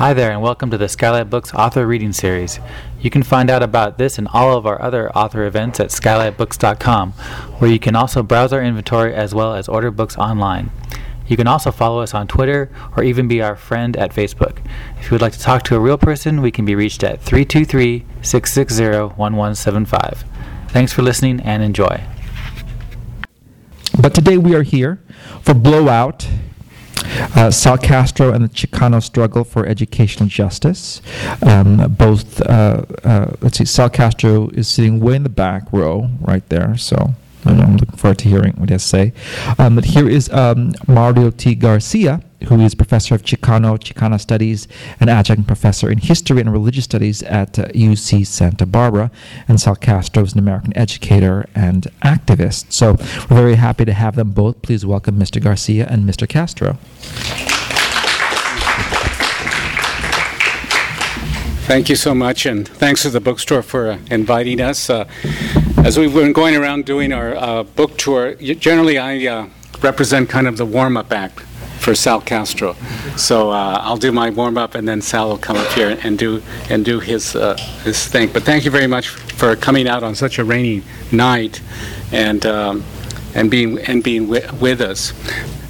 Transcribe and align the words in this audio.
Hi 0.00 0.14
there, 0.14 0.30
and 0.30 0.40
welcome 0.40 0.70
to 0.70 0.78
the 0.78 0.88
Skylight 0.88 1.28
Books 1.28 1.52
Author 1.52 1.86
Reading 1.86 2.14
Series. 2.14 2.58
You 3.02 3.10
can 3.10 3.22
find 3.22 3.50
out 3.50 3.62
about 3.62 3.98
this 3.98 4.16
and 4.16 4.26
all 4.28 4.56
of 4.56 4.64
our 4.64 4.80
other 4.80 5.14
author 5.14 5.44
events 5.44 5.78
at 5.78 5.90
skylightbooks.com, 5.90 7.12
where 7.58 7.70
you 7.70 7.78
can 7.78 7.94
also 7.94 8.22
browse 8.22 8.50
our 8.54 8.62
inventory 8.62 9.14
as 9.14 9.34
well 9.34 9.52
as 9.54 9.68
order 9.68 9.90
books 9.90 10.16
online. 10.16 10.70
You 11.26 11.36
can 11.36 11.46
also 11.46 11.70
follow 11.70 12.00
us 12.00 12.14
on 12.14 12.28
Twitter 12.28 12.70
or 12.96 13.02
even 13.04 13.28
be 13.28 13.42
our 13.42 13.56
friend 13.56 13.94
at 13.98 14.14
Facebook. 14.14 14.64
If 14.98 15.04
you 15.04 15.10
would 15.10 15.20
like 15.20 15.34
to 15.34 15.38
talk 15.38 15.64
to 15.64 15.76
a 15.76 15.80
real 15.80 15.98
person, 15.98 16.40
we 16.40 16.50
can 16.50 16.64
be 16.64 16.74
reached 16.74 17.04
at 17.04 17.20
323 17.20 18.06
660 18.22 18.84
1175. 19.18 20.24
Thanks 20.68 20.94
for 20.94 21.02
listening 21.02 21.40
and 21.40 21.62
enjoy. 21.62 22.02
But 24.00 24.14
today 24.14 24.38
we 24.38 24.54
are 24.54 24.62
here 24.62 25.02
for 25.42 25.52
Blowout 25.52 26.26
uh, 27.36 27.50
Sal 27.50 27.78
Castro 27.78 28.32
and 28.32 28.44
the 28.44 28.48
Chicano 28.48 29.02
struggle 29.02 29.44
for 29.44 29.66
educational 29.66 30.28
justice. 30.28 31.00
Um, 31.42 31.94
both, 31.94 32.40
uh, 32.42 32.84
uh, 33.04 33.32
let's 33.40 33.58
see, 33.58 33.64
Sal 33.64 33.90
Castro 33.90 34.48
is 34.50 34.68
sitting 34.68 35.00
way 35.00 35.16
in 35.16 35.22
the 35.22 35.28
back 35.28 35.72
row 35.72 36.10
right 36.20 36.46
there. 36.48 36.76
So 36.76 37.14
I'm 37.44 37.76
looking 37.76 37.96
forward 37.96 38.18
to 38.18 38.28
hearing 38.28 38.54
what 38.54 38.68
he 38.68 38.74
has 38.74 38.82
to 38.82 38.88
say. 38.88 39.12
Um, 39.58 39.74
but 39.76 39.84
here 39.86 40.08
is 40.08 40.30
um, 40.30 40.72
Mario 40.86 41.30
T. 41.30 41.54
Garcia, 41.54 42.22
who 42.48 42.60
is 42.60 42.74
professor 42.74 43.14
of 43.14 43.22
Chicano, 43.22 43.78
Chicana 43.78 44.20
Studies, 44.20 44.68
and 44.98 45.10
adjunct 45.10 45.46
professor 45.46 45.90
in 45.90 45.98
history 45.98 46.40
and 46.40 46.52
religious 46.52 46.84
studies 46.84 47.22
at 47.24 47.58
uh, 47.58 47.66
UC 47.68 48.26
Santa 48.26 48.66
Barbara. 48.66 49.10
And 49.48 49.60
Sal 49.60 49.76
Castro 49.76 50.22
is 50.22 50.32
an 50.34 50.38
American 50.38 50.76
educator 50.76 51.48
and 51.54 51.86
activist. 52.02 52.72
So 52.72 52.92
we're 53.30 53.36
very 53.36 53.54
happy 53.56 53.84
to 53.84 53.92
have 53.92 54.16
them 54.16 54.32
both. 54.32 54.62
Please 54.62 54.84
welcome 54.84 55.18
Mr. 55.18 55.42
Garcia 55.42 55.86
and 55.88 56.08
Mr. 56.08 56.28
Castro. 56.28 56.78
Thank 61.70 61.88
you 61.88 61.94
so 61.94 62.16
much, 62.16 62.46
and 62.46 62.66
thanks 62.66 63.02
to 63.02 63.10
the 63.10 63.20
bookstore 63.20 63.62
for 63.62 63.92
uh, 63.92 63.98
inviting 64.10 64.60
us. 64.60 64.90
Uh, 64.90 65.04
as 65.84 65.96
we've 65.96 66.12
been 66.12 66.32
going 66.32 66.56
around 66.56 66.84
doing 66.84 67.12
our 67.12 67.36
uh, 67.36 67.62
book 67.62 67.96
tour, 67.96 68.34
generally 68.34 68.98
I 68.98 69.24
uh, 69.28 69.48
represent 69.80 70.28
kind 70.28 70.48
of 70.48 70.56
the 70.56 70.66
warm 70.66 70.96
up 70.96 71.12
act 71.12 71.38
for 71.78 71.94
Sal 71.94 72.22
Castro. 72.22 72.74
So 73.16 73.52
uh, 73.52 73.78
I'll 73.82 73.98
do 73.98 74.10
my 74.10 74.30
warm 74.30 74.58
up, 74.58 74.74
and 74.74 74.88
then 74.88 75.00
Sal 75.00 75.28
will 75.28 75.38
come 75.38 75.56
up 75.56 75.70
here 75.74 75.96
and 76.02 76.18
do 76.18 76.42
and 76.70 76.84
do 76.84 76.98
his 76.98 77.36
uh, 77.36 77.56
his 77.84 78.04
thing. 78.04 78.32
But 78.32 78.42
thank 78.42 78.64
you 78.64 78.72
very 78.72 78.88
much 78.88 79.06
for 79.08 79.54
coming 79.54 79.86
out 79.86 80.02
on 80.02 80.16
such 80.16 80.40
a 80.40 80.44
rainy 80.44 80.82
night, 81.12 81.62
and 82.10 82.44
um, 82.46 82.82
and 83.36 83.48
being 83.48 83.78
and 83.78 84.02
being 84.02 84.26
wi- 84.26 84.52
with 84.54 84.80
us. 84.80 85.12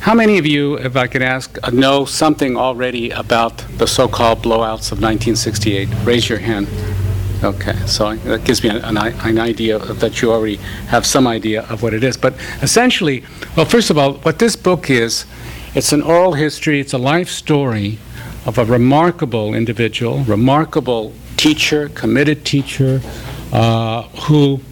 How 0.01 0.15
many 0.15 0.39
of 0.39 0.47
you, 0.47 0.79
if 0.79 0.97
I 0.97 1.07
could 1.07 1.21
ask, 1.21 1.59
know 1.73 2.07
something 2.07 2.57
already 2.57 3.11
about 3.11 3.59
the 3.77 3.87
so-called 3.87 4.39
blowouts 4.39 4.93
of 4.93 5.03
1968? 5.03 5.89
Raise 6.05 6.27
your 6.27 6.39
hand. 6.39 6.69
Okay, 7.45 7.77
so 7.87 8.17
that 8.17 8.45
gives 8.45 8.65
me 8.65 8.71
an, 8.71 8.97
an 8.97 9.39
idea 9.39 9.79
that 9.79 10.23
you 10.23 10.33
already 10.33 10.57
have 10.89 11.05
some 11.05 11.27
idea 11.27 11.65
of 11.65 11.83
what 11.83 11.93
it 11.93 12.03
is. 12.03 12.17
But 12.17 12.33
essentially, 12.63 13.25
well, 13.55 13.67
first 13.67 13.91
of 13.91 13.99
all, 13.99 14.15
what 14.15 14.39
this 14.39 14.57
book 14.57 14.89
is, 14.89 15.27
it's 15.75 15.93
an 15.93 16.01
oral 16.01 16.33
history, 16.33 16.81
it's 16.81 16.95
a 16.95 16.99
life 16.99 17.29
story 17.29 17.99
of 18.47 18.57
a 18.57 18.65
remarkable 18.65 19.53
individual, 19.53 20.21
remarkable 20.25 21.13
teacher, 21.37 21.91
committed 21.91 22.47
teacher, 22.47 23.03
uh, 23.53 24.05
who 24.29 24.63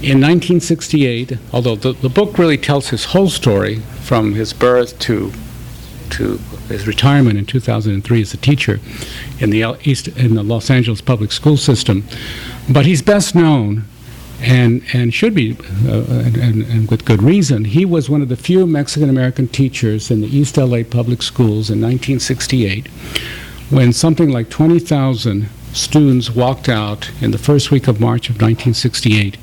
in 0.00 0.20
1968, 0.20 1.38
although 1.52 1.74
the, 1.74 1.92
the 1.92 2.08
book 2.08 2.38
really 2.38 2.56
tells 2.56 2.90
his 2.90 3.06
whole 3.06 3.28
story 3.28 3.80
from 4.02 4.34
his 4.34 4.52
birth 4.52 4.98
to 5.00 5.32
to 6.10 6.38
his 6.68 6.86
retirement 6.86 7.38
in 7.38 7.44
2003 7.44 8.22
as 8.22 8.32
a 8.32 8.36
teacher 8.38 8.80
in 9.40 9.50
the 9.50 9.76
East 9.84 10.08
in 10.08 10.34
the 10.34 10.42
Los 10.42 10.70
Angeles 10.70 11.00
public 11.00 11.32
school 11.32 11.56
system, 11.56 12.04
but 12.68 12.86
he's 12.86 13.02
best 13.02 13.34
known 13.34 13.84
and 14.40 14.82
and 14.92 15.12
should 15.12 15.34
be 15.34 15.56
uh, 15.86 16.04
and, 16.08 16.62
and, 16.62 16.90
with 16.90 17.04
good 17.04 17.22
reason. 17.22 17.64
He 17.64 17.84
was 17.84 18.08
one 18.08 18.22
of 18.22 18.28
the 18.28 18.36
few 18.36 18.66
Mexican 18.66 19.10
American 19.10 19.48
teachers 19.48 20.10
in 20.10 20.20
the 20.20 20.28
East 20.28 20.56
LA 20.56 20.82
public 20.84 21.22
schools 21.22 21.70
in 21.70 21.80
1968 21.80 22.86
when 23.70 23.92
something 23.92 24.30
like 24.30 24.48
20,000 24.48 25.48
students 25.72 26.30
walked 26.30 26.68
out 26.68 27.10
in 27.20 27.32
the 27.32 27.38
first 27.38 27.70
week 27.70 27.86
of 27.86 28.00
March 28.00 28.30
of 28.30 28.36
1968 28.36 29.36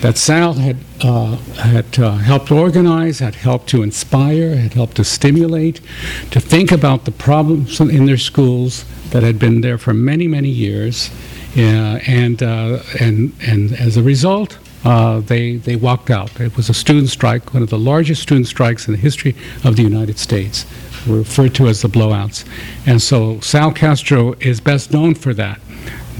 that 0.00 0.16
Sal 0.16 0.54
had, 0.54 0.76
uh, 1.00 1.36
had 1.36 1.98
uh, 1.98 2.12
helped 2.12 2.50
organize, 2.50 3.18
had 3.18 3.34
helped 3.34 3.68
to 3.70 3.82
inspire, 3.82 4.56
had 4.56 4.74
helped 4.74 4.96
to 4.96 5.04
stimulate, 5.04 5.80
to 6.30 6.40
think 6.40 6.70
about 6.70 7.04
the 7.04 7.10
problems 7.10 7.80
in 7.80 8.06
their 8.06 8.16
schools 8.16 8.84
that 9.10 9.22
had 9.22 9.38
been 9.38 9.60
there 9.60 9.78
for 9.78 9.92
many, 9.94 10.28
many 10.28 10.48
years. 10.48 11.10
And, 11.56 12.42
uh, 12.42 12.80
and, 13.00 13.32
and 13.40 13.72
as 13.72 13.96
a 13.96 14.02
result, 14.02 14.58
uh, 14.84 15.20
they, 15.20 15.56
they 15.56 15.76
walked 15.76 16.10
out. 16.10 16.40
It 16.40 16.56
was 16.56 16.68
a 16.68 16.74
student 16.74 17.08
strike, 17.08 17.52
one 17.52 17.62
of 17.62 17.70
the 17.70 17.78
largest 17.78 18.22
student 18.22 18.46
strikes 18.46 18.86
in 18.86 18.92
the 18.92 19.00
history 19.00 19.34
of 19.64 19.74
the 19.76 19.82
United 19.82 20.18
States, 20.18 20.66
referred 21.06 21.54
to 21.56 21.66
as 21.66 21.82
the 21.82 21.88
blowouts. 21.88 22.44
And 22.86 23.02
so 23.02 23.40
Sal 23.40 23.72
Castro 23.72 24.34
is 24.34 24.60
best 24.60 24.92
known 24.92 25.14
for 25.14 25.34
that. 25.34 25.60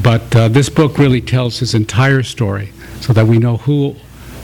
But 0.02 0.34
uh, 0.34 0.48
this 0.48 0.68
book 0.68 0.98
really 0.98 1.20
tells 1.20 1.58
his 1.58 1.74
entire 1.74 2.22
story 2.22 2.72
so 3.00 3.12
that 3.12 3.26
we 3.26 3.38
know 3.38 3.56
who 3.59 3.97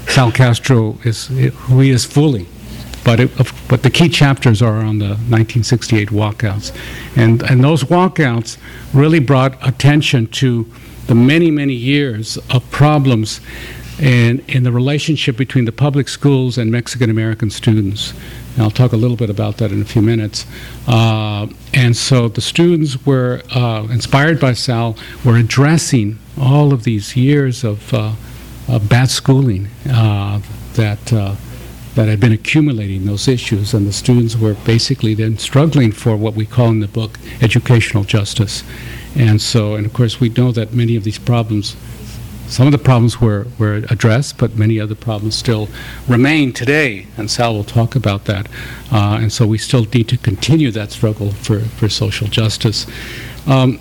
Sal 0.09 0.31
Castro 0.31 0.98
is, 1.04 1.26
who 1.26 1.81
he 1.81 1.91
is 1.91 2.04
fully. 2.04 2.47
But, 3.04 3.20
it, 3.20 3.31
but 3.69 3.82
the 3.82 3.91
key 3.91 4.09
chapters 4.09 4.62
are 4.62 4.78
on 4.78 4.98
the 4.98 5.09
1968 5.09 6.09
walkouts. 6.09 6.75
And, 7.16 7.42
and 7.42 7.62
those 7.62 7.84
walkouts 7.84 8.56
really 8.94 9.19
brought 9.19 9.59
attention 9.66 10.26
to 10.28 10.66
the 11.06 11.15
many, 11.15 11.50
many 11.50 11.75
years 11.75 12.38
of 12.48 12.69
problems 12.70 13.42
in, 14.00 14.42
in 14.48 14.62
the 14.62 14.72
relationship 14.72 15.36
between 15.36 15.66
the 15.66 15.72
public 15.72 16.09
schools 16.09 16.56
and 16.56 16.71
Mexican 16.71 17.10
American 17.10 17.50
students. 17.50 18.15
And 18.54 18.62
I'll 18.62 18.71
talk 18.71 18.92
a 18.92 18.97
little 18.97 19.16
bit 19.16 19.31
about 19.31 19.59
that 19.59 19.71
in 19.71 19.82
a 19.82 19.84
few 19.84 20.03
minutes. 20.03 20.47
Uh, 20.86 21.48
and 21.72 21.97
so 21.97 22.28
the 22.28 22.41
students 22.41 23.04
were 23.04 23.42
uh, 23.54 23.86
inspired 23.91 24.41
by 24.41 24.54
Sal, 24.54 24.97
were 25.25 25.36
addressing 25.36 26.19
all 26.41 26.72
of 26.72 26.84
these 26.84 27.16
years 27.16 27.65
of 27.65 27.92
uh, 27.92 28.12
bad 28.66 29.10
schooling 29.10 29.69
uh, 29.91 30.41
that 30.75 31.12
uh, 31.12 31.34
that 31.94 32.08
had 32.08 32.19
been 32.19 32.32
accumulating 32.32 33.04
those 33.04 33.28
issues, 33.28 33.72
and 33.72 33.86
the 33.86 33.92
students 33.92 34.36
were 34.36 34.54
basically 34.64 35.14
then 35.14 35.38
struggling 35.38 35.92
for 35.92 36.16
what 36.16 36.34
we 36.34 36.44
call 36.44 36.69
in 36.69 36.80
the 36.80 36.88
book 36.88 37.19
educational 37.41 38.04
justice. 38.04 38.64
And 39.14 39.41
so, 39.41 39.74
and 39.76 39.86
of 39.86 39.92
course, 39.92 40.20
we 40.20 40.28
know 40.28 40.50
that 40.53 40.72
many 40.72 40.97
of 40.97 41.04
these 41.04 41.20
problems, 41.20 41.76
some 42.48 42.66
of 42.66 42.72
the 42.72 42.78
problems 42.78 43.20
were, 43.20 43.47
were 43.58 43.84
addressed, 43.91 44.38
but 44.38 44.56
many 44.56 44.80
other 44.80 44.97
problems 44.97 45.36
still 45.36 45.69
remain 46.08 46.53
today, 46.53 47.06
and 47.16 47.30
Sal 47.30 47.54
will 47.54 47.64
talk 47.64 47.94
about 47.94 48.24
that. 48.24 48.48
Uh, 48.91 49.19
and 49.20 49.32
so 49.32 49.47
we 49.47 49.58
still 49.58 49.84
need 49.94 50.08
to 50.08 50.16
continue 50.16 50.72
that 50.72 50.91
struggle 50.91 51.30
for, 51.30 51.60
for 51.60 51.88
social 51.88 52.27
justice. 52.27 52.86
Um, 53.47 53.78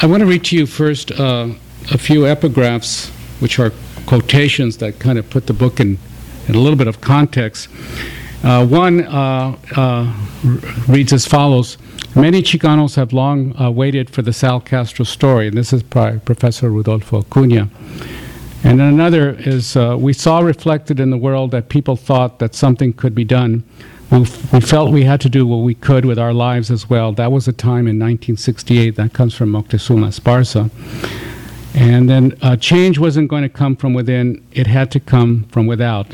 I 0.00 0.06
want 0.06 0.20
to 0.20 0.26
read 0.26 0.44
to 0.46 0.56
you 0.56 0.66
first 0.66 1.12
uh, 1.12 1.48
a 1.92 1.98
few 1.98 2.20
epigraphs, 2.20 3.10
which 3.40 3.58
are 3.58 3.72
quotations 4.06 4.78
that 4.78 4.98
kind 4.98 5.18
of 5.18 5.28
put 5.28 5.46
the 5.46 5.52
book 5.52 5.80
in, 5.80 5.98
in 6.48 6.54
a 6.54 6.58
little 6.58 6.78
bit 6.78 6.88
of 6.88 7.00
context. 7.00 7.68
Uh, 8.42 8.64
one 8.66 9.04
uh, 9.06 9.56
uh, 9.76 10.12
reads 10.88 11.12
as 11.12 11.26
follows 11.26 11.78
Many 12.14 12.42
Chicanos 12.42 12.96
have 12.96 13.12
long 13.12 13.54
uh, 13.60 13.70
waited 13.70 14.08
for 14.08 14.22
the 14.22 14.32
Sal 14.32 14.60
Castro 14.60 15.04
story, 15.04 15.48
and 15.48 15.56
this 15.56 15.72
is 15.72 15.82
by 15.82 16.16
Professor 16.18 16.70
Rodolfo 16.70 17.20
Acuna. 17.20 17.68
And 18.64 18.80
another 18.80 19.36
is 19.40 19.76
uh, 19.76 19.96
We 19.98 20.12
saw 20.12 20.40
reflected 20.40 20.98
in 20.98 21.10
the 21.10 21.18
world 21.18 21.50
that 21.50 21.68
people 21.68 21.94
thought 21.94 22.38
that 22.38 22.54
something 22.54 22.94
could 22.94 23.14
be 23.14 23.24
done. 23.24 23.64
We, 24.10 24.20
we 24.20 24.60
felt 24.60 24.92
we 24.92 25.04
had 25.04 25.20
to 25.22 25.28
do 25.28 25.46
what 25.46 25.58
we 25.58 25.74
could 25.74 26.04
with 26.04 26.18
our 26.18 26.32
lives 26.32 26.70
as 26.70 26.88
well. 26.88 27.12
That 27.12 27.32
was 27.32 27.46
a 27.48 27.52
time 27.52 27.86
in 27.86 27.98
1968. 27.98 28.96
That 28.96 29.12
comes 29.12 29.34
from 29.34 29.52
Moctezuma 29.52 30.08
Esparza. 30.08 30.70
And 31.76 32.08
then 32.08 32.36
uh, 32.40 32.56
change 32.56 32.98
wasn't 32.98 33.28
going 33.28 33.42
to 33.42 33.50
come 33.50 33.76
from 33.76 33.92
within, 33.92 34.44
it 34.52 34.66
had 34.66 34.90
to 34.92 35.00
come 35.00 35.44
from 35.50 35.66
without. 35.66 36.06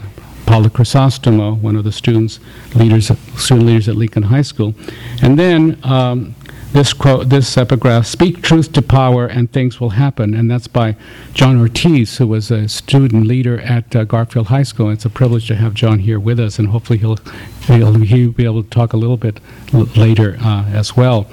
Paula 0.44 0.68
Crisostomo, 0.68 1.58
one 1.58 1.76
of 1.76 1.84
the 1.84 1.92
students, 1.92 2.40
leaders, 2.74 3.12
student 3.36 3.66
leaders 3.66 3.88
at 3.88 3.94
Lincoln 3.94 4.24
High 4.24 4.42
School. 4.42 4.74
And 5.22 5.38
then 5.38 5.78
um, 5.84 6.34
this 6.72 6.92
quote, 6.92 7.28
this 7.28 7.56
epigraph, 7.56 8.06
speak 8.06 8.42
truth 8.42 8.72
to 8.72 8.82
power 8.82 9.26
and 9.26 9.52
things 9.52 9.78
will 9.78 9.90
happen. 9.90 10.34
And 10.34 10.50
that's 10.50 10.66
by 10.66 10.96
John 11.32 11.60
Ortiz, 11.60 12.16
who 12.16 12.26
was 12.26 12.50
a 12.50 12.68
student 12.68 13.26
leader 13.26 13.60
at 13.60 13.94
uh, 13.94 14.02
Garfield 14.04 14.48
High 14.48 14.64
School. 14.64 14.88
And 14.88 14.96
It's 14.96 15.04
a 15.04 15.10
privilege 15.10 15.46
to 15.46 15.54
have 15.54 15.74
John 15.74 16.00
here 16.00 16.18
with 16.18 16.40
us, 16.40 16.58
and 16.58 16.68
hopefully 16.68 16.98
he'll, 16.98 17.18
he'll, 17.66 17.94
he'll 18.00 18.32
be 18.32 18.44
able 18.44 18.64
to 18.64 18.70
talk 18.70 18.94
a 18.94 18.96
little 18.96 19.16
bit 19.16 19.38
later 19.72 20.36
uh, 20.40 20.64
as 20.72 20.96
well. 20.96 21.28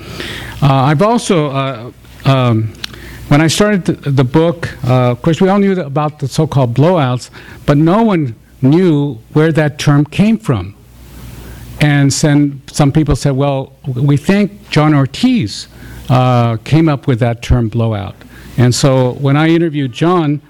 Uh, 0.61 0.73
I've 0.73 1.01
also 1.01 1.49
uh, 1.49 1.91
um, 2.25 2.73
when 3.29 3.41
I 3.41 3.47
started 3.47 3.85
the, 3.85 4.11
the 4.11 4.23
book, 4.23 4.67
uh, 4.83 5.11
of 5.11 5.21
course, 5.21 5.39
we 5.39 5.49
all 5.49 5.59
knew 5.59 5.79
about 5.79 6.19
the 6.19 6.27
so 6.27 6.45
called 6.47 6.73
blowouts, 6.75 7.29
but 7.65 7.77
no 7.77 8.03
one 8.03 8.35
knew 8.61 9.15
where 9.33 9.51
that 9.53 9.79
term 9.79 10.03
came 10.05 10.37
from. 10.37 10.75
and 11.81 12.11
sen- 12.13 12.61
some 12.67 12.91
people 12.91 13.15
said, 13.15 13.31
well, 13.31 13.73
we 13.95 14.17
think 14.17 14.69
John 14.69 14.93
Ortiz 14.93 15.67
uh, 16.09 16.57
came 16.57 16.89
up 16.89 17.07
with 17.07 17.19
that 17.19 17.41
term 17.41 17.69
blowout. 17.69 18.15
And 18.57 18.75
so 18.75 19.13
when 19.13 19.37
I 19.37 19.49
interviewed 19.49 19.93
John, 19.93 20.41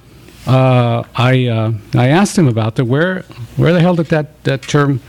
uh, 0.47 1.03
I, 1.15 1.45
uh, 1.47 1.73
I 1.93 2.07
asked 2.07 2.37
him 2.37 2.47
about. 2.47 2.79
Where, 2.79 3.21
where 3.57 3.73
the 3.73 3.79
hell 3.79 3.95
did 3.95 4.07
that, 4.07 4.43
that 4.45 4.63
term 4.63 5.01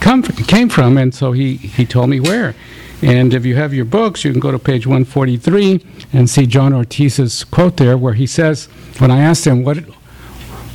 come, 0.00 0.22
came 0.22 0.68
from? 0.68 0.98
And 0.98 1.14
so 1.14 1.32
he, 1.32 1.56
he 1.56 1.86
told 1.86 2.10
me 2.10 2.20
where. 2.20 2.54
And 3.02 3.34
if 3.34 3.44
you 3.44 3.56
have 3.56 3.74
your 3.74 3.84
books, 3.84 4.24
you 4.24 4.30
can 4.30 4.40
go 4.40 4.50
to 4.50 4.58
page 4.58 4.86
143 4.86 5.84
and 6.12 6.30
see 6.30 6.46
John 6.46 6.72
Ortiz's 6.72 7.44
quote 7.44 7.76
there, 7.76 7.96
where 7.98 8.14
he 8.14 8.26
says, 8.26 8.66
when 8.98 9.10
I 9.10 9.20
asked 9.20 9.46
him, 9.46 9.64
what, 9.64 9.78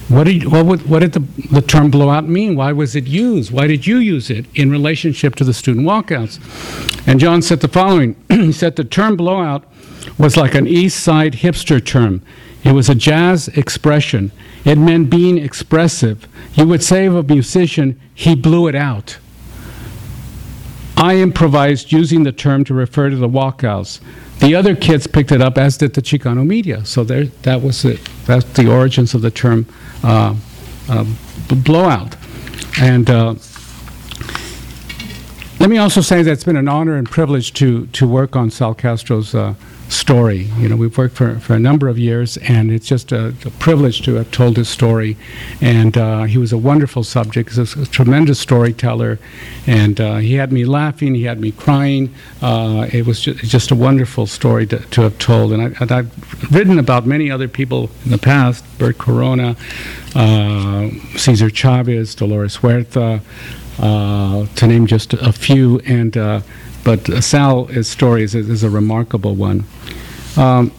what 0.07 0.25
did, 0.25 0.51
what, 0.51 0.65
would, 0.65 0.87
what 0.87 0.99
did 0.99 1.13
the, 1.13 1.19
the 1.51 1.61
term 1.61 1.89
blowout 1.89 2.27
mean? 2.27 2.55
Why 2.55 2.73
was 2.73 2.95
it 2.95 3.07
used? 3.07 3.51
Why 3.51 3.65
did 3.65 3.87
you 3.87 3.97
use 3.97 4.29
it 4.29 4.45
in 4.53 4.69
relationship 4.69 5.35
to 5.37 5.43
the 5.43 5.53
student 5.53 5.87
walkouts? 5.87 6.37
And 7.07 7.19
John 7.19 7.41
said 7.41 7.61
the 7.61 7.67
following 7.67 8.15
He 8.29 8.51
said 8.51 8.75
the 8.75 8.83
term 8.83 9.15
blowout 9.15 9.63
was 10.17 10.37
like 10.37 10.53
an 10.53 10.67
East 10.67 11.01
Side 11.01 11.33
hipster 11.33 11.83
term. 11.83 12.21
It 12.63 12.73
was 12.73 12.89
a 12.89 12.95
jazz 12.95 13.47
expression. 13.49 14.31
It 14.63 14.77
meant 14.77 15.09
being 15.09 15.37
expressive. 15.37 16.27
You 16.53 16.67
would 16.67 16.83
say 16.83 17.07
of 17.07 17.15
a 17.15 17.23
musician, 17.23 17.99
he 18.13 18.35
blew 18.35 18.67
it 18.67 18.75
out. 18.75 19.17
I 20.97 21.15
improvised 21.15 21.91
using 21.91 22.23
the 22.23 22.31
term 22.31 22.63
to 22.65 22.73
refer 22.73 23.09
to 23.09 23.15
the 23.15 23.29
walkouts. 23.29 23.99
The 24.39 24.55
other 24.55 24.75
kids 24.75 25.07
picked 25.07 25.31
it 25.31 25.41
up, 25.41 25.57
as 25.57 25.77
did 25.77 25.93
the 25.93 26.01
Chicano 26.01 26.45
media. 26.45 26.83
So 26.85 27.03
there, 27.03 27.25
that 27.43 27.61
was 27.61 27.85
it. 27.85 27.99
That's 28.25 28.45
the 28.53 28.71
origins 28.71 29.13
of 29.13 29.21
the 29.21 29.31
term 29.31 29.67
uh, 30.03 30.35
uh, 30.89 31.05
blowout. 31.63 32.15
And 32.79 33.09
uh, 33.09 33.35
let 35.59 35.69
me 35.69 35.77
also 35.77 36.01
say 36.01 36.23
that 36.23 36.31
it's 36.31 36.43
been 36.43 36.57
an 36.57 36.67
honor 36.67 36.95
and 36.95 37.09
privilege 37.09 37.53
to, 37.53 37.85
to 37.87 38.07
work 38.07 38.35
on 38.35 38.49
Sal 38.49 38.73
Castro's 38.73 39.35
uh, 39.35 39.53
story. 39.91 40.49
You 40.57 40.69
know, 40.69 40.75
we've 40.75 40.97
worked 40.97 41.15
for, 41.15 41.39
for 41.39 41.53
a 41.53 41.59
number 41.59 41.87
of 41.87 41.99
years, 41.99 42.37
and 42.37 42.71
it's 42.71 42.87
just 42.87 43.11
a, 43.11 43.35
a 43.45 43.51
privilege 43.59 44.01
to 44.03 44.15
have 44.15 44.31
told 44.31 44.57
his 44.57 44.69
story. 44.69 45.17
And 45.59 45.97
uh, 45.97 46.23
he 46.23 46.37
was 46.37 46.53
a 46.53 46.57
wonderful 46.57 47.03
subject. 47.03 47.53
He 47.53 47.59
was 47.59 47.75
a, 47.75 47.85
tremendous 47.85 48.39
storyteller, 48.39 49.19
and 49.67 49.99
uh, 49.99 50.15
he 50.17 50.35
had 50.35 50.51
me 50.51 50.63
laughing, 50.65 51.13
he 51.13 51.23
had 51.23 51.39
me 51.39 51.51
crying. 51.51 52.13
Uh, 52.41 52.87
it 52.91 53.05
was 53.05 53.21
ju- 53.21 53.33
just 53.33 53.71
a 53.71 53.75
wonderful 53.75 54.25
story 54.27 54.65
to, 54.67 54.79
to 54.79 55.01
have 55.01 55.17
told. 55.19 55.51
And, 55.51 55.75
I, 55.77 55.97
I've 55.97 56.51
written 56.51 56.79
about 56.79 57.05
many 57.05 57.29
other 57.29 57.47
people 57.47 57.89
in 58.05 58.11
the 58.11 58.17
past, 58.17 58.63
Bert 58.77 58.97
Corona, 58.97 59.55
uh, 60.15 60.89
Cesar 61.17 61.49
Chavez, 61.49 62.15
Dolores 62.15 62.57
Huerta, 62.57 63.21
uh, 63.79 64.45
to 64.45 64.67
name 64.67 64.87
just 64.87 65.13
a 65.13 65.33
few. 65.33 65.79
And 65.79 66.15
uh, 66.15 66.41
but 66.83 67.09
uh, 67.09 67.21
Sal's 67.21 67.87
story 67.87 68.23
is, 68.23 68.35
is 68.35 68.63
a 68.63 68.69
remarkable 68.69 69.35
one. 69.35 69.65
Um, 70.37 70.71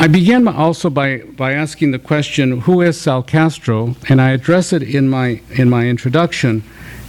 I 0.00 0.06
began 0.06 0.46
also 0.46 0.90
by, 0.90 1.18
by 1.18 1.54
asking 1.54 1.90
the 1.90 1.98
question, 1.98 2.60
who 2.60 2.80
is 2.82 3.00
Sal 3.00 3.22
Castro? 3.22 3.96
And 4.08 4.20
I 4.20 4.30
address 4.30 4.72
it 4.72 4.82
in 4.82 5.08
my, 5.08 5.40
in 5.50 5.68
my 5.68 5.88
introduction. 5.88 6.62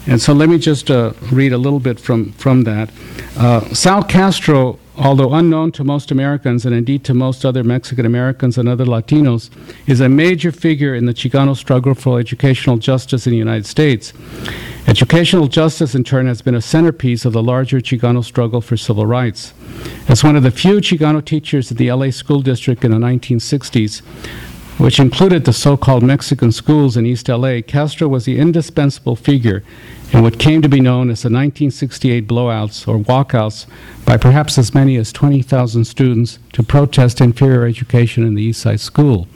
And 0.07 0.19
so 0.19 0.33
let 0.33 0.49
me 0.49 0.57
just 0.57 0.89
uh, 0.89 1.13
read 1.31 1.53
a 1.53 1.57
little 1.59 1.79
bit 1.79 1.99
from, 1.99 2.31
from 2.31 2.63
that. 2.63 2.89
Uh, 3.37 3.61
Sal 3.75 4.03
Castro, 4.03 4.79
although 4.99 5.33
unknown 5.33 5.71
to 5.71 5.83
most 5.83 6.11
Americans 6.11 6.65
and 6.65 6.75
indeed 6.75 7.03
to 7.05 7.13
most 7.13 7.45
other 7.45 7.63
Mexican 7.63 8.05
Americans 8.05 8.57
and 8.57 8.67
other 8.67 8.85
Latinos, 8.85 9.49
is 9.87 10.01
a 10.01 10.09
major 10.09 10.51
figure 10.51 10.93
in 10.93 11.05
the 11.05 11.13
Chicano 11.13 11.55
struggle 11.55 11.95
for 11.95 12.19
educational 12.19 12.77
justice 12.77 13.25
in 13.25 13.31
the 13.31 13.37
United 13.37 13.65
States. 13.65 14.13
Educational 14.87 15.47
justice, 15.47 15.95
in 15.95 16.03
turn, 16.03 16.27
has 16.27 16.41
been 16.41 16.55
a 16.55 16.61
centerpiece 16.61 17.23
of 17.23 17.33
the 17.33 17.43
larger 17.43 17.79
Chicano 17.79 18.23
struggle 18.23 18.59
for 18.59 18.75
civil 18.75 19.05
rights. 19.05 19.53
As 20.07 20.23
one 20.23 20.35
of 20.35 20.43
the 20.43 20.51
few 20.51 20.77
Chicano 20.77 21.23
teachers 21.23 21.71
in 21.71 21.77
the 21.77 21.91
LA 21.91 22.09
school 22.09 22.41
district 22.41 22.83
in 22.83 22.91
the 22.91 22.97
1960s, 22.97 24.01
which 24.79 24.97
included 24.97 25.43
the 25.43 25.51
so 25.51 25.75
called 25.75 26.03
Mexican 26.03 26.53
schools 26.53 26.95
in 26.95 27.05
East 27.05 27.27
LA, 27.27 27.59
Castro 27.61 28.07
was 28.07 28.23
the 28.23 28.39
indispensable 28.39 29.17
figure 29.17 29.61
in 30.13 30.23
what 30.23 30.39
came 30.39 30.61
to 30.61 30.69
be 30.69 30.79
known 30.79 31.09
as 31.09 31.21
the 31.21 31.27
1968 31.27 32.25
blowouts 32.27 32.87
or 32.87 32.97
walkouts 32.97 33.67
by 34.05 34.15
perhaps 34.15 34.57
as 34.57 34.73
many 34.73 34.95
as 34.95 35.11
20,000 35.11 35.83
students 35.83 36.39
to 36.53 36.63
protest 36.63 37.19
inferior 37.19 37.65
education 37.65 38.25
in 38.25 38.35
the 38.35 38.41
East 38.41 38.61
Side 38.61 38.79
School. 38.79 39.27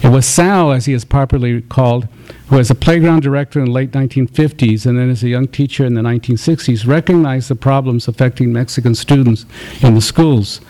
It 0.00 0.10
was 0.10 0.26
Sal, 0.26 0.70
as 0.70 0.86
he 0.86 0.92
is 0.92 1.04
popularly 1.04 1.62
called, 1.62 2.06
who 2.46 2.60
as 2.60 2.70
a 2.70 2.74
playground 2.76 3.22
director 3.22 3.58
in 3.58 3.66
the 3.66 3.72
late 3.72 3.90
1950s 3.90 4.86
and 4.86 4.96
then 4.96 5.10
as 5.10 5.24
a 5.24 5.28
young 5.28 5.48
teacher 5.48 5.84
in 5.84 5.94
the 5.94 6.02
1960s 6.02 6.86
recognized 6.86 7.48
the 7.48 7.56
problems 7.56 8.06
affecting 8.06 8.52
Mexican 8.52 8.94
students 8.94 9.44
in 9.82 9.94
the 9.94 10.00
schools. 10.00 10.60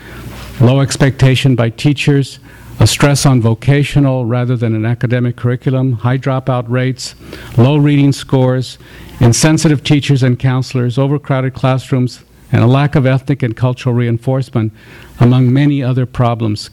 Low 0.61 0.81
expectation 0.81 1.55
by 1.55 1.69
teachers, 1.69 2.38
a 2.81 2.87
stress 2.87 3.25
on 3.25 3.41
vocational 3.41 4.25
rather 4.25 4.56
than 4.56 4.75
an 4.75 4.85
academic 4.85 5.37
curriculum, 5.37 5.93
high 5.93 6.19
dropout 6.19 6.69
rates, 6.69 7.15
low 7.56 7.76
reading 7.76 8.12
scores, 8.12 8.79
insensitive 9.21 9.85
teachers 9.85 10.23
and 10.23 10.38
counselors, 10.38 10.99
overcrowded 10.99 11.55
classrooms, 11.55 12.25
and 12.50 12.62
a 12.62 12.67
lack 12.67 12.94
of 12.94 13.06
ethnic 13.06 13.43
and 13.43 13.56
cultural 13.56 13.94
reinforcement, 13.94 14.73
among 15.21 15.53
many 15.53 15.82
other 15.82 16.06
problems. 16.06 16.71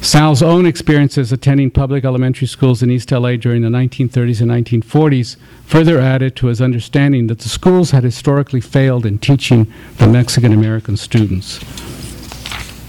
Sal's 0.00 0.42
own 0.42 0.66
experiences 0.66 1.32
attending 1.32 1.70
public 1.70 2.04
elementary 2.04 2.46
schools 2.46 2.82
in 2.82 2.90
East 2.90 3.10
LA 3.10 3.36
during 3.36 3.62
the 3.62 3.68
1930s 3.68 4.40
and 4.40 4.50
1940s 4.50 5.36
further 5.64 5.98
added 5.98 6.36
to 6.36 6.46
his 6.46 6.60
understanding 6.60 7.26
that 7.26 7.40
the 7.40 7.48
schools 7.48 7.90
had 7.90 8.04
historically 8.04 8.60
failed 8.60 9.06
in 9.06 9.18
teaching 9.18 9.72
the 9.96 10.06
Mexican 10.06 10.52
American 10.52 10.96
students. 10.96 11.58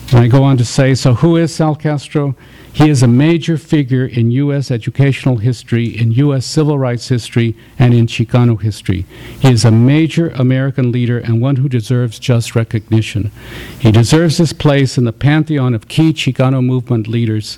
And 0.09 0.21
I 0.21 0.27
go 0.27 0.43
on 0.43 0.55
to 0.57 0.63
say, 0.63 0.95
so 0.95 1.15
who 1.15 1.35
is 1.35 1.53
Sal 1.53 1.75
Castro? 1.75 2.33
He 2.71 2.89
is 2.89 3.03
a 3.03 3.07
major 3.07 3.57
figure 3.57 4.05
in 4.05 4.31
U.S. 4.31 4.71
educational 4.71 5.37
history, 5.37 5.87
in 5.87 6.13
U.S. 6.13 6.45
civil 6.45 6.79
rights 6.79 7.09
history, 7.09 7.57
and 7.77 7.93
in 7.93 8.07
Chicano 8.07 8.61
history. 8.61 9.05
He 9.39 9.51
is 9.51 9.65
a 9.65 9.71
major 9.71 10.29
American 10.29 10.93
leader 10.93 11.17
and 11.17 11.41
one 11.41 11.57
who 11.57 11.67
deserves 11.67 12.19
just 12.19 12.55
recognition. 12.55 13.31
He 13.79 13.91
deserves 13.91 14.37
his 14.37 14.53
place 14.53 14.97
in 14.97 15.03
the 15.03 15.11
pantheon 15.11 15.73
of 15.73 15.89
key 15.89 16.13
Chicano 16.13 16.63
movement 16.63 17.07
leaders 17.09 17.57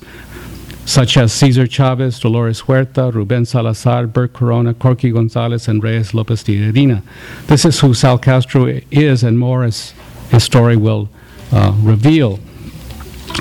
such 0.85 1.17
as 1.17 1.31
Cesar 1.31 1.67
Chavez, 1.67 2.19
Dolores 2.19 2.61
Huerta, 2.61 3.11
Ruben 3.13 3.45
Salazar, 3.45 4.07
Bert 4.07 4.33
Corona, 4.33 4.73
Corky 4.73 5.11
Gonzalez, 5.11 5.67
and 5.67 5.83
Reies 5.83 6.15
Lopez 6.15 6.43
Tijerina. 6.43 7.03
This 7.45 7.63
is 7.63 7.79
who 7.79 7.93
Sal 7.93 8.17
Castro 8.17 8.65
is, 8.89 9.21
and 9.21 9.37
more 9.37 9.63
as 9.63 9.93
his 10.31 10.43
story 10.43 10.75
will 10.75 11.07
uh, 11.51 11.73
reveal. 11.81 12.39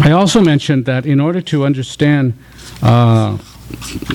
I 0.00 0.12
also 0.12 0.40
mentioned 0.40 0.84
that 0.86 1.06
in 1.06 1.20
order 1.20 1.40
to 1.42 1.64
understand 1.64 2.34
uh, 2.82 3.38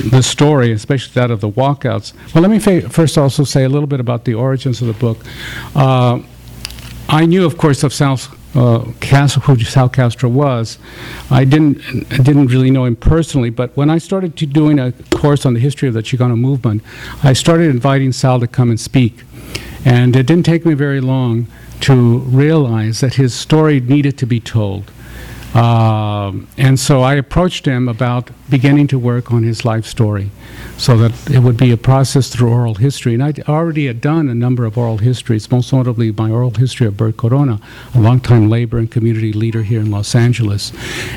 the 0.10 0.22
story, 0.22 0.72
especially 0.72 1.14
that 1.14 1.32
of 1.32 1.42
the 1.42 1.50
walkouts, 1.50 2.14
well, 2.34 2.42
let 2.42 2.52
me 2.52 2.60
fa- 2.60 2.90
first 2.90 3.18
also 3.18 3.44
say 3.44 3.64
a 3.64 3.70
little 3.70 3.88
bit 3.88 4.00
about 4.00 4.26
the 4.26 4.34
origins 4.34 4.82
of 4.82 4.88
the 4.88 4.94
book. 4.94 5.18
Uh, 5.76 6.22
I 7.10 7.26
knew, 7.26 7.46
of 7.46 7.58
course, 7.58 7.84
of 7.84 7.94
uh, 8.56 8.86
Castro, 9.00 9.42
who 9.42 9.60
Sal 9.60 9.90
Castro 9.90 10.30
was. 10.30 10.78
I 11.30 11.44
didn't, 11.44 11.82
I 12.12 12.18
didn't 12.18 12.48
really 12.48 12.72
know 12.72 12.86
him 12.86 12.96
personally, 12.96 13.50
but 13.50 13.76
when 13.76 13.90
I 13.90 13.98
started 13.98 14.38
to 14.38 14.46
doing 14.46 14.80
a 14.80 14.92
course 15.12 15.46
on 15.46 15.54
the 15.54 15.60
history 15.60 15.88
of 15.88 15.94
the 15.94 16.02
Chicano 16.02 16.38
movement, 16.38 16.82
I 17.24 17.34
started 17.34 17.70
inviting 17.70 18.12
Sal 18.14 18.40
to 18.40 18.48
come 18.48 18.70
and 18.70 18.80
speak. 18.80 19.24
And 19.86 20.16
it 20.16 20.26
didn't 20.26 20.46
take 20.46 20.66
me 20.66 20.76
very 20.76 21.02
long 21.02 21.48
to 21.84 22.20
realize 22.20 23.02
that 23.02 23.16
his 23.16 23.34
story 23.34 23.82
needed 23.82 24.18
to 24.18 24.26
be 24.26 24.40
told. 24.40 24.90
Um, 25.54 26.48
and 26.58 26.80
so 26.80 27.02
I 27.02 27.14
approached 27.16 27.66
him 27.66 27.88
about 27.88 28.32
beginning 28.50 28.88
to 28.88 28.98
work 28.98 29.32
on 29.32 29.44
his 29.44 29.64
life 29.66 29.86
story 29.86 30.32
so 30.78 30.98
that 30.98 31.30
it 31.30 31.40
would 31.40 31.58
be 31.58 31.72
a 31.72 31.78
process 31.78 32.30
through 32.30 32.50
oral 32.52 32.76
history. 32.76 33.14
And 33.14 33.22
I 33.22 33.34
already 33.48 33.86
had 33.86 34.02
done 34.02 34.30
a 34.30 34.34
number 34.34 34.66
of 34.66 34.78
oral 34.78 34.98
histories, 34.98 35.52
most 35.52 35.72
notably 35.72 36.12
my 36.12 36.32
oral 36.32 36.52
history 36.52 36.88
of 36.88 36.98
Bert 36.98 37.18
Corona, 37.18 37.60
a 37.94 38.00
longtime 38.00 38.50
labor 38.50 38.80
and 38.80 38.90
community 38.90 39.34
leader 39.34 39.62
here 39.62 39.82
in 39.82 39.92
Los 39.92 40.16
Angeles. 40.16 40.72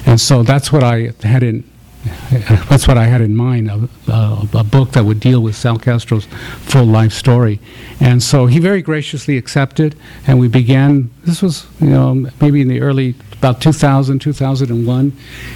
And 0.04 0.20
so 0.20 0.42
that's 0.42 0.70
what 0.70 0.82
I 0.82 1.12
had 1.22 1.42
in 1.42 1.64
that's 2.68 2.88
what 2.88 2.98
I 2.98 3.04
had 3.04 3.20
in 3.20 3.36
mind, 3.36 3.70
a, 3.70 3.88
a, 4.08 4.48
a, 4.54 4.64
book 4.64 4.92
that 4.92 5.04
would 5.04 5.20
deal 5.20 5.40
with 5.40 5.56
Sal 5.56 5.78
Castro's 5.78 6.26
full 6.60 6.84
life 6.84 7.12
story. 7.12 7.60
And 8.00 8.22
so 8.22 8.46
he 8.46 8.58
very 8.58 8.82
graciously 8.82 9.36
accepted, 9.36 9.96
and 10.26 10.38
we 10.38 10.48
began, 10.48 11.10
this 11.24 11.42
was, 11.42 11.66
you 11.80 11.90
know, 11.90 12.26
maybe 12.40 12.60
in 12.60 12.68
the 12.68 12.80
early, 12.80 13.14
about 13.32 13.60
2000, 13.60 14.18
2001, 14.18 15.12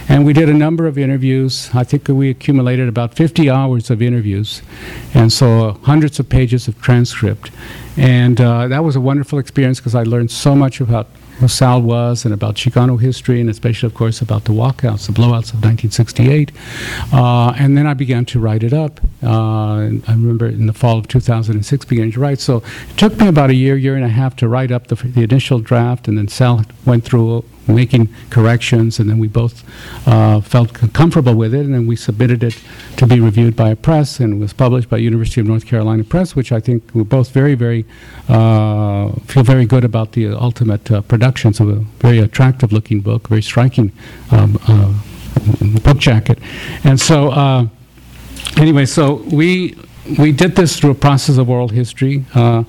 and 0.07 0.25
we 0.25 0.33
did 0.33 0.49
a 0.49 0.53
number 0.53 0.87
of 0.87 0.97
interviews. 0.97 1.69
I 1.73 1.83
think 1.83 2.07
we 2.07 2.29
accumulated 2.29 2.87
about 2.87 3.15
50 3.15 3.49
hours 3.49 3.89
of 3.89 4.01
interviews, 4.01 4.61
and 5.13 5.31
so 5.31 5.69
uh, 5.69 5.73
hundreds 5.85 6.19
of 6.19 6.29
pages 6.29 6.67
of 6.67 6.81
transcript. 6.81 7.51
And 7.97 8.39
uh, 8.39 8.67
that 8.67 8.83
was 8.83 8.95
a 8.95 9.01
wonderful 9.01 9.39
experience 9.39 9.79
because 9.79 9.95
I 9.95 10.03
learned 10.03 10.31
so 10.31 10.55
much 10.55 10.79
about 10.79 11.07
Sal 11.47 11.81
was 11.81 12.25
and 12.25 12.33
about 12.33 12.55
Chicano 12.55 12.99
history, 12.99 13.41
and 13.41 13.49
especially, 13.49 13.87
of 13.87 13.93
course, 13.93 14.21
about 14.21 14.45
the 14.45 14.51
walkouts, 14.51 15.07
the 15.07 15.13
blowouts 15.13 15.53
of 15.53 15.63
1968. 15.63 16.51
Uh, 17.13 17.53
and 17.57 17.77
then 17.77 17.87
I 17.87 17.93
began 17.93 18.25
to 18.25 18.39
write 18.39 18.63
it 18.63 18.73
up. 18.73 18.99
Uh, 19.23 19.89
I 20.07 20.11
remember 20.11 20.47
in 20.47 20.67
the 20.67 20.73
fall 20.73 20.97
of 20.97 21.07
2006 21.07 21.85
began 21.85 22.11
to 22.11 22.19
write. 22.19 22.39
So 22.39 22.57
it 22.89 22.97
took 22.97 23.17
me 23.17 23.27
about 23.27 23.49
a 23.49 23.55
year, 23.55 23.75
year 23.75 23.95
and 23.95 24.05
a 24.05 24.09
half 24.09 24.35
to 24.37 24.47
write 24.47 24.71
up 24.71 24.87
the, 24.87 24.95
the 24.95 25.23
initial 25.23 25.59
draft, 25.59 26.07
and 26.07 26.17
then 26.17 26.27
Sal 26.27 26.65
went 26.85 27.03
through 27.03 27.43
making 27.71 28.09
corrections, 28.29 28.99
and 28.99 29.09
then 29.09 29.19
we 29.19 29.27
both 29.27 29.63
uh, 30.07 30.41
felt 30.41 30.73
comfortable 30.93 31.35
with 31.35 31.53
it, 31.53 31.65
and 31.65 31.73
then 31.73 31.87
we 31.87 31.95
submitted 31.95 32.43
it 32.43 32.57
to 32.97 33.07
be 33.07 33.19
reviewed 33.19 33.55
by 33.55 33.69
a 33.69 33.75
press, 33.75 34.19
and 34.19 34.33
it 34.33 34.37
was 34.37 34.53
published 34.53 34.89
by 34.89 34.97
University 34.97 35.41
of 35.41 35.47
North 35.47 35.65
Carolina 35.65 36.03
Press, 36.03 36.35
which 36.35 36.51
I 36.51 36.59
think 36.59 36.83
we're 36.93 37.03
both 37.03 37.31
very, 37.31 37.55
very, 37.55 37.85
uh, 38.29 39.11
feel 39.25 39.43
very 39.43 39.65
good 39.65 39.83
about 39.83 40.11
the 40.13 40.27
ultimate 40.27 40.91
uh, 40.91 41.01
productions 41.01 41.59
of 41.59 41.69
a 41.69 41.79
very 41.99 42.19
attractive-looking 42.19 43.01
book, 43.01 43.27
very 43.27 43.41
striking 43.41 43.91
um, 44.31 44.59
uh, 44.67 44.93
book 45.83 45.97
jacket. 45.97 46.39
And 46.83 46.99
so, 46.99 47.29
uh, 47.29 47.67
anyway, 48.57 48.85
so 48.85 49.23
we 49.31 49.75
we 50.17 50.31
did 50.31 50.55
this 50.55 50.79
through 50.79 50.91
a 50.91 50.95
process 50.95 51.37
of 51.37 51.49
oral 51.49 51.69
history, 51.69 52.25
uh, 52.35 52.63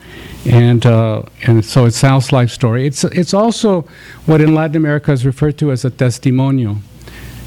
and 0.47 0.85
uh, 0.87 1.23
and 1.47 1.65
so 1.65 1.87
it's 1.87 1.97
Sal's 1.97 2.33
life 2.33 2.51
story. 2.51 2.87
It's 2.87 3.05
it's 3.05 3.35
also 3.35 3.83
what 4.27 4.41
in 4.41 4.55
Latin 4.55 4.77
America 4.77 5.13
is 5.13 5.25
referred 5.25 5.59
to 5.59 5.73
as 5.73 5.85
a 5.85 5.91
testimonio. 5.91 6.79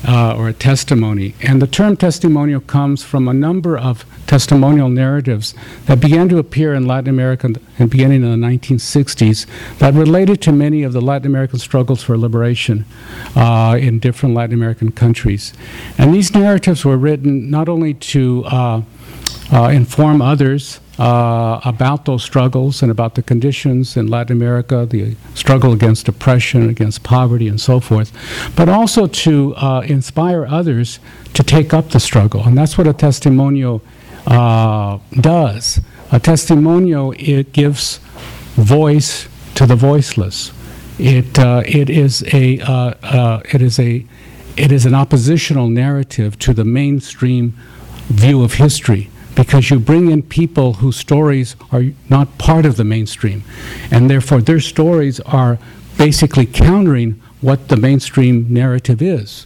Uh, 0.08 0.36
or 0.38 0.48
a 0.48 0.54
testimony. 0.54 1.34
And 1.42 1.60
the 1.60 1.66
term 1.66 1.98
testimonial 1.98 2.62
comes 2.62 3.02
from 3.02 3.28
a 3.28 3.34
number 3.34 3.76
of 3.76 4.06
testimonial 4.28 4.88
narratives 4.88 5.56
that 5.88 6.00
began 6.00 6.30
to 6.30 6.38
appear 6.38 6.76
in 6.76 6.86
Latin 6.86 7.10
America 7.10 7.52
in 7.80 7.88
beginning 7.88 8.24
in 8.24 8.40
the 8.40 8.48
1960s 8.48 9.48
that 9.80 9.96
related 9.96 10.44
to 10.44 10.52
many 10.52 10.84
of 10.84 10.94
the 10.94 11.02
Latin 11.02 11.26
American 11.26 11.58
struggles 11.58 12.04
for 12.04 12.20
liberation 12.20 12.86
uh, 13.36 13.80
in 13.82 13.98
different 13.98 14.36
Latin 14.36 14.54
American 14.54 14.92
countries. 14.92 15.54
And 15.98 16.14
these 16.14 16.36
narratives 16.36 16.86
were 16.86 16.98
written 16.98 17.50
not 17.50 17.68
only 17.68 17.96
to 17.96 18.46
uh, 18.46 18.82
uh, 19.52 19.70
inform 19.74 20.22
others 20.22 20.80
uh, 20.98 21.60
about 21.66 22.06
those 22.06 22.24
struggles 22.24 22.82
and 22.82 22.92
about 22.92 23.16
the 23.16 23.22
conditions 23.22 23.98
in 23.98 24.08
Latin 24.08 24.36
America, 24.36 24.86
the 24.86 25.16
struggle 25.34 25.74
against 25.74 26.08
oppression, 26.08 26.70
against 26.70 27.04
poverty, 27.04 27.48
and 27.48 27.60
so 27.60 27.80
forth, 27.80 28.12
but 28.56 28.70
also 28.70 29.08
to 29.08 29.54
uh, 29.56 29.82
inspire 29.82 30.46
others 30.46 31.00
to 31.34 31.44
take 31.44 31.74
up 31.74 31.90
the 31.90 32.00
struggle. 32.00 32.44
And 32.44 32.58
that's 32.58 32.78
what 32.78 32.88
a 32.88 32.94
testimonial 32.94 33.82
uh, 34.26 35.00
does. 35.20 35.82
A 36.12 36.20
testimonial, 36.20 37.14
it 37.18 37.52
gives 37.52 37.98
voice 38.56 39.28
to 39.56 39.66
the 39.66 39.76
voiceless. 39.76 40.52
It, 40.98 41.38
uh, 41.38 41.64
it, 41.66 41.90
is 41.90 42.24
a, 42.34 42.60
uh, 42.62 43.42
it, 43.52 43.62
is 43.62 43.80
a, 43.80 44.06
it 44.56 44.72
is 44.72 44.86
an 44.86 44.94
oppositional 44.94 45.68
narrative 45.68 46.40
to 46.40 46.54
the 46.54 46.64
mainstream 46.64 47.54
view 48.08 48.44
of 48.44 48.54
history 48.54 49.10
because 49.36 49.70
you 49.70 49.80
bring 49.80 50.10
in 50.10 50.24
people 50.24 50.74
whose 50.74 50.96
stories 50.96 51.56
are 51.72 51.84
not 52.10 52.38
part 52.38 52.66
of 52.66 52.78
the 52.78 52.84
mainstream. 52.84 53.44
And 53.92 54.10
therefore, 54.10 54.42
their 54.42 54.60
stories 54.60 55.20
are 55.22 55.60
basically 55.98 56.46
countering 56.46 57.22
what 57.42 57.68
the 57.68 57.78
mainstream 57.78 58.52
narrative 58.52 59.02
is. 59.02 59.46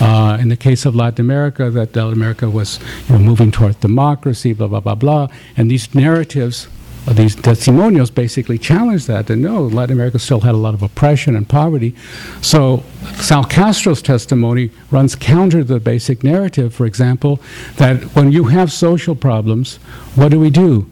Uh, 0.00 0.38
in 0.40 0.48
the 0.48 0.56
case 0.56 0.86
of 0.86 0.94
Latin 0.94 1.24
America, 1.24 1.70
that 1.70 1.94
Latin 1.94 2.12
America 2.12 2.48
was 2.48 2.78
you 3.08 3.14
know, 3.14 3.18
moving 3.18 3.50
toward 3.50 3.78
democracy, 3.80 4.52
blah, 4.52 4.66
blah, 4.66 4.80
blah, 4.80 4.94
blah. 4.94 5.28
And 5.56 5.70
these 5.70 5.94
narratives 5.94 6.68
Uh, 7.06 7.12
these 7.14 7.34
testimonials 7.34 8.10
basically 8.10 8.58
challenged 8.58 9.06
that. 9.06 9.30
And 9.30 9.42
no, 9.42 9.62
Latin 9.62 9.96
America 9.96 10.18
still 10.18 10.40
had 10.40 10.54
a 10.54 10.58
lot 10.58 10.74
of 10.74 10.82
oppression 10.82 11.34
and 11.34 11.48
poverty. 11.48 11.94
So 12.42 12.82
Sal 13.16 13.44
Castro's 13.44 14.02
testimony 14.02 14.70
runs 14.90 15.14
counter 15.14 15.58
to 15.58 15.64
the 15.64 15.80
basic 15.80 16.22
narrative, 16.22 16.74
for 16.74 16.86
example, 16.86 17.40
that 17.76 18.02
when 18.14 18.32
you 18.32 18.44
have 18.44 18.70
social 18.72 19.14
problems, 19.14 19.76
what 20.14 20.30
do 20.30 20.38
we 20.38 20.50
do? 20.50 20.88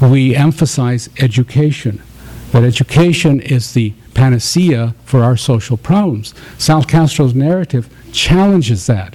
We 0.00 0.34
emphasize 0.34 1.08
education. 1.18 2.02
That 2.52 2.64
education 2.64 3.40
is 3.40 3.74
the 3.74 3.94
panacea 4.14 4.94
for 5.04 5.22
our 5.22 5.36
social 5.36 5.76
problems. 5.76 6.34
Sal 6.58 6.82
Castro's 6.82 7.34
narrative 7.34 7.88
challenges 8.12 8.86
that 8.86 9.14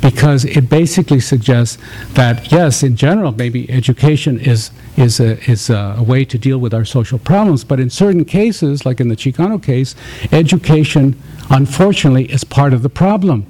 because 0.00 0.44
it 0.44 0.68
basically 0.68 1.20
suggests 1.20 1.78
that 2.12 2.52
yes, 2.52 2.82
in 2.82 2.96
general, 2.96 3.32
maybe 3.32 3.68
education 3.70 4.38
is 4.38 4.70
is 4.96 5.20
a, 5.20 5.38
is 5.50 5.70
a, 5.70 6.02
way 6.06 6.24
to 6.24 6.38
deal 6.38 6.58
with 6.58 6.72
our 6.72 6.84
social 6.84 7.18
problems, 7.18 7.64
but 7.64 7.80
in 7.80 7.90
certain 7.90 8.24
cases, 8.24 8.86
like 8.86 9.00
in 9.00 9.08
the 9.08 9.16
Chicano 9.16 9.62
case, 9.62 9.94
education, 10.32 11.20
unfortunately, 11.50 12.24
is 12.32 12.44
part 12.44 12.72
of 12.72 12.82
the 12.82 12.88
problem. 12.88 13.46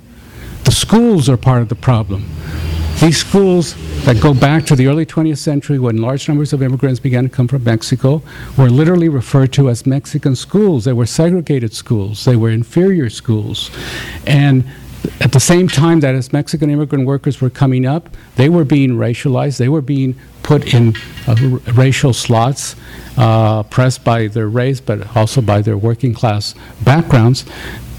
The 0.64 0.72
schools 0.72 1.28
are 1.28 1.36
part 1.36 1.62
of 1.62 1.68
the 1.68 1.76
problem. 1.76 2.26
These 3.00 3.18
schools 3.18 3.74
that 4.06 4.20
go 4.22 4.32
back 4.32 4.64
to 4.66 4.74
the 4.74 4.86
early 4.86 5.04
20th 5.04 5.38
century 5.38 5.78
when 5.78 5.98
large 5.98 6.28
numbers 6.28 6.52
of 6.52 6.62
immigrants 6.62 6.98
began 6.98 7.24
to 7.24 7.28
come 7.28 7.46
from 7.46 7.62
Mexico 7.62 8.22
were 8.56 8.70
literally 8.70 9.10
referred 9.10 9.52
to 9.52 9.68
as 9.68 9.84
Mexican 9.84 10.34
schools. 10.34 10.86
They 10.86 10.94
were 10.94 11.06
segregated 11.06 11.74
schools, 11.74 12.24
they 12.24 12.36
were 12.36 12.50
inferior 12.50 13.10
schools. 13.10 13.70
And 14.26 14.64
at 15.20 15.32
the 15.32 15.40
same 15.40 15.68
time 15.68 16.00
that 16.00 16.14
as 16.14 16.32
Mexican 16.32 16.70
immigrant 16.70 17.06
workers 17.06 17.40
were 17.40 17.50
coming 17.50 17.86
up, 17.86 18.08
they 18.36 18.48
were 18.48 18.64
being 18.64 18.92
racialized, 18.92 19.58
they 19.58 19.68
were 19.68 19.80
being 19.80 20.14
put 20.42 20.74
in 20.74 20.94
uh, 21.26 21.34
racial 21.74 22.12
slots, 22.12 22.76
uh, 23.16 23.62
pressed 23.64 24.04
by 24.04 24.28
their 24.28 24.48
race, 24.48 24.80
but 24.80 25.16
also 25.16 25.40
by 25.40 25.60
their 25.62 25.76
working 25.76 26.14
class 26.14 26.54
backgrounds. 26.84 27.44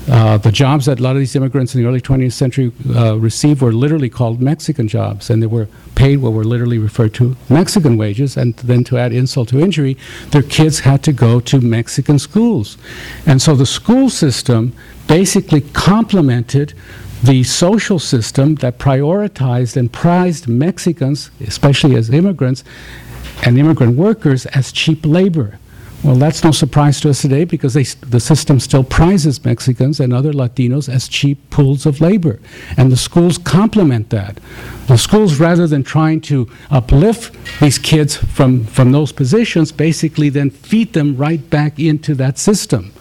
Uh, 0.09 0.37
the 0.37 0.51
jobs 0.51 0.85
that 0.85 0.99
a 0.99 1.03
lot 1.03 1.15
of 1.15 1.19
these 1.19 1.35
immigrants 1.35 1.75
in 1.75 1.81
the 1.81 1.87
early 1.87 1.99
20th 1.99 2.31
century 2.31 2.71
uh, 2.95 3.17
received 3.17 3.61
were 3.61 3.73
literally 3.73 4.09
called 4.09 4.41
Mexican 4.41 4.87
jobs, 4.87 5.29
and 5.29 5.43
they 5.43 5.47
were 5.47 5.67
paid 5.95 6.17
what 6.17 6.31
were 6.31 6.45
literally 6.45 6.77
referred 6.77 7.13
to 7.15 7.35
Mexican 7.49 7.97
wages. 7.97 8.37
And 8.37 8.55
then 8.57 8.83
to 8.85 8.97
add 8.97 9.11
insult 9.11 9.49
to 9.49 9.59
injury, 9.59 9.97
their 10.29 10.43
kids 10.43 10.79
had 10.79 11.03
to 11.03 11.11
go 11.11 11.39
to 11.41 11.59
Mexican 11.59 12.19
schools. 12.19 12.77
And 13.25 13.41
so 13.41 13.53
the 13.55 13.65
school 13.65 14.09
system 14.09 14.73
basically 15.07 15.61
complemented 15.61 16.73
the 17.23 17.43
social 17.43 17.99
system 17.99 18.55
that 18.55 18.77
prioritized 18.77 19.75
and 19.75 19.91
prized 19.91 20.47
Mexicans, 20.47 21.31
especially 21.41 21.95
as 21.95 22.09
immigrants 22.09 22.63
and 23.43 23.57
immigrant 23.57 23.97
workers, 23.97 24.45
as 24.47 24.71
cheap 24.71 25.05
labor. 25.05 25.59
Well, 26.03 26.15
that's 26.15 26.43
no 26.43 26.51
surprise 26.51 27.01
to 27.01 27.09
us 27.09 27.21
today 27.21 27.43
because 27.43 27.73
they, 27.73 27.83
the 27.83 28.19
system 28.19 28.59
still 28.59 28.83
prizes 28.83 29.43
Mexicans 29.43 29.99
and 29.99 30.13
other 30.13 30.31
Latinos 30.31 30.87
as 30.87 31.07
cheap 31.07 31.49
pools 31.49 31.85
of 31.85 31.99
labor. 31.99 32.39
And 32.77 32.91
the 32.91 32.97
schools 32.97 33.37
complement 33.37 34.11
that. 34.11 34.39
The 34.87 34.97
schools, 34.97 35.39
rather 35.39 35.65
than 35.65 35.83
trying 35.83 36.21
to 36.21 36.49
uplift 36.69 37.35
these 37.59 37.79
kids 37.79 38.15
from, 38.15 38.65
from 38.65 38.91
those 38.91 39.11
positions, 39.11 39.71
basically 39.71 40.29
then 40.29 40.51
feed 40.51 40.93
them 40.93 41.17
right 41.17 41.49
back 41.49 41.79
into 41.79 42.13
that 42.15 42.37
system. 42.37 42.93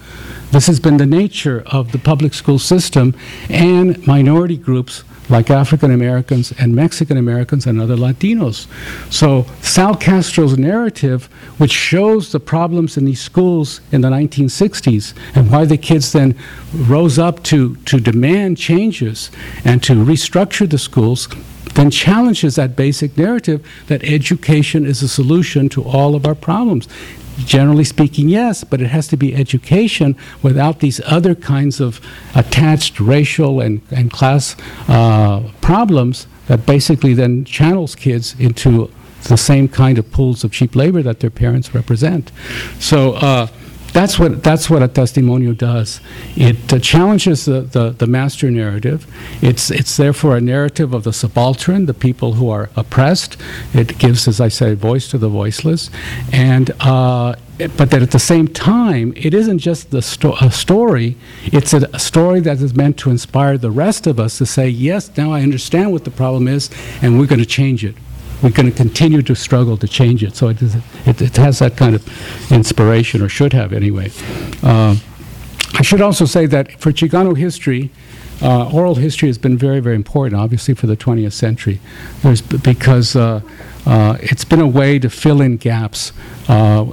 This 0.51 0.67
has 0.67 0.81
been 0.81 0.97
the 0.97 1.07
nature 1.07 1.65
of 1.67 1.93
the 1.93 1.99
public 1.99 2.33
school 2.33 2.59
system 2.59 3.15
and 3.51 4.05
minority 4.07 4.57
groups 4.57 5.05
like 5.29 5.51
African 5.51 5.91
Americans 5.91 6.53
and 6.59 6.75
Mexican 6.75 7.17
Americans 7.17 7.67
and 7.67 7.81
other 7.81 7.97
Latinos. 7.97 8.67
So 9.13 9.47
Sal 9.61 9.97
Castro's 9.97 10.57
narrative, 10.57 11.25
which 11.59 11.73
shows 11.73 12.33
the 12.33 12.41
problems 12.41 12.97
in 12.97 13.05
these 13.05 13.21
schools 13.21 13.81
in 13.93 14.01
the 14.01 14.09
1960s 14.09 15.15
and 15.35 15.51
why 15.51 15.65
the 15.65 15.79
kids 15.79 16.13
then 16.13 16.37
rose 16.73 17.19
up 17.19 17.43
to, 17.45 17.77
to 17.77 18.01
demand 18.01 18.59
changes 18.59 19.31
and 19.65 19.83
to 19.83 19.95
restructure 19.95 20.69
the 20.69 20.79
schools, 20.79 21.29
then 21.75 21.91
challenges 21.91 22.57
that 22.57 22.75
basic 22.77 23.17
narrative 23.19 23.67
that 23.89 24.03
education 24.05 24.87
is 24.87 25.03
a 25.03 25.09
solution 25.09 25.69
to 25.69 25.83
all 25.83 26.15
of 26.15 26.27
our 26.27 26.35
problems. 26.35 26.89
Generally 27.39 27.85
speaking, 27.85 28.29
yes, 28.29 28.65
but 28.65 28.81
it 28.81 28.89
has 28.89 29.09
to 29.09 29.17
be 29.17 29.35
education 29.35 30.17
without 30.43 30.81
these 30.81 31.01
other 31.05 31.35
kinds 31.35 31.81
of 31.81 32.01
attached 32.35 32.99
racial 32.99 33.61
and, 33.61 33.83
and 33.91 34.11
class 34.11 34.57
uh, 34.89 35.43
problems 35.61 36.27
that 36.47 36.65
basically 36.65 37.13
then 37.15 37.45
channels 37.45 37.95
kids 37.95 38.35
into 38.39 38.91
the 39.25 39.37
same 39.37 39.69
kind 39.69 39.99
of 39.99 40.11
pools 40.13 40.45
of 40.45 40.53
cheap 40.53 40.75
labor 40.77 41.03
that 41.03 41.21
their 41.21 41.31
parents 41.31 41.75
represent. 41.75 42.31
So 42.79 43.15
uh, 43.15 43.49
that's 43.93 44.19
what 44.19 44.43
that's 44.43 44.69
what 44.69 44.83
a 44.83 44.89
testimonial 44.89 45.55
does. 45.55 46.01
It 46.37 46.73
uh, 46.73 46.79
challenges 46.79 47.45
the, 47.45 47.63
the, 47.63 47.91
the, 47.91 48.07
master 48.07 48.51
narrative. 48.51 49.07
It's 49.43 49.71
it's 49.71 49.97
therefore 49.97 50.37
a 50.37 50.41
narrative 50.41 50.93
of 50.95 51.05
the 51.05 51.13
subaltern, 51.13 51.87
the 51.87 51.95
people 51.95 52.35
who 52.35 52.49
are 52.51 52.71
oppressed. 52.77 53.37
It 53.75 53.99
gives, 53.99 54.29
as 54.29 54.41
I 54.41 54.49
said, 54.49 54.79
voice 54.79 55.09
to 55.09 55.19
the 55.19 55.29
voiceless, 55.29 55.91
and. 56.33 56.71
Uh, 56.81 57.37
but 57.59 57.91
that 57.91 58.03
at 58.03 58.11
the 58.11 58.19
same 58.19 58.47
time, 58.49 59.15
it 59.17 59.33
isn't 59.33 59.61
just 59.61 59.91
the 59.91 60.03
sto- 60.03 60.37
a 60.43 60.51
story, 60.51 61.17
it's 61.45 61.73
a, 61.73 61.89
a, 61.95 61.99
story 61.99 62.41
that 62.41 62.61
is 62.61 62.75
meant 62.75 62.99
to 62.99 63.09
inspire 63.09 63.57
the 63.57 63.71
rest 63.71 64.07
of 64.07 64.21
us 64.21 64.37
to 64.37 64.45
say, 64.45 64.69
yes, 64.69 65.17
now 65.17 65.33
I 65.33 65.41
understand 65.41 65.91
what 65.91 66.05
the 66.05 66.11
problem 66.11 66.49
is, 66.49 66.69
and 67.01 67.19
we're 67.19 67.27
going 67.27 67.39
to 67.39 67.47
change 67.47 67.83
it. 67.83 67.95
We're 68.43 68.51
going 68.51 68.71
to 68.71 68.77
continue 68.77 69.23
to 69.23 69.35
struggle 69.35 69.77
to 69.79 69.89
change 69.89 70.23
it. 70.23 70.37
So 70.37 70.49
it, 70.49 70.61
is, 70.63 70.77
it, 71.07 71.23
it 71.23 71.37
has 71.37 71.59
that 71.61 71.77
kind 71.77 71.95
of 71.95 72.53
inspiration, 72.53 73.23
or 73.23 73.29
should 73.29 73.53
have 73.53 73.73
anyway. 73.73 74.11
Uh, 74.63 74.97
I 75.75 75.83
should 75.83 76.01
also 76.01 76.25
say 76.25 76.47
that 76.47 76.81
for 76.81 76.93
Chicano 76.93 77.37
history, 77.37 77.91
uh, 78.43 78.71
oral 78.71 78.97
history 78.97 79.29
has 79.29 79.39
been 79.39 79.57
very, 79.57 79.81
very 79.81 79.97
important, 79.97 80.41
obviously, 80.41 80.75
for 80.75 80.87
the 80.87 80.97
20th 80.97 81.33
century. 81.33 81.81
There's, 82.23 82.43
because 82.43 83.17
uh, 83.17 83.41
uh, 83.87 84.19
it's 84.21 84.45
been 84.45 84.61
a 84.61 84.67
way 84.67 84.99
to 84.99 85.09
fill 85.09 85.41
in 85.41 85.57
gaps. 85.57 86.13
Uh, 86.49 86.85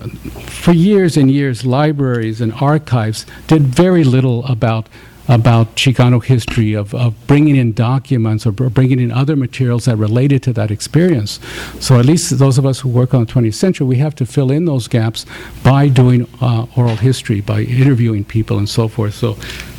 for 0.45 0.71
years 0.71 1.17
and 1.17 1.29
years, 1.29 1.65
libraries 1.65 2.39
and 2.39 2.53
archives 2.53 3.25
did 3.47 3.63
very 3.63 4.03
little 4.03 4.45
about 4.45 4.87
about 5.27 5.75
Chicano 5.75 6.23
history, 6.23 6.73
of, 6.73 6.93
of 6.93 7.15
bringing 7.27 7.55
in 7.55 7.73
documents 7.73 8.45
or 8.45 8.51
bringing 8.51 8.99
in 8.99 9.11
other 9.11 9.35
materials 9.35 9.85
that 9.85 9.95
related 9.95 10.43
to 10.43 10.53
that 10.53 10.71
experience. 10.71 11.39
So 11.79 11.99
at 11.99 12.05
least 12.05 12.37
those 12.37 12.57
of 12.57 12.65
us 12.65 12.79
who 12.81 12.89
work 12.89 13.13
on 13.13 13.25
the 13.25 13.31
20th 13.31 13.53
century, 13.53 13.87
we 13.87 13.97
have 13.97 14.15
to 14.15 14.25
fill 14.25 14.51
in 14.51 14.65
those 14.65 14.87
gaps 14.87 15.25
by 15.63 15.87
doing 15.87 16.27
uh, 16.41 16.65
oral 16.75 16.95
history, 16.95 17.41
by 17.41 17.61
interviewing 17.61 18.25
people 18.25 18.57
and 18.57 18.67
so 18.67 18.87
forth. 18.87 19.13
So 19.13 19.37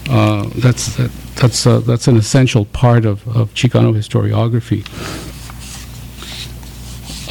uh, 0.09 0.49
that's, 0.57 0.97
that, 0.97 1.11
that's, 1.37 1.67
uh, 1.67 1.81
that's 1.81 2.09
an 2.09 2.17
essential 2.17 2.65
part 2.67 3.05
of, 3.05 3.27
of 3.29 3.53
Chicano 3.55 3.95
historiography. 3.95 4.85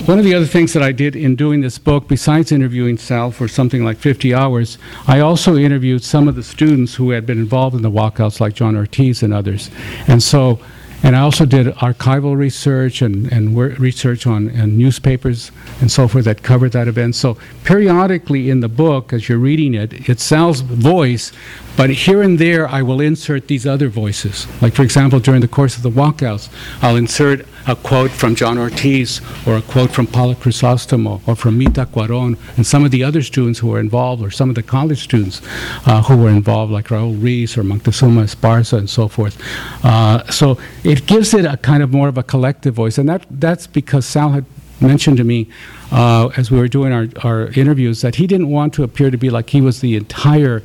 One 0.05 0.19
of 0.19 0.25
the 0.25 0.33
other 0.33 0.45
things 0.45 0.73
that 0.73 0.83
I 0.83 0.91
did 0.91 1.15
in 1.15 1.37
doing 1.37 1.61
this 1.61 1.77
book, 1.77 2.09
besides 2.09 2.51
interviewing 2.51 2.97
Sal 2.97 3.31
for 3.31 3.47
something 3.47 3.85
like 3.85 3.97
50 3.97 4.33
hours, 4.33 4.77
I 5.07 5.21
also 5.21 5.55
interviewed 5.55 6.03
some 6.03 6.27
of 6.27 6.35
the 6.35 6.43
students 6.43 6.95
who 6.95 7.11
had 7.11 7.25
been 7.25 7.39
involved 7.39 7.73
in 7.73 7.83
the 7.83 7.89
walkouts, 7.89 8.41
like 8.41 8.53
John 8.53 8.75
Ortiz 8.75 9.23
and 9.23 9.33
others. 9.33 9.71
And 10.05 10.21
so 10.21 10.59
and 11.03 11.17
I 11.17 11.19
also 11.19 11.45
did 11.45 11.67
archival 11.67 12.35
research 12.37 13.01
and, 13.01 13.31
and 13.31 13.57
research 13.57 14.25
on 14.25 14.47
and 14.49 14.77
newspapers 14.77 15.51
and 15.81 15.91
so 15.91 16.07
forth 16.07 16.23
that 16.25 16.43
covered 16.43 16.71
that 16.71 16.87
event. 16.87 17.15
So 17.15 17.37
periodically 17.65 18.49
in 18.49 18.61
the 18.61 18.69
book, 18.69 19.11
as 19.11 19.27
you're 19.27 19.37
reading 19.37 19.73
it, 19.73 20.09
it 20.09 20.21
Sal's 20.21 20.61
voice, 20.61 21.33
but 21.75 21.89
here 21.89 22.21
and 22.21 22.39
there 22.39 22.69
I 22.69 22.81
will 22.81 23.01
insert 23.01 23.47
these 23.47 23.67
other 23.67 23.89
voices. 23.89 24.47
Like, 24.61 24.73
for 24.73 24.83
example, 24.83 25.19
during 25.19 25.41
the 25.41 25.47
course 25.47 25.75
of 25.75 25.83
the 25.83 25.89
walkouts, 25.89 26.49
I'll 26.81 26.95
insert 26.95 27.45
a 27.67 27.75
quote 27.75 28.11
from 28.11 28.35
John 28.35 28.57
Ortiz 28.57 29.21
or 29.47 29.57
a 29.57 29.61
quote 29.61 29.91
from 29.91 30.07
Paula 30.07 30.35
Crisostomo 30.35 31.21
or 31.27 31.35
from 31.35 31.57
Mita 31.57 31.85
Cuaron 31.85 32.37
and 32.57 32.65
some 32.65 32.83
of 32.83 32.91
the 32.91 33.03
other 33.03 33.21
students 33.21 33.59
who 33.59 33.67
were 33.67 33.79
involved 33.79 34.21
or 34.21 34.31
some 34.31 34.49
of 34.49 34.55
the 34.55 34.63
college 34.63 35.03
students 35.03 35.41
uh, 35.85 36.01
who 36.03 36.17
were 36.17 36.29
involved, 36.29 36.71
like 36.71 36.87
Raul 36.87 37.21
Ruiz 37.21 37.57
or 37.57 37.63
Moctezuma 37.63 38.23
Esparza 38.23 38.77
and 38.77 38.89
so 38.89 39.07
forth. 39.07 39.41
Uh, 39.83 40.29
so 40.29 40.57
it 40.83 41.05
gives 41.05 41.33
it 41.33 41.45
a 41.45 41.57
kind 41.57 41.83
of 41.83 41.91
more 41.91 42.07
of 42.07 42.17
a 42.17 42.23
collective 42.23 42.73
voice, 42.73 42.97
and 42.97 43.07
that, 43.09 43.25
that's 43.29 43.67
because 43.67 44.05
Sal 44.05 44.29
had 44.29 44.45
mentioned 44.81 45.17
to 45.17 45.23
me 45.23 45.47
uh, 45.91 46.29
as 46.35 46.51
we 46.51 46.57
were 46.57 46.67
doing 46.67 46.91
our, 46.91 47.07
our 47.23 47.47
interviews 47.49 48.01
that 48.01 48.15
he 48.15 48.27
didn't 48.27 48.49
want 48.49 48.73
to 48.73 48.83
appear 48.83 49.09
to 49.09 49.17
be 49.17 49.29
like 49.29 49.49
he 49.49 49.61
was 49.61 49.79
the 49.79 49.95
entire 49.95 50.61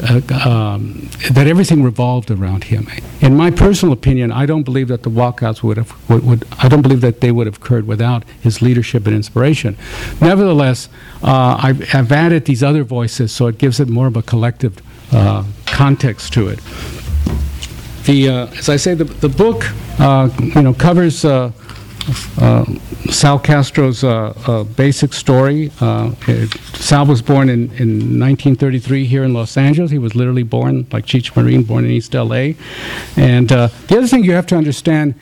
uh, 0.00 0.20
um, 0.48 1.08
that 1.30 1.46
everything 1.46 1.82
revolved 1.82 2.30
around 2.30 2.64
him. 2.64 2.88
In 3.20 3.36
my 3.36 3.50
personal 3.50 3.92
opinion, 3.92 4.30
I 4.30 4.46
don't 4.46 4.62
believe 4.62 4.88
that 4.88 5.02
the 5.02 5.10
walkouts 5.10 5.62
would 5.62 5.76
have 5.76 6.10
would, 6.10 6.24
would 6.24 6.44
I 6.58 6.68
don't 6.68 6.82
believe 6.82 7.00
that 7.00 7.20
they 7.20 7.32
would 7.32 7.46
have 7.46 7.56
occurred 7.56 7.86
without 7.86 8.24
his 8.40 8.60
leadership 8.60 9.06
and 9.06 9.16
inspiration. 9.16 9.76
Nevertheless, 10.20 10.88
uh, 11.22 11.58
I've, 11.62 11.94
I've, 11.94 12.12
added 12.12 12.44
these 12.44 12.62
other 12.62 12.84
voices, 12.84 13.32
so 13.32 13.46
it 13.46 13.58
gives 13.58 13.80
it 13.80 13.88
more 13.88 14.06
of 14.06 14.16
a 14.16 14.22
collective 14.22 14.80
uh, 15.12 15.44
context 15.66 16.32
to 16.34 16.48
it. 16.48 16.60
The 18.04 18.28
uh, 18.28 18.46
as 18.58 18.68
I 18.68 18.76
say, 18.76 18.94
the 18.94 19.04
the 19.04 19.28
book 19.28 19.64
uh, 19.98 20.30
you 20.38 20.62
know 20.62 20.74
covers. 20.74 21.24
Uh, 22.38 22.64
Sal 23.10 23.38
Castro's 23.38 24.04
uh, 24.04 24.32
uh, 24.46 24.64
basic 24.64 25.12
story. 25.12 25.70
Uh, 25.80 26.14
it, 26.28 26.52
Sal 26.74 27.06
was 27.06 27.22
born 27.22 27.48
in, 27.48 27.64
in 27.72 28.18
1933 28.20 29.06
here 29.06 29.24
in 29.24 29.32
Los 29.32 29.56
Angeles. 29.56 29.90
He 29.90 29.98
was 29.98 30.14
literally 30.14 30.42
born, 30.42 30.86
like 30.92 31.06
Cheech 31.06 31.34
Marin, 31.36 31.62
born 31.62 31.84
in 31.84 31.90
East 31.90 32.14
LA. 32.14 32.52
And 33.16 33.48
the 33.48 33.70
other 33.90 34.06
thing 34.06 34.24
you 34.24 34.32
have 34.32 34.46
to 34.46 34.56
understand 34.56 35.14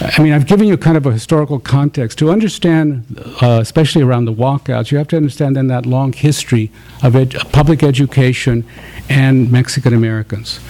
I 0.00 0.22
mean, 0.22 0.32
I've 0.32 0.46
given 0.46 0.66
you 0.66 0.76
kind 0.76 0.96
of 0.96 1.04
a 1.04 1.12
historical 1.12 1.58
context. 1.58 2.18
To 2.18 2.30
understand, 2.30 3.22
uh, 3.42 3.58
especially 3.60 4.02
around 4.02 4.24
the 4.24 4.32
walkouts, 4.32 4.90
you 4.90 4.98
have 4.98 5.08
to 5.08 5.16
understand 5.16 5.56
then 5.56 5.66
that 5.66 5.84
long 5.84 6.12
history 6.12 6.70
of 7.02 7.16
ed 7.16 7.34
public 7.52 7.82
education 7.82 8.64
and 9.08 9.50
Mexican 9.50 9.92
Americans. 9.92 10.60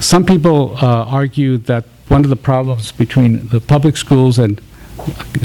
Some 0.00 0.24
people 0.24 0.76
uh, 0.76 1.04
argue 1.04 1.58
that 1.58 1.84
one 2.08 2.24
of 2.24 2.30
the 2.30 2.36
problems 2.36 2.90
between 2.90 3.48
the 3.48 3.60
public 3.60 3.96
schools 3.96 4.38
and 4.38 4.60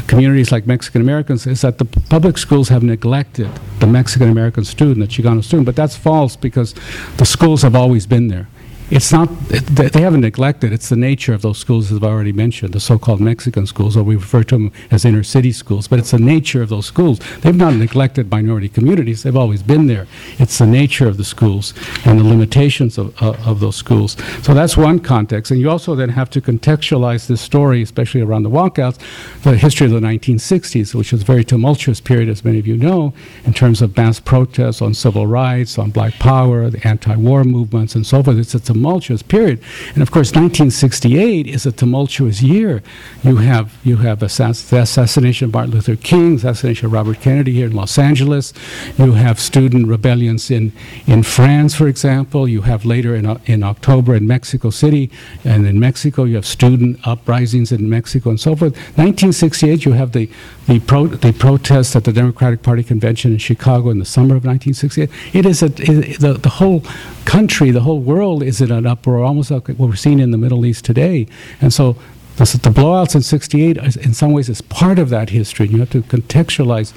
communities 0.07 0.51
like 0.51 0.65
Mexican 0.67 1.01
Americans 1.01 1.47
is 1.47 1.61
that 1.61 1.77
the 1.77 1.85
public 1.85 2.37
schools 2.37 2.69
have 2.69 2.83
neglected 2.83 3.49
the 3.79 3.87
Mexican 3.87 4.29
American 4.29 4.63
student, 4.63 4.99
the 4.99 5.07
Chicano 5.07 5.43
student, 5.43 5.65
but 5.65 5.75
that's 5.75 5.95
false 5.95 6.35
because 6.35 6.73
the 7.17 7.25
schools 7.25 7.61
have 7.61 7.75
always 7.75 8.05
been 8.05 8.27
there 8.27 8.47
it's 8.91 9.11
not, 9.11 9.27
they 9.49 10.01
haven't 10.01 10.21
neglected, 10.21 10.73
it's 10.73 10.89
the 10.89 10.95
nature 10.95 11.33
of 11.33 11.43
those 11.43 11.59
schools, 11.59 11.91
as 11.91 11.97
I've 11.97 12.03
already 12.03 12.31
mentioned, 12.31 12.73
the 12.73 12.79
so-called 12.79 13.21
Mexican 13.21 13.67
schools, 13.67 13.95
or 13.95 14.03
we 14.03 14.15
refer 14.15 14.43
to 14.45 14.55
them 14.55 14.71
as 14.89 15.05
inner 15.05 15.23
city 15.23 15.51
schools, 15.51 15.87
but 15.87 15.99
it's 15.99 16.11
the 16.11 16.17
nature 16.17 16.63
of 16.63 16.69
those 16.69 16.87
schools. 16.87 17.19
They've 17.41 17.55
not 17.55 17.75
neglected 17.75 18.31
minority 18.31 18.67
communities, 18.67 19.21
they've 19.21 19.35
always 19.35 19.61
been 19.61 19.85
there. 19.85 20.07
It's 20.39 20.57
the 20.57 20.65
nature 20.65 21.07
of 21.07 21.17
the 21.17 21.23
schools 21.23 21.75
and 22.05 22.19
the 22.19 22.23
limitations 22.23 22.97
of, 22.97 23.21
uh, 23.21 23.35
of 23.45 23.59
those 23.59 23.75
schools. 23.75 24.17
So 24.41 24.55
that's 24.55 24.75
one 24.75 24.99
context. 24.99 25.51
And 25.51 25.61
you 25.61 25.69
also 25.69 25.93
then 25.93 26.09
have 26.09 26.31
to 26.31 26.41
contextualize 26.41 27.27
this 27.27 27.41
story, 27.41 27.83
especially 27.83 28.21
around 28.21 28.41
the 28.41 28.49
walkouts, 28.49 28.97
the 29.43 29.55
history 29.55 29.85
of 29.85 29.91
the 29.91 29.99
1960s, 29.99 30.95
which 30.95 31.11
was 31.11 31.21
a 31.21 31.25
very 31.25 31.43
tumultuous 31.43 32.01
period, 32.01 32.27
as 32.27 32.43
many 32.43 32.57
of 32.57 32.65
you 32.65 32.75
know, 32.75 33.13
in 33.45 33.53
terms 33.53 33.83
of 33.83 33.95
mass 33.95 34.19
protests 34.19 34.81
on 34.81 34.95
civil 34.95 35.27
rights, 35.27 35.77
on 35.77 35.91
black 35.91 36.13
power, 36.13 36.71
the 36.71 36.87
anti-war 36.87 37.43
movements, 37.43 37.93
and 37.93 38.05
so 38.07 38.23
forth. 38.23 38.37
It's 38.37 38.55
a 38.55 38.59
tumultuous 38.79 39.21
period. 39.21 39.61
And 39.93 40.01
of 40.01 40.09
course, 40.09 40.29
1968 40.29 41.47
is 41.47 41.65
a 41.65 41.71
tumultuous 41.71 42.41
year. 42.41 42.81
You 43.23 43.37
have 43.37 43.77
you 43.83 43.97
have 43.97 44.19
assass 44.19 44.69
the 44.69 44.81
assassination 44.81 45.45
of 45.45 45.53
Martin 45.53 45.73
Luther 45.73 45.97
King, 45.97 46.37
the 46.37 46.49
assassination 46.49 46.85
of 46.85 46.93
Robert 46.93 47.19
Kennedy 47.19 47.51
here 47.51 47.67
in 47.67 47.75
Los 47.75 47.97
Angeles. 47.97 48.53
You 48.97 49.13
have 49.13 49.37
student 49.37 49.87
rebellions 49.87 50.49
in 50.49 50.71
in 51.05 51.23
France, 51.23 51.75
for 51.75 51.87
example. 51.89 52.47
You 52.47 52.61
have 52.61 52.85
later 52.85 53.15
in 53.15 53.25
in 53.45 53.63
October 53.63 54.15
in 54.15 54.25
Mexico 54.25 54.69
City, 54.69 55.11
and 55.43 55.67
in 55.67 55.77
Mexico 55.77 56.23
you 56.23 56.35
have 56.35 56.45
student 56.45 57.05
uprisings 57.05 57.73
in 57.73 57.89
Mexico 57.89 58.29
and 58.29 58.39
so 58.39 58.55
forth. 58.55 58.73
1968, 58.95 59.83
you 59.83 59.91
have 59.91 60.13
the 60.13 60.29
the, 60.69 60.79
pro, 60.79 61.07
the 61.07 61.33
protests 61.33 61.95
at 61.95 62.03
the 62.03 62.13
Democratic 62.13 62.61
Party 62.61 62.83
convention 62.83 63.31
in 63.31 63.39
Chicago 63.39 63.89
in 63.89 63.97
the 63.97 64.05
summer 64.05 64.35
of 64.35 64.45
1968. 64.45 65.09
It 65.33 65.45
is 65.47 65.63
a, 65.63 65.65
it, 65.65 66.19
the, 66.19 66.33
the 66.33 66.49
whole 66.49 66.83
country, 67.25 67.71
the 67.71 67.81
whole 67.81 67.99
world 67.99 68.43
is 68.43 68.61
in 68.61 68.71
an 68.71 68.85
uproar, 68.85 69.23
almost 69.23 69.49
like 69.49 69.67
what 69.67 69.89
we're 69.89 69.95
seeing 69.95 70.19
in 70.19 70.29
the 70.29 70.37
Middle 70.37 70.65
East 70.67 70.85
today. 70.85 71.25
And 71.59 71.73
so 71.73 71.97
the, 72.39 72.57
the 72.57 72.69
blowouts 72.69 73.15
in 73.15 73.21
68 73.21 73.77
is, 73.77 73.97
in 73.97 74.13
some 74.13 74.31
ways 74.31 74.47
is 74.47 74.61
part 74.61 74.97
of 74.97 75.09
that 75.09 75.29
history. 75.29 75.67
You 75.67 75.79
have 75.79 75.89
to 75.89 76.01
contextualize 76.01 76.91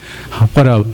what 0.55 0.68
a, 0.68 0.85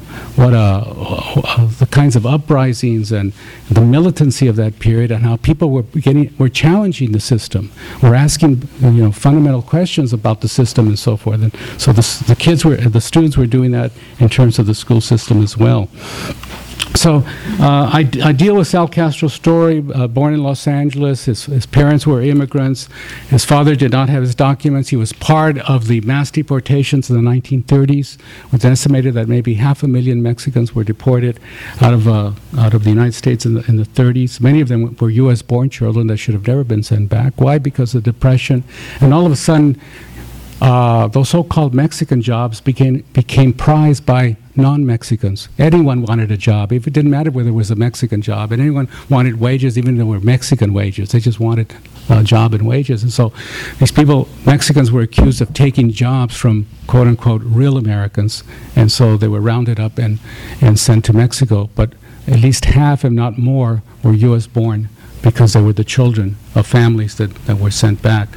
what 0.40 0.54
a, 0.54 1.66
the 1.78 1.86
kinds 1.90 2.16
of 2.16 2.24
uprisings 2.24 3.12
and 3.12 3.34
the 3.70 3.82
militancy 3.82 4.46
of 4.46 4.56
that 4.56 4.78
period 4.78 5.10
and 5.10 5.22
how 5.22 5.36
people 5.36 5.70
were 5.70 5.82
getting, 5.82 6.34
were 6.38 6.48
challenging 6.48 7.12
the 7.12 7.20
system. 7.20 7.70
Were 8.02 8.14
asking, 8.14 8.66
you 8.80 8.90
know, 8.90 9.12
fundamental 9.12 9.60
questions 9.60 10.14
about 10.14 10.40
the 10.40 10.48
system 10.48 10.88
and 10.88 10.98
so 10.98 11.18
forth. 11.18 11.42
And 11.42 11.54
so 11.78 11.92
the, 11.92 12.24
the 12.26 12.36
kids 12.36 12.64
were, 12.64 12.76
the 12.76 13.02
students 13.02 13.36
were 13.36 13.46
doing 13.46 13.72
that 13.72 13.92
in 14.18 14.30
terms 14.30 14.58
of 14.58 14.64
the 14.64 14.74
school 14.74 15.02
system 15.02 15.42
as 15.42 15.58
well. 15.58 15.90
So 16.98 17.18
uh, 17.60 17.90
I, 17.92 18.08
I, 18.24 18.32
deal 18.32 18.56
with 18.56 18.66
Sal 18.66 18.88
Castro's 18.88 19.32
story, 19.32 19.84
uh, 19.94 20.08
born 20.08 20.34
in 20.34 20.42
Los 20.42 20.66
Angeles. 20.66 21.26
His, 21.26 21.44
his, 21.44 21.64
parents 21.64 22.08
were 22.08 22.20
immigrants. 22.20 22.88
His 23.28 23.44
father 23.44 23.76
did 23.76 23.92
not 23.92 24.08
have 24.08 24.22
his 24.22 24.34
documents. 24.34 24.88
He 24.88 24.96
was 24.96 25.12
part 25.12 25.58
of 25.58 25.86
the 25.86 26.00
mass 26.00 26.32
deportations 26.32 27.08
in 27.08 27.14
the 27.16 27.30
1930s. 27.30 28.16
It 28.16 28.52
was 28.52 28.64
estimated 28.64 29.14
that 29.14 29.28
maybe 29.28 29.54
half 29.54 29.84
a 29.84 29.88
million 29.88 30.22
Mexicans 30.22 30.74
were 30.74 30.82
deported 30.82 31.38
out 31.80 31.94
of, 31.94 32.08
uh, 32.08 32.32
out 32.56 32.74
of 32.74 32.82
the 32.82 32.90
United 32.90 33.14
States 33.14 33.46
in 33.46 33.54
the, 33.54 33.64
in 33.68 33.76
the 33.76 33.84
30s. 33.84 34.40
Many 34.40 34.60
of 34.60 34.66
them 34.66 34.96
were 34.96 35.10
U.S. 35.10 35.40
born 35.40 35.70
children 35.70 36.08
that 36.08 36.16
should 36.16 36.34
have 36.34 36.46
never 36.48 36.64
been 36.64 36.82
sent 36.82 37.10
back. 37.10 37.40
Why? 37.40 37.58
Because 37.58 37.94
of 37.94 38.02
the 38.02 38.12
depression. 38.12 38.64
And 39.00 39.14
all 39.14 39.24
of 39.24 39.30
a 39.30 39.36
sudden, 39.36 39.80
uh, 40.60 41.06
those 41.08 41.28
so-called 41.28 41.74
Mexican 41.74 42.22
jobs 42.22 42.60
became, 42.60 43.04
became 43.12 43.52
prized 43.52 44.04
by 44.04 44.36
non-Mexicans. 44.58 45.48
Anyone 45.58 46.02
wanted 46.02 46.30
a 46.30 46.36
job. 46.36 46.72
If 46.72 46.86
it 46.86 46.92
didn't 46.92 47.10
matter 47.10 47.30
whether 47.30 47.48
it 47.48 47.52
was 47.52 47.70
a 47.70 47.76
Mexican 47.76 48.20
job, 48.20 48.52
and 48.52 48.60
anyone 48.60 48.88
wanted 49.08 49.40
wages, 49.40 49.78
even 49.78 49.96
though 49.96 50.04
they 50.04 50.10
were 50.10 50.20
Mexican 50.20 50.74
wages. 50.74 51.12
They 51.12 51.20
just 51.20 51.40
wanted 51.40 51.74
a 52.10 52.22
job 52.22 52.54
and 52.54 52.66
wages. 52.66 53.02
And 53.02 53.12
so 53.12 53.32
these 53.78 53.92
people, 53.92 54.28
Mexicans, 54.44 54.90
were 54.90 55.02
accused 55.02 55.40
of 55.40 55.54
taking 55.54 55.90
jobs 55.90 56.36
from 56.36 56.66
quote-unquote 56.86 57.42
real 57.44 57.78
Americans, 57.78 58.44
and 58.76 58.90
so 58.90 59.16
they 59.16 59.28
were 59.28 59.40
rounded 59.40 59.80
up 59.80 59.98
and, 59.98 60.18
and 60.60 60.78
sent 60.78 61.04
to 61.06 61.12
Mexico. 61.12 61.70
But 61.74 61.94
at 62.26 62.40
least 62.40 62.66
half, 62.66 63.04
if 63.04 63.12
not 63.12 63.38
more, 63.38 63.82
were 64.02 64.12
U.S. 64.12 64.46
born 64.46 64.88
because 65.22 65.52
they 65.52 65.62
were 65.62 65.72
the 65.72 65.84
children 65.84 66.36
of 66.54 66.66
families 66.66 67.16
that, 67.16 67.34
that 67.46 67.58
were 67.58 67.70
sent 67.70 68.02
back. 68.02 68.28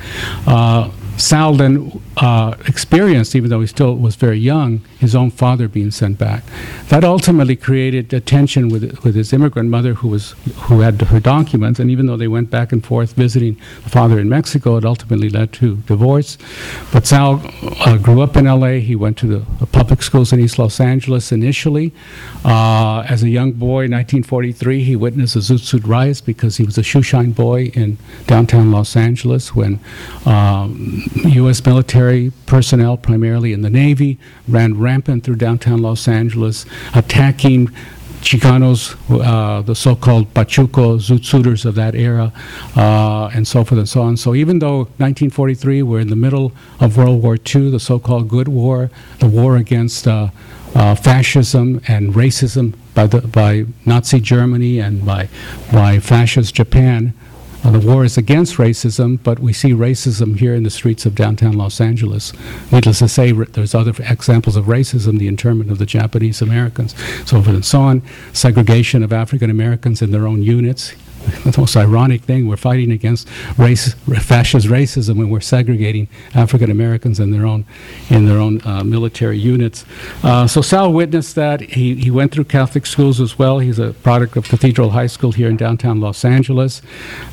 Uh, 0.47 0.89
Sal 1.21 1.53
then 1.53 2.01
uh, 2.17 2.55
experienced, 2.67 3.35
even 3.35 3.49
though 3.49 3.61
he 3.61 3.67
still 3.67 3.95
was 3.95 4.15
very 4.15 4.39
young, 4.39 4.81
his 4.99 5.15
own 5.15 5.29
father 5.29 5.67
being 5.67 5.91
sent 5.91 6.17
back. 6.17 6.43
That 6.89 7.03
ultimately 7.03 7.55
created 7.55 8.11
a 8.13 8.19
tension 8.19 8.69
with, 8.69 9.03
with 9.03 9.15
his 9.15 9.31
immigrant 9.31 9.69
mother, 9.69 9.93
who, 9.93 10.07
was, 10.07 10.31
who 10.63 10.79
had 10.79 10.99
her 11.01 11.19
documents, 11.19 11.79
and 11.79 11.91
even 11.91 12.07
though 12.07 12.17
they 12.17 12.27
went 12.27 12.49
back 12.49 12.71
and 12.71 12.83
forth 12.83 13.13
visiting 13.13 13.55
the 13.83 13.89
father 13.89 14.19
in 14.19 14.29
Mexico, 14.29 14.77
it 14.77 14.85
ultimately 14.85 15.29
led 15.29 15.53
to 15.53 15.77
divorce. 15.77 16.37
But 16.91 17.05
Sal 17.05 17.41
uh, 17.85 17.97
grew 17.97 18.21
up 18.21 18.35
in 18.35 18.45
LA. 18.45 18.79
He 18.79 18.95
went 18.95 19.17
to 19.19 19.27
the, 19.27 19.45
public 19.71 20.01
schools 20.01 20.33
in 20.33 20.39
East 20.39 20.59
Los 20.59 20.79
Angeles 20.79 21.31
initially. 21.31 21.93
Uh, 22.43 23.05
as 23.07 23.23
a 23.23 23.29
young 23.29 23.51
boy, 23.53 23.87
1943, 23.87 24.83
he 24.83 24.95
witnessed 24.95 25.35
the 25.35 25.39
Zoot 25.39 25.59
Suit 25.59 25.83
riots 25.85 26.19
because 26.19 26.57
he 26.57 26.63
was 26.63 26.77
a 26.77 26.81
shoeshine 26.81 27.33
boy 27.33 27.71
in 27.73 27.97
downtown 28.27 28.71
Los 28.71 28.95
Angeles 28.95 29.55
when 29.55 29.79
um, 30.25 31.03
U.S. 31.15 31.65
military 31.65 32.31
personnel, 32.45 32.97
primarily 32.97 33.53
in 33.53 33.61
the 33.61 33.69
Navy, 33.69 34.17
ran 34.47 34.79
rampant 34.79 35.23
through 35.23 35.35
downtown 35.35 35.81
Los 35.81 36.07
Angeles, 36.07 36.65
attacking 36.95 37.69
Chicanos, 38.21 38.95
uh, 39.09 39.61
the 39.61 39.75
so-called 39.75 40.33
Pachuco 40.33 40.99
Zoot 40.99 41.25
Suiters 41.25 41.65
of 41.65 41.75
that 41.75 41.95
era, 41.95 42.31
uh, 42.75 43.27
and 43.33 43.47
so 43.47 43.63
forth 43.63 43.79
and 43.79 43.89
so 43.89 44.01
on. 44.03 44.15
So 44.15 44.35
even 44.35 44.59
though 44.59 44.83
1943, 44.99 45.81
we're 45.81 45.99
in 45.99 46.09
the 46.09 46.15
middle 46.15 46.53
of 46.79 46.97
World 46.97 47.21
War 47.23 47.35
II, 47.35 47.71
the 47.71 47.79
so-called 47.79 48.29
Good 48.29 48.47
War, 48.47 48.91
the 49.19 49.27
war 49.27 49.57
against 49.57 50.07
uh, 50.07 50.29
uh, 50.75 50.95
fascism 50.95 51.81
and 51.87 52.13
racism 52.13 52.75
by, 52.93 53.07
the, 53.07 53.21
by 53.21 53.65
Nazi 53.85 54.19
Germany 54.19 54.79
and 54.79 55.05
by, 55.05 55.27
by 55.71 55.99
fascist 55.99 56.53
Japan, 56.53 57.13
the 57.63 57.79
war 57.79 58.03
is 58.03 58.17
against 58.17 58.55
racism, 58.55 59.19
but 59.23 59.39
we 59.39 59.53
see 59.53 59.71
racism 59.71 60.37
here 60.37 60.55
in 60.55 60.63
the 60.63 60.69
streets 60.69 61.05
of 61.05 61.13
downtown 61.13 61.53
Los 61.53 61.79
Angeles. 61.79 62.33
Needless 62.71 62.99
to 62.99 63.07
say, 63.07 63.31
there's 63.31 63.75
other 63.75 63.93
examples 63.99 64.55
of 64.55 64.65
racism, 64.65 65.19
the 65.19 65.27
internment 65.27 65.69
of 65.71 65.77
the 65.77 65.85
Japanese 65.85 66.41
Americans, 66.41 66.95
so 67.25 67.41
forth 67.41 67.47
and 67.47 67.65
so 67.65 67.81
on, 67.81 68.01
segregation 68.33 69.03
of 69.03 69.13
African 69.13 69.49
Americans 69.49 70.01
in 70.01 70.11
their 70.11 70.27
own 70.27 70.41
units. 70.41 70.93
The 71.51 71.59
most 71.59 71.75
ironic 71.75 72.21
thing, 72.21 72.47
we're 72.47 72.55
fighting 72.55 72.91
against 72.91 73.27
race, 73.57 73.93
fascist 74.21 74.67
racism 74.67 75.17
when 75.17 75.29
we're 75.29 75.41
segregating 75.41 76.07
African 76.35 76.69
Americans 76.69 77.19
in 77.19 77.31
their 77.31 77.45
own, 77.45 77.65
in 78.09 78.25
their 78.25 78.37
own 78.37 78.61
uh, 78.65 78.83
military 78.83 79.37
units. 79.37 79.83
Uh, 80.23 80.47
so 80.47 80.61
Sal 80.61 80.93
witnessed 80.93 81.35
that. 81.35 81.61
He, 81.61 81.95
he 81.95 82.11
went 82.11 82.31
through 82.31 82.45
Catholic 82.45 82.85
schools 82.85 83.19
as 83.19 83.39
well. 83.39 83.59
He's 83.59 83.79
a 83.79 83.93
product 83.93 84.37
of 84.37 84.45
Cathedral 84.45 84.91
High 84.91 85.07
School 85.07 85.31
here 85.31 85.49
in 85.49 85.57
downtown 85.57 85.99
Los 85.99 86.23
Angeles. 86.23 86.81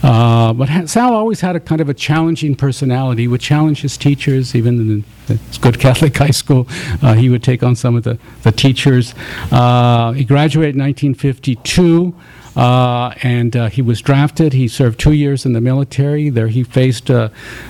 Uh, 0.02 0.52
but 0.52 0.68
ha- 0.68 0.86
Sal 0.86 1.12
always 1.12 1.40
had 1.40 1.54
a 1.54 1.60
kind 1.60 1.80
of 1.80 1.88
a 1.88 1.94
challenging 1.94 2.56
personality. 2.56 3.22
He 3.22 3.28
would 3.28 3.40
challenge 3.40 3.82
his 3.82 3.96
teachers, 3.96 4.54
even 4.54 4.80
in 4.80 5.04
the 5.26 5.38
good 5.60 5.78
Catholic 5.86 6.16
high 6.16 6.30
school. 6.30 6.66
Uh, 7.02 7.14
he 7.14 7.28
would 7.28 7.42
take 7.42 7.62
on 7.62 7.76
some 7.76 7.94
of 7.94 8.04
the, 8.04 8.18
the 8.42 8.52
teachers. 8.52 9.14
Uh, 9.52 10.12
he 10.12 10.24
graduated 10.24 10.74
in 10.74 10.80
1952. 10.82 12.14
Uh, 12.58 13.14
and 13.22 13.56
uh, 13.56 13.68
he 13.68 13.80
was 13.80 14.02
drafted. 14.02 14.52
He 14.52 14.66
served 14.66 14.98
two 14.98 15.12
years 15.12 15.46
in 15.46 15.52
the 15.52 15.60
military. 15.60 16.28
There 16.28 16.48
he 16.48 16.64
faced, 16.64 17.08
uh, 17.08 17.28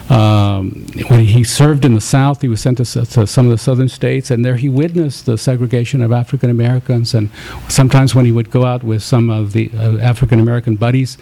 um, 0.09 0.87
when 1.09 1.27
he 1.27 1.45
served 1.45 1.85
in 1.85 1.95
the 1.95 2.01
South, 2.01 2.41
he 2.41 2.49
was 2.49 2.63
sent 2.63 2.79
to, 2.79 2.85
to 2.85 3.27
some 3.27 3.45
of 3.45 3.51
the 3.51 3.59
southern 3.59 3.91
states, 3.91 4.31
and 4.31 4.43
there 4.43 4.57
he 4.57 4.71
witnessed 4.71 5.27
the 5.27 5.37
segregation 5.37 6.01
of 6.01 6.11
African 6.11 6.49
Americans. 6.49 7.13
And 7.13 7.29
sometimes 7.69 8.15
when 8.15 8.25
he 8.25 8.33
would 8.33 8.51
go 8.51 8.65
out 8.65 8.83
with 8.83 9.03
some 9.03 9.29
of 9.29 9.53
the 9.53 9.71
uh, 9.75 9.99
African 9.99 10.41
American 10.41 10.77
buddies, 10.77 11.19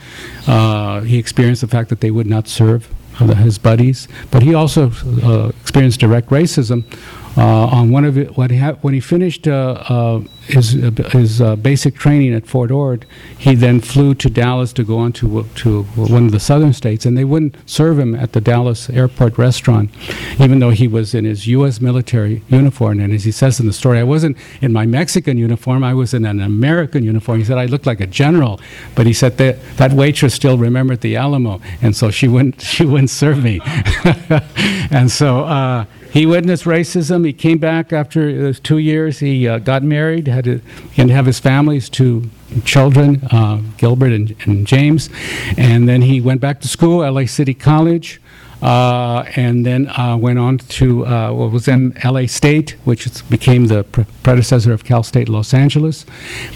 uh, 0.46 1.00
he 1.00 1.18
experienced 1.18 1.62
the 1.62 1.68
fact 1.68 1.88
that 1.88 2.00
they 2.00 2.12
would 2.12 2.28
not 2.28 2.46
serve 2.46 2.88
uh, 3.18 3.34
his 3.34 3.58
buddies. 3.58 4.06
But 4.30 4.44
he 4.44 4.54
also 4.54 4.92
experienced 5.60 5.98
direct 5.98 6.28
racism. 6.30 6.84
Uh, 7.36 7.66
on 7.66 7.90
one 7.90 8.04
of 8.04 8.16
it, 8.16 8.36
when 8.36 8.48
he, 8.50 8.56
ha- 8.56 8.76
when 8.80 8.94
he 8.94 9.00
finished 9.00 9.46
uh, 9.46 9.82
uh, 9.88 10.20
his, 10.46 10.72
his 11.10 11.40
basic 11.56 11.96
training 11.96 12.32
at 12.32 12.46
Fort 12.46 12.70
Ord, 12.70 13.04
he 13.36 13.54
then 13.54 13.80
flew 13.80 14.14
to 14.14 14.30
Dallas 14.30 14.72
to 14.72 14.84
go 14.84 14.98
on 14.98 15.12
to, 15.14 15.42
to 15.56 15.82
one 15.82 16.26
of 16.26 16.32
the 16.32 16.40
southern 16.40 16.72
states, 16.72 17.04
and 17.04 17.16
they 17.16 17.24
wouldn't 17.24 17.56
serve 17.68 17.98
him 17.98 18.14
at 18.14 18.32
the 18.32 18.40
Dallas 18.40 18.88
airport 18.88 19.36
restaurant, 19.36 19.90
even 20.40 20.60
though 20.60 20.70
he 20.70 20.88
was 20.88 21.14
in 21.14 21.24
his 21.26 21.46
U.S. 21.48 21.80
military 21.80 22.42
uniform. 22.48 23.00
And 23.00 23.12
as 23.12 23.24
he 23.24 23.32
says 23.32 23.60
in 23.60 23.66
the 23.66 23.72
story, 23.72 23.98
I 23.98 24.04
wasn't 24.04 24.38
in 24.62 24.72
my 24.72 24.86
Mexican 24.86 25.36
uniform, 25.36 25.84
I 25.84 25.92
was 25.92 26.14
in 26.14 26.24
an 26.24 26.40
American 26.40 27.04
uniform. 27.04 27.38
He 27.38 27.44
said, 27.44 27.58
I 27.58 27.66
looked 27.66 27.86
like 27.86 28.00
a 28.00 28.06
general, 28.06 28.60
but 28.94 29.06
he 29.06 29.12
said 29.12 29.36
that, 29.38 29.58
that 29.76 29.92
waitress 29.92 30.32
still 30.34 30.56
remembered 30.56 31.02
the 31.02 31.16
Alamo, 31.16 31.60
and 31.82 31.94
so 31.94 32.10
she 32.10 32.28
wouldn't, 32.28 32.60
she 32.62 32.86
wouldn't 32.86 33.10
serve 33.10 33.42
me. 33.42 33.60
and 34.90 35.10
so 35.10 35.44
uh, 35.44 35.84
he 36.16 36.24
witnessed 36.24 36.64
racism. 36.64 37.26
He 37.26 37.34
came 37.34 37.58
back 37.58 37.92
after 37.92 38.48
uh, 38.48 38.52
two 38.62 38.78
years. 38.78 39.18
He 39.18 39.46
uh, 39.46 39.58
got 39.58 39.82
married, 39.82 40.28
had 40.28 40.44
to, 40.44 40.62
to 40.94 41.08
have 41.08 41.26
his 41.26 41.38
families, 41.38 41.90
two 41.90 42.30
children, 42.64 43.22
uh, 43.30 43.60
Gilbert 43.76 44.12
and, 44.12 44.34
and 44.46 44.66
James. 44.66 45.10
And 45.58 45.86
then 45.86 46.00
he 46.00 46.22
went 46.22 46.40
back 46.40 46.62
to 46.62 46.68
school, 46.68 47.00
LA 47.00 47.26
City 47.26 47.52
College. 47.52 48.18
Uh, 48.62 49.30
and 49.36 49.66
then 49.66 49.86
uh, 49.90 50.16
went 50.16 50.38
on 50.38 50.56
to 50.56 51.04
uh, 51.06 51.30
what 51.30 51.52
was 51.52 51.66
then 51.66 51.94
LA 52.02 52.24
State, 52.24 52.70
which 52.84 53.06
became 53.28 53.66
the 53.66 53.84
pre- 53.84 54.06
predecessor 54.22 54.72
of 54.72 54.82
Cal 54.82 55.02
State 55.02 55.28
Los 55.28 55.52
Angeles. 55.52 56.06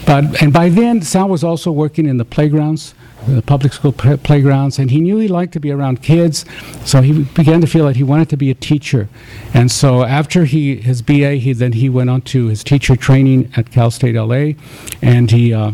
But 0.07 0.41
and 0.41 0.51
by 0.51 0.69
then, 0.69 1.03
Sal 1.03 1.29
was 1.29 1.43
also 1.43 1.71
working 1.71 2.07
in 2.07 2.17
the 2.17 2.25
playgrounds, 2.25 2.95
the 3.27 3.41
public 3.41 3.73
school 3.73 3.91
pla- 3.91 4.17
playgrounds, 4.17 4.79
and 4.79 4.91
he 4.91 4.99
knew 4.99 5.17
he 5.17 5.27
liked 5.27 5.53
to 5.53 5.59
be 5.59 5.71
around 5.71 6.01
kids. 6.01 6.45
So 6.85 7.01
he 7.01 7.23
began 7.23 7.61
to 7.61 7.67
feel 7.67 7.85
that 7.85 7.95
he 7.95 8.03
wanted 8.03 8.29
to 8.29 8.37
be 8.37 8.49
a 8.49 8.55
teacher. 8.55 9.09
And 9.53 9.71
so 9.71 10.03
after 10.03 10.45
he 10.45 10.77
his 10.77 11.01
BA, 11.01 11.35
he 11.35 11.53
then 11.53 11.73
he 11.73 11.89
went 11.89 12.09
on 12.09 12.21
to 12.21 12.47
his 12.47 12.63
teacher 12.63 12.95
training 12.95 13.51
at 13.55 13.71
Cal 13.71 13.91
State 13.91 14.15
LA, 14.15 14.53
and 15.01 15.31
he. 15.31 15.53
Uh, 15.53 15.73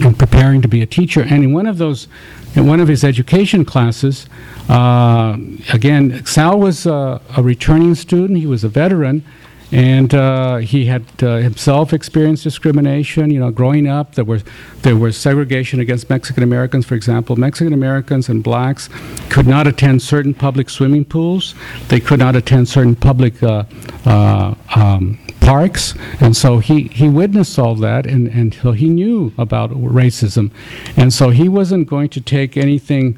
and 0.00 0.18
preparing 0.18 0.62
to 0.62 0.68
be 0.68 0.80
a 0.80 0.86
teacher. 0.86 1.20
And 1.20 1.44
in 1.44 1.52
one 1.52 1.66
of 1.66 1.78
those, 1.78 2.08
in 2.54 2.66
one 2.66 2.80
of 2.80 2.88
his 2.88 3.04
education 3.04 3.64
classes, 3.64 4.26
uh, 4.68 5.36
again, 5.72 6.24
Sal 6.24 6.58
was 6.58 6.86
uh, 6.86 7.20
a 7.36 7.42
returning 7.42 7.94
student. 7.94 8.38
He 8.38 8.46
was 8.46 8.64
a 8.64 8.68
veteran, 8.68 9.24
and 9.72 10.14
uh, 10.14 10.56
he 10.56 10.84
had 10.84 11.04
uh, 11.22 11.36
himself 11.36 11.92
experienced 11.92 12.44
discrimination. 12.44 13.30
You 13.30 13.40
know, 13.40 13.50
growing 13.50 13.88
up, 13.88 14.14
there 14.14 14.24
was 14.24 14.44
there 14.82 14.96
was 14.96 15.16
segregation 15.16 15.80
against 15.80 16.10
Mexican 16.10 16.42
Americans. 16.42 16.84
For 16.84 16.94
example, 16.94 17.36
Mexican 17.36 17.72
Americans 17.72 18.28
and 18.28 18.44
blacks 18.44 18.88
could 19.30 19.46
not 19.46 19.66
attend 19.66 20.02
certain 20.02 20.34
public 20.34 20.68
swimming 20.68 21.06
pools. 21.06 21.54
They 21.88 22.00
could 22.00 22.18
not 22.18 22.36
attend 22.36 22.68
certain 22.68 22.94
public. 22.94 23.42
Uh, 23.42 23.64
uh, 24.04 24.54
um, 24.74 25.18
parks, 25.40 25.94
and 26.20 26.36
so 26.36 26.58
he, 26.58 26.84
he 26.84 27.08
witnessed 27.08 27.58
all 27.58 27.74
that, 27.74 28.06
and, 28.06 28.28
and 28.28 28.54
so 28.54 28.70
he 28.70 28.88
knew 28.88 29.32
about 29.36 29.70
racism, 29.70 30.52
and 30.96 31.12
so 31.12 31.30
he 31.30 31.48
wasn't 31.48 31.88
going 31.88 32.08
to 32.08 32.20
take 32.20 32.56
anything 32.56 33.14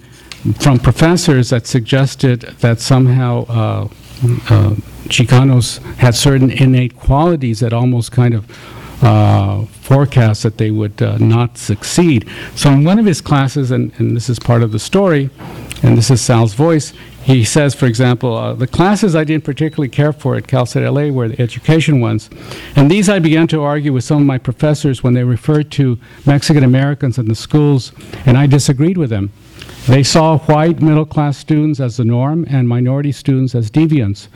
from 0.59 0.79
professors 0.79 1.51
that 1.51 1.67
suggested 1.67 2.41
that 2.61 2.81
somehow 2.81 3.45
uh, 3.45 3.89
uh, 4.49 4.75
Chicanos 5.09 5.79
had 5.97 6.15
certain 6.15 6.51
innate 6.51 6.97
qualities 6.97 7.61
that 7.61 7.73
almost 7.73 8.13
kind 8.13 8.35
of 8.35 8.51
uh, 9.03 9.65
forecast 9.67 10.43
that 10.45 10.57
they 10.59 10.71
would 10.71 11.01
uh, 11.03 11.19
not 11.19 11.59
succeed. 11.59 12.29
So 12.55 12.71
in 12.71 12.85
one 12.85 12.99
of 12.99 13.05
his 13.05 13.21
classes, 13.21 13.71
and, 13.71 13.93
and 13.99 14.17
this 14.17 14.29
is 14.31 14.39
part 14.39 14.63
of 14.63 14.73
the 14.73 14.79
story, 14.79 15.31
and 15.83 15.99
this 15.99 16.11
is 16.11 16.21
Sal's 16.23 16.55
voice, 16.55 16.95
he 17.23 17.43
says, 17.43 17.75
for 17.75 17.87
example, 17.87 18.37
uh, 18.37 18.53
the 18.53 18.67
classes 18.67 19.17
I 19.17 19.25
didn't 19.25 19.45
particularly 19.45 19.89
care 19.89 20.13
for 20.13 20.37
at 20.37 20.47
Cal 20.47 20.67
State 20.67 20.87
LA 20.87 21.09
were 21.09 21.29
the 21.29 21.41
education 21.41 22.01
ones. 22.01 22.29
And 22.77 22.91
these 22.91 23.09
I 23.09 23.19
began 23.19 23.47
to 23.49 23.63
argue 23.63 23.95
with 23.95 24.05
some 24.05 24.21
of 24.21 24.27
my 24.27 24.37
professors 24.37 25.03
when 25.03 25.15
they 25.15 25.25
referred 25.25 25.71
to 25.73 25.99
Mexican 26.27 26.65
Americans 26.65 27.17
in 27.17 27.27
the 27.27 27.35
schools, 27.35 27.93
and 28.27 28.37
I 28.37 28.47
disagreed 28.47 28.99
with 28.99 29.09
them. 29.09 29.33
They 29.87 30.03
saw 30.03 30.39
white 30.39 30.81
middle 30.83 31.07
class 31.07 31.39
students 31.39 31.81
as 31.81 31.97
the 31.97 32.05
norm 32.05 32.47
and 32.49 32.69
minority 32.69 33.13
students 33.13 33.55
as 33.55 33.71
deviants. 33.71 34.29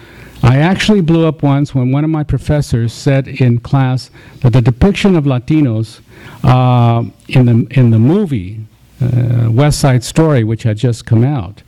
I 0.42 0.58
actually 0.58 1.00
blew 1.00 1.26
up 1.26 1.42
once 1.42 1.74
when 1.74 1.90
one 1.90 2.04
of 2.04 2.10
my 2.10 2.22
professors 2.22 2.92
said 2.92 3.26
in 3.26 3.58
class 3.58 4.10
that 4.40 4.52
the 4.52 4.60
depiction 4.60 5.16
of 5.16 5.24
Latinos 5.24 6.00
uh, 6.44 7.04
in, 7.28 7.46
the, 7.46 7.78
in 7.78 7.90
the 7.90 7.98
movie 7.98 8.60
uh, 9.00 9.48
West 9.50 9.80
Side 9.80 10.04
Story, 10.04 10.44
which 10.44 10.62
had 10.62 10.76
just 10.76 11.06
come 11.06 11.24
out, 11.24 11.62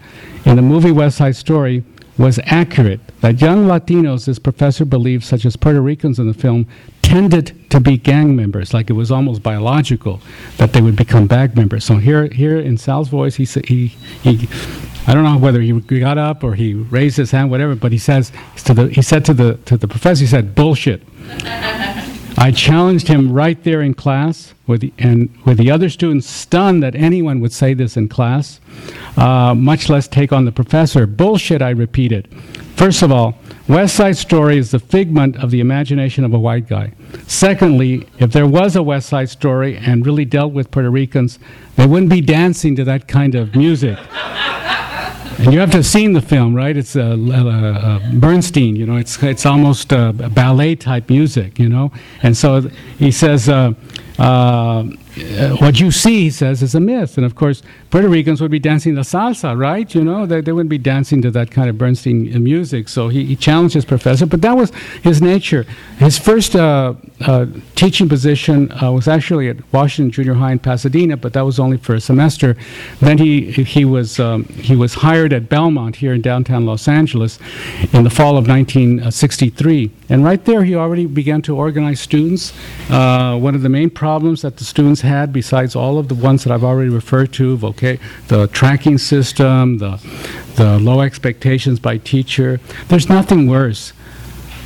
in 0.44 0.56
the 0.56 0.62
movie 0.62 0.92
West 0.92 1.18
Side 1.18 1.36
Story, 1.36 1.84
was 2.18 2.38
accurate. 2.44 3.00
That 3.22 3.40
young 3.40 3.66
Latinos, 3.66 4.26
this 4.26 4.38
professor 4.38 4.84
believed, 4.84 5.24
such 5.24 5.44
as 5.44 5.56
Puerto 5.56 5.80
Ricans 5.80 6.18
in 6.18 6.28
the 6.28 6.34
film, 6.34 6.66
tended 7.02 7.70
to 7.70 7.80
be 7.80 7.96
gang 7.96 8.36
members, 8.36 8.74
like 8.74 8.90
it 8.90 8.92
was 8.92 9.10
almost 9.10 9.42
biological 9.42 10.20
that 10.58 10.72
they 10.72 10.80
would 10.80 10.96
become 10.96 11.26
bag 11.26 11.56
members. 11.56 11.84
So 11.84 11.96
here, 11.96 12.28
here 12.28 12.58
in 12.58 12.76
Sal's 12.76 13.08
voice, 13.08 13.36
he 13.36 13.44
he, 13.44 13.86
he, 14.22 14.48
I 15.10 15.14
don't 15.14 15.24
know 15.24 15.38
whether 15.38 15.60
he 15.60 15.72
got 15.72 16.18
up 16.18 16.44
or 16.44 16.54
he 16.54 16.72
raised 16.72 17.16
his 17.16 17.32
hand, 17.32 17.50
whatever, 17.50 17.74
but 17.74 17.90
he 17.90 17.98
says 17.98 18.30
to 18.66 18.72
the, 18.72 18.88
he 18.90 19.02
said 19.02 19.24
to 19.24 19.34
the 19.34 19.54
to 19.64 19.76
the 19.76 19.88
professor, 19.88 20.20
he 20.20 20.28
said, 20.28 20.54
"Bullshit." 20.54 21.02
I 22.38 22.52
challenged 22.54 23.08
him 23.08 23.32
right 23.32 23.60
there 23.64 23.82
in 23.82 23.94
class, 23.94 24.54
with 24.68 24.82
the, 24.82 24.92
and 24.98 25.28
with 25.44 25.58
the 25.58 25.68
other 25.68 25.90
students 25.90 26.28
stunned 26.28 26.84
that 26.84 26.94
anyone 26.94 27.40
would 27.40 27.52
say 27.52 27.74
this 27.74 27.96
in 27.96 28.08
class, 28.08 28.60
uh, 29.16 29.52
much 29.52 29.88
less 29.88 30.06
take 30.06 30.32
on 30.32 30.44
the 30.44 30.52
professor. 30.52 31.08
Bullshit, 31.08 31.60
I 31.60 31.70
repeated. 31.70 32.32
First 32.76 33.02
of 33.02 33.10
all, 33.10 33.36
West 33.66 33.96
Side 33.96 34.16
Story 34.16 34.58
is 34.58 34.70
the 34.70 34.78
figment 34.78 35.36
of 35.42 35.50
the 35.50 35.58
imagination 35.58 36.24
of 36.24 36.32
a 36.32 36.38
white 36.38 36.68
guy. 36.68 36.92
Secondly, 37.26 38.06
if 38.20 38.30
there 38.30 38.46
was 38.46 38.76
a 38.76 38.82
West 38.82 39.08
Side 39.08 39.28
Story 39.28 39.76
and 39.76 40.06
really 40.06 40.24
dealt 40.24 40.52
with 40.52 40.70
Puerto 40.70 40.88
Ricans, 40.88 41.40
they 41.74 41.86
wouldn't 41.86 42.10
be 42.10 42.20
dancing 42.20 42.76
to 42.76 42.84
that 42.84 43.08
kind 43.08 43.34
of 43.34 43.56
music. 43.56 43.98
And 45.40 45.54
you 45.54 45.60
have 45.60 45.70
to 45.70 45.78
have 45.78 45.86
seen 45.86 46.12
the 46.12 46.20
film, 46.20 46.54
right? 46.54 46.76
It's 46.76 46.94
uh, 46.96 47.00
uh, 47.00 48.12
Bernstein, 48.12 48.76
you 48.76 48.84
know, 48.84 48.96
it's, 48.96 49.22
it's 49.22 49.46
almost 49.46 49.90
uh, 49.90 50.12
ballet 50.12 50.76
type 50.76 51.08
music, 51.08 51.58
you 51.58 51.66
know? 51.66 51.92
And 52.22 52.36
so 52.36 52.60
he 52.98 53.10
says, 53.10 53.48
what 55.58 55.80
you 55.80 55.90
see, 55.90 56.22
he 56.22 56.30
says, 56.30 56.62
is 56.62 56.74
a 56.74 56.80
myth. 56.80 57.16
And 57.16 57.26
of 57.26 57.34
course, 57.34 57.62
Puerto 57.90 58.08
Ricans 58.08 58.40
would 58.40 58.50
be 58.50 58.58
dancing 58.58 58.94
the 58.94 59.00
salsa, 59.02 59.58
right? 59.58 59.92
You 59.94 60.04
know, 60.04 60.26
they, 60.26 60.40
they 60.40 60.52
wouldn't 60.52 60.70
be 60.70 60.78
dancing 60.78 61.22
to 61.22 61.30
that 61.32 61.50
kind 61.50 61.68
of 61.68 61.76
Bernstein 61.76 62.34
uh, 62.34 62.38
music. 62.38 62.88
So 62.88 63.08
he, 63.08 63.24
he 63.24 63.36
challenged 63.36 63.74
his 63.74 63.84
professor, 63.84 64.26
but 64.26 64.42
that 64.42 64.56
was 64.56 64.70
his 65.02 65.20
nature. 65.20 65.66
His 65.98 66.18
first 66.18 66.54
uh, 66.54 66.94
uh, 67.20 67.46
teaching 67.74 68.08
position 68.08 68.70
uh, 68.82 68.92
was 68.92 69.08
actually 69.08 69.48
at 69.48 69.56
Washington 69.72 70.12
Junior 70.12 70.34
High 70.34 70.52
in 70.52 70.58
Pasadena, 70.58 71.16
but 71.16 71.32
that 71.32 71.42
was 71.42 71.58
only 71.58 71.76
for 71.76 71.94
a 71.94 72.00
semester. 72.00 72.56
Then 73.00 73.18
he, 73.18 73.50
he, 73.50 73.84
was, 73.84 74.20
um, 74.20 74.44
he 74.44 74.76
was 74.76 74.94
hired 74.94 75.32
at 75.32 75.48
Belmont 75.48 75.96
here 75.96 76.14
in 76.14 76.22
downtown 76.22 76.66
Los 76.66 76.88
Angeles 76.88 77.38
in 77.92 78.04
the 78.04 78.10
fall 78.10 78.36
of 78.36 78.46
1963. 78.46 79.90
And 80.08 80.24
right 80.24 80.44
there, 80.44 80.64
he 80.64 80.74
already 80.74 81.06
began 81.06 81.42
to 81.42 81.56
organize 81.56 82.00
students. 82.00 82.52
Uh, 82.88 83.38
one 83.38 83.54
of 83.54 83.62
the 83.62 83.68
main 83.68 83.90
problems 83.90 84.42
that 84.42 84.56
the 84.56 84.64
students 84.64 85.00
besides 85.32 85.74
all 85.74 85.98
of 85.98 86.08
the 86.08 86.14
ones 86.14 86.44
that 86.44 86.52
I've 86.52 86.64
already 86.64 86.90
referred 86.90 87.32
to, 87.34 87.56
the 88.28 88.48
tracking 88.52 88.98
system, 88.98 89.78
the, 89.78 90.00
the 90.56 90.78
low 90.78 91.00
expectations 91.00 91.78
by 91.80 91.98
teacher, 91.98 92.60
there's 92.88 93.08
nothing 93.08 93.48
worse 93.48 93.92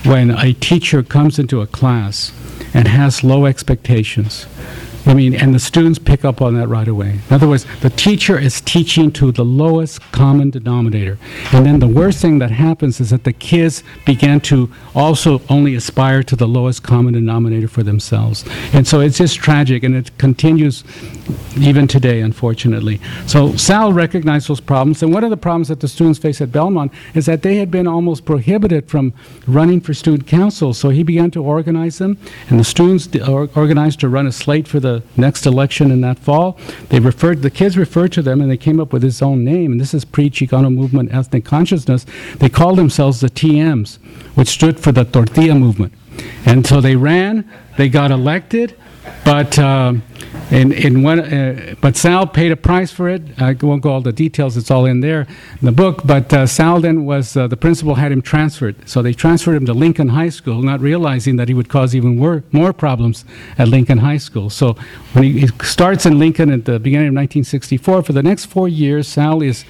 when 0.04 0.30
a 0.30 0.52
teacher 0.52 1.02
comes 1.02 1.38
into 1.38 1.60
a 1.62 1.66
class 1.66 2.30
and 2.74 2.86
has 2.88 3.24
low 3.24 3.46
expectations 3.46 4.46
I 5.06 5.12
mean, 5.12 5.34
and 5.34 5.54
the 5.54 5.58
students 5.58 5.98
pick 5.98 6.24
up 6.24 6.40
on 6.40 6.54
that 6.54 6.68
right 6.68 6.88
away. 6.88 7.20
In 7.28 7.34
other 7.34 7.46
words, 7.46 7.66
the 7.80 7.90
teacher 7.90 8.38
is 8.38 8.60
teaching 8.62 9.12
to 9.12 9.32
the 9.32 9.44
lowest 9.44 10.00
common 10.12 10.50
denominator. 10.50 11.18
And 11.52 11.66
then 11.66 11.78
the 11.78 11.86
worst 11.86 12.22
thing 12.22 12.38
that 12.38 12.50
happens 12.50 13.00
is 13.00 13.10
that 13.10 13.24
the 13.24 13.32
kids 13.32 13.82
begin 14.06 14.40
to 14.42 14.70
also 14.94 15.42
only 15.50 15.74
aspire 15.74 16.22
to 16.22 16.36
the 16.36 16.48
lowest 16.48 16.82
common 16.82 17.12
denominator 17.12 17.68
for 17.68 17.82
themselves. 17.82 18.44
And 18.72 18.86
so 18.86 19.00
it's 19.00 19.18
just 19.18 19.36
tragic, 19.36 19.82
and 19.82 19.94
it 19.94 20.16
continues 20.16 20.84
even 21.58 21.86
today, 21.86 22.20
unfortunately. 22.20 23.00
So 23.26 23.56
Sal 23.56 23.92
recognized 23.92 24.48
those 24.48 24.60
problems, 24.60 25.02
and 25.02 25.12
one 25.12 25.24
of 25.24 25.30
the 25.30 25.36
problems 25.36 25.68
that 25.68 25.80
the 25.80 25.88
students 25.88 26.18
face 26.18 26.40
at 26.40 26.50
Belmont 26.50 26.92
is 27.14 27.26
that 27.26 27.42
they 27.42 27.56
had 27.56 27.70
been 27.70 27.86
almost 27.86 28.24
prohibited 28.24 28.88
from 28.88 29.12
running 29.46 29.80
for 29.80 29.92
student 29.92 30.26
council. 30.26 30.72
So 30.72 30.88
he 30.88 31.02
began 31.02 31.30
to 31.32 31.42
organize 31.42 31.98
them, 31.98 32.16
and 32.48 32.58
the 32.58 32.64
students 32.64 33.08
organized 33.54 34.00
to 34.00 34.08
run 34.08 34.26
a 34.26 34.32
slate 34.32 34.66
for 34.66 34.80
the 34.80 34.93
next 35.16 35.46
election 35.46 35.90
in 35.90 36.00
that 36.02 36.18
fall. 36.18 36.58
They 36.88 37.00
referred, 37.00 37.42
the 37.42 37.50
kids 37.50 37.76
referred 37.76 38.12
to 38.12 38.22
them 38.22 38.40
and 38.40 38.50
they 38.50 38.56
came 38.56 38.80
up 38.80 38.92
with 38.92 39.02
his 39.02 39.22
own 39.22 39.44
name, 39.44 39.72
and 39.72 39.80
this 39.80 39.94
is 39.94 40.04
pre 40.04 40.30
Chicano 40.30 40.72
movement 40.72 41.12
ethnic 41.12 41.44
consciousness. 41.44 42.06
They 42.38 42.48
called 42.48 42.78
themselves 42.78 43.20
the 43.20 43.28
TMs, 43.28 43.96
which 44.34 44.48
stood 44.48 44.78
for 44.78 44.92
the 44.92 45.04
Tortilla 45.04 45.54
movement. 45.54 45.92
And 46.44 46.66
so 46.66 46.80
they 46.80 46.96
ran, 46.96 47.50
they 47.76 47.88
got 47.88 48.10
elected, 48.10 48.76
but 49.24 49.58
uh, 49.58 49.94
in, 50.50 50.72
in 50.72 51.02
one, 51.02 51.20
uh, 51.20 51.74
but 51.80 51.96
Sal 51.96 52.26
paid 52.26 52.52
a 52.52 52.56
price 52.56 52.90
for 52.90 53.08
it. 53.08 53.22
I 53.40 53.56
won't 53.60 53.82
go 53.82 53.92
all 53.92 54.00
the 54.00 54.12
details; 54.12 54.56
it's 54.56 54.70
all 54.70 54.84
in 54.84 55.00
there 55.00 55.26
in 55.60 55.66
the 55.66 55.72
book. 55.72 56.02
But 56.04 56.32
uh, 56.32 56.46
Sal 56.46 56.80
then 56.80 57.04
was 57.04 57.36
uh, 57.36 57.46
the 57.46 57.56
principal 57.56 57.94
had 57.94 58.12
him 58.12 58.22
transferred, 58.22 58.88
so 58.88 59.02
they 59.02 59.12
transferred 59.12 59.54
him 59.54 59.66
to 59.66 59.74
Lincoln 59.74 60.10
High 60.10 60.28
School, 60.28 60.62
not 60.62 60.80
realizing 60.80 61.36
that 61.36 61.48
he 61.48 61.54
would 61.54 61.68
cause 61.68 61.94
even 61.94 62.18
more, 62.18 62.44
more 62.52 62.72
problems 62.72 63.24
at 63.58 63.68
Lincoln 63.68 63.98
High 63.98 64.18
School. 64.18 64.50
So 64.50 64.74
when 65.12 65.24
he, 65.24 65.40
he 65.40 65.48
starts 65.62 66.06
in 66.06 66.18
Lincoln 66.18 66.50
at 66.50 66.64
the 66.64 66.78
beginning 66.78 67.08
of 67.08 67.14
1964, 67.14 68.02
for 68.02 68.12
the 68.12 68.22
next 68.22 68.46
four 68.46 68.68
years, 68.68 69.08
Sal 69.08 69.42
is 69.42 69.64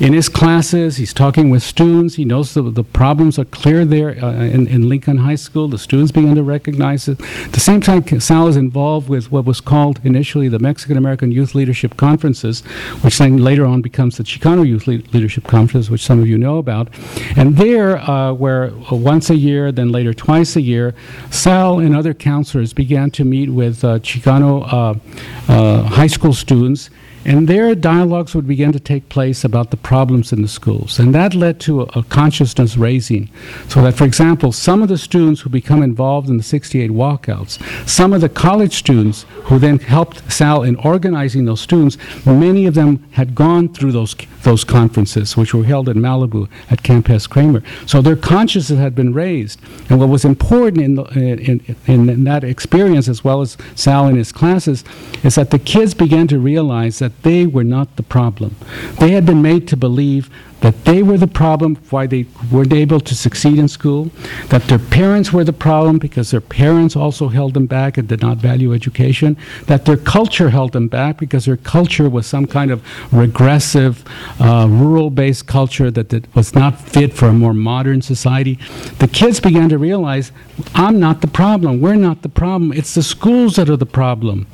in 0.00 0.14
his 0.14 0.30
classes, 0.30 0.96
he's 0.96 1.12
talking 1.12 1.50
with 1.50 1.62
students. 1.62 2.14
He 2.14 2.24
knows 2.24 2.54
the, 2.54 2.62
the 2.62 2.82
problems 2.82 3.38
are 3.38 3.44
clear 3.44 3.84
there 3.84 4.22
uh, 4.24 4.32
in, 4.32 4.66
in 4.66 4.88
Lincoln 4.88 5.18
High 5.18 5.34
School. 5.34 5.68
The 5.68 5.78
students 5.78 6.10
begin 6.10 6.34
to 6.36 6.42
recognize 6.42 7.06
it. 7.06 7.20
At 7.20 7.52
the 7.52 7.60
same 7.60 7.82
time, 7.82 8.02
Sal 8.18 8.48
is 8.48 8.56
involved 8.56 9.10
with 9.10 9.30
what 9.30 9.44
was 9.44 9.60
called 9.60 10.00
initially 10.10 10.48
the 10.48 10.58
Mexican 10.58 10.96
American 10.96 11.32
Youth 11.32 11.54
Leadership 11.54 11.96
Conferences, 11.96 12.60
which 13.02 13.18
then 13.18 13.38
later 13.38 13.64
on 13.64 13.80
becomes 13.80 14.16
the 14.16 14.24
Chicano 14.24 14.66
Youth 14.66 14.86
Le- 14.86 15.02
Leadership 15.12 15.44
Conference, 15.44 15.88
which 15.88 16.02
some 16.02 16.20
of 16.20 16.28
you 16.28 16.36
know 16.36 16.58
about. 16.58 16.88
And 17.36 17.56
there, 17.56 17.98
uh, 17.98 18.32
where 18.32 18.72
uh, 18.90 18.96
once 18.96 19.30
a 19.30 19.36
year, 19.36 19.72
then 19.72 19.90
later 19.90 20.12
twice 20.12 20.56
a 20.56 20.60
year, 20.60 20.94
Sal 21.30 21.78
and 21.78 21.96
other 21.96 22.14
counselors 22.14 22.72
began 22.72 23.10
to 23.12 23.24
meet 23.24 23.50
with 23.50 23.84
uh, 23.84 23.98
Chicano 24.00 25.00
uh, 25.48 25.82
high 25.84 26.06
school 26.06 26.32
students 26.32 26.90
and 27.24 27.48
there, 27.48 27.74
dialogues 27.74 28.34
would 28.34 28.46
begin 28.46 28.72
to 28.72 28.80
take 28.80 29.10
place 29.10 29.44
about 29.44 29.70
the 29.70 29.76
problems 29.76 30.32
in 30.32 30.40
the 30.40 30.48
schools. 30.48 30.98
And 30.98 31.14
that 31.14 31.34
led 31.34 31.60
to 31.60 31.82
a, 31.82 31.84
a, 32.00 32.02
consciousness 32.04 32.76
raising. 32.78 33.28
So 33.68 33.82
that, 33.82 33.94
for 33.94 34.04
example, 34.04 34.52
some 34.52 34.82
of 34.82 34.88
the 34.88 34.96
students 34.96 35.42
who 35.42 35.50
become 35.50 35.82
involved 35.82 36.30
in 36.30 36.38
the 36.38 36.42
68 36.42 36.90
walkouts, 36.90 37.60
some 37.88 38.14
of 38.14 38.22
the 38.22 38.28
college 38.28 38.74
students 38.74 39.26
who 39.44 39.58
then 39.58 39.78
helped 39.78 40.32
Sal 40.32 40.62
in 40.62 40.76
organizing 40.76 41.44
those 41.44 41.60
students, 41.60 41.98
many 42.24 42.66
of 42.66 42.74
them 42.74 43.06
had 43.12 43.34
gone 43.34 43.68
through 43.72 43.92
those, 43.92 44.16
those 44.42 44.64
conferences, 44.64 45.36
which 45.36 45.52
were 45.52 45.64
held 45.64 45.88
in 45.88 45.98
Malibu 45.98 46.48
at 46.70 46.82
Camp 46.82 47.08
Hess 47.08 47.26
Kramer. 47.26 47.62
So 47.86 48.00
their 48.00 48.16
consciousness 48.16 48.78
had 48.78 48.94
been 48.94 49.12
raised. 49.12 49.60
And 49.90 50.00
what 50.00 50.08
was 50.08 50.24
important 50.24 50.82
in, 50.82 50.94
the, 50.94 51.04
in, 51.04 51.76
in, 51.86 52.08
in 52.08 52.24
that 52.24 52.44
experience, 52.44 53.08
as 53.08 53.22
well 53.22 53.42
as 53.42 53.58
Sal 53.74 54.08
in 54.08 54.16
his 54.16 54.32
classes, 54.32 54.84
is 55.22 55.34
that 55.34 55.50
the 55.50 55.58
kids 55.58 55.92
began 55.92 56.26
to 56.28 56.38
realize 56.38 56.98
that 57.00 57.09
that 57.10 57.22
they 57.22 57.46
were 57.46 57.64
not 57.64 57.96
the 57.96 58.02
problem. 58.02 58.56
They 58.98 59.10
had 59.10 59.26
been 59.26 59.42
made 59.42 59.66
to 59.68 59.76
believe 59.76 60.30
that 60.60 60.84
they 60.84 61.02
were 61.02 61.18
the 61.18 61.26
problem 61.26 61.76
why 61.90 62.06
they 62.06 62.26
weren't 62.50 62.72
able 62.72 63.00
to 63.00 63.14
succeed 63.14 63.58
in 63.58 63.68
school, 63.68 64.10
that 64.48 64.62
their 64.64 64.78
parents 64.78 65.32
were 65.32 65.44
the 65.44 65.52
problem 65.52 65.98
because 65.98 66.30
their 66.30 66.40
parents 66.40 66.96
also 66.96 67.28
held 67.28 67.54
them 67.54 67.66
back 67.66 67.96
and 67.96 68.08
did 68.08 68.20
not 68.20 68.36
value 68.36 68.74
education, 68.74 69.36
that 69.66 69.84
their 69.84 69.96
culture 69.96 70.50
held 70.50 70.72
them 70.72 70.88
back 70.88 71.18
because 71.18 71.44
their 71.44 71.56
culture 71.56 72.08
was 72.08 72.26
some 72.26 72.46
kind 72.46 72.70
of 72.70 72.82
regressive, 73.12 74.04
uh, 74.40 74.66
rural 74.68 75.10
based 75.10 75.46
culture 75.46 75.90
that, 75.90 76.10
that 76.10 76.34
was 76.34 76.54
not 76.54 76.78
fit 76.78 77.14
for 77.14 77.28
a 77.28 77.32
more 77.32 77.54
modern 77.54 78.02
society. 78.02 78.58
The 78.98 79.08
kids 79.08 79.40
began 79.40 79.68
to 79.70 79.78
realize 79.78 80.32
I'm 80.74 81.00
not 81.00 81.20
the 81.20 81.26
problem, 81.26 81.80
we're 81.80 81.94
not 81.94 82.22
the 82.22 82.28
problem, 82.28 82.72
it's 82.72 82.94
the 82.94 83.02
schools 83.02 83.56
that 83.56 83.70
are 83.70 83.76
the 83.76 83.86
problem. 83.86 84.46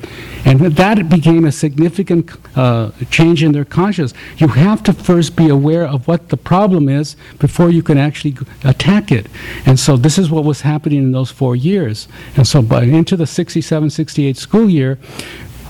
And 0.44 0.60
that 0.60 1.08
became 1.08 1.44
a 1.44 1.52
significant 1.52 2.30
uh, 2.56 2.92
change 3.10 3.42
in 3.42 3.52
their 3.52 3.64
conscience. 3.64 4.14
You 4.36 4.48
have 4.48 4.82
to 4.84 4.92
first 4.92 5.34
be 5.34 5.48
aware 5.48 5.86
of 5.86 5.95
of 5.96 6.06
what 6.06 6.28
the 6.28 6.36
problem 6.36 6.88
is 6.88 7.16
before 7.38 7.70
you 7.70 7.82
can 7.82 7.98
actually 7.98 8.36
attack 8.62 9.10
it. 9.10 9.26
And 9.64 9.80
so 9.80 9.96
this 9.96 10.18
is 10.18 10.30
what 10.30 10.44
was 10.44 10.60
happening 10.60 10.98
in 10.98 11.12
those 11.12 11.30
four 11.30 11.56
years. 11.56 12.06
And 12.36 12.46
so 12.46 12.62
by 12.62 12.84
into 12.84 13.16
the 13.16 13.26
67 13.26 13.90
68 13.90 14.36
school 14.36 14.70
year, 14.70 14.98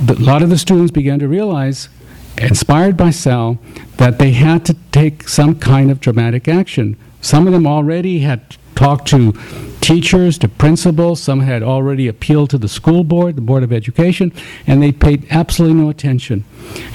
a 0.06 0.12
lot 0.14 0.42
of 0.42 0.50
the 0.50 0.58
students 0.58 0.92
began 0.92 1.18
to 1.20 1.28
realize, 1.28 1.88
inspired 2.36 2.96
by 2.96 3.10
Sal, 3.10 3.58
that 3.96 4.18
they 4.18 4.32
had 4.32 4.66
to 4.66 4.74
take 4.92 5.28
some 5.28 5.58
kind 5.58 5.90
of 5.90 6.00
dramatic 6.00 6.48
action. 6.48 6.96
Some 7.22 7.46
of 7.46 7.52
them 7.52 7.66
already 7.66 8.18
had 8.18 8.56
talked 8.74 9.08
to 9.08 9.32
teachers, 9.80 10.36
to 10.38 10.48
principals. 10.48 11.22
Some 11.22 11.40
had 11.40 11.62
already 11.62 12.08
appealed 12.08 12.50
to 12.50 12.58
the 12.58 12.68
school 12.68 13.04
board, 13.04 13.36
the 13.36 13.40
Board 13.40 13.62
of 13.62 13.72
Education, 13.72 14.32
and 14.66 14.82
they 14.82 14.92
paid 14.92 15.26
absolutely 15.30 15.80
no 15.80 15.88
attention. 15.88 16.44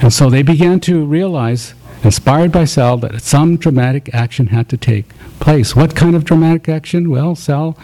And 0.00 0.12
so 0.12 0.30
they 0.30 0.42
began 0.42 0.78
to 0.80 1.04
realize 1.04 1.74
inspired 2.04 2.52
by 2.52 2.64
Sal 2.64 2.96
that 2.98 3.22
some 3.22 3.56
dramatic 3.56 4.12
action 4.14 4.48
had 4.48 4.68
to 4.70 4.76
take 4.76 5.06
place. 5.40 5.76
What 5.76 5.94
kind 5.94 6.14
of 6.14 6.24
dramatic 6.24 6.68
action? 6.68 7.10
Well, 7.10 7.34
Sal 7.34 7.76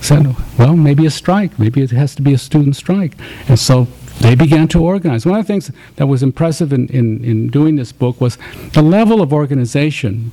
said, 0.00 0.34
well, 0.58 0.76
maybe 0.76 1.06
a 1.06 1.10
strike. 1.10 1.58
Maybe 1.58 1.82
it 1.82 1.90
has 1.90 2.14
to 2.16 2.22
be 2.22 2.32
a 2.32 2.38
student 2.38 2.76
strike. 2.76 3.14
And 3.48 3.58
so 3.58 3.86
they 4.20 4.34
began 4.34 4.68
to 4.68 4.82
organize. 4.82 5.24
One 5.26 5.38
of 5.38 5.46
the 5.46 5.52
things 5.52 5.70
that 5.96 6.06
was 6.06 6.22
impressive 6.22 6.72
in, 6.72 6.88
in, 6.88 7.24
in 7.24 7.48
doing 7.48 7.76
this 7.76 7.92
book 7.92 8.20
was 8.20 8.38
the 8.72 8.82
level 8.82 9.20
of 9.20 9.32
organization. 9.32 10.32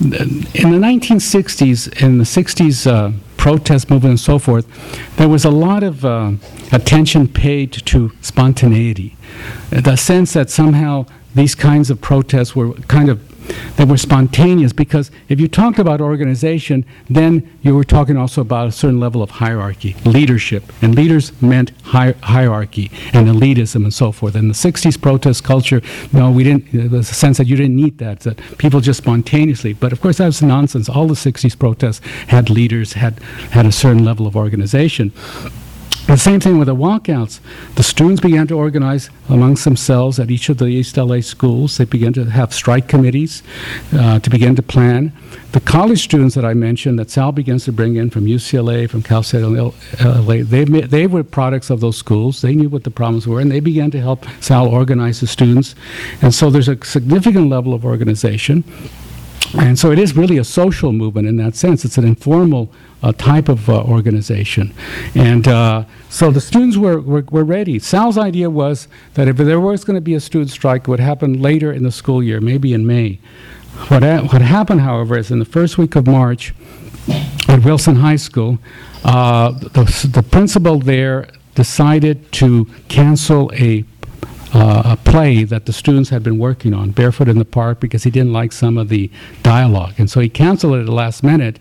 In 0.00 0.10
the 0.10 0.78
1960s, 0.78 2.02
in 2.02 2.18
the 2.18 2.24
60s 2.24 2.86
uh, 2.86 3.12
protest 3.38 3.88
movement 3.88 4.10
and 4.10 4.20
so 4.20 4.38
forth, 4.38 4.66
there 5.16 5.28
was 5.28 5.44
a 5.44 5.50
lot 5.50 5.82
of 5.82 6.04
uh, 6.04 6.32
attention 6.72 7.28
paid 7.28 7.72
to 7.72 8.12
spontaneity. 8.20 9.16
The 9.70 9.96
sense 9.96 10.34
that 10.34 10.50
somehow 10.50 11.06
these 11.36 11.54
kinds 11.54 11.90
of 11.90 12.00
protests 12.00 12.56
were 12.56 12.72
kind 12.88 13.08
of 13.08 13.20
They 13.76 13.84
were 13.84 13.96
spontaneous 13.96 14.72
because 14.72 15.10
if 15.28 15.40
you 15.40 15.48
talked 15.48 15.78
about 15.78 16.00
organization, 16.00 16.84
then 17.08 17.48
you 17.62 17.74
were 17.74 17.84
talking 17.84 18.16
also 18.16 18.40
about 18.40 18.68
a 18.68 18.72
certain 18.72 19.00
level 19.00 19.22
of 19.22 19.30
hierarchy, 19.30 19.94
leadership. 20.04 20.72
And 20.82 20.94
leaders 20.94 21.30
meant 21.40 21.72
hi- 21.84 22.14
hierarchy 22.22 22.90
and 23.12 23.28
elitism 23.28 23.84
and 23.84 23.94
so 23.94 24.12
forth. 24.12 24.34
And 24.34 24.50
the 24.50 24.54
60s 24.54 25.00
protest 25.00 25.44
culture, 25.44 25.80
no, 26.12 26.30
we 26.30 26.44
didn't, 26.44 26.90
was 26.90 27.10
a 27.10 27.14
sense 27.14 27.38
that 27.38 27.46
you 27.46 27.56
didn't 27.56 27.76
need 27.76 27.98
that, 27.98 28.20
that 28.20 28.38
people 28.58 28.80
just 28.80 28.98
spontaneously. 28.98 29.72
But 29.74 29.92
of 29.92 30.00
course, 30.00 30.18
that's 30.18 30.42
nonsense. 30.42 30.88
All 30.88 31.06
the 31.06 31.14
60s 31.14 31.58
protests 31.58 32.00
had 32.28 32.50
leaders, 32.50 32.94
had, 32.94 33.20
had 33.50 33.66
a 33.66 33.72
certain 33.72 34.04
level 34.04 34.26
of 34.26 34.36
organization. 34.36 35.12
The 36.06 36.16
same 36.16 36.38
thing 36.38 36.56
with 36.56 36.66
the 36.66 36.76
walkouts. 36.76 37.40
The 37.74 37.82
students 37.82 38.20
began 38.20 38.46
to 38.46 38.54
organize 38.54 39.10
amongst 39.28 39.64
themselves 39.64 40.20
at 40.20 40.30
each 40.30 40.48
of 40.48 40.58
the 40.58 40.66
East 40.66 40.96
LA 40.96 41.20
schools. 41.20 41.78
They 41.78 41.84
began 41.84 42.12
to 42.12 42.26
have 42.26 42.54
strike 42.54 42.86
committees 42.86 43.42
uh, 43.92 44.20
to 44.20 44.30
begin 44.30 44.54
to 44.54 44.62
plan. 44.62 45.12
The 45.50 45.58
college 45.58 46.04
students 46.04 46.36
that 46.36 46.44
I 46.44 46.54
mentioned 46.54 47.00
that 47.00 47.10
Sal 47.10 47.32
begins 47.32 47.64
to 47.64 47.72
bring 47.72 47.96
in 47.96 48.10
from 48.10 48.26
UCLA, 48.26 48.88
from 48.88 49.02
Cal 49.02 49.24
State 49.24 49.42
LA, 49.42 49.72
they, 50.44 50.62
they 50.64 51.08
were 51.08 51.24
products 51.24 51.70
of 51.70 51.80
those 51.80 51.96
schools. 51.96 52.40
They 52.40 52.54
knew 52.54 52.68
what 52.68 52.84
the 52.84 52.90
problems 52.92 53.26
were, 53.26 53.40
and 53.40 53.50
they 53.50 53.60
began 53.60 53.90
to 53.90 54.00
help 54.00 54.26
Sal 54.40 54.68
organize 54.68 55.18
the 55.18 55.26
students. 55.26 55.74
And 56.22 56.32
so 56.32 56.50
there's 56.50 56.68
a 56.68 56.84
significant 56.84 57.48
level 57.48 57.74
of 57.74 57.84
organization. 57.84 58.62
And 59.54 59.78
so 59.78 59.90
it 59.90 59.98
is 59.98 60.16
really 60.16 60.38
a 60.38 60.44
social 60.44 60.92
movement 60.92 61.28
in 61.28 61.36
that 61.36 61.56
sense. 61.56 61.84
It's 61.84 61.98
an 61.98 62.04
informal 62.04 62.72
uh, 63.02 63.12
type 63.12 63.48
of 63.48 63.68
uh, 63.68 63.82
organization. 63.82 64.72
And 65.14 65.46
uh, 65.46 65.84
so 66.08 66.30
the 66.30 66.40
students 66.40 66.76
were, 66.76 67.00
were, 67.00 67.24
were, 67.30 67.44
ready. 67.44 67.78
Sal's 67.78 68.18
idea 68.18 68.50
was 68.50 68.88
that 69.14 69.28
if 69.28 69.36
there 69.36 69.60
was 69.60 69.84
going 69.84 69.96
to 69.96 70.00
be 70.00 70.14
a 70.14 70.20
student 70.20 70.50
strike, 70.50 70.82
it 70.82 70.88
would 70.88 71.00
happen 71.00 71.40
later 71.40 71.72
in 71.72 71.82
the 71.82 71.92
school 71.92 72.22
year, 72.22 72.40
maybe 72.40 72.72
in 72.72 72.86
May. 72.86 73.20
What, 73.88 74.02
ha- 74.02 74.22
what 74.22 74.42
happened, 74.42 74.80
however, 74.80 75.16
is 75.18 75.30
in 75.30 75.38
the 75.38 75.44
first 75.44 75.78
week 75.78 75.94
of 75.94 76.06
March 76.06 76.54
at 77.48 77.64
Wilson 77.64 77.96
High 77.96 78.16
School, 78.16 78.58
uh, 79.04 79.52
the, 79.52 80.10
the 80.12 80.22
principal 80.22 80.80
there 80.80 81.28
decided 81.54 82.30
to 82.32 82.66
cancel 82.88 83.52
a 83.54 83.84
uh, 84.54 84.82
a 84.84 84.96
play 84.96 85.44
that 85.44 85.66
the 85.66 85.72
students 85.72 86.10
had 86.10 86.22
been 86.22 86.38
working 86.38 86.72
on, 86.72 86.90
Barefoot 86.90 87.28
in 87.28 87.38
the 87.38 87.44
Park, 87.44 87.80
because 87.80 88.04
he 88.04 88.10
didn't 88.10 88.32
like 88.32 88.52
some 88.52 88.78
of 88.78 88.88
the 88.88 89.10
dialogue. 89.42 89.94
And 89.98 90.10
so 90.10 90.20
he 90.20 90.28
canceled 90.28 90.76
it 90.76 90.80
at 90.80 90.86
the 90.86 90.92
last 90.92 91.22
minute. 91.22 91.58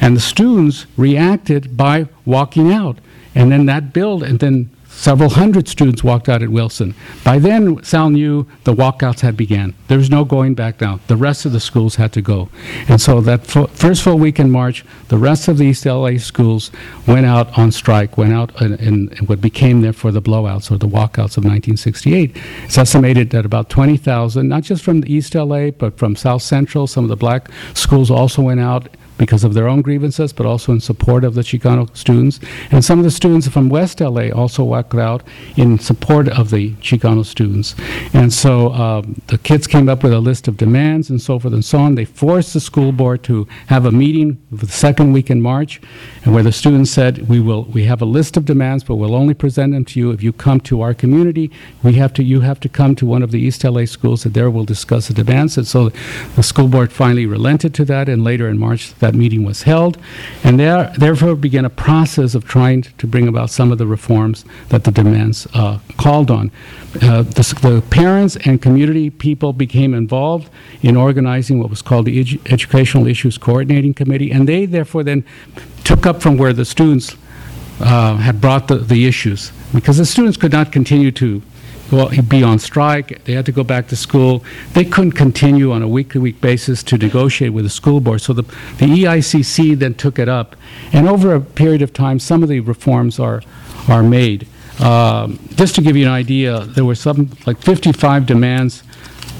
And 0.00 0.16
the 0.16 0.20
students 0.20 0.86
reacted 0.96 1.76
by 1.76 2.06
walking 2.24 2.72
out. 2.72 2.98
And 3.34 3.50
then 3.50 3.66
that 3.66 3.92
built, 3.92 4.22
and 4.22 4.40
then 4.40 4.70
Several 4.96 5.30
hundred 5.30 5.68
students 5.68 6.02
walked 6.02 6.28
out 6.28 6.42
at 6.42 6.48
Wilson. 6.48 6.94
By 7.24 7.38
then, 7.38 7.82
Sal 7.84 8.10
knew 8.10 8.46
the 8.62 8.72
walkouts 8.72 9.20
had 9.20 9.36
began. 9.36 9.74
There 9.88 9.98
was 9.98 10.08
no 10.08 10.24
going 10.24 10.54
back 10.54 10.80
now. 10.80 11.00
The 11.08 11.16
rest 11.16 11.44
of 11.44 11.52
the 11.52 11.60
schools 11.60 11.96
had 11.96 12.12
to 12.14 12.22
go. 12.22 12.48
And 12.88 13.00
so 13.00 13.20
that 13.20 13.46
first 13.46 14.02
full 14.02 14.18
week 14.18 14.38
in 14.38 14.50
March, 14.50 14.84
the 15.08 15.18
rest 15.18 15.48
of 15.48 15.58
the 15.58 15.66
East 15.66 15.84
LA 15.84 16.16
schools 16.16 16.70
went 17.06 17.26
out 17.26 17.58
on 17.58 17.70
strike, 17.70 18.16
went 18.16 18.32
out 18.32 18.58
in, 18.62 18.74
in, 18.76 19.08
what 19.26 19.40
became 19.40 19.82
there 19.82 19.92
for 19.92 20.10
the 20.10 20.22
blowouts 20.22 20.70
or 20.70 20.78
the 20.78 20.88
walkouts 20.88 21.36
of 21.36 21.44
1968. 21.44 22.36
It's 22.64 22.78
estimated 22.78 23.30
that 23.30 23.44
about 23.44 23.68
20,000, 23.68 24.48
not 24.48 24.62
just 24.62 24.82
from 24.82 25.04
East 25.06 25.34
LA, 25.34 25.70
but 25.70 25.98
from 25.98 26.16
South 26.16 26.42
Central, 26.42 26.86
some 26.86 27.04
of 27.04 27.10
the 27.10 27.16
black 27.16 27.50
schools 27.74 28.10
also 28.10 28.40
went 28.40 28.60
out 28.60 28.88
because 29.18 29.44
of 29.44 29.54
their 29.54 29.68
own 29.68 29.82
grievances, 29.82 30.32
but 30.32 30.46
also 30.46 30.72
in 30.72 30.80
support 30.80 31.24
of 31.24 31.34
the 31.34 31.42
Chicano 31.42 31.94
students. 31.96 32.40
And 32.70 32.84
some 32.84 32.98
of 32.98 33.04
the 33.04 33.10
students 33.10 33.48
from 33.48 33.68
West 33.68 34.00
LA 34.00 34.30
also 34.30 34.64
walked 34.64 34.94
out 34.94 35.22
in 35.56 35.78
support 35.78 36.28
of 36.28 36.50
the 36.50 36.72
Chicano 36.74 37.24
students. 37.24 37.74
And 38.12 38.32
so 38.32 38.72
um, 38.72 39.20
the 39.28 39.38
kids 39.38 39.66
came 39.66 39.88
up 39.88 40.02
with 40.02 40.12
a 40.12 40.20
list 40.20 40.48
of 40.48 40.56
demands 40.56 41.10
and 41.10 41.20
so 41.20 41.38
forth 41.38 41.54
and 41.54 41.64
so 41.64 41.78
on. 41.78 41.94
They 41.94 42.04
forced 42.04 42.54
the 42.54 42.60
school 42.60 42.92
board 42.92 43.22
to 43.24 43.46
have 43.66 43.86
a 43.86 43.92
meeting 43.92 44.38
the 44.50 44.66
second 44.66 45.12
week 45.12 45.30
in 45.30 45.40
March, 45.40 45.80
and 46.24 46.34
where 46.34 46.42
the 46.42 46.52
students 46.52 46.90
said, 46.90 47.28
"We 47.28 47.40
will. 47.40 47.64
We 47.64 47.84
have 47.84 48.02
a 48.02 48.04
list 48.04 48.36
of 48.36 48.44
demands, 48.44 48.84
but 48.84 48.96
we'll 48.96 49.14
only 49.14 49.34
present 49.34 49.72
them 49.72 49.84
to 49.86 50.00
you 50.00 50.10
if 50.10 50.22
you 50.22 50.32
come 50.32 50.60
to 50.60 50.80
our 50.80 50.94
community. 50.94 51.50
We 51.82 51.94
have 51.94 52.12
to. 52.14 52.22
You 52.22 52.40
have 52.40 52.60
to 52.60 52.68
come 52.68 52.94
to 52.96 53.06
one 53.06 53.22
of 53.22 53.30
the 53.30 53.40
East 53.40 53.64
LA 53.64 53.84
schools, 53.84 54.24
and 54.24 54.34
there 54.34 54.50
we'll 54.50 54.64
discuss 54.64 55.08
the 55.08 55.14
demands." 55.14 55.56
And 55.56 55.66
so 55.66 55.90
the 56.36 56.42
school 56.42 56.68
board 56.68 56.92
finally 56.92 57.26
relented 57.26 57.74
to 57.74 57.84
that, 57.86 58.08
and 58.08 58.24
later 58.24 58.48
in 58.48 58.58
March 58.58 58.94
that 59.04 59.14
meeting 59.14 59.44
was 59.44 59.62
held, 59.62 59.98
and 60.42 60.58
there, 60.58 60.92
therefore 60.96 61.34
began 61.34 61.64
a 61.66 61.70
process 61.70 62.34
of 62.34 62.44
trying 62.46 62.82
to 62.82 63.06
bring 63.06 63.28
about 63.28 63.50
some 63.50 63.70
of 63.70 63.76
the 63.76 63.86
reforms 63.86 64.46
that 64.70 64.84
the 64.84 64.90
demands 64.90 65.46
uh, 65.52 65.78
called 65.98 66.30
on. 66.30 66.50
Uh, 67.02 67.22
the, 67.22 67.42
the, 67.60 67.82
parents 67.90 68.36
and 68.46 68.62
community 68.62 69.10
people 69.10 69.52
became 69.52 69.92
involved 69.92 70.48
in 70.82 70.96
organizing 70.96 71.58
what 71.58 71.68
was 71.68 71.82
called 71.82 72.06
the 72.06 72.24
Edu 72.24 72.40
Educational 72.50 73.06
Issues 73.06 73.36
Coordinating 73.36 73.92
Committee, 73.92 74.30
and 74.30 74.48
they 74.48 74.64
therefore 74.64 75.02
then 75.04 75.22
took 75.84 76.06
up 76.06 76.22
from 76.22 76.38
where 76.38 76.54
the 76.54 76.64
students 76.64 77.16
uh, 77.80 78.16
had 78.16 78.40
brought 78.40 78.68
the, 78.68 78.76
the 78.76 79.06
issues, 79.06 79.52
because 79.74 79.98
the 79.98 80.06
students 80.06 80.38
could 80.38 80.52
not 80.52 80.72
continue 80.72 81.12
to 81.12 81.42
well, 81.90 82.08
he'd 82.08 82.28
be 82.28 82.42
on 82.42 82.58
strike. 82.58 83.24
They 83.24 83.34
had 83.34 83.46
to 83.46 83.52
go 83.52 83.62
back 83.62 83.88
to 83.88 83.96
school. 83.96 84.44
They 84.72 84.84
couldn't 84.84 85.12
continue 85.12 85.72
on 85.72 85.82
a 85.82 85.88
week-to-week 85.88 86.40
basis 86.40 86.82
to 86.84 86.98
negotiate 86.98 87.52
with 87.52 87.64
the 87.64 87.70
school 87.70 88.00
board. 88.00 88.20
So 88.20 88.32
the, 88.32 88.42
the 88.42 88.86
EICC 88.86 89.78
then 89.78 89.94
took 89.94 90.18
it 90.18 90.28
up. 90.28 90.56
And 90.92 91.08
over 91.08 91.34
a 91.34 91.40
period 91.40 91.82
of 91.82 91.92
time, 91.92 92.18
some 92.18 92.42
of 92.42 92.48
the 92.48 92.60
reforms 92.60 93.18
are, 93.18 93.42
are 93.88 94.02
made. 94.02 94.46
Um, 94.80 95.38
just 95.54 95.74
to 95.76 95.82
give 95.82 95.96
you 95.96 96.06
an 96.06 96.12
idea, 96.12 96.60
there 96.60 96.84
were 96.84 96.94
some, 96.94 97.30
like 97.46 97.60
55 97.60 98.26
demands 98.26 98.82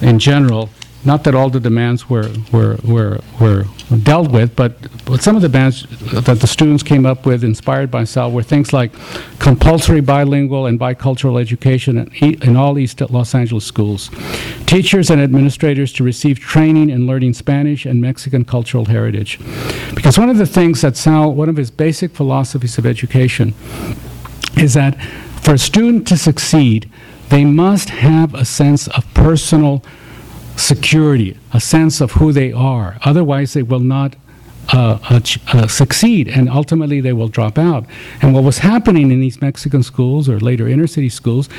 in 0.00 0.18
general 0.18 0.70
not 1.04 1.24
that 1.24 1.34
all 1.34 1.50
the 1.50 1.60
demands 1.60 2.08
were, 2.08 2.30
were, 2.52 2.78
were, 2.82 3.20
were 3.40 3.64
dealt 4.02 4.30
with, 4.30 4.56
but, 4.56 4.76
but 5.04 5.22
some 5.22 5.36
of 5.36 5.42
the 5.42 5.48
demands 5.48 5.86
that 6.24 6.40
the 6.40 6.46
students 6.46 6.82
came 6.82 7.04
up 7.04 7.26
with, 7.26 7.44
inspired 7.44 7.90
by 7.90 8.04
Sal, 8.04 8.30
were 8.30 8.42
things 8.42 8.72
like 8.72 8.92
compulsory 9.38 10.00
bilingual 10.00 10.66
and 10.66 10.80
bicultural 10.80 11.40
education 11.40 12.10
in, 12.20 12.42
in 12.42 12.56
all 12.56 12.78
East 12.78 13.00
Los 13.10 13.34
Angeles 13.34 13.64
schools, 13.64 14.10
teachers 14.66 15.10
and 15.10 15.20
administrators 15.20 15.92
to 15.92 16.04
receive 16.04 16.38
training 16.38 16.90
in 16.90 17.06
learning 17.06 17.34
Spanish 17.34 17.84
and 17.84 18.00
Mexican 18.00 18.44
cultural 18.44 18.86
heritage. 18.86 19.38
Because 19.94 20.18
one 20.18 20.30
of 20.30 20.38
the 20.38 20.46
things 20.46 20.80
that 20.80 20.96
Sal, 20.96 21.32
one 21.32 21.48
of 21.48 21.56
his 21.56 21.70
basic 21.70 22.12
philosophies 22.12 22.78
of 22.78 22.86
education, 22.86 23.54
is 24.56 24.74
that 24.74 25.00
for 25.42 25.54
a 25.54 25.58
student 25.58 26.06
to 26.08 26.16
succeed, 26.16 26.90
they 27.28 27.44
must 27.44 27.90
have 27.90 28.34
a 28.34 28.44
sense 28.44 28.88
of 28.88 29.12
personal 29.12 29.84
security, 30.56 31.36
a 31.52 31.60
sense 31.60 32.00
of 32.00 32.12
who 32.12 32.32
they 32.32 32.52
are. 32.52 32.98
Otherwise, 33.02 33.54
they 33.54 33.62
will 33.62 33.80
not 33.80 34.16
uh, 34.72 34.98
uh, 35.10 35.20
uh, 35.52 35.66
succeed 35.66 36.26
and 36.26 36.48
ultimately 36.48 37.00
they 37.00 37.12
will 37.12 37.28
drop 37.28 37.58
out. 37.58 37.84
And 38.22 38.32
what 38.32 38.44
was 38.44 38.58
happening 38.58 39.10
in 39.10 39.20
these 39.20 39.42
Mexican 39.42 39.82
schools 39.82 40.26
or 40.26 40.40
later 40.40 40.66
inner 40.66 40.86
city 40.86 41.10
schools 41.10 41.50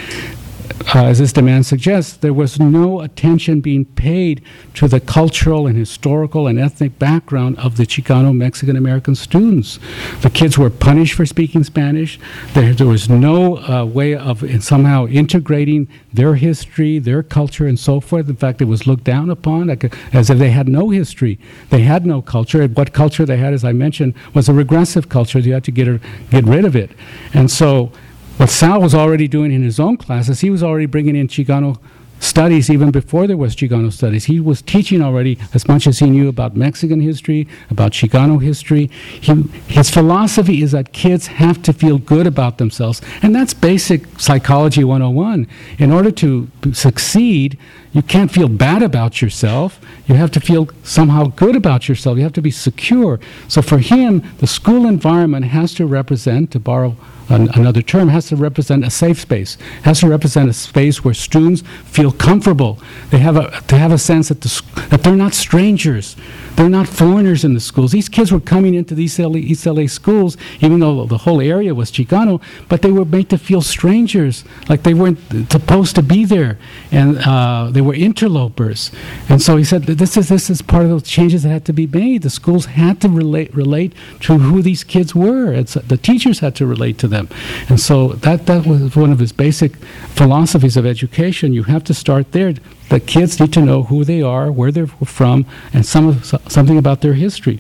uh, 0.94 1.06
as 1.06 1.20
this 1.20 1.34
demand 1.34 1.66
suggests, 1.66 2.18
there 2.18 2.34
was 2.34 2.60
no 2.60 3.02
attention 3.02 3.62
being 3.62 3.86
paid 3.86 4.42
to 4.76 4.88
the 4.88 5.00
cultural 5.00 5.68
and 5.68 5.78
historical 5.78 6.48
and 6.48 6.60
ethnic 6.60 6.98
background 7.00 7.58
of 7.58 7.78
the 7.78 7.84
Chicano 7.84 8.36
Mexican 8.36 8.76
American 8.76 9.16
students. 9.16 9.80
The 10.22 10.30
kids 10.30 10.58
were 10.58 10.70
punished 10.70 11.14
for 11.14 11.26
speaking 11.26 11.64
Spanish. 11.64 12.20
There, 12.54 12.74
there 12.74 12.88
was 12.88 13.10
no 13.10 13.58
uh, 13.58 13.86
way 13.86 14.16
of 14.16 14.44
somehow 14.64 15.08
integrating 15.08 15.88
their 16.14 16.36
history, 16.36 17.00
their 17.00 17.24
culture, 17.24 17.68
and 17.68 17.80
so 17.80 18.00
forth. 18.00 18.30
In 18.30 18.36
fact, 18.36 18.62
it 18.62 18.66
was 18.66 18.88
looked 18.88 19.04
down 19.04 19.30
upon 19.30 19.70
as 20.14 20.30
if 20.30 20.38
they 20.38 20.52
had 20.52 20.68
no 20.68 20.90
history. 20.90 21.40
They 21.70 21.82
had 21.82 22.06
no 22.06 22.22
culture. 22.22 22.62
And 22.62 22.76
what 22.76 22.94
culture 22.94 23.26
they 23.26 23.38
had, 23.38 23.54
as 23.54 23.64
I 23.64 23.74
mentioned, 23.74 24.14
was 24.34 24.48
a 24.48 24.54
regressive 24.54 25.10
culture. 25.10 25.40
You 25.40 25.54
had 25.54 25.64
to 25.66 25.72
get, 25.72 26.02
get 26.30 26.46
rid 26.46 26.66
of 26.66 26.76
it. 26.76 26.92
And 27.34 27.50
so 27.52 27.92
what 28.38 28.50
Sal 28.50 28.82
was 28.82 28.94
already 28.94 29.28
doing 29.28 29.52
in 29.52 29.64
his 29.64 29.80
own 29.80 29.98
classes, 29.98 30.42
he 30.42 30.50
was 30.50 30.64
already 30.64 30.86
bringing 30.86 31.16
in 31.16 31.28
Chicano 31.28 31.80
studies 32.20 32.70
even 32.70 32.92
before 32.92 33.28
there 33.28 33.38
was 33.38 33.56
Chicano 33.56 33.92
studies. 33.92 34.26
He 34.26 34.40
was 34.40 34.62
teaching 34.62 35.02
already 35.02 35.38
as 35.54 35.68
much 35.68 35.88
as 35.88 36.00
he 36.00 36.10
knew 36.10 36.28
about 36.28 36.56
Mexican 36.56 37.00
history, 37.00 37.48
about 37.70 37.92
Chicano 37.92 38.42
history. 38.42 38.90
He, 39.22 39.44
his 39.68 39.90
philosophy 39.90 40.62
is 40.62 40.72
that 40.72 40.92
kids 40.94 41.28
have 41.28 41.62
to 41.64 41.74
feel 41.74 41.98
good 41.98 42.28
about 42.28 42.58
themselves. 42.58 43.02
And 43.22 43.36
that's 43.36 43.54
basic 43.54 44.20
psychology 44.20 44.84
101. 44.84 45.48
In 45.78 45.92
order 45.92 46.12
to 46.12 46.50
succeed, 46.74 47.58
you 47.96 48.02
can't 48.02 48.30
feel 48.30 48.50
bad 48.50 48.84
about 48.84 49.22
yourself. 49.22 49.80
You 50.06 50.16
have 50.16 50.30
to 50.32 50.42
feel 50.42 50.68
somehow 50.84 51.28
good 51.28 51.56
about 51.56 51.88
yourself. 51.88 52.18
You 52.18 52.24
have 52.24 52.34
to 52.34 52.42
be 52.42 52.52
secure. 52.52 53.22
So 53.48 53.62
for 53.62 53.78
him, 53.78 54.22
the 54.40 54.48
school 54.48 54.86
environment 54.86 55.46
has 55.46 55.74
to 55.76 55.86
represent, 55.86 56.52
to 56.52 56.60
borrow 56.60 56.98
an, 57.30 57.50
another 57.56 57.82
term, 57.82 58.10
has 58.10 58.28
to 58.28 58.36
represent 58.36 58.84
a 58.84 58.90
safe 58.90 59.22
space, 59.22 59.58
has 59.84 60.02
to 60.02 60.10
represent 60.10 60.50
a 60.50 60.54
space 60.54 61.06
where 61.06 61.14
students 61.14 61.64
feel 61.86 62.12
comfortable. 62.12 62.80
They 63.12 63.20
have 63.20 63.38
a, 63.38 63.64
they 63.68 63.78
have 63.78 63.94
a 63.94 63.98
sense 63.98 64.28
that, 64.28 64.42
the, 64.42 64.62
that 64.90 65.04
they're 65.04 65.16
not 65.16 65.34
strangers. 65.34 66.18
They're 66.56 66.70
not 66.70 66.88
foreigners 66.88 67.44
in 67.44 67.54
the 67.54 67.60
schools. 67.60 67.92
These 67.92 68.10
kids 68.10 68.32
were 68.32 68.40
coming 68.40 68.76
into 68.76 68.96
these 68.96 69.20
LA, 69.20 69.38
East 69.38 69.66
LA 69.66 69.88
schools, 69.88 70.38
even 70.62 70.80
though 70.80 71.06
the 71.06 71.20
whole 71.20 71.42
area 71.42 71.74
was 71.76 71.92
Chicano, 71.92 72.42
but 72.70 72.82
they 72.82 72.92
were 72.92 73.06
made 73.06 73.30
to 73.30 73.38
feel 73.38 73.62
strangers, 73.62 74.46
like 74.70 74.84
they 74.84 74.94
weren't 74.94 75.20
supposed 75.52 75.96
to 75.96 76.04
be 76.04 76.26
there, 76.26 76.58
and 76.92 77.18
uh, 77.20 77.70
they 77.72 77.82
were 77.86 77.94
interlopers. 77.94 78.92
And 79.30 79.42
so 79.42 79.56
he 79.58 79.64
said 79.64 79.84
that 79.84 79.98
this 79.98 80.18
is 80.18 80.30
this 80.30 80.50
is 80.50 80.62
part 80.62 80.84
of 80.84 80.90
those 80.90 81.04
changes 81.04 81.44
that 81.44 81.50
had 81.50 81.66
to 81.66 81.74
be 81.74 81.88
made. 81.88 82.24
The 82.24 82.30
schools 82.30 82.66
had 82.66 83.00
to 83.02 83.10
relate 83.10 83.56
relate 83.56 83.94
to 84.22 84.38
who 84.38 84.62
these 84.62 84.84
kids 84.84 85.16
were. 85.16 85.54
It's, 85.54 85.76
the 85.76 85.98
teachers 85.98 86.40
had 86.40 86.56
to 86.56 86.66
relate 86.66 86.98
to 87.00 87.08
them, 87.08 87.30
and 87.70 87.80
so 87.80 88.10
that 88.26 88.46
that 88.48 88.66
was 88.66 88.96
one 88.96 89.12
of 89.12 89.20
his 89.20 89.32
basic 89.32 89.76
philosophies 90.16 90.76
of 90.78 90.86
education. 90.86 91.54
You 91.54 91.64
have 91.64 91.84
to 91.86 91.94
start 91.94 92.32
there. 92.32 92.54
The 92.90 93.00
kids 93.00 93.40
need 93.40 93.54
to 93.54 93.62
know 93.62 93.84
who 93.84 94.04
they 94.04 94.22
are, 94.22 94.52
where 94.52 94.72
they're 94.72 94.88
from, 94.88 95.46
and 95.74 95.86
some 95.86 96.08
of, 96.08 96.26
something 96.26 96.78
about 96.78 97.02
their 97.02 97.14
history. 97.14 97.60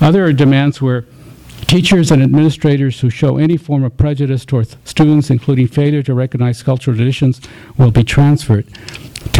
Other 0.00 0.32
demands 0.32 0.80
were 0.80 1.04
teachers 1.66 2.10
and 2.10 2.22
administrators 2.22 3.00
who 3.00 3.10
show 3.10 3.36
any 3.36 3.56
form 3.56 3.84
of 3.84 3.96
prejudice 3.96 4.44
toward 4.44 4.68
students, 4.84 5.30
including 5.30 5.68
failure 5.68 6.02
to 6.02 6.14
recognize 6.14 6.62
cultural 6.62 6.96
traditions, 6.96 7.40
will 7.78 7.92
be 7.92 8.02
transferred. 8.02 8.66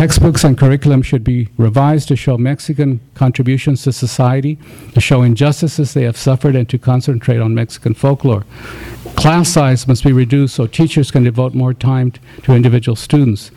Textbooks 0.01 0.45
and 0.45 0.57
curriculum 0.57 1.03
should 1.03 1.23
be 1.23 1.49
revised 1.59 2.09
to 2.09 2.17
show 2.17 2.39
Mexican 2.39 3.01
contributions 3.13 3.83
to 3.83 3.93
society, 3.93 4.57
to 4.95 4.99
show 4.99 5.21
injustices 5.21 5.93
they 5.93 6.05
have 6.05 6.17
suffered, 6.17 6.57
and 6.57 6.67
to 6.71 6.79
concentrate 6.79 7.39
on 7.39 7.55
Mexican 7.55 7.93
folklore. 7.93 8.47
Class 9.15 9.51
size 9.51 9.87
must 9.87 10.03
be 10.03 10.15
reduced 10.15 10.55
so 10.55 10.67
teachers 10.67 11.11
can 11.11 11.25
devote 11.25 11.53
more 11.53 11.75
time 11.75 12.15
to 12.45 12.55
individual 12.55 12.97
students. 12.97 13.51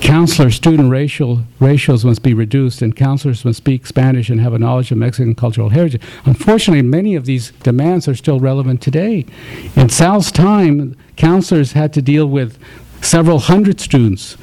Counselor 0.00 0.50
student 0.50 0.90
racial 0.90 1.44
ratios 1.60 2.04
must 2.04 2.24
be 2.24 2.34
reduced, 2.34 2.82
and 2.82 2.96
counselors 2.96 3.44
must 3.44 3.58
speak 3.58 3.86
Spanish 3.86 4.30
and 4.30 4.40
have 4.40 4.54
a 4.54 4.58
knowledge 4.58 4.90
of 4.90 4.98
Mexican 4.98 5.36
cultural 5.36 5.68
heritage. 5.68 6.02
Unfortunately, 6.24 6.82
many 6.82 7.14
of 7.14 7.26
these 7.26 7.52
demands 7.62 8.08
are 8.08 8.16
still 8.16 8.40
relevant 8.40 8.82
today. 8.82 9.24
In 9.76 9.88
Sal's 9.88 10.32
time, 10.32 10.96
counselors 11.14 11.74
had 11.74 11.92
to 11.92 12.02
deal 12.02 12.26
with 12.26 12.58
several 13.00 13.38
hundred 13.38 13.78
students. 13.78 14.36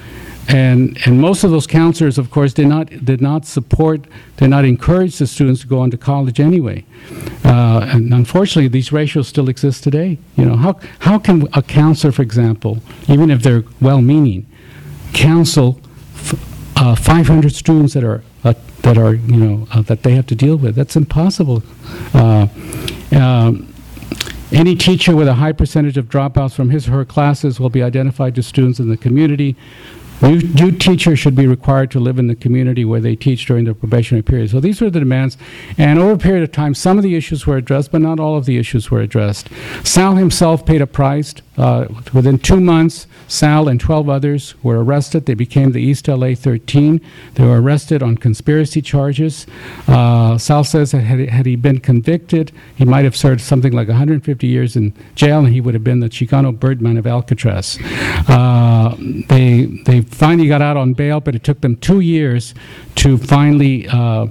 And, 0.47 0.97
and 1.05 1.21
most 1.21 1.43
of 1.43 1.51
those 1.51 1.67
counselors, 1.67 2.17
of 2.17 2.29
course, 2.31 2.53
did 2.53 2.67
not, 2.67 2.87
did 3.05 3.21
not 3.21 3.45
support, 3.45 4.05
did 4.37 4.49
not 4.49 4.65
encourage 4.65 5.17
the 5.17 5.27
students 5.27 5.61
to 5.61 5.67
go 5.67 5.79
on 5.79 5.91
to 5.91 5.97
college 5.97 6.39
anyway. 6.39 6.83
Uh, 7.45 7.87
and 7.91 8.13
unfortunately, 8.13 8.67
these 8.67 8.91
ratios 8.91 9.27
still 9.27 9.49
exist 9.49 9.83
today. 9.83 10.17
You 10.35 10.45
know, 10.45 10.55
how, 10.57 10.79
how 10.99 11.19
can 11.19 11.47
a 11.53 11.61
counselor, 11.61 12.11
for 12.11 12.21
example, 12.21 12.79
even 13.07 13.29
if 13.29 13.43
they're 13.43 13.63
well-meaning, 13.79 14.45
counsel 15.13 15.79
uh, 16.75 16.95
500 16.95 17.53
students 17.53 17.93
that 17.93 18.03
are 18.03 18.23
uh, 18.43 18.53
that 18.81 18.97
are 18.97 19.13
you 19.13 19.37
know 19.37 19.67
uh, 19.71 19.81
that 19.83 20.03
they 20.03 20.13
have 20.13 20.25
to 20.27 20.35
deal 20.35 20.55
with. 20.55 20.75
That's 20.75 20.95
impossible. 20.95 21.61
Uh, 22.13 22.47
um, 23.11 23.71
any 24.51 24.75
teacher 24.75 25.15
with 25.15 25.27
a 25.27 25.35
high 25.35 25.51
percentage 25.53 25.97
of 25.97 26.09
dropouts 26.09 26.53
from 26.53 26.71
his 26.71 26.87
or 26.87 26.91
her 26.91 27.05
classes 27.05 27.59
will 27.59 27.69
be 27.69 27.83
identified 27.83 28.35
to 28.35 28.43
students 28.43 28.79
in 28.79 28.89
the 28.89 28.97
community. 28.97 29.55
New, 30.21 30.39
new 30.39 30.71
teachers 30.71 31.19
should 31.19 31.35
be 31.35 31.47
required 31.47 31.91
to 31.91 31.99
live 31.99 32.19
in 32.19 32.27
the 32.27 32.35
community 32.35 32.85
where 32.85 32.99
they 32.99 33.15
teach 33.15 33.45
during 33.45 33.65
their 33.65 33.73
probationary 33.73 34.21
period. 34.21 34.51
So 34.51 34.59
these 34.59 34.79
were 34.79 34.89
the 34.89 34.99
demands. 34.99 35.37
And 35.77 35.99
over 35.99 36.13
a 36.13 36.17
period 36.17 36.43
of 36.43 36.51
time, 36.51 36.75
some 36.75 36.97
of 36.97 37.03
the 37.03 37.15
issues 37.15 37.47
were 37.47 37.57
addressed, 37.57 37.91
but 37.91 38.01
not 38.01 38.19
all 38.19 38.37
of 38.37 38.45
the 38.45 38.57
issues 38.57 38.91
were 38.91 39.01
addressed. 39.01 39.49
Sal 39.83 40.15
himself 40.15 40.65
paid 40.65 40.81
a 40.81 40.87
price. 40.87 41.33
Uh, 41.57 41.85
within 42.13 42.39
two 42.39 42.59
months, 42.59 43.07
Sal 43.27 43.67
and 43.67 43.79
12 43.79 44.09
others 44.09 44.55
were 44.63 44.83
arrested. 44.83 45.25
They 45.25 45.33
became 45.33 45.73
the 45.73 45.81
East 45.81 46.07
LA 46.07 46.33
13. 46.33 47.01
They 47.35 47.43
were 47.43 47.61
arrested 47.61 48.01
on 48.01 48.17
conspiracy 48.17 48.81
charges. 48.81 49.45
Uh, 49.87 50.37
Sal 50.37 50.63
says 50.63 50.91
that 50.91 51.01
had, 51.01 51.19
had 51.29 51.45
he 51.45 51.55
been 51.55 51.79
convicted, 51.79 52.51
he 52.75 52.85
might 52.85 53.03
have 53.03 53.15
served 53.15 53.41
something 53.41 53.73
like 53.73 53.89
150 53.89 54.47
years 54.47 54.75
in 54.75 54.93
jail, 55.13 55.39
and 55.39 55.53
he 55.53 55.61
would 55.61 55.73
have 55.73 55.83
been 55.83 55.99
the 55.99 56.09
Chicano 56.09 56.57
Birdman 56.57 56.97
of 56.97 57.05
Alcatraz. 57.05 57.77
Uh, 58.27 58.95
they, 59.27 59.65
they 59.85 60.01
finally 60.11 60.47
got 60.47 60.61
out 60.61 60.77
on 60.77 60.93
bail, 60.93 61.19
but 61.19 61.35
it 61.35 61.43
took 61.43 61.61
them 61.61 61.75
two 61.77 61.99
years 61.99 62.53
to 62.95 63.17
finally 63.17 63.87
uh, 63.87 64.27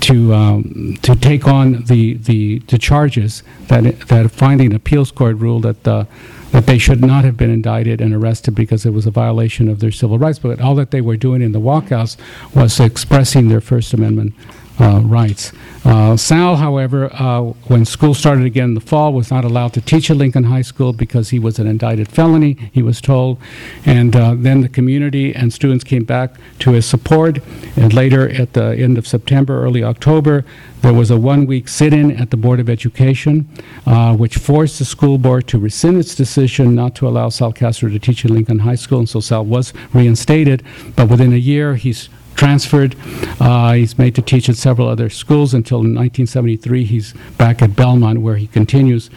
to 0.00 0.34
um, 0.34 0.98
to 1.02 1.14
take 1.14 1.46
on 1.46 1.84
the, 1.84 2.14
the, 2.14 2.58
the 2.60 2.78
charges 2.78 3.42
that 3.68 4.00
that 4.08 4.30
finally 4.30 4.66
an 4.66 4.74
appeals 4.74 5.10
court 5.10 5.36
ruled 5.36 5.62
that 5.62 5.86
uh, 5.86 6.04
that 6.52 6.66
they 6.66 6.78
should 6.78 7.00
not 7.00 7.24
have 7.24 7.36
been 7.36 7.50
indicted 7.50 8.00
and 8.00 8.12
arrested 8.12 8.54
because 8.54 8.84
it 8.84 8.90
was 8.90 9.06
a 9.06 9.10
violation 9.10 9.68
of 9.68 9.80
their 9.80 9.92
civil 9.92 10.18
rights. 10.18 10.38
But 10.38 10.60
all 10.60 10.74
that 10.76 10.90
they 10.90 11.00
were 11.00 11.16
doing 11.16 11.42
in 11.42 11.52
the 11.52 11.60
walkouts 11.60 12.16
was 12.54 12.80
expressing 12.80 13.48
their 13.48 13.60
First 13.60 13.92
Amendment 13.92 14.34
uh, 14.80 15.00
rights. 15.00 15.52
Uh, 15.84 16.16
Sal, 16.16 16.56
however, 16.56 17.10
uh, 17.14 17.42
when 17.68 17.84
school 17.84 18.14
started 18.14 18.44
again 18.44 18.70
in 18.70 18.74
the 18.74 18.80
fall, 18.80 19.12
was 19.12 19.30
not 19.30 19.44
allowed 19.44 19.72
to 19.74 19.80
teach 19.80 20.10
at 20.10 20.16
Lincoln 20.16 20.44
High 20.44 20.62
School 20.62 20.92
because 20.92 21.30
he 21.30 21.38
was 21.38 21.58
an 21.58 21.66
indicted 21.66 22.08
felony, 22.08 22.56
he 22.72 22.82
was 22.82 23.00
told. 23.00 23.38
And 23.86 24.14
uh, 24.14 24.34
then 24.36 24.60
the 24.60 24.68
community 24.68 25.34
and 25.34 25.52
students 25.52 25.84
came 25.84 26.04
back 26.04 26.34
to 26.60 26.72
his 26.72 26.86
support. 26.86 27.38
And 27.76 27.92
later, 27.92 28.28
at 28.28 28.52
the 28.52 28.76
end 28.76 28.98
of 28.98 29.06
September, 29.06 29.62
early 29.62 29.82
October, 29.82 30.44
there 30.82 30.94
was 30.94 31.10
a 31.10 31.18
one-week 31.18 31.68
sit-in 31.68 32.12
at 32.12 32.30
the 32.30 32.36
Board 32.36 32.58
of 32.58 32.70
Education, 32.70 33.48
uh, 33.86 34.16
which 34.16 34.36
forced 34.36 34.78
the 34.78 34.84
school 34.84 35.18
board 35.18 35.46
to 35.48 35.58
rescind 35.58 35.98
its 35.98 36.14
decision 36.14 36.74
not 36.74 36.94
to 36.96 37.06
allow 37.06 37.28
Sal 37.28 37.52
Castro 37.52 37.90
to 37.90 37.98
teach 37.98 38.24
at 38.24 38.30
Lincoln 38.30 38.60
High 38.60 38.76
School, 38.76 39.00
and 39.00 39.08
so 39.08 39.20
Sal 39.20 39.44
was 39.44 39.74
reinstated. 39.92 40.62
But 40.96 41.08
within 41.10 41.32
a 41.32 41.36
year, 41.36 41.74
he's 41.74 42.08
transferred. 42.40 42.96
Uh, 43.38 43.74
he's 43.74 43.98
made 43.98 44.14
to 44.14 44.22
teach 44.22 44.48
at 44.48 44.56
several 44.56 44.88
other 44.88 45.10
schools 45.10 45.52
until 45.52 45.80
in 45.80 45.94
1973 45.94 46.84
he's 46.84 47.12
back 47.36 47.60
at 47.60 47.76
Belmont, 47.76 48.18
where 48.22 48.36
he 48.36 48.46
continues 48.46 49.10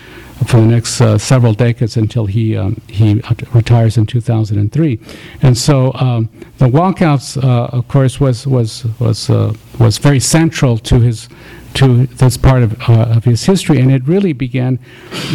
for 0.46 0.58
the 0.60 0.68
next 0.68 1.00
uh, 1.00 1.18
several 1.18 1.54
decades 1.54 1.96
until 1.96 2.26
he 2.26 2.58
um, 2.58 2.82
he 2.90 3.22
retires 3.54 3.96
in 3.98 4.06
2003. 4.06 5.00
And 5.42 5.58
so 5.58 5.94
um, 5.94 6.30
the 6.58 6.68
walkouts, 6.68 7.42
uh, 7.42 7.78
of 7.78 7.88
course, 7.88 8.20
was 8.20 8.46
was 8.46 8.86
was 9.00 9.30
uh, 9.30 9.54
was 9.80 9.98
very 10.00 10.20
central 10.20 10.78
to 10.80 11.00
his 11.00 11.30
to 11.76 12.06
this 12.06 12.38
part 12.38 12.64
of, 12.64 12.90
uh, 12.90 13.16
of 13.16 13.26
his 13.26 13.46
history, 13.46 13.80
and 13.80 13.92
it 13.92 14.08
really 14.08 14.34
began. 14.34 14.80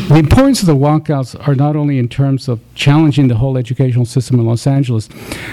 The 0.08 0.16
importance 0.16 0.60
of 0.60 0.66
the 0.66 0.76
walkouts 0.76 1.36
are 1.46 1.54
not 1.54 1.76
only 1.76 1.98
in 1.98 2.08
terms 2.08 2.48
of 2.48 2.60
challenging 2.74 3.28
the 3.28 3.36
whole 3.36 3.56
educational 3.56 4.06
system 4.06 4.38
in 4.38 4.46
Los 4.46 4.66
Angeles, 4.66 5.08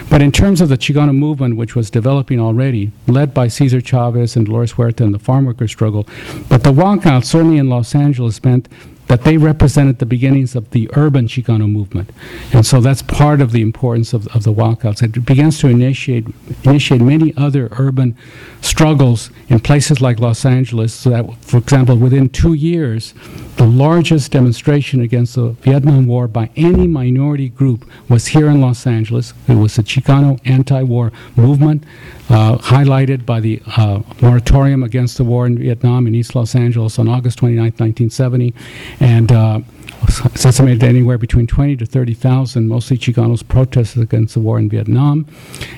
but 0.09 0.21
in 0.21 0.31
terms 0.31 0.61
of 0.61 0.69
the 0.69 0.77
Chicano 0.77 1.15
movement, 1.15 1.57
which 1.57 1.75
was 1.75 1.89
developing 1.89 2.39
already, 2.39 2.91
led 3.07 3.33
by 3.33 3.47
Cesar 3.47 3.81
Chavez 3.81 4.35
and 4.35 4.45
Dolores 4.45 4.73
Huerta 4.73 5.03
and 5.03 5.13
the 5.13 5.19
farm 5.19 5.45
worker 5.45 5.67
struggle. 5.67 6.07
But 6.49 6.63
the 6.63 6.71
walkouts, 6.71 7.25
certainly 7.25 7.57
in 7.57 7.69
Los 7.69 7.95
Angeles, 7.95 8.43
meant 8.43 8.67
that 9.07 9.23
they 9.23 9.37
represented 9.37 9.99
the 9.99 10.05
beginnings 10.05 10.55
of 10.55 10.71
the 10.71 10.89
urban 10.93 11.27
Chicano 11.27 11.69
movement. 11.69 12.09
And 12.53 12.65
so 12.65 12.81
that's 12.81 13.01
part 13.01 13.41
of 13.41 13.51
the 13.51 13.61
importance 13.61 14.13
of, 14.13 14.27
of 14.35 14.43
the 14.43 14.53
walkouts. 14.53 15.03
It 15.03 15.25
begins 15.25 15.59
to 15.59 15.67
initiate, 15.67 16.25
initiate 16.63 17.01
many 17.01 17.33
other 17.37 17.69
urban 17.73 18.17
struggles 18.61 19.29
in 19.47 19.59
places 19.59 20.01
like 20.01 20.19
Los 20.19 20.45
Angeles, 20.45 20.93
so 20.93 21.11
that, 21.11 21.43
for 21.43 21.57
example, 21.57 21.95
within 21.97 22.29
two 22.29 22.53
years, 22.53 23.13
the 23.57 23.67
largest 23.67 24.31
demonstration 24.31 25.01
against 25.01 25.35
the 25.35 25.49
Vietnam 25.61 26.07
War 26.07 26.27
by 26.27 26.49
any 26.55 26.87
minority 26.87 27.49
group 27.49 27.85
was 28.09 28.27
here 28.27 28.49
in 28.49 28.59
Los 28.59 28.87
Angeles. 28.87 29.33
It 29.47 29.55
was 29.55 29.75
the 29.75 29.83
Chicano 29.83 30.39
anti-war 30.45 31.11
movement, 31.35 31.83
uh, 32.29 32.57
highlighted 32.57 33.25
by 33.25 33.39
the 33.39 33.61
uh, 33.77 34.01
moratorium 34.21 34.83
against 34.83 35.17
the 35.17 35.23
war 35.23 35.45
in 35.45 35.57
Vietnam 35.57 36.07
in 36.07 36.15
East 36.15 36.35
Los 36.35 36.55
Angeles 36.55 36.97
on 36.97 37.07
August 37.07 37.37
29, 37.39 37.63
1970. 37.63 38.53
And 38.99 39.31
uh, 39.31 39.59
it's 40.07 40.45
estimated 40.45 40.83
anywhere 40.83 41.17
between 41.17 41.47
20 41.47 41.77
to 41.77 41.85
30,000, 41.85 42.67
mostly 42.67 42.97
Chicanos, 42.97 43.47
protested 43.47 44.01
against 44.01 44.33
the 44.33 44.39
war 44.39 44.59
in 44.59 44.69
Vietnam. 44.69 45.25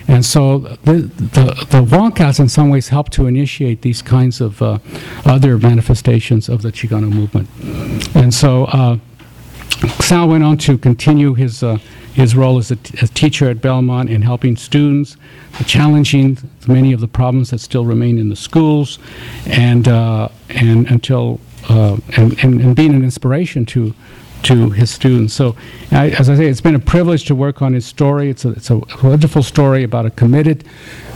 And 0.08 0.26
so 0.26 0.60
the, 0.84 0.94
the, 0.94 1.66
the 1.70 2.38
in 2.40 2.50
some 2.50 2.70
ways 2.70 2.90
helped 2.90 3.14
to 3.14 3.28
initiate 3.28 3.82
these 3.82 4.02
kinds 4.02 4.42
of 4.42 4.62
uh, 4.62 4.80
other 5.26 5.58
manifestations 5.58 6.50
of 6.50 6.62
the 6.62 6.72
Chicano 6.72 7.12
movement. 7.12 7.50
And 8.16 8.34
so 8.34 8.66
uh, 8.66 8.98
Sal 10.00 10.28
went 10.28 10.44
on 10.44 10.58
to 10.60 10.78
continue 10.78 11.34
his, 11.34 11.64
uh, 11.64 11.78
his 12.14 12.36
role 12.36 12.58
as 12.58 12.72
a, 12.72 12.76
t- 12.78 12.98
as 13.02 13.10
teacher 13.12 13.50
at 13.50 13.62
Belmont 13.62 14.10
in 14.10 14.22
helping 14.22 14.56
students, 14.56 15.18
challenging 15.66 16.38
many 16.68 16.94
of 16.94 17.00
the 17.00 17.08
problems 17.08 17.52
that 17.52 17.60
still 17.60 17.86
remain 17.86 18.18
in 18.18 18.30
the 18.30 18.36
schools, 18.36 19.00
and, 19.46 19.88
uh, 19.88 20.30
and 20.50 20.90
until 20.90 21.40
uh, 21.70 21.98
and, 22.16 22.42
and, 22.44 22.62
and 22.62 22.76
being 22.76 22.94
an 22.94 23.04
inspiration 23.04 23.66
to 23.66 23.94
to 24.44 24.70
his 24.70 24.90
students. 24.92 25.34
So, 25.34 25.56
I, 25.92 26.10
as 26.12 26.30
I 26.30 26.36
say, 26.36 26.46
it's 26.46 26.62
been 26.62 26.76
a 26.76 26.80
privilege 26.80 27.26
to 27.26 27.36
work 27.36 27.62
on 27.62 27.74
his 27.74 27.86
story. 27.86 28.30
It's 28.30 28.46
a, 28.46 28.50
it's 28.52 28.70
a 28.70 28.78
wonderful 29.04 29.44
story 29.44 29.84
about 29.84 30.06
a 30.06 30.12
committed. 30.12 30.64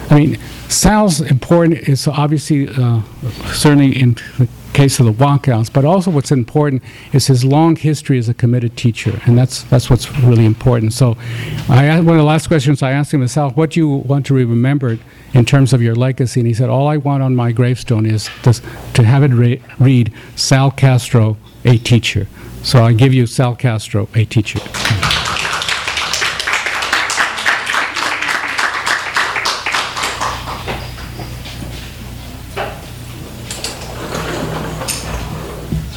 I 0.10 0.16
mean, 0.16 0.40
Sal's 0.68 1.22
important 1.22 1.88
is 1.88 2.08
obviously 2.08 2.68
uh, 2.68 3.02
certainly 3.54 3.98
in 3.98 4.16
case 4.74 5.00
of 5.00 5.06
the 5.06 5.14
walkouts, 5.14 5.72
but 5.72 5.86
also 5.86 6.12
what's 6.12 6.32
important 6.32 6.82
is 7.14 7.28
his 7.28 7.44
long 7.44 7.76
history 7.76 8.18
as 8.18 8.30
a 8.30 8.34
committed 8.34 8.78
teacher, 8.78 9.22
and 9.26 9.38
that's 9.38 9.64
that's 9.64 9.90
what's 9.90 10.12
really 10.20 10.46
important. 10.46 10.94
So, 10.94 11.18
I 11.70 12.00
one 12.00 12.16
of 12.16 12.18
the 12.18 12.24
last 12.24 12.48
questions 12.48 12.82
I 12.82 12.92
asked 12.92 13.14
him 13.14 13.22
is, 13.22 13.34
Sal, 13.34 13.52
what 13.52 13.72
do 13.72 13.80
you 13.80 13.90
want 13.90 14.26
to 14.28 14.34
be 14.34 14.44
remembered 14.44 15.00
in 15.34 15.46
terms 15.46 15.74
of 15.74 15.82
your 15.82 15.96
legacy? 15.96 16.40
And 16.40 16.48
he 16.48 16.54
said, 16.54 16.70
all 16.70 16.88
I 16.88 16.98
want 16.98 17.24
on 17.24 17.36
my 17.36 17.52
gravestone 17.52 18.06
is 18.06 18.30
to, 18.44 18.54
to 18.94 19.04
have 19.04 19.24
it 19.24 19.32
re- 19.32 19.62
read 19.80 20.14
Sal 20.36 20.72
Castro, 20.72 21.38
a 21.66 21.78
teacher. 21.78 22.28
So 22.64 22.84
I 22.84 22.94
give 22.94 23.14
you 23.14 23.26
Sal 23.26 23.56
Castro, 23.56 24.08
a 24.16 24.26
teacher. 24.26 24.60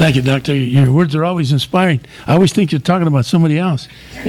Thank 0.05 0.16
you, 0.16 0.22
Doctor. 0.22 0.55
Your 0.55 0.92
words 0.92 1.14
are 1.14 1.24
always 1.24 1.50
inspiring. 1.50 1.98
I 2.26 2.34
always 2.34 2.52
think 2.52 2.72
you're 2.72 2.78
talking 2.78 3.07
about 3.07 3.24
somebody 3.24 3.59
else. 3.59 3.88
I 4.12 4.26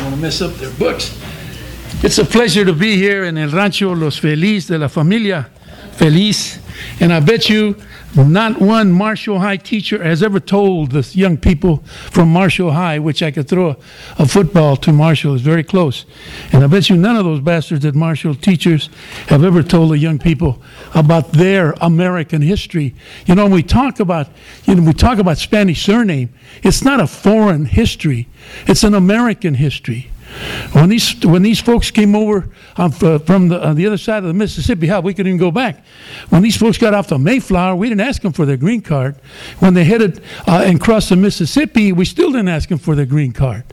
want 0.00 0.14
to 0.14 0.20
mess 0.20 0.40
up 0.40 0.54
their 0.58 0.70
books. 0.78 1.20
It's 2.04 2.18
a 2.18 2.24
pleasure 2.24 2.64
to 2.64 2.72
be 2.72 2.94
here 2.94 3.24
in 3.24 3.36
El 3.36 3.50
Rancho 3.50 3.92
Los 3.96 4.16
Feliz 4.16 4.68
de 4.68 4.78
la 4.78 4.86
Familia 4.86 5.48
Feliz. 5.96 6.60
And 7.00 7.12
I 7.12 7.20
bet 7.20 7.48
you 7.48 7.76
not 8.16 8.60
one 8.60 8.92
Marshall 8.92 9.40
High 9.40 9.56
teacher 9.56 10.02
has 10.02 10.22
ever 10.22 10.38
told 10.38 10.92
the 10.92 11.00
young 11.14 11.36
people 11.36 11.78
from 12.10 12.28
Marshall 12.28 12.70
High, 12.70 12.98
which 13.00 13.22
I 13.22 13.30
could 13.32 13.48
throw 13.48 13.76
a, 14.18 14.26
football 14.26 14.76
to 14.78 14.92
Marshall, 14.92 15.34
is 15.34 15.42
very 15.42 15.64
close. 15.64 16.06
And 16.52 16.62
I 16.62 16.68
bet 16.68 16.88
you 16.88 16.96
none 16.96 17.16
of 17.16 17.24
those 17.24 17.40
bastards 17.40 17.84
at 17.84 17.94
Marshall 17.94 18.34
teachers 18.36 18.88
have 19.28 19.42
ever 19.42 19.62
told 19.62 19.90
the 19.90 19.98
young 19.98 20.18
people 20.18 20.62
about 20.94 21.32
their 21.32 21.72
American 21.80 22.42
history. 22.42 22.94
You 23.26 23.34
know, 23.34 23.44
when 23.44 23.52
we 23.52 23.62
talk 23.64 23.98
about, 23.98 24.28
you 24.64 24.76
know, 24.76 24.82
we 24.82 24.92
talk 24.92 25.18
about 25.18 25.38
Spanish 25.38 25.84
surname, 25.84 26.32
it's 26.62 26.84
not 26.84 27.00
a 27.00 27.06
foreign 27.06 27.64
history, 27.64 28.28
it's 28.66 28.84
an 28.84 28.94
American 28.94 29.54
history. 29.54 30.10
When 30.72 30.88
these 30.88 31.24
when 31.24 31.42
these 31.42 31.60
folks 31.60 31.90
came 31.90 32.16
over 32.16 32.48
um, 32.76 32.90
from 32.90 33.48
the, 33.48 33.64
on 33.66 33.76
the 33.76 33.86
other 33.86 33.96
side 33.96 34.18
of 34.18 34.24
the 34.24 34.34
Mississippi, 34.34 34.86
how 34.86 35.00
we 35.00 35.14
couldn't 35.14 35.30
even 35.30 35.38
go 35.38 35.50
back. 35.50 35.84
When 36.30 36.42
these 36.42 36.56
folks 36.56 36.78
got 36.78 36.94
off 36.94 37.08
the 37.08 37.18
Mayflower, 37.18 37.76
we 37.76 37.88
didn't 37.88 38.00
ask 38.00 38.22
them 38.22 38.32
for 38.32 38.44
their 38.44 38.56
green 38.56 38.80
card. 38.80 39.16
When 39.60 39.74
they 39.74 39.84
headed 39.84 40.22
uh, 40.46 40.64
and 40.66 40.80
crossed 40.80 41.10
the 41.10 41.16
Mississippi, 41.16 41.92
we 41.92 42.04
still 42.04 42.30
didn't 42.32 42.48
ask 42.48 42.68
them 42.68 42.78
for 42.78 42.94
their 42.94 43.06
green 43.06 43.32
card. 43.32 43.64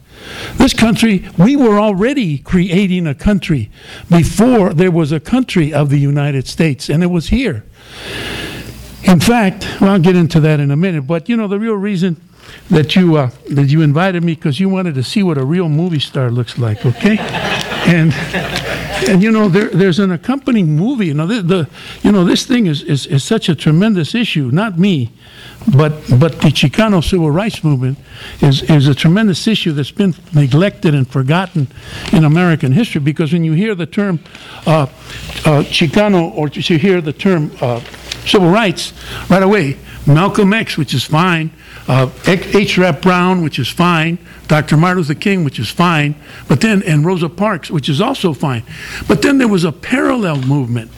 This 0.56 0.74
country, 0.74 1.28
we 1.38 1.56
were 1.56 1.80
already 1.80 2.38
creating 2.38 3.08
a 3.08 3.16
country 3.16 3.72
before 4.10 4.74
there 4.74 4.92
was 4.92 5.12
a 5.12 5.20
country 5.20 5.74
of 5.74 5.90
the 5.90 5.98
United 5.98 6.48
States, 6.48 6.90
and 6.90 7.02
it 7.02 7.08
was 7.08 7.30
here. 7.30 7.64
In 9.04 9.20
fact, 9.20 9.68
well, 9.82 9.92
I'll 9.92 10.00
get 10.00 10.16
into 10.16 10.40
that 10.42 10.60
in 10.60 10.70
a 10.70 10.76
minute. 10.76 11.08
But 11.08 11.28
you 11.28 11.36
know, 11.36 11.48
the 11.48 11.60
real 11.60 11.74
reason 11.74 12.22
that 12.70 12.96
you 12.96 13.18
uh, 13.18 13.32
that 13.50 13.70
you 13.70 13.82
invited 13.82 14.24
me 14.24 14.36
because 14.36 14.60
you 14.60 14.70
wanted 14.70 14.96
to 14.96 15.04
see 15.04 15.24
what 15.24 15.38
a 15.38 15.46
real 15.46 15.70
movie 15.70 16.00
star 16.00 16.30
looks 16.30 16.58
like, 16.58 16.86
okay? 16.86 17.18
and 17.88 18.14
and 19.10 19.24
you 19.24 19.32
know, 19.32 19.50
there, 19.50 19.70
there's 19.70 20.00
an 20.00 20.12
accompanying 20.12 20.76
movie. 20.76 21.08
You 21.08 21.14
know, 21.14 21.26
the, 21.26 21.42
the 21.42 21.70
you 22.04 22.12
know 22.12 22.24
this 22.24 22.46
thing 22.46 22.68
is, 22.68 22.84
is 22.84 23.06
is 23.08 23.24
such 23.24 23.50
a 23.50 23.56
tremendous 23.56 24.14
issue. 24.14 24.52
Not 24.52 24.78
me, 24.78 25.12
but 25.76 25.92
but 26.20 26.34
the 26.42 26.50
Chicano 26.50 27.04
civil 27.04 27.32
rights 27.32 27.64
movement 27.64 27.98
is 28.42 28.64
is 28.64 28.88
a 28.88 28.96
tremendous 28.96 29.48
issue 29.48 29.72
that's 29.72 29.92
been 29.92 30.16
neglected 30.34 30.94
and 30.94 31.08
forgotten 31.08 31.68
in 32.14 32.24
American 32.24 32.72
history. 32.74 33.02
Because 33.02 33.34
when 33.34 33.44
you 33.44 33.54
hear 33.54 33.76
the 33.76 33.88
term 33.88 34.20
uh, 34.66 34.82
uh, 34.82 34.88
Chicano 35.64 36.34
or 36.36 36.48
you 36.50 36.78
hear 36.78 37.02
the 37.02 37.14
term 37.14 37.52
uh, 37.62 37.80
civil 38.26 38.50
rights, 38.50 38.94
right 39.30 39.44
away, 39.44 39.78
Malcolm 40.06 40.54
X, 40.54 40.78
which 40.78 40.94
is 40.94 41.04
fine, 41.04 41.52
uh, 41.88 42.10
H. 42.28 42.78
Rap 42.78 43.02
Brown, 43.02 43.44
which 43.44 43.60
is 43.60 43.68
fine, 43.68 44.18
Dr. 44.48 44.78
Martin 44.78 45.00
Luther 45.00 45.16
King, 45.16 45.44
which 45.44 45.60
is 45.60 45.70
fine, 45.70 46.16
but 46.48 46.62
then 46.62 46.84
and 46.84 47.06
Rosa 47.06 47.30
Parks, 47.30 47.72
which 47.72 47.90
is 47.90 48.02
also 48.02 48.34
fine. 48.34 48.64
But 49.08 49.22
then 49.22 49.38
there 49.38 49.48
was 49.48 49.64
a 49.64 49.72
parallel 49.72 50.42
movement 50.42 50.92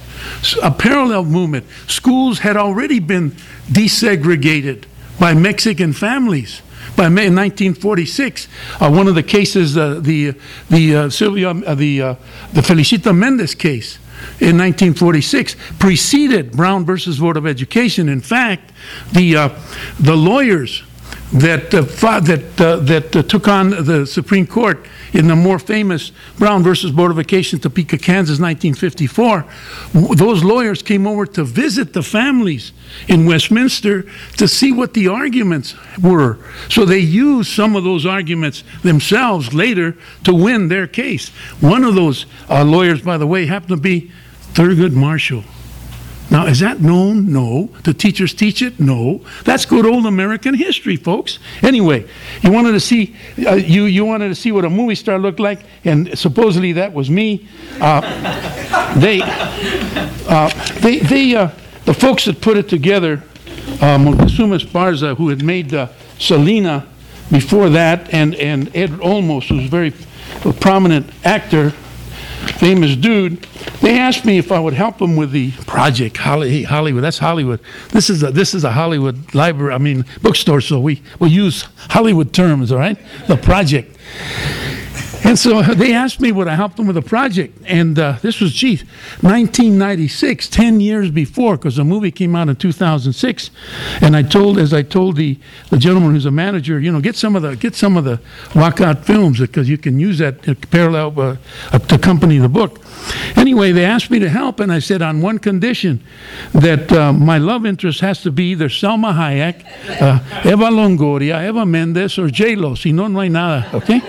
a 0.62 0.72
parallel 0.72 1.26
movement. 1.26 1.66
Schools 1.88 2.40
had 2.40 2.58
already 2.58 3.00
been 3.00 3.32
desegregated 3.68 4.86
by 5.20 5.34
Mexican 5.34 5.94
families. 5.94 6.62
By 6.96 7.10
May 7.10 7.30
1946, 7.30 8.48
uh, 8.80 8.92
one 8.92 9.08
of 9.08 9.16
the 9.16 9.24
cases, 9.24 9.78
uh, 9.78 10.00
the 10.00 10.36
the 10.70 10.96
uh, 10.96 11.10
Sylvia, 11.10 11.50
uh, 11.50 11.74
the 11.74 12.02
uh, 12.02 12.16
the 12.52 12.62
Felicita 12.62 13.16
Mendez 13.16 13.56
case 13.56 13.98
in 14.39 14.57
1946, 14.57 15.55
preceded 15.80 16.51
Brown 16.51 16.86
versus 16.86 17.19
Board 17.19 17.38
of 17.38 17.45
Education. 17.45 18.09
In 18.09 18.21
fact, 18.21 18.71
the 19.11 19.36
uh, 19.36 19.49
the 19.99 20.15
lawyers 20.15 20.84
that 21.34 21.74
uh, 21.74 21.82
that 22.19 22.61
uh, 22.61 22.76
that 22.78 23.15
uh, 23.15 23.24
took 23.24 23.47
on 23.47 23.71
the 23.71 24.05
Supreme 24.05 24.45
Court 24.45 24.86
in 25.14 25.28
the 25.28 25.36
more 25.36 25.59
famous 25.59 26.11
Brown 26.38 26.64
versus 26.64 26.91
Board 26.91 27.11
of 27.11 27.20
Education, 27.20 27.59
Topeka, 27.59 27.97
Kansas, 27.97 28.39
1954. 28.39 29.45
Those 30.16 30.43
lawyers 30.43 30.82
came 30.82 31.07
over 31.07 31.26
to 31.28 31.43
visit 31.43 31.93
the 31.93 32.03
families 32.03 32.72
in 33.07 33.26
Westminster 33.26 34.05
to 34.38 34.47
see 34.47 34.72
what 34.72 34.93
the 34.93 35.07
arguments 35.07 35.76
were. 36.01 36.39
So 36.70 36.86
they 36.86 36.99
used 36.99 37.51
some 37.51 37.76
of 37.76 37.84
those 37.84 38.05
arguments 38.05 38.64
themselves 38.82 39.53
later 39.53 39.95
to 40.24 40.34
win 40.34 40.68
their 40.68 40.88
case. 40.88 41.30
One 41.59 41.84
of 41.84 41.95
those 41.95 42.26
uh, 42.49 42.64
lawyers, 42.64 43.01
by 43.01 43.18
the 43.18 43.28
way, 43.28 43.45
happened 43.45 43.70
to 43.70 43.78
be 43.78 44.11
Thurgood 44.53 44.93
Marshall. 44.93 45.43
Now, 46.34 46.48
is 46.48 46.62
that 46.62 46.82
known? 46.82 47.32
No. 47.32 47.70
Do 47.84 47.94
teachers 47.94 48.34
teach 48.34 48.64
it? 48.64 48.80
No. 48.80 49.22
That's 49.44 49.68
good 49.68 49.86
old 49.86 50.08
American 50.08 50.56
history, 50.56 50.96
folks. 50.96 51.38
Anyway, 51.62 52.08
you 52.42 52.52
wanted 52.52 52.72
to 52.72 52.80
see 52.80 53.16
uh, 53.46 53.54
you 53.54 53.84
you 53.84 54.04
wanted 54.04 54.30
to 54.30 54.36
see 54.36 54.52
what 54.52 54.66
a 54.66 54.70
movie 54.70 54.96
star 54.96 55.20
looked 55.20 55.40
like, 55.40 55.60
and 55.86 56.18
supposedly 56.18 56.72
that 56.74 56.92
was 56.92 57.08
me. 57.08 57.48
Uh, 57.80 58.02
they 59.00 59.22
uh, 59.22 60.50
they 60.80 60.98
they 60.98 61.36
uh, 61.36 61.52
the 61.86 61.94
folks 61.94 62.26
that 62.26 62.42
put 62.42 62.58
it 62.58 62.68
together, 62.68 63.22
uh, 63.80 64.00
Moctezuma 64.00 64.60
Esparza, 64.60 65.16
who 65.16 65.30
had 65.30 65.44
made 65.44 65.72
uh, 65.76 65.90
Selena 66.18 66.88
before 67.30 67.70
that, 67.70 68.12
and 68.12 68.34
and 68.36 68.76
Ed 68.76 68.90
Olmos, 68.90 69.50
who's 69.50 69.66
a 69.66 69.70
very 69.70 69.94
prominent 70.60 71.12
actor 71.24 71.74
famous 72.52 72.96
dude. 72.96 73.41
They 73.82 73.98
asked 73.98 74.26
me 74.26 74.38
if 74.38 74.52
I 74.52 74.60
would 74.60 74.74
help 74.74 74.98
them 74.98 75.16
with 75.16 75.32
the 75.32 75.52
project 75.66 76.18
Hollywood. 76.18 77.04
That's 77.04 77.18
Hollywood. 77.18 77.60
This 77.89 78.10
is 78.10 78.24
a 78.24 78.32
this 78.32 78.54
is 78.54 78.64
a 78.64 78.72
Hollywood 78.72 79.34
library. 79.34 79.74
I 79.74 79.78
mean 79.78 80.06
bookstore. 80.22 80.62
So 80.62 80.80
we 80.80 81.02
we 81.20 81.30
use 81.30 81.66
Hollywood 81.89 82.34
terms. 82.34 82.72
All 82.72 82.80
right, 82.80 82.98
the 83.28 83.38
project. 83.38 83.98
And 85.24 85.39
so 85.39 85.61
they 85.61 85.93
asked 85.93 86.19
me 86.19 86.32
would 86.32 86.47
I 86.47 86.55
help 86.55 86.76
them 86.76 86.88
with 86.88 86.97
a 86.97 87.01
project, 87.01 87.57
and 87.65 87.97
uh, 87.97 88.17
this 88.21 88.39
was 88.41 88.53
geez, 88.53 88.82
1996, 89.21 90.49
10 90.49 90.80
years 90.80 91.11
before, 91.11 91.57
because 91.57 91.78
the 91.78 91.84
movie 91.84 92.11
came 92.11 92.36
out 92.36 92.49
in 92.49 92.55
2006. 92.55 93.51
And 94.01 94.15
I 94.15 94.24
told, 94.24 94.57
as 94.57 94.74
I 94.74 94.82
told 94.82 95.15
the, 95.15 95.39
the 95.69 95.78
gentleman 95.78 96.11
who's 96.11 96.26
a 96.26 96.32
manager, 96.32 96.80
you 96.80 96.91
know, 96.91 96.99
get 96.99 97.15
some 97.15 97.36
of 97.36 97.41
the 97.41 97.55
get 97.55 97.76
some 97.76 97.97
of 97.97 98.03
the 98.03 98.19
walkout 98.51 99.03
films 99.05 99.39
because 99.39 99.69
you 99.69 99.78
can 99.78 99.99
use 99.99 100.17
that 100.17 100.43
to 100.43 100.55
parallel 100.55 101.19
uh, 101.19 101.80
to 101.80 101.95
accompany 101.95 102.38
the 102.38 102.49
book. 102.49 102.82
Anyway, 103.36 103.71
they 103.71 103.86
asked 103.86 104.09
me 104.09 104.19
to 104.19 104.30
help, 104.30 104.59
and 104.59 104.71
I 104.71 104.80
said 104.80 105.01
on 105.01 105.21
one 105.21 105.39
condition 105.39 106.03
that 106.53 106.91
uh, 106.91 107.13
my 107.13 107.38
love 107.38 107.65
interest 107.65 108.01
has 108.01 108.21
to 108.24 108.32
be 108.32 108.51
either 108.51 108.69
Salma 108.69 109.13
Hayek, 109.13 109.63
uh, 110.01 110.49
Eva 110.49 110.65
Longoria, 110.65 111.47
Eva 111.47 111.65
Mendes, 111.65 112.17
or 112.17 112.30
J 112.30 112.55
Lo. 112.55 112.76
Si 112.76 112.91
no, 112.91 113.07
no 113.07 113.19
hay 113.19 113.30
nada. 113.30 113.69
Okay. 113.74 114.01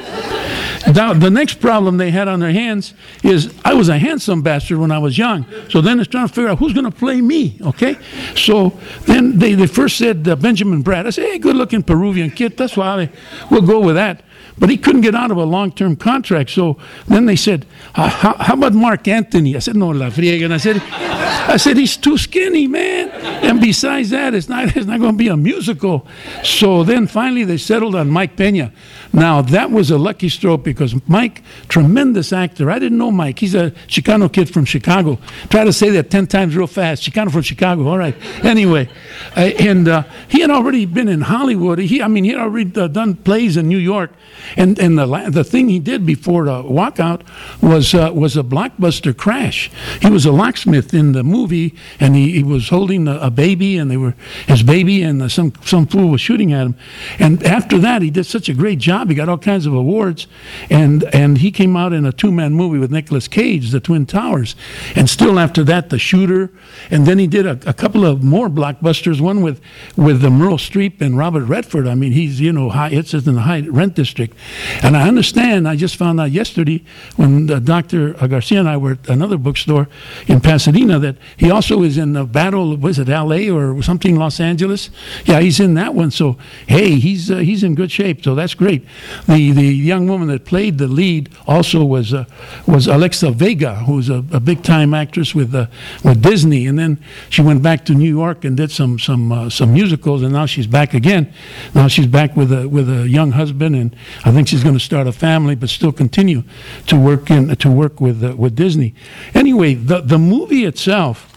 Now, 0.93 1.15
the 1.15 1.31
next 1.31 1.61
problem 1.61 1.97
they 1.97 2.11
had 2.11 2.29
on 2.29 2.41
their 2.41 2.53
hands 2.53 2.95
is 3.23 3.55
I 3.65 3.75
was 3.75 3.89
a 3.89 3.99
handsome 3.99 4.43
bastard 4.43 4.79
when 4.79 4.91
I 4.91 4.99
was 4.99 5.17
young. 5.17 5.47
So 5.71 5.81
then 5.81 5.99
it's 5.99 6.09
trying 6.09 6.29
to 6.29 6.35
figure 6.35 6.51
out 6.51 6.59
who's 6.59 6.73
going 6.73 6.85
to 6.85 6.91
play 6.91 7.21
me, 7.21 7.59
okay? 7.63 7.97
So 8.37 8.79
then 9.03 9.39
they, 9.39 9.55
they 9.55 9.67
first 9.67 9.97
said 9.97 10.29
uh, 10.29 10.37
Benjamin 10.37 10.85
Bratt. 10.85 11.07
I 11.07 11.11
said, 11.11 11.25
hey, 11.25 11.39
good 11.39 11.57
looking 11.57 11.83
Peruvian 11.83 12.31
kid. 12.31 12.57
That's 12.57 12.77
why 12.77 13.11
we'll 13.51 13.63
go 13.63 13.81
with 13.81 13.95
that. 13.95 14.25
But 14.57 14.71
he 14.71 14.77
couldn't 14.77 15.01
get 15.01 15.15
out 15.15 15.31
of 15.31 15.37
a 15.37 15.45
long 15.45 15.73
term 15.73 15.97
contract. 15.97 16.51
So 16.51 16.79
then 17.07 17.27
they 17.27 17.35
said, 17.35 17.67
uh, 17.95 18.09
how, 18.09 18.37
how 18.39 18.55
about 18.55 18.73
Marc 18.73 19.09
Anthony? 19.09 19.57
I 19.57 19.59
said, 19.59 19.75
no, 19.75 19.89
la 19.89 20.11
friega. 20.11 20.45
And 20.45 20.55
I 20.55 20.59
said, 20.59 20.81
I 20.81 21.57
said, 21.57 21.77
he's 21.77 21.97
too 21.97 22.17
skinny, 22.17 22.69
man. 22.69 23.11
And 23.11 23.61
besides 23.61 24.11
that, 24.11 24.33
it's 24.33 24.49
not, 24.49 24.65
it's 24.77 24.87
not 24.87 25.01
going 25.01 25.13
to 25.13 25.19
be 25.19 25.29
a 25.29 25.37
musical. 25.37 26.07
So 26.45 26.85
then 26.85 27.07
finally 27.09 27.45
they 27.45 27.57
settled 27.57 27.97
on 27.97 28.11
Mike 28.11 28.37
Pena. 28.37 28.73
Now, 29.15 29.43
that 29.43 29.71
was 29.71 29.93
a 29.93 29.97
lucky 29.97 30.29
stroke 30.29 30.65
because 30.65 30.95
Mike, 31.09 31.45
tremendous 31.69 32.33
actor. 32.33 32.69
I 32.69 32.81
didn't 32.81 32.99
know 32.99 33.13
Mike. 33.13 33.39
He's 33.39 33.55
a 33.55 33.71
Chicano 33.87 34.31
kid 34.31 34.53
from 34.53 34.65
Chicago. 34.65 35.21
Try 35.51 35.63
to 35.63 35.73
say 35.73 35.91
that 35.91 36.11
10 36.11 36.27
times 36.27 36.57
real 36.57 36.67
fast. 36.67 37.05
Chicano 37.05 37.31
from 37.31 37.43
Chicago. 37.43 37.87
All 37.87 37.97
right. 37.97 38.17
Anyway, 38.45 38.89
uh, 39.37 39.41
and 39.61 39.87
uh, 39.87 40.03
he 40.27 40.41
had 40.41 40.51
already 40.51 40.85
been 40.85 41.07
in 41.07 41.21
Hollywood. 41.21 41.79
He, 41.79 42.03
I 42.03 42.09
mean, 42.09 42.25
he 42.25 42.31
had 42.31 42.41
already 42.41 42.75
uh, 42.79 42.89
done 42.89 43.15
plays 43.15 43.57
in 43.57 43.69
New 43.69 43.79
York. 43.79 44.11
And, 44.57 44.81
and 44.81 44.99
the, 44.99 45.07
la- 45.07 45.31
the 45.31 45.45
thing 45.45 45.69
he 45.69 45.79
did 45.79 46.05
before 46.05 46.47
the 46.47 46.65
walkout 46.65 47.23
was, 47.63 47.95
uh, 47.95 48.11
was 48.13 48.37
a 48.37 48.43
blockbuster 48.43 49.17
crash. 49.17 49.71
He 50.03 50.11
was 50.11 50.27
a 50.27 50.33
locksmith 50.33 50.93
in 50.93 51.13
the 51.13 51.23
movie, 51.23 51.77
and 52.01 52.17
he, 52.17 52.33
he 52.33 52.43
was 52.43 52.69
holding 52.69 53.07
a, 53.07 53.19
a 53.21 53.31
baby, 53.31 53.79
and 53.79 53.89
they 53.93 53.97
were 53.97 54.17
his 54.49 54.65
baby, 54.65 55.03
and 55.03 55.31
some, 55.31 55.53
some 55.65 55.87
fool 55.87 56.09
was 56.09 56.21
shooting 56.21 56.53
at 56.53 56.67
him. 56.67 56.75
And 57.21 57.45
after 57.45 57.79
that, 57.79 58.03
he 58.03 58.11
did 58.11 58.27
such 58.27 58.49
a 58.49 58.55
great 58.55 58.81
job. 58.81 59.04
He 59.09 59.15
got 59.15 59.29
all 59.29 59.39
kinds 59.39 59.67
of 59.67 59.75
awards, 59.75 60.27
and, 60.71 61.05
and 61.15 61.39
he 61.39 61.51
came 61.51 61.77
out 61.77 61.93
in 61.93 62.05
a 62.05 62.13
two 62.13 62.33
man 62.33 62.55
movie 62.55 62.79
with 62.79 62.91
Nicolas 62.91 63.29
Cage, 63.29 63.71
The 63.71 63.81
Twin 63.81 64.07
Towers. 64.07 64.57
And 64.95 65.09
still 65.09 65.39
after 65.39 65.65
that, 65.65 65.91
The 65.91 65.99
Shooter. 65.99 66.51
And 66.91 67.07
then 67.07 67.19
he 67.19 67.27
did 67.27 67.47
a, 67.47 67.59
a 67.69 67.73
couple 67.73 68.05
of 68.05 68.23
more 68.23 68.49
blockbusters, 68.49 69.21
one 69.21 69.43
with, 69.43 69.61
with 69.97 70.21
the 70.21 70.31
Meryl 70.31 70.59
Streep 70.59 71.01
and 71.01 71.17
Robert 71.17 71.45
Redford. 71.45 71.87
I 71.87 71.95
mean, 71.95 72.13
he's, 72.13 72.41
you 72.41 72.53
know, 72.53 72.71
high, 72.71 72.91
it's 72.91 73.15
in 73.15 73.35
the 73.35 73.41
high 73.41 73.61
rent 73.61 73.95
district. 73.95 74.37
And 74.83 74.97
I 74.97 75.09
understand, 75.09 75.69
I 75.69 75.77
just 75.77 75.97
found 75.97 76.21
out 76.21 76.31
yesterday 76.31 76.85
when 77.17 77.51
uh, 77.51 77.59
Dr. 77.59 78.13
Garcia 78.13 78.61
and 78.61 78.69
I 78.69 78.77
were 78.77 78.93
at 78.93 79.09
another 79.09 79.39
bookstore 79.39 79.89
in 80.27 80.41
Pasadena 80.41 80.99
that 80.99 81.17
he 81.37 81.51
also 81.51 81.83
is 81.83 81.99
in 81.99 82.13
the 82.13 82.25
battle, 82.25 82.77
was 82.77 82.99
it 82.99 83.09
LA 83.09 83.49
or 83.55 83.83
something, 83.83 84.17
Los 84.17 84.41
Angeles? 84.41 84.91
Yeah, 85.25 85.41
he's 85.41 85.61
in 85.61 85.75
that 85.75 85.95
one. 85.95 86.11
So, 86.11 86.37
hey, 86.67 86.97
he's, 86.97 87.31
uh, 87.31 87.39
he's 87.39 87.63
in 87.63 87.75
good 87.75 87.91
shape. 87.91 88.23
So 88.23 88.35
that's 88.35 88.55
great. 88.55 88.85
The, 89.27 89.53
the 89.53 89.63
young 89.63 90.09
woman 90.09 90.29
that 90.29 90.45
played 90.45 90.79
the 90.79 90.89
lead 90.89 91.31
also 91.47 91.85
was, 91.85 92.13
uh, 92.13 92.25
was 92.67 92.87
Alexa 92.87 93.31
Vega, 93.33 93.77
who's 93.77 94.09
a, 94.09 94.25
a 94.33 94.41
big 94.41 94.63
time 94.63 94.95
actress 94.95 95.35
with, 95.35 95.55
uh, 95.55 95.67
with 96.03 96.23
Disney. 96.23 96.67
And 96.67 96.79
then 96.79 96.99
she 97.31 97.43
went 97.43 97.63
back 97.63 97.85
to 97.87 97.95
New 97.95 98.09
York 98.09 98.45
and 98.45 98.57
did 98.57 98.71
some, 98.71 98.99
some, 98.99 99.33
uh, 99.33 99.51
some 99.51 99.73
musicals, 99.73 100.23
and 100.23 100.33
now 100.33 100.47
she's 100.47 100.67
back 100.67 100.95
again. 100.95 101.33
Now 101.75 101.89
she's 101.89 102.07
back 102.07 102.37
with 102.37 102.53
a, 102.53 102.69
with 102.69 102.89
a 102.89 103.09
young 103.09 103.33
husband, 103.33 103.77
and 103.77 103.97
I 104.25 104.33
think 104.33 104.49
she's 104.49 104.63
going 104.63 104.75
to 104.75 104.85
start 104.85 105.07
a 105.07 105.13
family, 105.13 105.55
but 105.55 105.69
still 105.69 105.93
continue 105.93 106.43
to 106.87 106.97
work 106.97 107.31
in 107.31 107.55
to 107.57 107.71
work 107.71 108.01
with 108.01 108.23
uh, 108.23 108.35
with 108.37 108.55
Disney. 108.55 108.95
Anyway, 109.35 109.75
the 109.75 110.01
the 110.01 110.19
movie 110.19 110.65
itself 110.65 111.31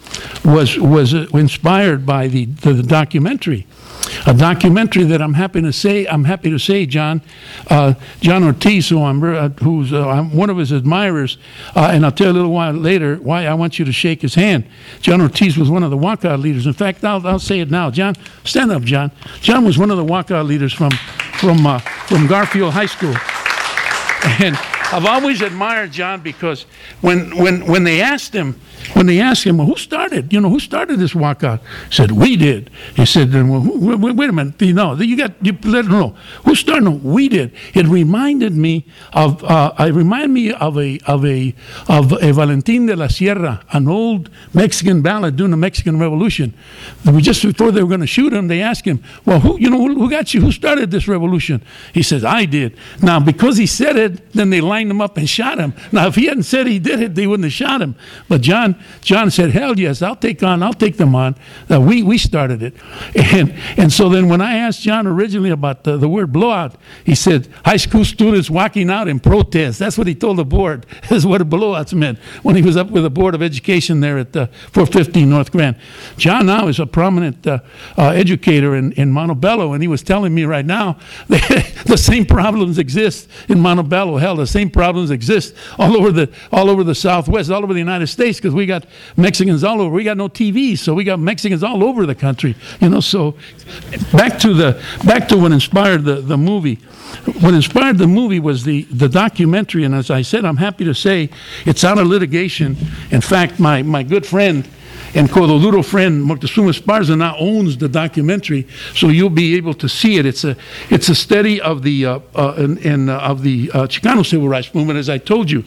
was 0.45 0.77
was 0.77 1.13
uh, 1.13 1.27
inspired 1.33 2.05
by 2.05 2.27
the, 2.27 2.45
the, 2.45 2.73
the 2.73 2.83
documentary, 2.83 3.67
a 4.25 4.33
documentary 4.33 5.03
that 5.05 5.21
I'm 5.21 5.33
happy 5.33 5.61
to 5.61 5.71
say 5.71 6.05
I'm 6.07 6.23
happy 6.23 6.49
to 6.49 6.59
say 6.59 6.85
John 6.85 7.21
uh, 7.69 7.93
John 8.21 8.43
Ortiz, 8.43 8.89
who 8.89 9.03
I'm, 9.03 9.23
uh, 9.23 9.49
who's 9.49 9.93
uh, 9.93 10.07
I'm 10.07 10.35
one 10.35 10.49
of 10.49 10.57
his 10.57 10.71
admirers, 10.71 11.37
uh, 11.75 11.89
and 11.91 12.05
I'll 12.05 12.11
tell 12.11 12.27
you 12.27 12.33
a 12.33 12.37
little 12.37 12.51
while 12.51 12.73
later 12.73 13.15
why 13.17 13.45
I 13.45 13.53
want 13.53 13.79
you 13.79 13.85
to 13.85 13.91
shake 13.91 14.21
his 14.21 14.35
hand. 14.35 14.65
John 15.01 15.21
Ortiz 15.21 15.57
was 15.57 15.69
one 15.69 15.83
of 15.83 15.91
the 15.91 15.97
walkout 15.97 16.41
leaders. 16.41 16.65
In 16.65 16.73
fact, 16.73 17.03
I'll, 17.03 17.25
I'll 17.25 17.39
say 17.39 17.59
it 17.59 17.69
now. 17.69 17.89
John, 17.89 18.15
stand 18.43 18.71
up, 18.71 18.83
John. 18.83 19.11
John 19.41 19.65
was 19.65 19.77
one 19.77 19.91
of 19.91 19.97
the 19.97 20.05
walkout 20.05 20.47
leaders 20.47 20.73
from 20.73 20.91
from 21.39 21.65
uh, 21.65 21.79
from 21.79 22.27
Garfield 22.27 22.73
High 22.73 22.85
School, 22.85 23.15
and 24.43 24.57
I've 24.91 25.05
always 25.05 25.41
admired 25.41 25.91
John 25.91 26.21
because 26.21 26.65
when 27.01 27.35
when 27.37 27.65
when 27.67 27.83
they 27.83 28.01
asked 28.01 28.33
him 28.33 28.59
when 28.93 29.05
they 29.05 29.19
asked 29.19 29.43
him, 29.43 29.57
well, 29.57 29.67
who 29.67 29.75
started? 29.75 30.31
You 30.31 30.39
know, 30.39 30.49
who 30.49 30.59
started 30.59 30.99
this 30.99 31.13
walkout? 31.13 31.59
He 31.89 31.95
said, 31.95 32.11
we 32.11 32.35
did. 32.35 32.69
He 32.95 33.05
said, 33.05 33.33
well, 33.33 33.59
who, 33.59 33.97
wait, 33.97 34.15
wait, 34.15 34.29
a 34.29 34.33
minute. 34.33 34.61
You 34.61 34.73
know, 34.73 34.95
you 34.95 35.17
got 35.17 35.33
you 35.41 35.57
let 35.63 35.85
him 35.85 35.91
know 35.91 36.09
who 36.45 36.55
started. 36.55 36.85
No, 36.85 36.91
we 36.91 37.27
did. 37.27 37.53
It 37.73 37.85
reminded 37.87 38.53
me 38.53 38.85
of. 39.13 39.43
Uh, 39.43 39.73
it 39.79 39.93
reminded 39.93 40.29
me 40.29 40.53
of 40.53 40.77
a 40.77 40.99
of 41.05 41.25
a 41.25 41.53
of 41.87 42.13
a 42.13 42.31
Valentin 42.31 42.85
de 42.85 42.95
la 42.95 43.07
Sierra, 43.07 43.63
an 43.71 43.87
old 43.87 44.29
Mexican 44.53 45.01
ballad 45.01 45.35
during 45.35 45.51
the 45.51 45.57
Mexican 45.57 45.99
Revolution. 45.99 46.53
We 47.05 47.21
just 47.21 47.41
before 47.41 47.71
they 47.71 47.81
were 47.81 47.89
going 47.89 48.01
to 48.01 48.07
shoot 48.07 48.33
him, 48.33 48.47
they 48.47 48.61
asked 48.61 48.85
him, 48.85 49.03
well, 49.25 49.39
who 49.39 49.59
you 49.59 49.69
know 49.69 49.77
who, 49.77 49.95
who 49.95 50.09
got 50.09 50.33
you? 50.33 50.41
Who 50.41 50.51
started 50.51 50.91
this 50.91 51.07
revolution? 51.07 51.61
He 51.93 52.03
says, 52.03 52.23
I 52.23 52.45
did. 52.45 52.77
Now, 53.01 53.19
because 53.19 53.57
he 53.57 53.65
said 53.65 53.97
it, 53.97 54.31
then 54.33 54.49
they 54.49 54.61
lined 54.77 54.91
him 54.91 55.01
up 55.01 55.17
and 55.17 55.27
shot 55.27 55.57
him. 55.57 55.73
Now, 55.91 56.07
if 56.07 56.15
he 56.15 56.25
hadn't 56.25 56.43
said 56.43 56.67
he 56.67 56.77
did 56.77 57.01
it, 57.01 57.15
they 57.15 57.25
wouldn't 57.25 57.45
have 57.45 57.53
shot 57.53 57.81
him. 57.81 57.95
But 58.29 58.41
John 58.41 58.75
John 59.01 59.31
said, 59.31 59.51
"Hell 59.51 59.79
yes, 59.79 60.01
I'll 60.01 60.15
take 60.15 60.43
on. 60.43 60.61
I'll 60.61 60.73
take 60.73 60.97
them 60.97 61.15
on. 61.15 61.35
We 61.69 62.03
we 62.03 62.17
started 62.17 62.61
it." 62.61 62.75
And 63.37 63.53
and 63.77 63.91
so 63.91 64.09
then 64.09 64.29
when 64.29 64.41
I 64.41 64.57
asked 64.57 64.81
John 64.81 65.05
originally 65.05 65.49
about 65.49 65.83
the, 65.83 65.97
the 65.97 66.07
word 66.07 66.31
blowout, 66.31 66.75
he 67.03 67.15
said, 67.15 67.47
"High 67.65 67.77
school 67.77 68.05
students 68.05 68.49
walking 68.49 68.89
out 68.89 69.07
in 69.07 69.19
protest." 69.19 69.79
That's 69.79 69.97
what 69.97 70.07
he 70.07 70.15
told 70.15 70.37
the 70.37 70.45
board. 70.45 70.85
Is 71.11 71.25
what 71.25 71.41
a 71.41 71.45
blowouts 71.45 71.93
meant 71.93 72.19
when 72.43 72.55
he 72.55 72.61
was 72.61 72.77
up 72.77 72.91
with 72.91 73.03
the 73.03 73.09
board 73.09 73.33
of 73.35 73.41
education 73.41 74.01
there 74.01 74.19
at 74.19 74.35
uh, 74.35 74.47
415 74.71 75.29
North 75.29 75.51
Grand. 75.51 75.75
John 76.17 76.45
now 76.45 76.67
is 76.67 76.79
a 76.79 76.85
prominent 76.85 77.45
uh, 77.47 77.59
uh, 77.97 78.09
educator 78.09 78.75
in 78.75 78.91
in 78.93 79.11
Montebello, 79.11 79.73
and 79.73 79.81
he 79.81 79.87
was 79.87 80.03
telling 80.03 80.33
me 80.33 80.45
right 80.45 80.65
now 80.65 80.97
the 81.27 81.97
same 81.97 82.25
problems 82.25 82.77
exist 82.77 83.29
in 83.49 83.59
Montebello. 83.59 84.17
Hell, 84.17 84.35
the 84.35 84.47
same 84.47 84.66
problems 84.69 85.11
exist 85.11 85.55
all 85.77 85.95
over 85.97 86.11
the 86.11 86.31
all 86.51 86.69
over 86.69 86.83
the 86.83 86.95
Southwest, 86.95 87.49
all 87.49 87.63
over 87.63 87.73
the 87.73 87.79
United 87.79 88.07
States, 88.07 88.39
because 88.39 88.53
we 88.53 88.65
got 88.65 88.85
Mexicans 89.15 89.63
all 89.63 89.81
over. 89.81 89.93
We 89.93 90.03
got 90.03 90.17
no 90.17 90.29
TV, 90.29 90.77
so 90.77 90.93
we 90.93 91.03
got 91.03 91.19
Mexicans 91.19 91.63
all 91.63 91.83
over 91.83 92.05
the 92.05 92.15
country. 92.15 92.55
You 92.79 92.89
know, 92.89 92.99
so 92.99 93.35
back 94.11 94.39
to 94.39 94.53
the 94.53 94.81
back 95.05 95.27
to 95.29 95.37
what 95.37 95.51
inspired 95.51 96.03
the, 96.05 96.15
the 96.15 96.37
movie. 96.37 96.79
What 97.41 97.53
inspired 97.53 97.97
the 97.97 98.07
movie 98.07 98.39
was 98.39 98.63
the, 98.63 98.83
the 98.83 99.07
documentary, 99.07 99.83
and 99.83 99.95
as 99.95 100.11
I 100.11 100.21
said, 100.21 100.43
I'm 100.45 100.57
happy 100.57 100.83
to 100.85 100.93
say 100.93 101.29
it's 101.65 101.83
out 101.83 101.97
of 101.97 102.07
litigation. 102.07 102.75
In 103.11 103.21
fact, 103.21 103.59
my, 103.59 103.81
my 103.81 104.03
good 104.03 104.25
friend 104.25 104.67
and 105.13 105.29
Cododuro 105.29 105.83
friend 105.83 106.23
Moctezuma 106.23 106.71
Esparza 106.71 107.17
now 107.17 107.35
owns 107.37 107.77
the 107.77 107.89
documentary, 107.89 108.67
so 108.93 109.07
you'll 109.07 109.29
be 109.29 109.55
able 109.55 109.73
to 109.75 109.87
see 109.89 110.17
it. 110.17 110.25
It's 110.25 110.43
a 110.43 110.55
it's 110.89 111.09
a 111.09 111.15
study 111.15 111.61
of 111.61 111.83
the 111.83 112.05
uh, 112.05 112.19
uh, 112.35 112.53
in, 112.57 112.77
in, 112.79 113.09
uh, 113.09 113.17
of 113.19 113.41
the 113.41 113.71
uh, 113.73 113.87
Chicano 113.87 114.25
civil 114.25 114.49
rights 114.49 114.73
movement. 114.73 114.99
As 114.99 115.09
I 115.09 115.17
told 115.17 115.49
you, 115.49 115.63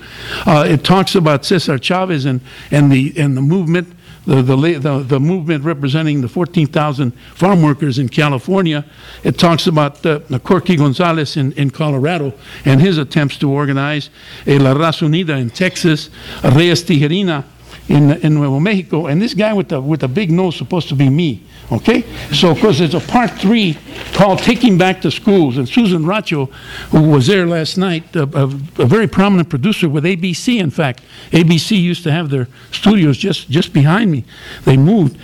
uh, 0.47 0.65
it 0.69 0.85
talks 0.85 1.15
about 1.15 1.45
Cesar 1.45 1.79
Chavez 1.79 2.25
and 2.27 2.41
and 2.71 2.93
the 2.93 3.15
and 3.17 3.37
the 3.37 3.43
movement. 3.43 3.97
The, 4.27 4.43
the, 4.43 4.55
the, 4.55 4.99
the 4.99 5.19
movement 5.19 5.65
representing 5.65 6.21
the 6.21 6.29
14,000 6.29 7.13
farm 7.35 7.63
workers 7.63 7.99
in 7.99 8.11
California. 8.11 8.85
It 9.25 9.39
talks 9.39 9.67
about 9.67 10.05
uh, 10.05 10.21
Corky 10.45 10.77
Gonzalez 10.77 11.39
in, 11.39 11.53
in 11.53 11.71
Colorado 11.71 12.35
and 12.67 12.83
his 12.83 12.99
attempts 12.99 13.39
to 13.39 13.51
organize 13.51 14.11
a 14.47 14.59
La 14.59 14.75
Raza 14.75 15.09
Unida 15.09 15.41
in 15.41 15.49
Texas, 15.49 16.11
Reies 16.43 16.85
Tijerina 16.85 17.45
in, 17.91 18.13
in 18.23 18.35
Nuevo 18.35 18.61
Mexico, 18.61 19.07
and 19.09 19.21
this 19.21 19.35
guy 19.35 19.53
with 19.53 19.69
the 19.69 19.81
with 19.81 20.01
the 20.01 20.09
big 20.09 20.31
nose 20.31 20.57
supposed 20.57 20.89
to 20.89 20.95
be 20.95 21.11
me. 21.11 21.43
Okay, 21.73 22.05
so 22.33 22.51
of 22.51 22.61
course, 22.61 22.79
there's 22.79 22.95
a 22.95 23.01
part 23.01 23.33
three 23.33 23.77
called 24.13 24.39
"Taking 24.39 24.79
Back 24.79 25.03
the 25.03 25.11
Schools," 25.11 25.59
and 25.59 25.69
Susan 25.69 26.05
Racho, 26.05 26.51
who 26.93 27.11
was 27.11 27.27
there 27.27 27.47
last 27.47 27.77
night, 27.77 28.15
a, 28.15 28.23
a, 28.23 28.45
a 28.45 28.87
very 28.87 29.09
prominent 29.09 29.51
producer 29.51 29.89
with 29.89 30.05
ABC. 30.05 30.61
In 30.61 30.71
fact, 30.71 31.03
ABC 31.33 31.81
used 31.81 32.05
to 32.05 32.13
have 32.13 32.31
their 32.31 32.47
studios 32.71 33.19
just 33.19 33.51
just 33.51 33.73
behind 33.73 34.13
me. 34.13 34.25
They 34.65 34.77
moved, 34.77 35.19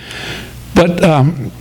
but. 0.74 1.02
Um, 1.02 1.52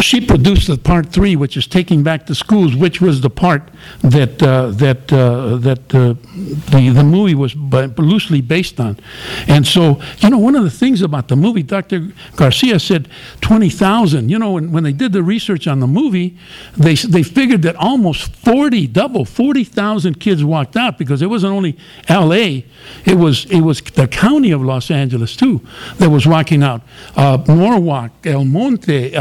she 0.00 0.20
produced 0.20 0.66
the 0.66 0.78
part 0.78 1.06
three, 1.06 1.36
which 1.36 1.56
is 1.56 1.66
taking 1.66 2.02
back 2.02 2.26
the 2.26 2.34
schools, 2.34 2.74
which 2.76 3.00
was 3.00 3.20
the 3.20 3.30
part 3.30 3.70
that 4.02 4.42
uh, 4.42 4.68
that 4.70 5.12
uh, 5.12 5.56
that 5.56 5.94
uh, 5.94 6.14
the 6.70 6.90
the 6.94 7.04
movie 7.04 7.34
was 7.34 7.54
loosely 7.56 8.40
based 8.40 8.80
on. 8.80 8.98
And 9.48 9.66
so, 9.66 10.00
you 10.18 10.30
know, 10.30 10.38
one 10.38 10.56
of 10.56 10.64
the 10.64 10.70
things 10.70 11.02
about 11.02 11.28
the 11.28 11.36
movie, 11.36 11.62
Dr. 11.62 12.12
Garcia 12.36 12.78
said 12.78 13.08
twenty 13.40 13.70
thousand. 13.70 14.28
You 14.28 14.38
know, 14.38 14.52
when, 14.52 14.72
when 14.72 14.84
they 14.84 14.92
did 14.92 15.12
the 15.12 15.22
research 15.22 15.66
on 15.66 15.80
the 15.80 15.86
movie, 15.86 16.36
they 16.76 16.94
they 16.94 17.22
figured 17.22 17.62
that 17.62 17.76
almost 17.76 18.34
forty, 18.34 18.86
double 18.86 19.24
forty 19.24 19.64
thousand 19.64 20.20
kids 20.20 20.44
walked 20.44 20.76
out 20.76 20.98
because 20.98 21.22
it 21.22 21.26
wasn't 21.26 21.52
only 21.52 21.76
L.A. 22.08 22.64
It 23.04 23.16
was 23.16 23.44
it 23.46 23.60
was 23.60 23.80
the 23.82 24.08
county 24.08 24.50
of 24.50 24.62
Los 24.62 24.90
Angeles 24.90 25.36
too 25.36 25.60
that 25.98 26.10
was 26.10 26.26
walking 26.26 26.62
out. 26.62 26.82
Uh, 27.16 27.42
Norwalk, 27.46 28.12
El 28.24 28.44
Monte. 28.44 29.16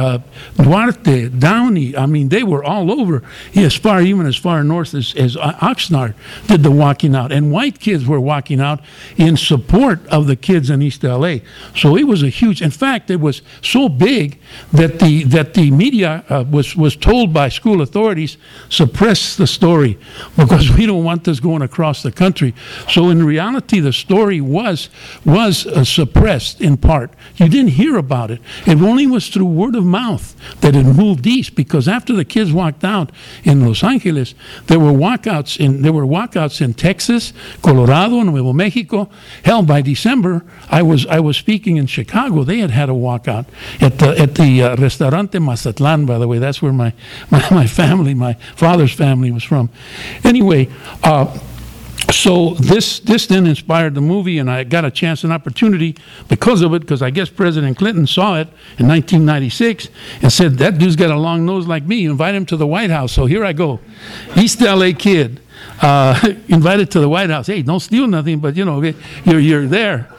Duarte, 0.70 1.30
Downey, 1.30 1.98
I 1.98 2.06
mean, 2.06 2.30
they 2.30 2.44
were 2.44 2.64
all 2.64 2.92
over, 2.92 3.24
as 3.56 3.74
far, 3.74 4.02
even 4.02 4.28
as 4.28 4.36
far 4.36 4.64
north 4.64 4.94
as, 4.94 5.16
as 5.16 5.36
Oxnard 5.36 6.14
did 6.46 6.62
the 6.62 6.70
walking 6.70 7.16
out. 7.16 7.32
And 7.32 7.52
white 7.52 7.80
kids 7.80 8.06
were 8.06 8.20
walking 8.20 8.62
out 8.62 8.80
in 9.18 9.36
support 9.36 10.06
of 10.10 10.28
the 10.28 10.36
kids 10.36 10.70
in 10.70 10.84
East 10.84 11.04
LA. 11.04 11.38
So 11.76 11.98
it 11.98 12.04
was 12.04 12.22
a 12.22 12.30
huge, 12.30 12.62
in 12.62 12.70
fact, 12.70 13.10
it 13.10 13.20
was 13.20 13.42
so 13.64 13.90
big 13.90 14.38
that 14.72 15.00
the, 15.00 15.24
that 15.24 15.56
the 15.56 15.72
media 15.72 16.24
uh, 16.30 16.46
was, 16.48 16.76
was 16.76 16.96
told 16.96 17.34
by 17.34 17.50
school 17.50 17.82
authorities, 17.82 18.38
suppress 18.70 19.36
the 19.36 19.48
story 19.48 19.98
because 20.38 20.70
we 20.70 20.86
don't 20.86 21.04
want 21.04 21.24
this 21.24 21.40
going 21.40 21.64
across 21.64 22.04
the 22.04 22.12
country. 22.12 22.54
So 22.88 23.10
in 23.10 23.26
reality, 23.26 23.80
the 23.80 23.94
story 23.94 24.40
was, 24.40 24.90
was 25.26 25.66
uh, 25.66 25.84
suppressed 25.84 26.62
in 26.62 26.78
part. 26.78 27.12
You 27.38 27.50
didn't 27.50 27.72
hear 27.72 27.98
about 27.98 28.30
it. 28.30 28.40
It 28.68 28.80
only 28.80 29.08
was 29.08 29.30
through 29.30 29.46
word 29.46 29.76
of 29.76 29.84
mouth 29.84 30.36
that 30.62 30.76
it 30.76 30.84
moved 30.84 31.26
east 31.28 31.56
because 31.56 31.88
after 31.88 32.14
the 32.14 32.26
kids 32.26 32.52
walked 32.52 32.84
out 32.84 33.12
in 33.44 33.66
Los 33.66 33.84
Angeles, 33.84 34.36
there 34.68 34.80
were 34.80 34.92
walkouts 34.92 35.60
in 35.60 35.82
there 35.82 35.94
were 35.94 36.06
walkouts 36.06 36.62
in 36.62 36.74
Texas, 36.74 37.34
Colorado, 37.62 38.20
and 38.20 38.32
Nuevo 38.32 38.54
Mexico. 38.54 39.10
Hell, 39.44 39.64
by 39.64 39.82
December, 39.82 40.44
I 40.70 40.82
was 40.82 41.06
I 41.08 41.20
was 41.20 41.38
speaking 41.38 41.78
in 41.78 41.88
Chicago. 41.88 42.44
They 42.44 42.60
had 42.60 42.72
had 42.72 42.90
a 42.90 42.94
walkout 42.94 43.46
at 43.80 44.00
the 44.00 44.20
at 44.20 44.36
the 44.36 44.64
uh, 44.64 44.76
Restaurante 44.76 45.40
Mazatlan. 45.40 46.06
By 46.06 46.18
the 46.18 46.28
way, 46.28 46.40
that's 46.40 46.62
where 46.62 46.74
my, 46.74 46.94
my 47.32 47.46
my 47.52 47.68
family, 47.68 48.14
my 48.14 48.34
father's 48.56 48.94
family, 48.94 49.32
was 49.32 49.44
from. 49.44 49.70
Anyway. 50.24 50.70
Uh, 51.04 51.38
so 52.12 52.52
this 52.56 53.00
this 53.00 53.28
then 53.28 53.46
inspired 53.46 53.96
the 53.96 54.02
movie, 54.02 54.38
and 54.40 54.50
I 54.50 54.64
got 54.64 54.86
a 54.86 54.92
chance, 54.92 55.24
an 55.24 55.32
opportunity 55.32 55.96
because 56.28 56.62
of 56.62 56.74
it, 56.74 56.80
because 56.80 57.02
I 57.02 57.10
guess 57.10 57.30
President 57.30 57.78
Clinton 57.78 58.08
saw 58.08 58.36
it 58.36 58.48
in 58.78 58.88
1996 58.88 59.90
and 60.22 60.32
said 60.32 60.58
that 60.58 60.78
dude's 60.78 60.96
got 60.96 61.12
a 61.12 61.18
long 61.18 61.46
nose 61.46 61.68
like 61.68 61.84
me. 61.84 62.06
Invite 62.06 62.36
him 62.36 62.46
to 62.48 62.58
the 62.58 62.68
White 62.68 62.90
House. 62.90 63.12
So 63.12 63.26
here 63.26 63.44
I 63.46 63.54
go, 63.54 63.80
East 64.36 64.62
LA 64.62 64.92
kid, 64.98 65.42
uh, 65.82 66.20
invited 66.48 66.92
to 66.92 67.00
the 67.00 67.10
White 67.10 67.30
House. 67.30 67.48
Hey, 67.48 67.62
don't 67.62 67.80
steal 67.80 68.08
nothing, 68.08 68.40
but 68.40 68.56
you 68.56 68.66
know 68.66 68.82
you're 68.82 69.40
you're 69.40 69.68
there. 69.68 70.10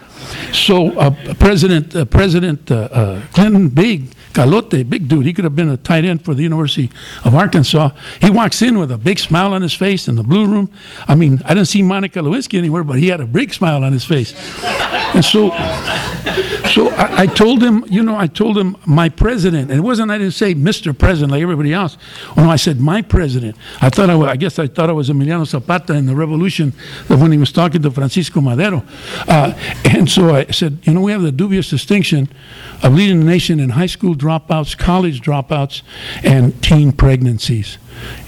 So 0.52 0.98
uh, 0.98 1.34
President 1.34 1.94
uh, 1.96 2.04
President 2.04 2.70
uh, 2.70 2.88
uh, 2.92 3.22
Clinton, 3.32 3.68
big 3.68 4.14
calote, 4.32 4.88
big 4.88 5.08
dude. 5.08 5.26
He 5.26 5.32
could 5.32 5.44
have 5.44 5.56
been 5.56 5.68
a 5.68 5.76
tight 5.76 6.04
end 6.04 6.24
for 6.24 6.34
the 6.34 6.42
University 6.42 6.90
of 7.24 7.34
Arkansas. 7.34 7.90
He 8.20 8.30
walks 8.30 8.62
in 8.62 8.78
with 8.78 8.90
a 8.90 8.98
big 8.98 9.18
smile 9.18 9.52
on 9.52 9.62
his 9.62 9.74
face 9.74 10.08
in 10.08 10.16
the 10.16 10.22
blue 10.22 10.46
room. 10.46 10.70
I 11.08 11.14
mean, 11.14 11.40
I 11.44 11.54
didn't 11.54 11.68
see 11.68 11.82
Monica 11.82 12.20
Lewinsky 12.20 12.58
anywhere, 12.58 12.84
but 12.84 12.98
he 12.98 13.08
had 13.08 13.20
a 13.20 13.26
big 13.26 13.52
smile 13.52 13.84
on 13.84 13.92
his 13.92 14.04
face. 14.04 14.34
And 15.14 15.24
so, 15.24 15.50
so 16.70 16.88
I, 16.90 17.22
I 17.22 17.26
told 17.26 17.62
him, 17.62 17.84
you 17.88 18.02
know, 18.02 18.16
I 18.16 18.26
told 18.26 18.56
him 18.56 18.76
my 18.86 19.08
president. 19.08 19.70
And 19.70 19.78
it 19.78 19.82
wasn't 19.82 20.10
I 20.10 20.18
didn't 20.18 20.34
say 20.34 20.54
Mr. 20.54 20.96
President 20.96 21.32
like 21.32 21.42
everybody 21.42 21.72
else. 21.72 21.98
Oh 22.36 22.44
no, 22.44 22.50
I 22.50 22.56
said 22.56 22.80
my 22.80 23.02
president. 23.02 23.56
I 23.80 23.90
thought 23.90 24.10
I, 24.10 24.14
was, 24.14 24.28
I 24.28 24.36
guess 24.36 24.58
I 24.58 24.66
thought 24.66 24.88
I 24.88 24.92
was 24.92 25.10
Emiliano 25.10 25.46
Zapata 25.46 25.94
in 25.94 26.06
the 26.06 26.14
revolution 26.14 26.72
when 27.08 27.32
he 27.32 27.38
was 27.38 27.52
talking 27.52 27.82
to 27.82 27.90
Francisco 27.90 28.40
Madero. 28.40 28.84
Uh, 29.26 29.52
and 29.84 30.08
so 30.08 30.34
I 30.34 30.46
said, 30.46 30.78
you 30.82 30.94
know, 30.94 31.00
we 31.00 31.12
have 31.12 31.22
the 31.22 31.32
dubious 31.32 31.70
distinction 31.70 32.28
of 32.82 32.94
leading 32.94 33.20
the 33.20 33.26
nation 33.26 33.60
in 33.60 33.70
high 33.70 33.86
school 33.86 34.14
dropouts, 34.20 34.76
college 34.76 35.20
dropouts, 35.20 35.82
and 36.22 36.62
teen 36.62 36.92
pregnancies. 36.92 37.78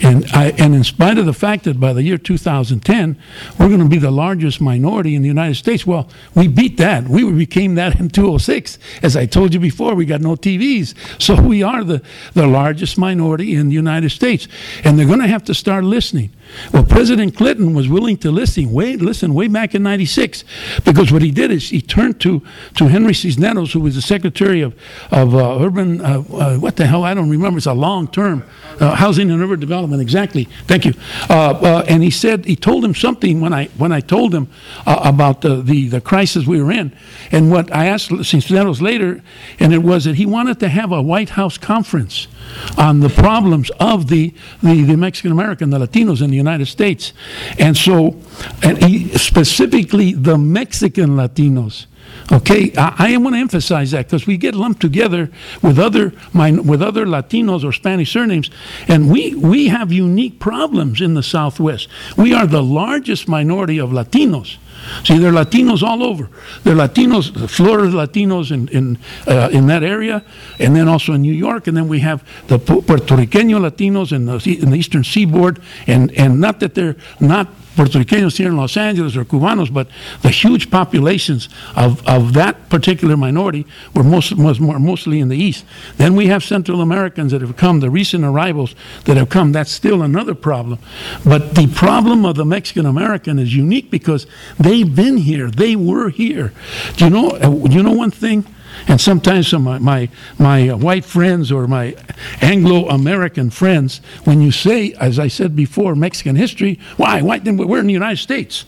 And, 0.02 0.26
I, 0.32 0.50
and 0.58 0.74
in 0.74 0.84
spite 0.84 1.18
of 1.18 1.26
the 1.26 1.32
fact 1.32 1.64
that 1.64 1.78
by 1.78 1.92
the 1.92 2.02
year 2.02 2.18
2010, 2.18 3.16
we're 3.58 3.68
going 3.68 3.80
to 3.80 3.88
be 3.88 3.98
the 3.98 4.10
largest 4.10 4.60
minority 4.60 5.14
in 5.14 5.22
the 5.22 5.28
United 5.28 5.54
States, 5.54 5.86
well, 5.86 6.08
we 6.34 6.48
beat 6.48 6.76
that. 6.78 7.08
We 7.08 7.30
became 7.32 7.74
that 7.76 7.98
in 7.98 8.08
206. 8.08 8.78
As 9.02 9.16
I 9.16 9.26
told 9.26 9.54
you 9.54 9.60
before, 9.60 9.94
we 9.94 10.04
got 10.04 10.20
no 10.20 10.34
TVs. 10.34 10.94
So 11.20 11.40
we 11.40 11.62
are 11.62 11.84
the, 11.84 12.02
the 12.34 12.46
largest 12.46 12.98
minority 12.98 13.54
in 13.54 13.68
the 13.68 13.74
United 13.74 14.10
States. 14.10 14.48
And 14.84 14.98
they're 14.98 15.06
going 15.06 15.20
to 15.20 15.28
have 15.28 15.44
to 15.44 15.54
start 15.54 15.84
listening. 15.84 16.30
Well, 16.72 16.84
President 16.84 17.36
Clinton 17.36 17.74
was 17.74 17.88
willing 17.88 18.16
to 18.18 18.30
listen 18.30 18.72
way, 18.72 18.96
listen 18.96 19.34
way 19.34 19.48
back 19.48 19.74
in 19.74 19.82
96 19.82 20.44
because 20.84 21.12
what 21.12 21.22
he 21.22 21.30
did 21.30 21.50
is 21.50 21.70
he 21.70 21.80
turned 21.80 22.20
to, 22.20 22.42
to 22.76 22.88
Henry 22.88 23.14
Cisneros, 23.14 23.72
who 23.72 23.80
was 23.80 23.94
the 23.94 24.02
Secretary 24.02 24.60
of, 24.60 24.74
of 25.10 25.34
uh, 25.34 25.58
Urban, 25.60 26.00
uh, 26.00 26.22
uh, 26.32 26.56
what 26.58 26.76
the 26.76 26.86
hell, 26.86 27.04
I 27.04 27.14
don't 27.14 27.30
remember, 27.30 27.58
it's 27.58 27.66
a 27.66 27.72
long 27.72 28.08
term, 28.08 28.44
uh, 28.80 28.94
Housing 28.94 29.30
and 29.30 29.42
Urban 29.42 29.51
Development, 29.60 30.00
exactly. 30.00 30.48
Thank 30.66 30.84
you. 30.84 30.94
Uh, 31.28 31.50
uh, 31.50 31.84
and 31.88 32.02
he 32.02 32.10
said, 32.10 32.44
he 32.44 32.56
told 32.56 32.84
him 32.84 32.94
something 32.94 33.40
when 33.40 33.52
I, 33.52 33.66
when 33.78 33.92
I 33.92 34.00
told 34.00 34.34
him 34.34 34.48
about 34.86 35.40
the, 35.40 35.62
the, 35.62 35.88
the 35.88 36.00
crisis 36.00 36.46
we 36.46 36.62
were 36.62 36.72
in. 36.72 36.96
And 37.30 37.50
what 37.50 37.74
I 37.74 37.86
asked 37.86 38.10
Cisneros 38.24 38.80
later, 38.80 39.22
and 39.58 39.72
it 39.72 39.82
was 39.82 40.04
that 40.04 40.16
he 40.16 40.26
wanted 40.26 40.60
to 40.60 40.68
have 40.68 40.92
a 40.92 41.02
White 41.02 41.30
House 41.30 41.58
conference 41.58 42.28
on 42.76 43.00
the 43.00 43.08
problems 43.08 43.70
of 43.78 44.08
the, 44.08 44.34
the, 44.62 44.82
the 44.82 44.96
Mexican 44.96 45.32
American, 45.32 45.70
the 45.70 45.78
Latinos 45.78 46.22
in 46.22 46.30
the 46.30 46.36
United 46.36 46.66
States. 46.66 47.12
And 47.58 47.76
so, 47.76 48.20
and 48.62 48.82
he, 48.82 49.08
specifically 49.16 50.12
the 50.12 50.38
Mexican 50.38 51.10
Latinos. 51.10 51.86
Okay, 52.30 52.72
I, 52.76 53.14
I 53.14 53.16
want 53.16 53.34
to 53.34 53.40
emphasize 53.40 53.90
that 53.90 54.06
because 54.06 54.26
we 54.26 54.36
get 54.36 54.54
lumped 54.54 54.80
together 54.80 55.30
with 55.62 55.78
other 55.78 56.12
with 56.32 56.82
other 56.82 57.06
Latinos 57.06 57.64
or 57.64 57.72
Spanish 57.72 58.12
surnames, 58.12 58.50
and 58.88 59.10
we 59.10 59.34
we 59.34 59.68
have 59.68 59.92
unique 59.92 60.38
problems 60.38 61.00
in 61.00 61.14
the 61.14 61.22
Southwest. 61.22 61.88
We 62.16 62.32
are 62.32 62.46
the 62.46 62.62
largest 62.62 63.28
minority 63.28 63.78
of 63.78 63.90
Latinos. 63.90 64.58
See, 65.04 65.18
there 65.18 65.30
are 65.30 65.44
Latinos 65.44 65.82
all 65.82 66.02
over. 66.02 66.28
There 66.64 66.74
are 66.74 66.88
Latinos, 66.88 67.48
Florida 67.50 67.88
Latinos 67.88 68.50
in 68.50 68.68
in, 68.68 68.98
uh, 69.26 69.48
in 69.52 69.66
that 69.66 69.82
area, 69.82 70.24
and 70.58 70.76
then 70.76 70.88
also 70.88 71.12
in 71.14 71.22
New 71.22 71.32
York, 71.34 71.66
and 71.66 71.76
then 71.76 71.88
we 71.88 72.00
have 72.00 72.24
the 72.48 72.58
Puerto 72.58 73.16
Riqueño 73.16 73.60
Latinos 73.60 74.12
in 74.12 74.26
the, 74.26 74.58
in 74.60 74.70
the 74.70 74.76
Eastern 74.76 75.04
Seaboard, 75.04 75.60
and 75.86 76.12
and 76.12 76.40
not 76.40 76.60
that 76.60 76.74
they're 76.74 76.96
not 77.20 77.48
Puerto 77.74 77.98
Ricanos 77.98 78.36
here 78.36 78.48
in 78.48 78.56
Los 78.56 78.76
Angeles 78.76 79.16
or 79.16 79.24
Cubanos, 79.24 79.72
but 79.72 79.88
the 80.22 80.30
huge 80.30 80.70
populations 80.70 81.48
of, 81.76 82.06
of 82.06 82.34
that 82.34 82.68
particular 82.68 83.16
minority 83.16 83.66
were 83.94 84.04
most, 84.04 84.36
more, 84.36 84.78
mostly 84.78 85.20
in 85.20 85.28
the 85.28 85.36
East. 85.36 85.64
Then 85.96 86.14
we 86.14 86.26
have 86.26 86.42
Central 86.42 86.80
Americans 86.80 87.32
that 87.32 87.40
have 87.40 87.56
come, 87.56 87.80
the 87.80 87.90
recent 87.90 88.24
arrivals 88.24 88.74
that 89.04 89.16
have 89.16 89.28
come. 89.28 89.52
That's 89.52 89.70
still 89.70 90.02
another 90.02 90.34
problem. 90.34 90.78
But 91.24 91.54
the 91.54 91.68
problem 91.68 92.24
of 92.24 92.36
the 92.36 92.44
Mexican 92.44 92.86
American 92.86 93.38
is 93.38 93.54
unique 93.54 93.90
because 93.90 94.26
they've 94.58 94.94
been 94.94 95.16
here, 95.16 95.50
they 95.50 95.76
were 95.76 96.10
here. 96.10 96.52
Do 96.96 97.04
you 97.04 97.10
know, 97.10 97.30
uh, 97.30 97.68
you 97.68 97.82
know 97.82 97.92
one 97.92 98.10
thing? 98.10 98.46
And 98.88 99.00
sometimes 99.00 99.48
some 99.48 99.62
my, 99.62 99.78
my, 99.78 100.08
my 100.38 100.68
white 100.74 101.04
friends 101.04 101.52
or 101.52 101.66
my 101.66 101.96
Anglo 102.40 102.88
American 102.88 103.50
friends, 103.50 104.00
when 104.24 104.40
you 104.40 104.50
say, 104.50 104.92
as 104.94 105.18
I 105.18 105.28
said 105.28 105.54
before, 105.54 105.94
Mexican 105.94 106.36
history, 106.36 106.78
why? 106.96 107.22
Why? 107.22 107.38
then 107.38 107.56
We're 107.56 107.80
in 107.80 107.86
the 107.86 107.92
United 107.92 108.18
States. 108.18 108.64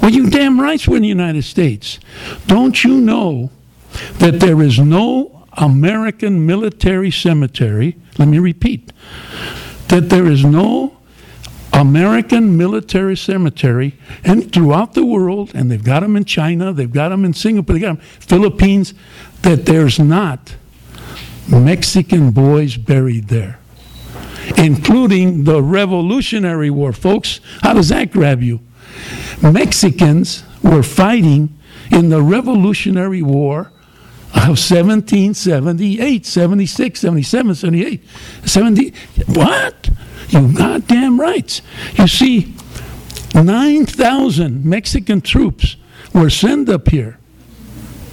Well, 0.00 0.10
you 0.10 0.30
damn 0.30 0.60
right 0.60 0.86
we're 0.86 0.96
in 0.96 1.02
the 1.02 1.08
United 1.08 1.42
States. 1.42 1.98
Don't 2.46 2.84
you 2.84 3.00
know 3.00 3.50
that 4.18 4.40
there 4.40 4.62
is 4.62 4.78
no 4.78 5.44
American 5.54 6.46
military 6.46 7.10
cemetery? 7.10 7.96
Let 8.18 8.28
me 8.28 8.38
repeat 8.38 8.92
that 9.88 10.10
there 10.10 10.26
is 10.26 10.44
no 10.44 10.96
American 11.72 12.56
military 12.56 13.16
cemetery 13.16 13.98
and 14.24 14.50
throughout 14.50 14.94
the 14.94 15.04
world, 15.04 15.52
and 15.54 15.70
they've 15.70 15.84
got 15.84 16.00
them 16.00 16.16
in 16.16 16.24
China, 16.24 16.72
they've 16.72 16.92
got 16.92 17.10
them 17.10 17.24
in 17.24 17.34
Singapore, 17.34 17.74
they 17.74 17.80
got 17.80 17.98
them 17.98 18.04
Philippines, 18.20 18.94
that 19.46 19.64
there's 19.64 20.00
not 20.00 20.56
Mexican 21.48 22.32
boys 22.32 22.76
buried 22.76 23.28
there, 23.28 23.60
including 24.56 25.44
the 25.44 25.62
Revolutionary 25.62 26.68
War. 26.68 26.92
Folks, 26.92 27.38
how 27.62 27.72
does 27.72 27.90
that 27.90 28.10
grab 28.10 28.42
you? 28.42 28.58
Mexicans 29.40 30.42
were 30.64 30.82
fighting 30.82 31.56
in 31.92 32.08
the 32.08 32.22
Revolutionary 32.22 33.22
War 33.22 33.70
of 34.34 34.58
1778, 34.58 36.26
76, 36.26 37.00
77, 37.00 37.54
78, 37.54 38.04
70. 38.44 38.92
What? 39.28 39.90
You 40.28 40.52
goddamn 40.52 41.20
rights. 41.20 41.62
You 41.94 42.08
see, 42.08 42.52
9,000 43.32 44.64
Mexican 44.64 45.20
troops 45.20 45.76
were 46.12 46.30
sent 46.30 46.68
up 46.68 46.88
here 46.88 47.20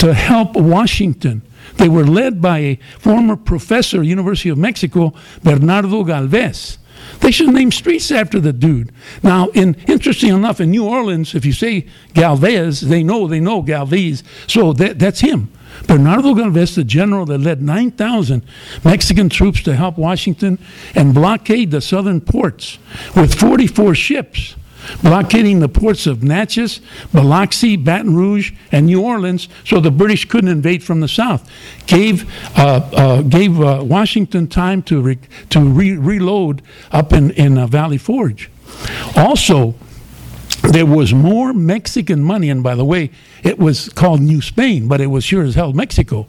to 0.04 0.14
help 0.14 0.58
Washington. 0.58 1.42
They 1.76 1.88
were 1.88 2.04
led 2.04 2.42
by 2.42 2.60
a 2.60 2.80
former 3.00 3.38
professor, 3.38 4.04
University 4.04 4.50
of 4.50 4.58
Mexico, 4.58 5.14
Bernardo 5.44 6.04
Galvez. 6.04 6.78
They 7.22 7.32
should 7.32 7.54
name 7.54 7.72
streets 7.72 8.12
after 8.12 8.42
the 8.42 8.52
dude. 8.52 8.92
Now, 9.24 9.48
in 9.50 9.76
interesting 9.88 10.34
enough, 10.34 10.60
in 10.60 10.72
New 10.72 10.86
Orleans, 10.86 11.34
if 11.36 11.46
you 11.46 11.54
say 11.54 11.88
Galvez, 12.14 12.82
they 12.82 13.02
know 13.02 13.28
they 13.28 13.40
know 13.40 13.62
Galvez. 13.62 14.24
So 14.46 14.74
that, 14.74 15.00
that's 15.00 15.22
him. 15.22 15.50
Bernardo 15.88 16.34
Galvez, 16.34 16.76
the 16.76 16.84
general 16.84 17.26
that 17.28 17.40
led 17.40 17.62
9,000 17.62 18.44
Mexican 18.84 19.30
troops 19.30 19.64
to 19.64 19.74
help 19.74 19.98
Washington 19.98 20.60
and 20.96 21.14
blockade 21.14 21.72
the 21.72 21.80
southern 21.80 22.20
ports 22.20 22.78
with 23.16 23.34
44 23.34 23.96
ships 23.96 24.56
blockading 25.02 25.60
the 25.60 25.70
ports 25.70 26.08
of 26.08 26.24
Natchez, 26.24 26.82
Biloxi, 27.14 27.76
Baton 27.76 28.16
Rouge, 28.16 28.52
and 28.72 28.86
New 28.86 29.02
Orleans 29.02 29.48
so 29.66 29.80
the 29.80 29.92
British 29.92 30.26
couldn't 30.26 30.50
invade 30.50 30.84
from 30.84 31.00
the 31.00 31.08
south. 31.08 31.50
Gave, 31.88 32.30
uh, 32.58 32.90
uh, 32.94 33.22
gave 33.22 33.60
uh, 33.60 33.84
Washington 33.84 34.48
time 34.48 34.82
to, 34.84 35.02
re- 35.02 35.20
to 35.50 35.60
re- 35.62 35.98
reload 35.98 36.62
up 36.92 37.14
in, 37.14 37.32
in 37.32 37.58
uh, 37.58 37.68
Valley 37.68 37.98
Forge. 37.98 38.50
Also, 39.16 39.76
there 40.72 40.86
was 40.86 41.14
more 41.14 41.54
Mexican 41.54 42.24
money, 42.24 42.50
and 42.50 42.64
by 42.64 42.76
the 42.76 42.86
way, 42.86 43.12
it 43.44 43.60
was 43.60 43.90
called 43.90 44.22
New 44.22 44.42
Spain, 44.42 44.88
but 44.88 45.02
it 45.02 45.08
was 45.08 45.24
sure 45.24 45.44
as 45.44 45.56
hell 45.56 45.74
Mexico. 45.74 46.28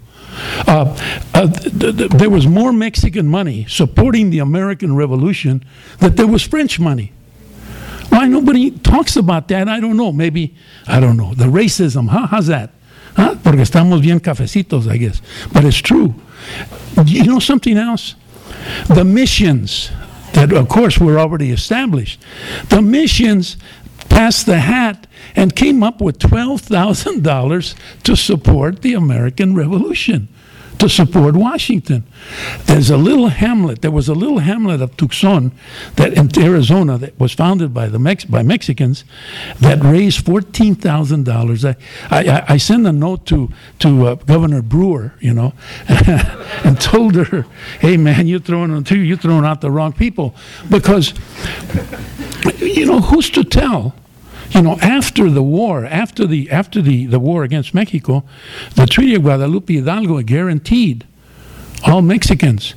Uh, 0.66 0.96
uh, 1.32 1.46
th- 1.48 1.96
th- 1.96 2.10
there 2.10 2.30
was 2.30 2.46
more 2.46 2.72
Mexican 2.72 3.28
money 3.28 3.64
supporting 3.68 4.30
the 4.30 4.40
American 4.40 4.96
Revolution 4.96 5.64
than 5.98 6.16
there 6.16 6.26
was 6.26 6.42
French 6.42 6.80
money. 6.80 7.12
Why 8.08 8.26
nobody 8.26 8.70
talks 8.70 9.16
about 9.16 9.48
that? 9.48 9.68
I 9.68 9.80
don't 9.80 9.96
know. 9.96 10.12
Maybe, 10.12 10.54
I 10.86 11.00
don't 11.00 11.16
know. 11.16 11.34
The 11.34 11.46
racism, 11.46 12.08
huh? 12.08 12.26
How's 12.28 12.46
that? 12.46 12.70
Huh? 13.16 13.36
Porque 13.42 13.60
estamos 13.60 14.00
bien 14.02 14.20
cafecitos, 14.20 14.88
I 14.90 14.96
guess. 14.96 15.20
But 15.52 15.64
it's 15.64 15.78
true. 15.78 16.14
You 17.04 17.24
know 17.24 17.38
something 17.38 17.76
else? 17.76 18.14
the 18.88 19.04
missions 19.04 19.90
that, 20.32 20.52
of 20.52 20.68
course, 20.68 20.98
were 20.98 21.18
already 21.18 21.50
established. 21.50 22.20
The 22.68 22.82
missions 22.82 23.56
passed 24.08 24.46
the 24.46 24.60
hat 24.60 25.06
and 25.36 25.54
came 25.54 25.82
up 25.82 26.00
with 26.00 26.18
$12,000 26.18 27.74
to 28.02 28.16
support 28.16 28.82
the 28.82 28.94
American 28.94 29.54
Revolution 29.54 30.28
to 30.78 30.88
support 30.88 31.36
Washington. 31.36 32.04
There's 32.66 32.90
a 32.90 32.96
little 32.96 33.28
hamlet. 33.28 33.82
There 33.82 33.90
was 33.90 34.08
a 34.08 34.14
little 34.14 34.38
hamlet 34.38 34.80
of 34.80 34.96
Tucson 34.96 35.52
that 35.96 36.14
in 36.14 36.30
Arizona 36.42 36.98
that 36.98 37.18
was 37.18 37.32
founded 37.32 37.72
by 37.72 37.88
the 37.88 37.98
Mex- 37.98 38.24
by 38.24 38.42
Mexicans 38.42 39.04
that 39.60 39.82
raised 39.82 40.24
fourteen 40.24 40.74
thousand 40.74 41.24
dollars. 41.24 41.64
I, 41.64 41.76
I 42.10 42.44
I 42.48 42.56
sent 42.56 42.86
a 42.86 42.92
note 42.92 43.26
to 43.26 43.50
to 43.80 44.06
uh, 44.06 44.14
Governor 44.16 44.62
Brewer, 44.62 45.14
you 45.20 45.34
know, 45.34 45.52
and 46.64 46.80
told 46.80 47.14
her, 47.14 47.46
"Hey 47.80 47.96
man, 47.96 48.26
you're 48.26 48.40
throwing 48.40 48.84
you're 48.86 49.16
throwing 49.16 49.44
out 49.44 49.60
the 49.60 49.70
wrong 49.70 49.92
people 49.92 50.34
because 50.70 51.14
you 52.58 52.86
know 52.86 53.00
who's 53.00 53.30
to 53.30 53.44
tell." 53.44 53.94
You 54.54 54.62
know, 54.62 54.78
after 54.80 55.28
the 55.28 55.42
war, 55.42 55.84
after 55.84 56.26
the 56.26 56.50
after 56.50 56.80
the, 56.80 57.06
the 57.06 57.18
war 57.18 57.42
against 57.42 57.74
Mexico, 57.74 58.24
the 58.76 58.86
Treaty 58.86 59.16
of 59.16 59.22
Guadalupe 59.22 59.74
Hidalgo 59.74 60.20
guaranteed 60.22 61.04
all 61.84 62.02
Mexicans, 62.02 62.74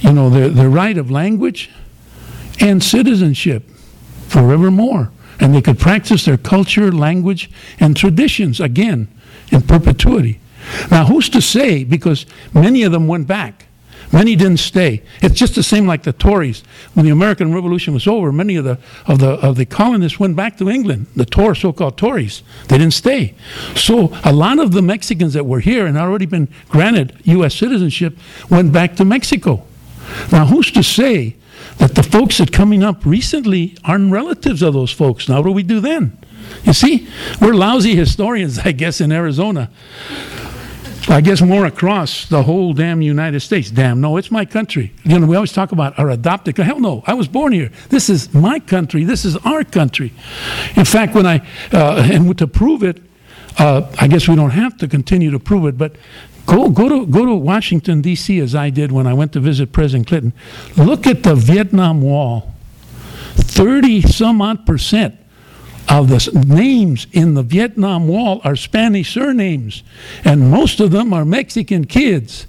you 0.00 0.12
know, 0.12 0.28
the, 0.28 0.48
the 0.48 0.68
right 0.68 0.98
of 0.98 1.10
language 1.10 1.70
and 2.60 2.82
citizenship 2.82 3.68
forevermore. 4.28 5.12
And 5.38 5.54
they 5.54 5.62
could 5.62 5.78
practice 5.78 6.26
their 6.26 6.36
culture, 6.36 6.92
language, 6.92 7.50
and 7.78 7.96
traditions 7.96 8.60
again 8.60 9.08
in 9.50 9.62
perpetuity. 9.62 10.40
Now, 10.90 11.06
who's 11.06 11.30
to 11.30 11.40
say, 11.40 11.84
because 11.84 12.26
many 12.52 12.82
of 12.82 12.92
them 12.92 13.06
went 13.06 13.26
back, 13.26 13.66
Many 14.12 14.34
didn't 14.34 14.58
stay. 14.58 15.02
It's 15.22 15.38
just 15.38 15.54
the 15.54 15.62
same 15.62 15.86
like 15.86 16.02
the 16.02 16.12
Tories. 16.12 16.62
When 16.94 17.06
the 17.06 17.12
American 17.12 17.54
Revolution 17.54 17.94
was 17.94 18.08
over, 18.08 18.32
many 18.32 18.56
of 18.56 18.64
the 18.64 18.78
of 19.06 19.20
the 19.20 19.30
of 19.30 19.56
the 19.56 19.64
colonists 19.64 20.18
went 20.18 20.34
back 20.34 20.58
to 20.58 20.68
England. 20.68 21.06
The 21.14 21.24
Tor, 21.24 21.54
so-called 21.54 21.96
Tories, 21.96 22.42
they 22.68 22.78
didn't 22.78 22.94
stay. 22.94 23.34
So 23.76 24.12
a 24.24 24.32
lot 24.32 24.58
of 24.58 24.72
the 24.72 24.82
Mexicans 24.82 25.34
that 25.34 25.46
were 25.46 25.60
here 25.60 25.86
and 25.86 25.96
already 25.96 26.26
been 26.26 26.48
granted 26.68 27.16
U.S. 27.24 27.54
citizenship 27.54 28.18
went 28.50 28.72
back 28.72 28.96
to 28.96 29.04
Mexico. 29.04 29.64
Now, 30.32 30.46
who's 30.46 30.72
to 30.72 30.82
say 30.82 31.36
that 31.78 31.94
the 31.94 32.02
folks 32.02 32.38
that 32.38 32.52
coming 32.52 32.82
up 32.82 33.06
recently 33.06 33.76
aren't 33.84 34.12
relatives 34.12 34.60
of 34.60 34.74
those 34.74 34.90
folks? 34.90 35.28
Now, 35.28 35.36
what 35.36 35.46
do 35.46 35.52
we 35.52 35.62
do 35.62 35.78
then? 35.78 36.18
You 36.64 36.72
see, 36.72 37.08
we're 37.40 37.54
lousy 37.54 37.94
historians, 37.94 38.58
I 38.64 38.72
guess, 38.72 39.00
in 39.00 39.12
Arizona. 39.12 39.70
I 41.10 41.20
guess 41.20 41.42
more 41.42 41.66
across 41.66 42.26
the 42.26 42.44
whole 42.44 42.72
damn 42.72 43.02
United 43.02 43.40
States. 43.40 43.68
Damn, 43.68 44.00
no, 44.00 44.16
it's 44.16 44.30
my 44.30 44.44
country. 44.44 44.92
You 45.02 45.18
know, 45.18 45.26
we 45.26 45.34
always 45.34 45.52
talk 45.52 45.72
about 45.72 45.98
our 45.98 46.08
adopted. 46.08 46.56
Hell 46.56 46.78
no, 46.78 47.02
I 47.04 47.14
was 47.14 47.26
born 47.26 47.52
here. 47.52 47.72
This 47.88 48.08
is 48.08 48.32
my 48.32 48.60
country. 48.60 49.02
This 49.02 49.24
is 49.24 49.36
our 49.38 49.64
country. 49.64 50.12
In 50.76 50.84
fact, 50.84 51.16
when 51.16 51.26
I 51.26 51.44
uh, 51.72 52.08
and 52.12 52.38
to 52.38 52.46
prove 52.46 52.84
it, 52.84 53.02
uh, 53.58 53.90
I 53.98 54.06
guess 54.06 54.28
we 54.28 54.36
don't 54.36 54.50
have 54.50 54.76
to 54.78 54.86
continue 54.86 55.32
to 55.32 55.40
prove 55.40 55.66
it, 55.66 55.76
but 55.76 55.96
go 56.46 56.70
go 56.70 56.88
to 56.88 57.06
go 57.06 57.26
to 57.26 57.34
Washington 57.34 58.02
D.C. 58.02 58.38
as 58.38 58.54
I 58.54 58.70
did 58.70 58.92
when 58.92 59.08
I 59.08 59.12
went 59.12 59.32
to 59.32 59.40
visit 59.40 59.72
President 59.72 60.06
Clinton. 60.06 60.32
Look 60.76 61.08
at 61.08 61.24
the 61.24 61.34
Vietnam 61.34 62.02
Wall. 62.02 62.54
Thirty 63.34 64.00
some 64.00 64.40
odd 64.40 64.64
percent 64.64 65.19
of 65.90 66.08
the 66.08 66.44
names 66.46 67.06
in 67.12 67.34
the 67.34 67.42
Vietnam 67.42 68.06
Wall 68.06 68.40
are 68.44 68.54
Spanish 68.54 69.12
surnames, 69.12 69.82
and 70.24 70.50
most 70.50 70.78
of 70.80 70.92
them 70.92 71.12
are 71.12 71.24
Mexican 71.24 71.84
kids. 71.84 72.46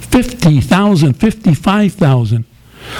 50,000, 0.00 1.14
55,000. 1.14 2.44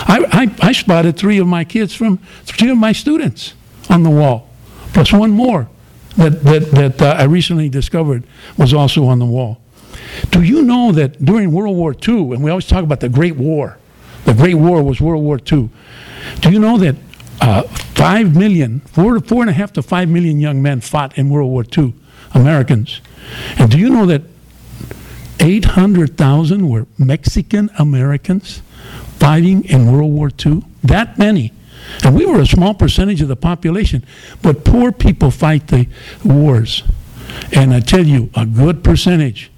I, 0.03 0.25
I, 0.31 0.69
I, 0.69 0.73
spotted 0.73 1.17
three 1.17 1.39
of 1.39 1.49
my 1.49 1.65
kids 1.65 1.93
from 1.95 2.19
three 2.45 2.71
of 2.71 2.79
my 2.79 2.93
students 2.93 3.55
on 3.89 4.05
the 4.05 4.11
wall, 4.11 4.49
plus 4.93 5.13
one 5.13 5.33
more 5.33 5.69
that, 6.17 6.45
that, 6.45 6.71
that 6.71 7.03
uh, 7.03 7.17
I 7.19 7.25
recently 7.25 7.69
discovered 7.69 8.23
was 8.57 8.73
also 8.73 9.07
on 9.07 9.19
the 9.19 9.27
wall. 9.27 9.61
Do 10.31 10.43
you 10.43 10.63
know 10.63 10.93
that 10.93 11.25
during 11.25 11.51
World 11.51 11.77
War 11.77 11.93
II, 11.93 12.33
and 12.33 12.45
we 12.45 12.51
always 12.51 12.67
talk 12.67 12.85
about 12.85 13.01
the 13.01 13.09
Great 13.09 13.37
War, 13.37 13.79
the 14.25 14.35
Great 14.35 14.55
War 14.55 14.83
was 14.83 15.01
World 15.01 15.25
War 15.25 15.39
II. 15.39 15.71
Do 16.41 16.51
you 16.51 16.61
know 16.61 16.79
that 16.79 16.95
uh, 17.41 17.63
five 18.01 18.35
million, 18.35 18.81
four 18.81 19.21
four 19.21 19.43
and 19.43 19.51
a 19.51 19.53
half 19.53 19.75
to 19.75 19.83
five 19.83 20.09
million 20.09 20.41
young 20.41 20.63
men 20.63 20.81
fought 20.81 21.19
in 21.19 21.29
World 21.29 21.51
War 21.51 21.65
II, 21.77 21.93
Americans. 22.33 23.03
And 23.59 23.71
do 23.71 23.79
you 23.79 23.91
know 23.91 24.07
that 24.07 24.23
800,000 25.39 26.69
were 26.69 26.87
Mexican 26.97 27.71
Americans 27.79 28.63
fighting 29.19 29.65
in 29.65 29.93
World 29.93 30.13
War 30.13 30.31
II? 30.45 30.63
That 30.83 31.19
many. 31.19 31.53
And 32.03 32.15
we 32.17 32.25
were 32.25 32.41
a 32.41 32.47
small 32.47 32.73
percentage 32.73 33.21
of 33.21 33.29
the 33.29 33.37
population, 33.37 34.05
but 34.41 34.65
poor 34.65 34.93
people 34.93 35.31
fight 35.31 35.69
the 35.69 35.87
wars. 36.25 36.83
And 37.53 37.75
I 37.75 37.81
tell 37.81 38.07
you, 38.07 38.31
a 38.35 38.47
good 38.47 38.83
percentage 38.83 39.51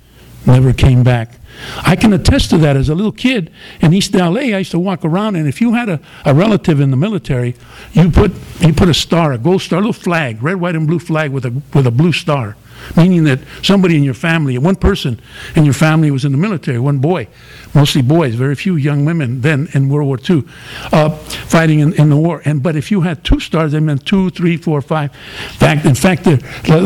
never 0.47 0.73
came 0.73 1.05
back. 1.05 1.39
I 1.85 1.97
can 1.97 2.13
attest 2.13 2.51
to 2.51 2.59
that 2.59 2.77
as 2.77 2.89
a 2.89 2.95
little 2.95 3.13
kid 3.13 3.51
in 3.81 3.93
East 3.93 4.15
LA. 4.15 4.41
I 4.41 4.59
used 4.59 4.71
to 4.73 4.79
walk 4.79 5.05
around, 5.05 5.37
and 5.37 5.49
if 5.49 5.61
you 5.61 5.75
had 5.75 5.89
a, 5.89 6.01
a 6.25 6.35
relative 6.35 6.81
in 6.81 6.91
the 6.91 6.97
military, 6.97 7.55
you 7.93 8.11
put 8.11 8.33
you 8.61 8.73
put 8.73 8.89
a 8.89 8.95
star, 8.95 9.33
a 9.33 9.39
gold 9.39 9.63
star, 9.63 9.79
a 9.79 9.83
little 9.83 9.93
flag, 9.93 10.43
red, 10.43 10.57
white, 10.57 10.77
and 10.77 10.87
blue 10.87 10.99
flag 10.99 11.33
with 11.33 11.45
a 11.45 11.63
with 11.75 11.87
a 11.87 11.91
blue 11.91 12.13
star, 12.13 12.57
meaning 12.97 13.25
that 13.25 13.41
somebody 13.63 13.97
in 13.97 14.03
your 14.03 14.15
family, 14.15 14.59
one 14.59 14.77
person 14.77 15.21
in 15.57 15.65
your 15.65 15.75
family 15.75 16.11
was 16.11 16.25
in 16.25 16.33
the 16.33 16.39
military, 16.39 16.79
one 16.79 16.99
boy, 16.99 17.29
mostly 17.75 18.03
boys, 18.03 18.35
very 18.35 18.55
few 18.55 18.77
young 18.77 19.05
women 19.05 19.41
then 19.41 19.69
in 19.73 19.89
World 19.89 20.09
War 20.09 20.19
II, 20.29 20.45
uh, 20.93 21.11
fighting 21.11 21.81
in, 21.81 21.93
in, 21.95 22.11
the 22.11 22.17
war. 22.17 22.43
And 22.45 22.63
but 22.63 22.77
if 22.77 22.91
you 22.91 23.03
had 23.03 23.25
two 23.25 23.41
stars, 23.41 23.73
that 23.73 23.81
meant 23.81 24.07
two, 24.07 24.31
three, 24.31 24.57
four, 24.57 24.81
five. 24.83 25.11
In 25.13 25.59
fact, 25.59 25.87
in 25.87 25.95
fact, 25.95 26.25
the 26.25 26.37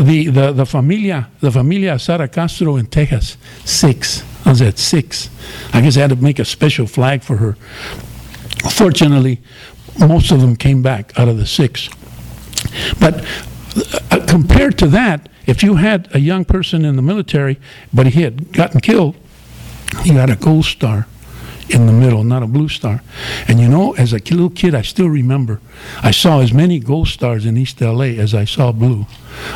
the 0.05 0.27
the, 0.27 0.51
the 0.51 0.65
familia 0.65 1.29
the 1.39 1.51
familia 1.51 1.99
Sara 1.99 2.27
Castro 2.27 2.75
in 2.77 2.85
Texas, 2.87 3.37
six. 3.65 4.23
I 4.47 4.51
was 4.51 4.61
at 4.61 4.79
six. 4.79 5.29
I 5.73 5.81
guess 5.81 5.97
I 5.97 5.99
had 5.99 6.11
to 6.11 6.15
make 6.15 6.39
a 6.39 6.45
special 6.45 6.87
flag 6.87 7.21
for 7.21 7.35
her. 7.35 7.57
Fortunately, 8.71 9.41
most 9.99 10.31
of 10.31 10.39
them 10.39 10.55
came 10.55 10.81
back 10.81 11.11
out 11.19 11.27
of 11.27 11.37
the 11.37 11.45
six. 11.45 11.89
But 12.97 13.25
uh, 14.09 14.25
compared 14.25 14.77
to 14.79 14.87
that, 14.87 15.27
if 15.45 15.63
you 15.63 15.75
had 15.75 16.07
a 16.15 16.21
young 16.21 16.45
person 16.45 16.85
in 16.85 16.95
the 16.95 17.01
military, 17.01 17.59
but 17.93 18.07
he 18.07 18.21
had 18.21 18.53
gotten 18.53 18.79
killed, 18.79 19.17
he 20.03 20.13
got 20.13 20.29
a 20.29 20.37
gold 20.37 20.63
star 20.63 21.07
in 21.69 21.85
the 21.85 21.93
middle, 21.93 22.23
not 22.23 22.43
a 22.43 22.47
blue 22.47 22.69
star. 22.69 23.01
And 23.47 23.59
you 23.59 23.67
know, 23.67 23.93
as 23.93 24.13
a 24.13 24.17
little 24.17 24.49
kid, 24.49 24.73
I 24.73 24.81
still 24.81 25.09
remember 25.09 25.59
I 26.01 26.11
saw 26.11 26.39
as 26.41 26.53
many 26.53 26.79
gold 26.79 27.07
stars 27.07 27.45
in 27.45 27.57
East 27.57 27.81
LA 27.81 28.15
as 28.17 28.33
I 28.33 28.45
saw 28.45 28.71
blue. 28.71 29.05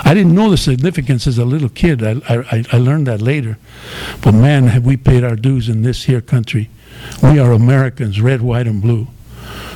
I 0.04 0.14
didn't 0.14 0.36
know 0.36 0.50
the 0.50 0.58
significance 0.58 1.28
as 1.28 1.38
a 1.38 1.46
little 1.46 1.70
kid. 1.70 2.04
I, 2.04 2.22
I, 2.30 2.66
I 2.72 2.78
learned 2.78 3.08
that 3.08 3.22
later. 3.22 3.58
But 4.22 4.34
man, 4.34 4.68
have 4.68 4.86
we 4.86 4.98
paid 4.98 5.24
our 5.24 5.36
dues 5.36 5.70
in 5.70 5.82
this 5.82 6.04
here 6.04 6.22
country. 6.22 6.70
We 7.24 7.40
are 7.40 7.52
Americans, 7.52 8.22
red, 8.22 8.42
white, 8.42 8.68
and 8.68 8.82
blue. 8.82 9.08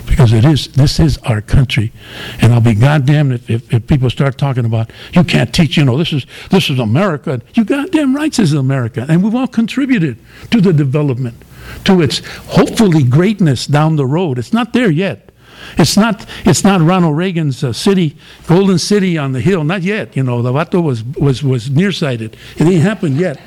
Because 0.06 0.34
it 0.34 0.46
is, 0.46 0.68
this 0.68 1.00
is 1.00 1.18
our 1.20 1.42
country, 1.42 1.92
and 2.40 2.54
I'll 2.54 2.62
be 2.62 2.76
goddamn 2.76 3.32
if, 3.32 3.50
if, 3.50 3.74
if 3.74 3.88
people 3.88 4.12
start 4.12 4.38
talking 4.38 4.64
about 4.64 4.92
you 5.14 5.24
can't 5.24 5.52
teach. 5.52 5.78
You 5.78 5.86
know, 5.86 5.98
this 5.98 6.14
is 6.14 6.28
this 6.52 6.70
is 6.70 6.78
America. 6.78 7.42
You 7.56 7.66
goddamn 7.66 8.16
right, 8.16 8.32
this 8.32 8.52
is 8.52 8.54
America, 8.54 9.08
and 9.10 9.24
we've 9.24 9.34
all 9.34 9.48
contributed 9.48 10.20
to 10.52 10.62
the 10.62 10.72
development 10.72 11.36
to 11.86 12.02
its 12.02 12.20
hopefully 12.48 13.04
greatness 13.04 13.66
down 13.66 13.96
the 13.96 14.06
road. 14.06 14.38
It's 14.38 14.54
not 14.54 14.74
there 14.74 14.92
yet. 14.92 15.32
It's 15.78 15.98
not, 15.98 16.26
it's 16.46 16.64
not 16.64 16.82
Ronald 16.82 17.18
Reagan's 17.18 17.64
uh, 17.64 17.74
city, 17.74 18.16
Golden 18.48 18.78
City 18.78 19.18
on 19.18 19.32
the 19.32 19.42
hill. 19.42 19.64
Not 19.64 19.82
yet. 19.82 20.16
You 20.16 20.24
know, 20.24 20.42
Lavato 20.42 20.82
was, 20.82 21.04
was, 21.04 21.44
was 21.44 21.70
nearsighted. 21.70 22.38
It 22.58 22.68
ain't 22.68 22.82
happened 22.82 23.18
yet. 23.18 23.40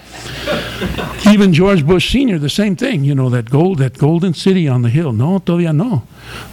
Even 1.29 1.53
George 1.53 1.87
Bush 1.87 2.12
Sr., 2.12 2.39
the 2.39 2.49
same 2.49 2.76
thing. 2.76 3.05
You 3.05 3.14
know, 3.14 3.29
that 3.31 3.51
gold, 3.51 3.79
that 3.79 3.99
Golden 3.99 4.35
City 4.35 4.68
on 4.68 4.83
the 4.83 4.91
hill. 4.91 5.12
No, 5.12 5.39
todavía 5.39 5.74
no. 5.74 6.05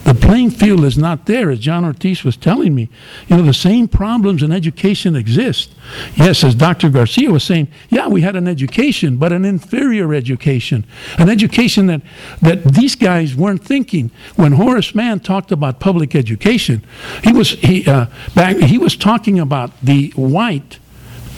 The 0.04 0.14
playing 0.14 0.50
field 0.50 0.84
is 0.84 0.96
not 0.96 1.26
there, 1.26 1.50
as 1.50 1.60
John 1.60 1.84
Ortiz 1.84 2.24
was 2.24 2.36
telling 2.36 2.74
me. 2.74 2.88
You 3.28 3.36
know, 3.36 3.42
the 3.42 3.54
same 3.54 3.88
problems 3.88 4.42
in 4.42 4.52
education 4.52 5.14
exist. 5.14 5.72
Yes, 6.14 6.42
as 6.42 6.54
Dr. 6.54 6.88
Garcia 6.88 7.30
was 7.30 7.44
saying, 7.44 7.68
yeah, 7.88 8.08
we 8.08 8.22
had 8.22 8.36
an 8.36 8.48
education, 8.48 9.16
but 9.16 9.32
an 9.32 9.44
inferior 9.44 10.12
education. 10.14 10.84
An 11.18 11.28
education 11.28 11.86
that, 11.86 12.02
that 12.42 12.64
these 12.64 12.96
guys 12.96 13.34
weren't 13.34 13.64
thinking. 13.64 14.10
When 14.34 14.52
Horace 14.52 14.94
Mann 14.94 15.20
talked 15.20 15.52
about 15.52 15.78
public 15.78 16.14
education, 16.14 16.84
he 17.22 17.32
was, 17.32 17.50
he, 17.50 17.86
uh, 17.86 18.06
back, 18.34 18.56
he 18.56 18.78
was 18.78 18.96
talking 18.96 19.38
about 19.38 19.72
the 19.82 20.10
white 20.16 20.78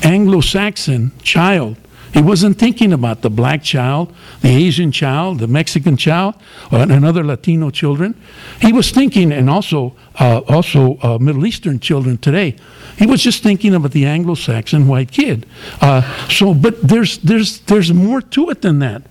Anglo 0.02 0.40
Saxon 0.40 1.12
child 1.22 1.76
he 2.12 2.22
wasn't 2.22 2.58
thinking 2.58 2.92
about 2.92 3.22
the 3.22 3.30
black 3.30 3.62
child, 3.62 4.14
the 4.40 4.48
Asian 4.48 4.92
child, 4.92 5.38
the 5.38 5.46
Mexican 5.46 5.96
child, 5.96 6.34
and 6.70 7.04
other 7.04 7.24
Latino 7.24 7.70
children. 7.70 8.14
He 8.60 8.72
was 8.72 8.90
thinking, 8.90 9.32
and 9.32 9.50
also 9.50 9.94
uh, 10.18 10.40
also 10.48 10.98
uh, 11.02 11.18
Middle 11.18 11.46
Eastern 11.46 11.80
children 11.80 12.18
today. 12.18 12.56
He 12.96 13.06
was 13.06 13.22
just 13.22 13.42
thinking 13.42 13.74
about 13.74 13.92
the 13.92 14.06
Anglo-Saxon 14.06 14.88
white 14.88 15.12
kid. 15.12 15.46
Uh, 15.80 16.02
so, 16.28 16.54
but 16.54 16.80
there's 16.82 17.18
there's 17.18 17.60
there's 17.60 17.92
more 17.92 18.20
to 18.20 18.50
it 18.50 18.62
than 18.62 18.78
that. 18.80 19.02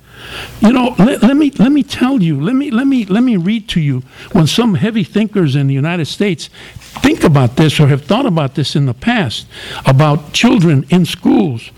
You 0.62 0.74
know, 0.74 0.96
let, 0.98 1.22
let 1.22 1.38
me 1.38 1.52
let 1.52 1.72
me 1.72 1.84
tell 1.84 2.22
you, 2.22 2.42
let 2.42 2.56
me 2.56 2.72
let 2.72 2.88
me 2.88 3.06
let 3.06 3.24
me 3.24 3.38
read 3.38 3.68
to 3.70 3.80
you 3.80 4.04
when 4.32 4.48
some 4.48 4.76
heavy 4.76 5.04
thinkers 5.04 5.56
in 5.56 5.68
the 5.68 5.74
United 5.74 6.06
States 6.06 6.50
think 6.76 7.24
about 7.24 7.56
this 7.56 7.80
or 7.80 7.88
have 7.88 8.04
thought 8.04 8.26
about 8.26 8.56
this 8.56 8.76
in 8.76 8.86
the 8.86 8.94
past 8.94 9.48
about 9.86 10.34
children 10.34 10.86
in 10.90 11.06
schools 11.06 11.72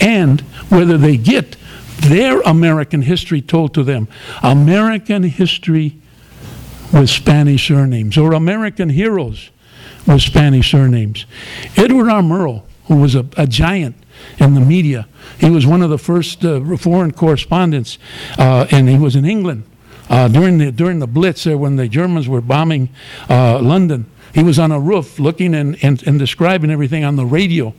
and 0.00 0.42
whether 0.68 0.98
they 0.98 1.16
get 1.16 1.56
their 2.00 2.40
American 2.42 3.02
history 3.02 3.40
told 3.40 3.74
to 3.74 3.82
them. 3.82 4.08
American 4.42 5.22
history 5.24 5.96
with 6.92 7.10
Spanish 7.10 7.68
surnames 7.68 8.16
or 8.16 8.32
American 8.32 8.90
heroes 8.90 9.50
with 10.06 10.22
Spanish 10.22 10.70
surnames. 10.70 11.26
Edward 11.76 12.08
R. 12.08 12.22
Murrow, 12.22 12.62
who 12.86 12.96
was 12.96 13.14
a, 13.14 13.26
a 13.36 13.46
giant 13.46 13.96
in 14.38 14.54
the 14.54 14.60
media, 14.60 15.06
he 15.38 15.50
was 15.50 15.66
one 15.66 15.82
of 15.82 15.90
the 15.90 15.98
first 15.98 16.44
uh, 16.44 16.76
foreign 16.76 17.12
correspondents, 17.12 17.98
uh, 18.38 18.66
and 18.70 18.88
he 18.88 18.98
was 18.98 19.16
in 19.16 19.24
England 19.24 19.64
uh, 20.08 20.28
during 20.28 20.58
the 20.58 20.72
during 20.72 20.98
the 20.98 21.06
Blitz 21.06 21.44
there 21.44 21.58
when 21.58 21.76
the 21.76 21.88
Germans 21.88 22.28
were 22.28 22.40
bombing 22.40 22.88
uh, 23.28 23.60
London. 23.60 24.06
He 24.34 24.42
was 24.42 24.58
on 24.58 24.70
a 24.70 24.78
roof 24.78 25.18
looking 25.18 25.54
and, 25.54 25.82
and, 25.82 26.06
and 26.06 26.18
describing 26.18 26.70
everything 26.70 27.02
on 27.02 27.16
the 27.16 27.24
radio. 27.24 27.74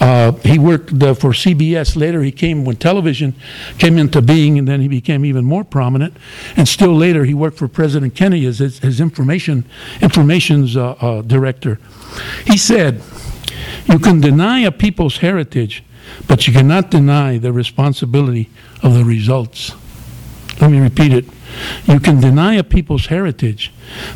Uh, 0.00 0.32
he 0.32 0.58
worked 0.58 0.92
uh, 1.00 1.14
for 1.14 1.30
CBS. 1.30 1.94
Later, 1.94 2.22
he 2.22 2.32
came 2.32 2.64
when 2.64 2.74
television 2.76 3.34
came 3.78 3.96
into 3.96 4.20
being, 4.20 4.58
and 4.58 4.66
then 4.66 4.80
he 4.80 4.88
became 4.88 5.24
even 5.24 5.44
more 5.44 5.62
prominent. 5.62 6.16
And 6.56 6.66
still 6.66 6.94
later, 6.94 7.24
he 7.24 7.34
worked 7.34 7.56
for 7.56 7.68
President 7.68 8.16
Kennedy 8.16 8.46
as 8.46 8.58
his, 8.58 8.80
his 8.80 9.00
information 9.00 9.64
information's 10.00 10.74
director. 10.74 11.78
He 12.46 12.58
said, 12.58 13.00
"You 13.86 14.00
can 14.00 14.20
deny 14.20 14.58
a 14.60 14.72
people's 14.72 15.18
heritage, 15.18 15.84
but 16.26 16.46
you 16.46 16.52
cannot 16.52 16.90
deny 16.90 17.38
the 17.38 17.52
responsibility 17.52 18.48
of 18.82 18.94
the 18.94 19.04
results." 19.04 19.72
Let 20.60 20.70
me 20.70 20.78
repeat 20.78 21.12
it. 21.12 21.24
You 21.86 22.00
can 22.00 22.20
deny 22.20 22.54
a 22.54 22.62
people's 22.62 23.06
heritage, 23.06 23.72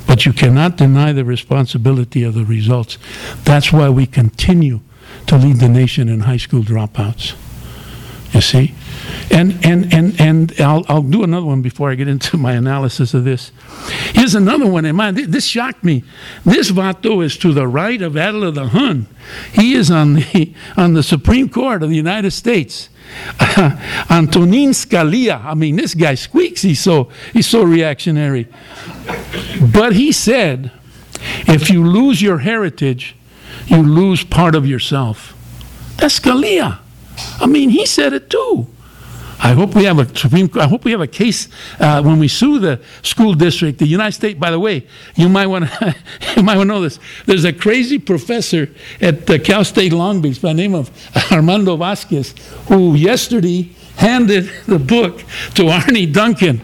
but 0.06 0.24
you 0.24 0.32
cannot 0.32 0.76
deny 0.76 1.12
the 1.12 1.24
responsibility 1.24 2.22
of 2.22 2.34
the 2.34 2.44
results. 2.44 2.98
That's 3.44 3.72
why 3.72 3.88
we 3.88 4.06
continue 4.06 4.80
to 5.26 5.36
lead 5.36 5.56
the 5.56 5.68
nation 5.68 6.08
in 6.08 6.20
high 6.20 6.36
school 6.36 6.62
dropouts. 6.62 7.34
You 8.32 8.40
see? 8.40 8.74
And 9.30 9.64
and 9.64 9.92
and 9.92 10.20
and 10.20 10.54
I'll 10.60 10.84
I'll 10.88 11.02
do 11.02 11.22
another 11.22 11.46
one 11.46 11.62
before 11.62 11.90
I 11.90 11.94
get 11.94 12.08
into 12.08 12.36
my 12.36 12.52
analysis 12.52 13.14
of 13.14 13.24
this. 13.24 13.52
Here's 14.12 14.34
another 14.34 14.66
one 14.66 14.84
in 14.84 14.96
mind. 14.96 15.16
This 15.16 15.46
shocked 15.46 15.84
me. 15.84 16.04
This 16.44 16.70
vato 16.70 17.24
is 17.24 17.36
to 17.38 17.52
the 17.52 17.66
right 17.66 18.00
of 18.02 18.16
Attila 18.16 18.52
the 18.52 18.68
Hun. 18.68 19.06
He 19.52 19.74
is 19.74 19.90
on 19.90 20.14
the 20.14 20.54
on 20.76 20.94
the 20.94 21.02
Supreme 21.02 21.48
Court 21.48 21.82
of 21.82 21.90
the 21.90 21.96
United 21.96 22.30
States. 22.32 22.88
Antonin 24.10 24.70
Scalia. 24.70 25.44
I 25.44 25.54
mean, 25.54 25.76
this 25.76 25.94
guy 25.94 26.14
squeaks. 26.14 26.62
He's 26.62 26.80
so 26.80 27.10
he's 27.32 27.46
so 27.46 27.62
reactionary. 27.62 28.48
But 29.72 29.94
he 29.94 30.12
said, 30.12 30.72
if 31.46 31.70
you 31.70 31.86
lose 31.86 32.20
your 32.20 32.38
heritage, 32.38 33.16
you 33.66 33.82
lose 33.82 34.24
part 34.24 34.54
of 34.54 34.66
yourself. 34.66 35.34
That's 35.96 36.20
Scalia. 36.20 36.78
I 37.40 37.46
mean, 37.46 37.70
he 37.70 37.86
said 37.86 38.12
it 38.12 38.28
too. 38.30 38.66
I 39.38 39.52
hope 39.52 39.74
we 39.74 39.84
have 39.84 39.98
a 39.98 40.16
Supreme. 40.16 40.50
I 40.54 40.66
hope 40.66 40.84
we 40.84 40.92
have 40.92 41.00
a 41.00 41.06
case 41.06 41.48
uh, 41.78 42.02
when 42.02 42.18
we 42.18 42.28
sue 42.28 42.58
the 42.58 42.80
school 43.02 43.34
district, 43.34 43.78
the 43.78 43.86
United 43.86 44.12
States. 44.12 44.38
By 44.38 44.50
the 44.50 44.58
way, 44.58 44.86
you 45.14 45.28
might 45.28 45.46
want 45.46 45.68
to 45.68 45.94
you 46.36 46.42
might 46.42 46.56
want 46.56 46.68
to 46.68 46.74
know 46.74 46.80
this. 46.80 46.98
There's 47.26 47.44
a 47.44 47.52
crazy 47.52 47.98
professor 47.98 48.68
at 49.00 49.28
uh, 49.28 49.38
Cal 49.38 49.64
State 49.64 49.92
Long 49.92 50.20
Beach 50.20 50.40
by 50.40 50.48
the 50.48 50.54
name 50.54 50.74
of 50.74 50.90
Armando 51.32 51.76
Vasquez 51.76 52.34
who 52.68 52.94
yesterday 52.94 53.70
handed 53.96 54.50
the 54.66 54.78
book 54.78 55.22
to 55.54 55.68
Arne 55.68 56.12
Duncan, 56.12 56.60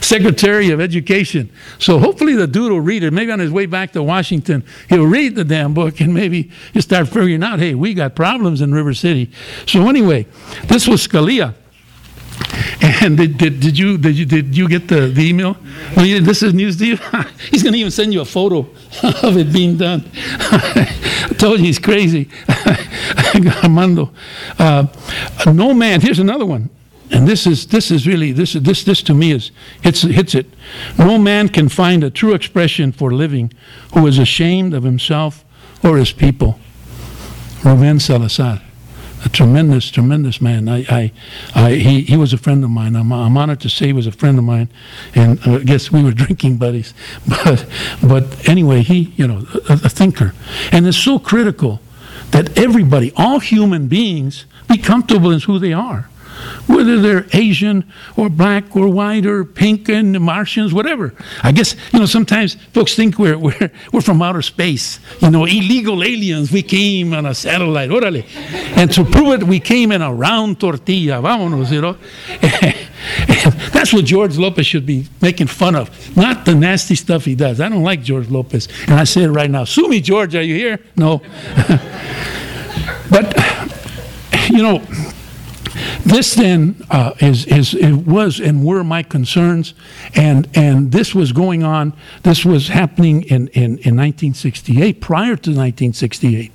Secretary 0.00 0.70
of 0.70 0.80
Education. 0.80 1.50
So 1.78 1.98
hopefully 1.98 2.34
the 2.34 2.46
dude 2.46 2.72
will 2.72 2.80
read 2.80 3.02
it. 3.02 3.12
Maybe 3.12 3.30
on 3.32 3.38
his 3.38 3.50
way 3.50 3.66
back 3.66 3.92
to 3.92 4.02
Washington, 4.02 4.64
he'll 4.88 5.06
read 5.06 5.34
the 5.34 5.44
damn 5.44 5.74
book 5.74 6.00
and 6.00 6.14
maybe 6.14 6.50
he'll 6.72 6.82
start 6.82 7.08
figuring 7.08 7.42
out, 7.42 7.58
hey, 7.58 7.74
we 7.74 7.94
got 7.94 8.14
problems 8.14 8.60
in 8.60 8.72
River 8.72 8.94
City. 8.94 9.30
So 9.66 9.88
anyway, 9.88 10.26
this 10.64 10.86
was 10.86 11.06
Scalia. 11.06 11.54
And 13.02 13.16
did, 13.16 13.38
did, 13.38 13.60
did 13.60 13.78
you 13.78 13.98
did 13.98 14.16
you 14.16 14.26
did 14.26 14.56
you 14.56 14.68
get 14.68 14.88
the, 14.88 15.08
the 15.08 15.28
email? 15.28 15.56
Well, 15.96 16.06
you, 16.06 16.20
this 16.20 16.42
is 16.42 16.54
news 16.54 16.76
to 16.78 16.86
you. 16.86 16.96
he's 17.50 17.62
going 17.62 17.72
to 17.72 17.78
even 17.78 17.90
send 17.90 18.12
you 18.12 18.20
a 18.20 18.24
photo 18.24 18.60
of 19.22 19.36
it 19.36 19.52
being 19.52 19.76
done. 19.76 20.10
I 20.14 21.34
told 21.38 21.60
you 21.60 21.66
he's 21.66 21.78
crazy, 21.78 22.28
Armando. 23.62 24.10
Uh, 24.58 24.86
no 25.46 25.74
man. 25.74 26.00
Here's 26.00 26.18
another 26.18 26.46
one, 26.46 26.70
and 27.10 27.28
this 27.28 27.46
is 27.46 27.66
this 27.68 27.90
is 27.90 28.06
really 28.06 28.32
this 28.32 28.54
this 28.54 28.84
this 28.84 29.02
to 29.02 29.14
me 29.14 29.32
is 29.32 29.50
hits 29.82 30.02
hits 30.02 30.34
it. 30.34 30.46
No 30.98 31.18
man 31.18 31.48
can 31.48 31.68
find 31.68 32.02
a 32.02 32.10
true 32.10 32.34
expression 32.34 32.92
for 32.92 33.12
living 33.12 33.52
who 33.94 34.06
is 34.06 34.18
ashamed 34.18 34.74
of 34.74 34.82
himself 34.82 35.44
or 35.84 35.96
his 35.96 36.12
people. 36.12 36.58
Ruben 37.64 38.00
Salazar 38.00 38.62
a 39.24 39.28
tremendous, 39.28 39.90
tremendous 39.90 40.40
man. 40.40 40.68
I, 40.68 40.84
I, 40.88 41.12
I, 41.54 41.74
he, 41.74 42.02
he 42.02 42.16
was 42.16 42.32
a 42.32 42.38
friend 42.38 42.62
of 42.64 42.70
mine. 42.70 42.96
I'm, 42.96 43.12
I'm 43.12 43.36
honored 43.36 43.60
to 43.60 43.68
say 43.68 43.86
he 43.86 43.92
was 43.92 44.06
a 44.06 44.12
friend 44.12 44.38
of 44.38 44.44
mine, 44.44 44.68
and 45.14 45.38
uh, 45.46 45.56
I 45.56 45.64
guess 45.64 45.90
we 45.90 46.02
were 46.02 46.12
drinking 46.24 46.58
buddies. 46.58 46.94
But, 47.26 47.66
but 48.02 48.48
anyway, 48.48 48.82
he, 48.82 49.12
you 49.16 49.26
know, 49.26 49.46
a, 49.68 49.74
a 49.74 49.88
thinker, 49.88 50.34
and 50.72 50.86
it's 50.86 50.98
so 50.98 51.18
critical 51.18 51.80
that 52.30 52.58
everybody, 52.58 53.12
all 53.16 53.40
human 53.40 53.88
beings, 53.88 54.46
be 54.68 54.78
comfortable 54.78 55.30
in 55.30 55.40
who 55.40 55.58
they 55.58 55.72
are 55.72 56.08
whether 56.66 57.00
they're 57.00 57.26
Asian 57.32 57.90
or 58.16 58.28
black 58.28 58.76
or 58.76 58.88
white 58.88 59.26
or 59.26 59.44
pink 59.44 59.88
and 59.88 60.20
Martians, 60.20 60.72
whatever. 60.74 61.14
I 61.42 61.52
guess, 61.52 61.74
you 61.92 62.00
know, 62.00 62.06
sometimes 62.06 62.56
folks 62.72 62.94
think 62.94 63.18
we're, 63.18 63.38
we're, 63.38 63.70
we're 63.92 64.00
from 64.00 64.20
outer 64.22 64.42
space. 64.42 65.00
You 65.20 65.30
know, 65.30 65.44
illegal 65.44 66.02
aliens, 66.02 66.52
we 66.52 66.62
came 66.62 67.12
on 67.14 67.26
a 67.26 67.34
satellite, 67.34 67.90
orale. 67.90 68.24
And 68.76 68.90
to 68.92 69.04
prove 69.04 69.40
it, 69.40 69.44
we 69.44 69.60
came 69.60 69.92
in 69.92 70.02
a 70.02 70.12
round 70.12 70.60
tortilla, 70.60 71.22
vámonos, 71.22 71.70
you 71.70 71.80
know. 71.80 71.96
that's 73.72 73.92
what 73.92 74.04
George 74.04 74.36
Lopez 74.36 74.66
should 74.66 74.86
be 74.86 75.06
making 75.20 75.46
fun 75.46 75.76
of, 75.76 76.16
not 76.16 76.44
the 76.44 76.54
nasty 76.54 76.94
stuff 76.94 77.24
he 77.24 77.34
does. 77.34 77.60
I 77.60 77.68
don't 77.68 77.82
like 77.82 78.02
George 78.02 78.28
Lopez. 78.28 78.68
And 78.82 78.94
I 78.94 79.04
say 79.04 79.22
it 79.24 79.28
right 79.28 79.50
now. 79.50 79.64
Sue 79.64 79.88
me, 79.88 80.00
George, 80.00 80.34
are 80.34 80.42
you 80.42 80.54
here? 80.54 80.80
No. 80.96 81.18
but, 83.10 83.34
you 84.50 84.62
know, 84.62 84.82
this 86.06 86.34
then 86.34 86.76
uh, 86.88 87.14
is, 87.18 87.44
is 87.46 87.74
was 87.74 88.38
and 88.38 88.64
were 88.64 88.84
my 88.84 89.02
concerns, 89.02 89.74
and 90.14 90.48
and 90.54 90.92
this 90.92 91.14
was 91.16 91.32
going 91.32 91.64
on. 91.64 91.92
This 92.22 92.44
was 92.44 92.68
happening 92.68 93.22
in, 93.22 93.48
in, 93.48 93.78
in 93.78 93.96
1968, 93.96 95.00
prior 95.00 95.36
to 95.36 95.50
1968. 95.50 96.52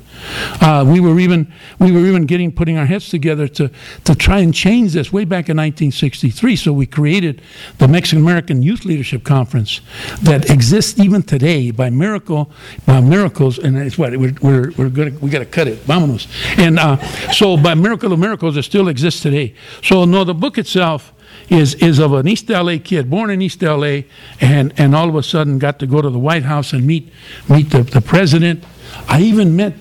Uh, 0.62 0.86
we 0.88 1.00
were 1.00 1.20
even 1.20 1.52
we 1.80 1.92
were 1.92 2.06
even 2.06 2.26
getting 2.26 2.52
putting 2.52 2.78
our 2.78 2.86
heads 2.86 3.10
together 3.10 3.48
to 3.48 3.72
to 4.04 4.16
try 4.16 4.40
and 4.40 4.54
change 4.54 4.94
this 4.94 5.12
way 5.12 5.26
back 5.26 5.50
in 5.50 5.58
1963. 5.58 6.56
So 6.56 6.74
we 6.74 6.86
created 6.86 7.42
the 7.78 7.88
Mexican 7.88 8.24
American 8.24 8.62
Youth 8.62 8.86
Leadership 8.86 9.24
Conference 9.24 9.82
that 10.22 10.50
exists 10.50 11.00
even 11.00 11.24
today 11.24 11.72
by 11.72 11.90
miracle 11.90 12.52
by 12.86 13.02
miracles. 13.02 13.58
And 13.58 13.78
it's 13.78 13.98
what 13.98 14.16
we're 14.16 14.36
we're, 14.42 14.72
we're 14.78 14.90
gonna 14.90 15.12
we 15.22 15.30
got 15.30 15.40
to 15.40 15.46
cut 15.46 15.68
it. 15.68 15.80
Vámonos. 15.86 16.28
And 16.58 16.78
uh, 16.78 16.98
so 17.32 17.58
by 17.58 17.74
miracle 17.74 18.14
of 18.14 18.20
miracles, 18.20 18.58
it 18.58 18.64
still 18.64 18.88
exists 18.88 19.22
today. 19.22 19.41
So 19.84 20.06
no, 20.06 20.24
the 20.24 20.34
book 20.34 20.58
itself 20.58 21.14
is 21.50 21.76
is 21.76 22.00
of 22.00 22.14
an 22.14 22.28
East 22.28 22.50
LA 22.50 22.78
kid, 22.84 23.10
born 23.10 23.30
in 23.30 23.42
East 23.42 23.62
LA, 23.62 24.02
and 24.40 24.74
and 24.78 24.96
all 24.96 25.10
of 25.10 25.16
a 25.16 25.24
sudden 25.24 25.60
got 25.60 25.80
to 25.80 25.88
go 25.88 26.02
to 26.02 26.10
the 26.10 26.20
White 26.20 26.44
House 26.44 26.74
and 26.74 26.86
meet 26.86 27.12
meet 27.50 27.70
the, 27.70 27.84
the 27.84 28.02
president. 28.02 28.64
I 29.08 29.22
even 29.22 29.56
met 29.56 29.74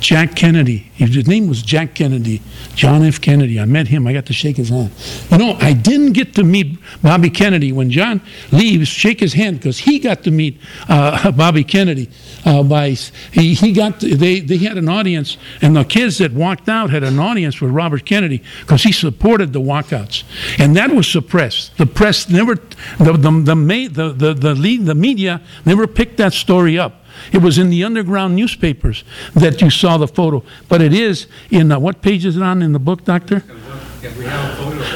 Jack 0.00 0.36
Kennedy. 0.36 0.90
His 0.94 1.26
name 1.26 1.48
was 1.48 1.62
Jack 1.62 1.94
Kennedy, 1.94 2.42
John 2.74 3.02
F. 3.02 3.20
Kennedy. 3.20 3.58
I 3.58 3.64
met 3.64 3.88
him. 3.88 4.06
I 4.06 4.12
got 4.12 4.26
to 4.26 4.32
shake 4.32 4.56
his 4.56 4.68
hand. 4.68 4.90
You 5.30 5.38
know, 5.38 5.56
I 5.60 5.72
didn't 5.72 6.12
get 6.12 6.34
to 6.34 6.44
meet 6.44 6.78
Bobby 7.02 7.30
Kennedy. 7.30 7.72
When 7.72 7.90
John 7.90 8.20
leaves, 8.52 8.88
shake 8.88 9.20
his 9.20 9.32
hand 9.32 9.58
because 9.58 9.78
he 9.78 9.98
got 9.98 10.22
to 10.24 10.30
meet 10.30 10.60
uh, 10.88 11.30
Bobby 11.36 11.64
Kennedy. 11.64 12.10
Uh, 12.44 12.62
by 12.62 12.90
he, 12.90 13.54
he 13.54 13.72
got 13.72 14.00
to, 14.00 14.14
they 14.14 14.40
they 14.40 14.58
had 14.58 14.76
an 14.76 14.88
audience, 14.88 15.38
and 15.62 15.74
the 15.74 15.84
kids 15.84 16.18
that 16.18 16.32
walked 16.32 16.68
out 16.68 16.90
had 16.90 17.02
an 17.02 17.18
audience 17.18 17.60
with 17.60 17.70
Robert 17.70 18.04
Kennedy 18.04 18.42
because 18.60 18.82
he 18.82 18.92
supported 18.92 19.52
the 19.52 19.60
walkouts, 19.60 20.24
and 20.58 20.76
that 20.76 20.90
was 20.90 21.06
suppressed. 21.06 21.76
The 21.78 21.86
press 21.86 22.28
never, 22.28 22.56
the 22.98 23.12
the 23.12 23.30
the 23.30 23.54
the 23.54 24.12
the, 24.12 24.34
the, 24.34 24.76
the 24.78 24.94
media 24.94 25.40
never 25.64 25.86
picked 25.86 26.18
that 26.18 26.32
story 26.32 26.78
up. 26.78 27.02
It 27.32 27.38
was 27.38 27.58
in 27.58 27.70
the 27.70 27.84
underground 27.84 28.36
newspapers 28.36 29.04
that 29.34 29.60
you 29.60 29.70
saw 29.70 29.96
the 29.96 30.08
photo. 30.08 30.42
But 30.68 30.82
it 30.82 30.92
is 30.92 31.26
in 31.50 31.72
uh, 31.72 31.78
what 31.78 32.02
page 32.02 32.24
is 32.24 32.36
it 32.36 32.42
on 32.42 32.62
in 32.62 32.72
the 32.72 32.78
book, 32.78 33.04
Doctor? 33.04 33.42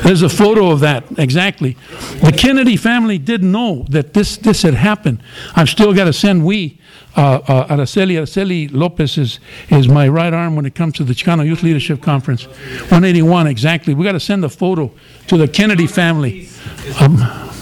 There's 0.03 0.23
a 0.23 0.29
photo 0.29 0.71
of 0.71 0.81
that, 0.81 1.05
exactly. 1.19 1.77
The 2.23 2.33
Kennedy 2.33 2.77
family 2.77 3.19
didn't 3.19 3.51
know 3.51 3.85
that 3.91 4.15
this, 4.15 4.37
this 4.37 4.63
had 4.63 4.75
happened. 4.75 5.23
I've 5.57 5.69
still 5.69 5.93
got 5.93 6.05
to 6.05 6.13
send 6.13 6.45
we, 6.45 6.79
uh, 7.17 7.41
uh, 7.47 7.67
Araceli, 7.69 8.15
Araceli 8.15 8.71
Lopez 8.73 9.19
is, 9.19 9.41
is 9.69 9.89
my 9.89 10.09
right 10.09 10.33
arm 10.33 10.57
when 10.57 10.65
it 10.65 10.75
comes 10.75 10.95
to 10.95 11.05
the 11.05 11.15
Chicano 11.15 11.45
Youth 11.45 11.63
Leadership 11.63 12.03
Conference. 12.03 12.47
181, 12.47 13.47
exactly. 13.47 13.95
We've 13.95 14.05
got 14.05 14.13
to 14.13 14.21
send 14.21 14.45
a 14.45 14.49
photo 14.49 14.91
to 15.27 15.37
the 15.37 15.49
Kennedy 15.49 15.87
family. 15.87 16.49
Um, 17.01 17.17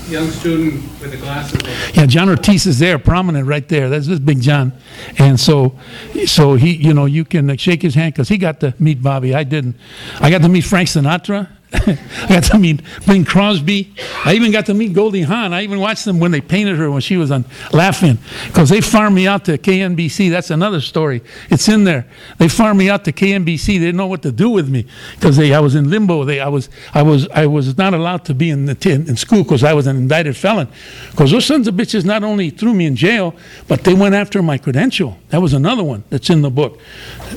Young 0.08 0.30
student 0.30 0.82
with 1.00 1.10
the 1.10 1.18
glasses. 1.18 1.60
yeah, 1.94 2.06
John 2.06 2.30
Ortiz 2.30 2.66
is 2.66 2.78
there, 2.78 2.98
prominent 2.98 3.46
right 3.46 3.68
there. 3.68 3.90
That's 3.90 4.06
this 4.06 4.18
Big 4.18 4.40
John, 4.40 4.72
and 5.18 5.38
so, 5.38 5.78
so 6.24 6.54
he, 6.54 6.76
you 6.76 6.94
know, 6.94 7.04
you 7.04 7.26
can 7.26 7.54
shake 7.58 7.82
his 7.82 7.94
hand 7.94 8.14
because 8.14 8.28
he 8.28 8.38
got 8.38 8.60
to 8.60 8.74
meet 8.78 9.02
Bobby. 9.02 9.34
I 9.34 9.44
didn't. 9.44 9.76
I 10.18 10.30
got 10.30 10.40
to 10.42 10.48
meet 10.48 10.62
Frank 10.64 10.88
Sinatra. 10.88 11.48
I 11.72 11.98
got 12.28 12.44
to 12.44 12.58
meet 12.58 12.80
Bing 13.06 13.26
Crosby. 13.26 13.92
I 14.24 14.32
even 14.34 14.52
got 14.52 14.66
to 14.66 14.74
meet 14.74 14.94
Goldie 14.94 15.22
Hawn. 15.22 15.52
I 15.52 15.62
even 15.62 15.80
watched 15.80 16.06
them 16.06 16.18
when 16.18 16.30
they 16.30 16.40
painted 16.40 16.76
her 16.76 16.90
when 16.90 17.02
she 17.02 17.18
was 17.18 17.30
on 17.30 17.44
Laugh-In, 17.72 18.18
because 18.46 18.70
they 18.70 18.80
farmed 18.80 19.14
me 19.14 19.26
out 19.26 19.44
to 19.46 19.58
KNBC. 19.58 20.30
That's 20.30 20.50
another 20.50 20.80
story. 20.80 21.22
It's 21.50 21.68
in 21.68 21.84
there. 21.84 22.06
They 22.38 22.48
farmed 22.48 22.78
me 22.78 22.88
out 22.88 23.04
to 23.04 23.12
KNBC. 23.12 23.66
They 23.66 23.78
didn't 23.78 23.96
know 23.96 24.06
what 24.06 24.22
to 24.22 24.32
do 24.32 24.48
with 24.48 24.70
me 24.70 24.86
because 25.14 25.38
I 25.38 25.60
was 25.60 25.74
in 25.74 25.90
limbo. 25.90 26.24
They 26.24 26.40
I 26.40 26.48
was 26.48 26.70
I 26.94 27.02
was 27.02 27.28
I 27.28 27.46
was 27.46 27.76
not 27.76 27.92
allowed 27.92 28.24
to 28.26 28.34
be 28.34 28.48
in 28.48 28.64
the 28.64 28.74
t- 28.74 28.92
in 28.92 29.16
school 29.16 29.42
because 29.42 29.62
I 29.62 29.74
was 29.74 29.86
an 29.86 29.96
indicted 29.96 30.36
felon. 30.36 30.68
Because 31.10 31.30
those 31.32 31.44
sons 31.44 31.68
of 31.68 31.74
bitches 31.74 32.04
not 32.06 32.24
only 32.24 32.48
threw 32.48 32.72
me 32.72 32.86
in 32.86 32.96
jail, 32.96 33.34
but 33.66 33.84
they 33.84 33.92
went 33.92 34.14
after 34.14 34.42
my 34.42 34.56
credential. 34.56 35.18
That 35.28 35.42
was 35.42 35.52
another 35.52 35.84
one 35.84 36.04
that's 36.08 36.30
in 36.30 36.40
the 36.40 36.50
book. 36.50 36.80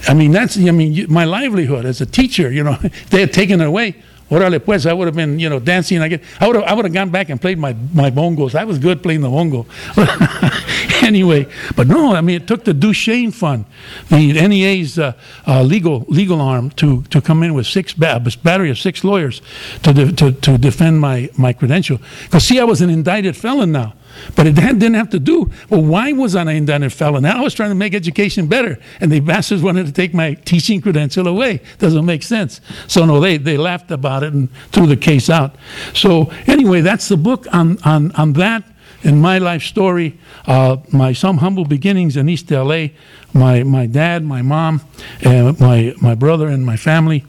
I 0.08 0.14
mean 0.14 0.32
that's 0.32 0.58
I 0.58 0.72
mean 0.72 1.12
my 1.12 1.26
livelihood 1.26 1.84
as 1.84 2.00
a 2.00 2.06
teacher. 2.06 2.50
You 2.50 2.64
know 2.64 2.76
they 3.10 3.20
had 3.20 3.34
taken 3.34 3.60
it 3.60 3.68
away. 3.68 3.96
Orale 4.32 4.64
pues, 4.64 4.86
I 4.86 4.94
would 4.94 5.08
have 5.08 5.16
been, 5.16 5.40
you 5.40 5.50
know, 5.50 5.60
dancing. 5.60 6.02
I 6.02 6.08
get, 6.08 6.24
I 6.40 6.48
would 6.48 6.56
have, 6.56 6.64
I 6.64 6.74
would 6.74 6.86
have 6.86 6.94
gone 6.94 7.10
back 7.10 7.30
and 7.30 7.40
played 7.40 7.60
my 7.60 7.76
my 7.94 8.10
bongos. 8.10 8.56
I 8.56 8.64
was 8.64 8.80
good 8.80 9.04
playing 9.04 9.22
the 9.22 9.30
bongo. 9.30 9.66
anyway, 11.06 11.48
but 11.76 11.88
no, 11.88 12.16
I 12.16 12.22
mean, 12.22 12.38
it 12.42 12.48
took 12.48 12.64
the 12.64 12.74
DuShane 12.74 13.34
Fund, 13.34 13.66
the 14.08 14.48
NEA's 14.48 14.98
uh, 14.98 15.14
uh, 15.46 15.64
legal 15.64 16.06
legal 16.08 16.40
arm, 16.40 16.70
to 16.72 17.04
to 17.10 17.22
come 17.22 17.44
in 17.44 17.54
with 17.54 17.68
six 17.68 17.94
ba- 17.94 18.24
battery 18.42 18.70
of 18.70 18.80
six 18.80 19.04
lawyers 19.04 19.42
to 19.84 19.92
de- 19.92 20.14
to 20.14 20.32
to 20.32 20.58
defend 20.58 21.02
my 21.02 21.30
my 21.38 21.52
credential. 21.52 22.00
Because 22.24 22.46
see, 22.48 22.58
I 22.58 22.64
was 22.64 22.80
an 22.82 22.90
indicted 22.90 23.36
felon 23.36 23.74
now. 23.74 23.94
But 24.36 24.48
it 24.48 24.56
didn't 24.56 24.94
have 24.94 25.10
to 25.12 25.20
do. 25.20 25.50
Well, 25.70 25.84
why 25.84 26.12
was 26.14 26.36
I 26.36 26.42
an 26.42 26.48
indicted 26.50 26.94
felon? 26.94 27.26
I 27.26 27.42
was 27.42 27.54
trying 27.54 27.70
to 27.70 27.76
make 27.76 27.94
education 27.94 28.48
better, 28.48 28.80
and 29.00 29.12
the 29.12 29.20
bastards 29.20 29.62
wanted 29.62 29.86
to 29.86 29.92
take 29.92 30.14
my 30.14 30.34
teaching 30.34 30.82
credential 30.82 31.28
away. 31.28 31.62
Doesn't 31.80 32.06
make 32.06 32.24
sense. 32.24 32.62
So 32.88 33.06
no, 33.06 33.20
they 33.20 33.38
they 33.38 33.58
laughed 33.58 33.92
about 33.92 34.24
it 34.24 34.34
and 34.34 34.50
threw 34.72 34.88
the 34.88 34.98
case 34.98 35.30
out. 35.30 35.56
So 35.94 36.32
anyway, 36.48 36.82
that's 36.82 37.08
the 37.08 37.18
book 37.18 37.48
on 37.54 37.78
on 37.84 38.12
on 38.14 38.34
that 38.34 38.64
in 39.04 39.20
my 39.20 39.38
life 39.38 39.64
story, 39.64 40.18
uh, 40.46 40.78
my 40.92 41.14
some 41.14 41.38
humble 41.38 41.66
beginnings 41.66 42.18
in 42.18 42.30
East 42.30 42.52
LA, 42.52 42.88
my 43.34 43.64
my 43.64 43.86
dad, 43.86 44.24
my 44.24 44.42
mom, 44.42 44.82
uh, 45.26 45.54
my 45.60 45.94
my 46.02 46.16
brother, 46.16 46.48
and 46.48 46.66
my 46.66 46.78
family. 46.78 47.26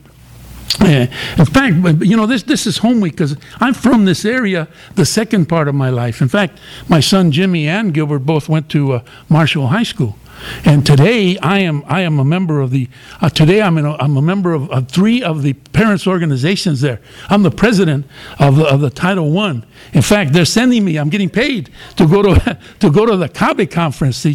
Uh, 0.81 1.07
in 1.39 1.45
fact, 1.45 1.77
you 2.03 2.17
know, 2.17 2.27
this, 2.27 2.43
this 2.45 2.67
is 2.67 2.79
home 2.79 3.01
week 3.01 3.13
because 3.13 3.37
I'm 3.61 3.75
from 3.75 4.05
this 4.05 4.25
area 4.25 4.69
the 4.95 5.05
second 5.05 5.47
part 5.47 5.69
of 5.69 5.75
my 5.75 5.91
life. 5.91 6.21
In 6.21 6.29
fact, 6.29 6.59
my 6.89 7.01
son 7.01 7.31
Jimmy 7.31 7.69
and 7.69 7.93
Gilbert 7.93 8.21
both 8.21 8.49
went 8.49 8.69
to 8.71 8.93
uh, 8.93 9.03
Marshall 9.29 9.69
High 9.69 9.83
School. 9.83 10.17
And 10.65 10.85
today 10.85 11.39
I 11.39 11.61
am 11.61 11.85
I 11.87 12.01
am 12.01 12.19
a 12.19 12.25
member 12.25 12.61
of 12.61 12.71
the 12.71 12.89
uh, 13.21 13.29
today 13.29 13.63
I'm 13.63 13.79
a, 13.79 13.97
I'm 13.97 14.17
a 14.17 14.23
member 14.23 14.53
of, 14.53 14.71
of 14.71 14.89
three 14.89 15.23
of 15.23 15.43
the 15.43 15.53
parents 15.53 16.07
organizations 16.07 16.81
there. 16.81 17.01
I'm 17.29 17.43
the 17.43 17.51
president 17.51 18.07
of 18.39 18.57
the, 18.57 18.67
of 18.67 18.81
the 18.81 18.91
Title 18.91 19.31
One. 19.31 19.65
In 19.93 20.03
fact, 20.03 20.33
they're 20.33 20.45
sending 20.45 20.85
me. 20.85 20.97
I'm 20.97 21.09
getting 21.09 21.31
paid 21.31 21.71
to 21.97 22.07
go 22.07 22.23
to 22.23 22.59
to 22.81 22.91
go 22.91 23.07
to 23.07 23.17
the 23.17 23.29
CABE 23.29 23.71
conference, 23.71 24.23
the, 24.23 24.35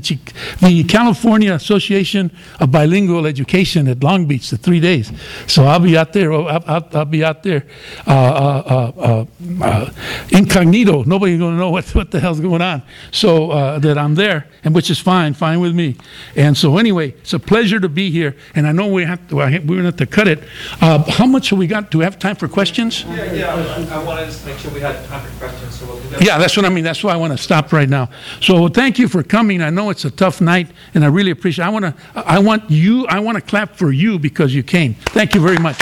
the 0.61 0.83
California 0.83 1.53
Association 1.53 2.31
of 2.59 2.71
Bilingual 2.71 3.25
Education 3.25 3.87
at 3.87 4.03
Long 4.03 4.25
Beach, 4.25 4.49
the 4.49 4.57
three 4.57 4.79
days. 4.79 5.11
So 5.47 5.63
I'll 5.63 5.79
be 5.79 5.97
out 5.97 6.13
there. 6.13 6.33
I'll, 6.33 6.47
I'll, 6.47 6.87
I'll 6.93 7.05
be 7.05 7.23
out 7.23 7.43
there 7.43 7.65
uh, 8.05 8.11
uh, 8.11 8.91
uh, 8.97 9.01
uh, 9.01 9.63
uh, 9.63 9.91
incognito. 10.31 11.03
Nobody's 11.03 11.39
going 11.39 11.53
to 11.53 11.59
know 11.59 11.71
what 11.71 11.85
what 11.95 12.11
the 12.11 12.19
hell's 12.19 12.39
going 12.39 12.61
on. 12.61 12.83
So 13.11 13.79
that 13.79 13.97
I'm 13.97 14.15
there, 14.15 14.47
and 14.63 14.73
which 14.75 14.89
is 14.89 14.99
fine, 14.99 15.33
fine 15.33 15.59
with 15.59 15.73
me. 15.73 15.96
And 16.35 16.57
so 16.57 16.77
anyway, 16.77 17.09
it's 17.21 17.33
a 17.33 17.39
pleasure 17.39 17.79
to 17.79 17.89
be 17.89 18.09
here. 18.11 18.35
And 18.55 18.67
I 18.67 18.71
know 18.71 18.87
we 18.87 19.03
have 19.05 19.27
to, 19.29 19.41
I- 19.41 19.49
we're 19.59 19.59
going 19.59 19.77
to 19.79 19.83
have 19.85 19.95
to 19.97 20.05
cut 20.05 20.27
it. 20.27 20.43
Uh, 20.81 21.03
how 21.11 21.25
much 21.25 21.49
have 21.49 21.59
we 21.59 21.67
got? 21.67 21.91
Do 21.91 21.99
we 21.99 22.03
have 22.03 22.19
time 22.19 22.35
for 22.35 22.47
questions? 22.47 23.03
Yeah, 23.03 23.33
yeah, 23.33 23.85
I- 23.91 23.99
I 23.99 24.03
wanted 24.03 24.31
to 24.31 24.45
make 24.45 24.57
sure 24.59 24.71
we 24.71 24.79
had 24.81 25.03
time 25.07 25.25
for 25.25 25.45
questions, 25.45 25.79
so 25.79 25.85
we'll 25.85 25.99
do 26.01 26.09
that. 26.09 26.21
Yeah, 26.21 26.37
that's 26.37 26.55
what 26.57 26.65
I 26.65 26.69
mean. 26.69 26.83
That's 26.83 27.03
why 27.03 27.13
I 27.13 27.17
want 27.17 27.31
to 27.35 27.37
stop 27.41 27.71
right 27.73 27.89
now. 27.89 28.09
So 28.41 28.67
thank 28.67 28.99
you 28.99 29.07
for 29.07 29.23
coming. 29.23 29.61
I 29.61 29.69
know 29.69 29.89
it's 29.89 30.05
a 30.05 30.11
tough 30.11 30.41
night, 30.41 30.67
and 30.93 31.03
I 31.03 31.07
really 31.07 31.31
appreciate. 31.31 31.65
I 31.65 31.69
want 31.69 31.85
to. 31.85 31.93
I 32.15 32.39
want 32.39 32.69
you. 32.69 33.05
I 33.07 33.19
want 33.19 33.35
to 33.37 33.41
clap 33.41 33.75
for 33.75 33.91
you 33.91 34.19
because 34.19 34.53
you 34.53 34.63
came. 34.63 34.93
Thank 34.95 35.33
you 35.35 35.41
very 35.41 35.57
much. 35.57 35.77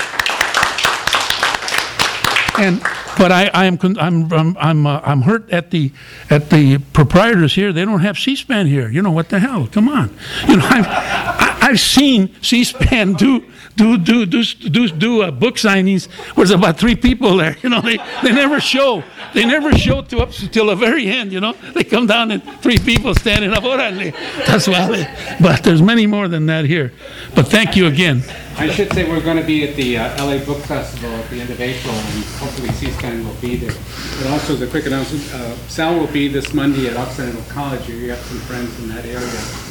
And 2.58 2.82
but 3.18 3.32
I, 3.32 3.48
I 3.54 3.66
am 3.66 3.78
I'm 3.82 4.32
I'm 4.34 4.58
I'm, 4.58 4.88
uh, 4.88 5.02
I'm 5.04 5.22
hurt 5.24 5.50
at 5.52 5.72
the 5.72 5.92
at 6.30 6.50
the 6.50 6.78
proprietors 6.94 7.56
here. 7.56 7.72
They 7.74 7.86
don't 7.86 8.02
have 8.02 8.18
C-SPAN 8.18 8.68
here. 8.68 8.90
You 8.90 9.02
know 9.02 9.12
what 9.12 9.30
the 9.30 9.40
hell? 9.40 9.68
Come 9.68 9.88
on. 9.90 10.16
You 10.48 10.58
know 10.58 10.66
I've 10.70 10.88
I- 10.88 11.52
I've 11.66 11.80
seen 11.80 12.30
C-SPAN 12.44 13.14
do 13.14 13.44
do 13.76 13.98
do 13.98 14.26
do 14.28 14.44
do 14.44 14.88
do 14.88 15.22
uh, 15.24 15.32
book 15.32 15.56
signings. 15.56 16.08
There's 16.36 16.52
about 16.52 16.78
three 16.78 16.96
people 16.96 17.38
there. 17.38 17.58
You 17.64 17.70
know 17.70 17.82
they 17.82 17.98
they 18.22 18.32
never 18.32 18.60
show. 18.60 19.04
They 19.34 19.46
never 19.46 19.76
show 19.76 20.02
to 20.04 20.20
up 20.20 20.32
till 20.32 20.68
the 20.68 20.76
very 20.76 21.08
end. 21.08 21.32
You 21.34 21.40
know 21.40 21.54
they 21.74 21.84
come 21.84 22.06
down 22.06 22.30
and 22.32 22.44
three 22.62 22.78
people 22.78 23.16
standing 23.16 23.52
up. 23.52 23.64
That's 23.64 24.68
why. 24.74 25.38
But 25.42 25.64
there's 25.64 25.82
many 25.82 26.06
more 26.06 26.28
than 26.28 26.46
that 26.46 26.66
here. 26.66 26.94
But 27.34 27.48
thank 27.48 27.76
you 27.76 27.88
again. 27.88 28.22
I 28.58 28.70
should 28.70 28.92
say 28.94 29.04
we're 29.08 29.22
going 29.22 29.36
to 29.36 29.44
be 29.44 29.68
at 29.68 29.76
the 29.76 29.98
uh, 29.98 30.26
LA 30.26 30.38
Book 30.44 30.60
Festival 30.60 31.10
at 31.12 31.30
the 31.30 31.42
end 31.42 31.50
of 31.50 31.60
April, 31.60 31.94
and 31.94 32.24
hopefully 32.40 32.70
C-SPAN 32.70 33.26
will 33.26 33.34
be 33.36 33.58
there. 33.58 33.76
But 34.18 34.32
also, 34.32 34.54
as 34.54 34.62
a 34.62 34.68
quick 34.68 34.86
announcement, 34.86 35.24
uh, 35.34 35.56
Sal 35.68 36.00
will 36.00 36.08
be 36.08 36.30
this 36.30 36.54
Monday 36.54 36.88
at 36.88 36.96
Occidental 36.96 37.44
College. 37.50 37.90
You 37.90 38.10
have 38.12 38.20
some 38.20 38.40
friends 38.40 38.80
in 38.80 38.88
that 38.90 39.06
area 39.06 39.65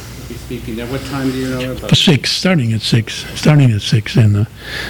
speaking 0.45 0.75
there. 0.75 0.85
What 0.87 1.01
time 1.05 1.31
do 1.31 1.37
you 1.37 1.49
know 1.49 1.71
about? 1.71 1.95
Six, 1.97 2.31
starting 2.31 2.71
at 2.73 2.81
six, 2.81 3.25
starting 3.39 3.71
at 3.71 3.81
six, 3.81 4.15
and 4.15 4.37
uh, 4.37 4.45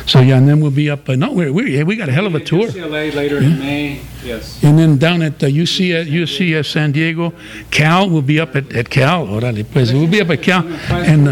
so 0.06 0.20
yeah, 0.20 0.38
and 0.38 0.48
then 0.48 0.60
we'll 0.60 0.72
be 0.72 0.90
up. 0.90 1.08
Uh, 1.08 1.16
no, 1.16 1.32
we 1.32 1.50
we 1.50 1.82
we 1.84 1.96
got 1.96 2.10
a 2.10 2.12
hell 2.12 2.26
of 2.28 2.36
a 2.36 2.42
tour, 2.42 2.68
UCLA 2.68 3.14
later 3.14 3.38
in 3.38 3.58
May, 3.60 4.02
yes. 4.24 4.62
and 4.64 4.78
then 4.78 4.98
down 4.98 5.22
at 5.22 5.42
uh, 5.42 5.48
UC 5.48 6.02
at 6.02 6.08
UCS 6.08 6.66
San 6.72 6.92
Diego, 6.92 7.34
Cal 7.72 8.10
will 8.10 8.22
be 8.22 8.38
up 8.40 8.56
at, 8.56 8.76
at 8.76 8.90
Cal. 8.90 9.28
Orale, 9.28 9.64
pues 9.72 9.94
we'll 9.94 10.08
be 10.08 10.20
up 10.22 10.30
at 10.30 10.42
Cal, 10.44 10.64
and 10.92 11.28
uh, 11.30 11.32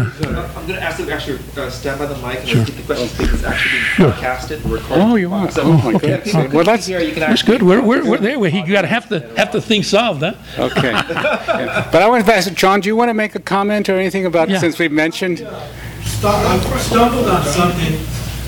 I'm 0.56 0.66
going 0.66 0.80
to 0.80 0.82
ask 0.82 0.96
them 0.96 1.06
to 1.06 1.12
actually 1.12 1.38
uh, 1.58 1.68
stand 1.68 1.98
by 1.98 2.06
the 2.06 2.16
mic 2.26 2.38
and 2.48 2.60
repeat 2.66 2.76
the 2.76 2.82
questions 2.94 3.12
because 3.18 3.34
it's 3.34 3.44
actually 3.44 3.70
being 3.72 3.84
Sure. 3.84 4.08
broadcasted 4.08 4.62
and 4.64 4.72
recorded. 4.72 5.02
Oh, 5.04 5.16
you 5.16 5.32
are? 5.34 5.50
So, 5.50 5.62
Oh, 5.64 5.72
my 5.76 5.92
yeah, 5.92 5.98
goodness. 6.24 6.52
Well, 6.54 6.64
that's- 6.64 6.86
hear, 6.86 7.00
you 7.00 7.12
can 7.12 7.20
that's 7.20 7.42
good. 7.42 7.62
We're 7.62 7.82
we're, 7.82 8.04
we're 8.08 8.18
there. 8.18 8.38
We 8.38 8.50
got 8.62 8.82
to 8.82 8.88
have 8.88 9.08
to 9.10 9.20
have 9.36 9.52
the 9.52 9.60
thing 9.60 9.82
solved, 9.82 10.22
huh? 10.22 10.34
Okay. 10.58 10.92
Yeah. 10.92 11.88
But 11.92 12.02
I 12.02 12.08
want 12.08 12.24
to 12.24 12.34
ask, 12.34 12.52
John, 12.54 12.80
do 12.80 12.88
you 12.88 12.96
want 12.96 13.08
to 13.10 13.14
make 13.14 13.34
a 13.34 13.40
comment 13.40 13.88
or 13.88 13.96
anything 13.98 14.13
about, 14.22 14.48
Yeah. 14.48 14.60
since 14.60 14.78
we've 14.78 14.92
mentioned? 14.92 15.38
stu- 15.38 16.28
I 16.28 16.78
stumbled 16.78 17.26
on 17.28 17.44
something 17.44 17.98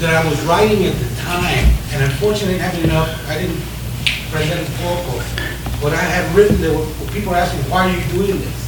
that 0.01 0.15
I 0.15 0.29
was 0.29 0.39
writing 0.43 0.85
at 0.87 0.95
the 0.95 1.11
time, 1.23 1.67
and 1.93 2.03
unfortunately, 2.05 2.61
I 2.63 2.71
didn't 2.71 2.91
have 2.91 3.09
enough, 3.09 3.29
I 3.29 3.35
didn't 3.43 3.61
present 4.31 4.61
it 4.61 4.69
vocal. 4.81 5.19
What 5.83 5.93
I 5.93 5.97
had 6.15 6.25
written, 6.37 6.61
there 6.61 6.73
were, 6.77 6.87
people 7.13 7.33
were 7.33 7.39
asking, 7.39 7.61
why 7.71 7.89
are 7.89 7.93
you 7.93 8.03
doing 8.13 8.39
this? 8.39 8.59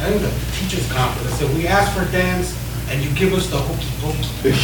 I 0.00 0.10
think 0.10 0.20
the 0.22 0.32
teacher's 0.60 0.86
conference, 0.92 1.32
I 1.32 1.36
said, 1.38 1.56
we 1.56 1.66
ask 1.66 1.90
for 1.96 2.04
dance, 2.12 2.54
and 2.90 3.02
you 3.02 3.10
give 3.16 3.32
us 3.32 3.46
the 3.48 3.56
hokey 3.56 3.88
pokey. 4.02 4.28
We- 4.44 4.54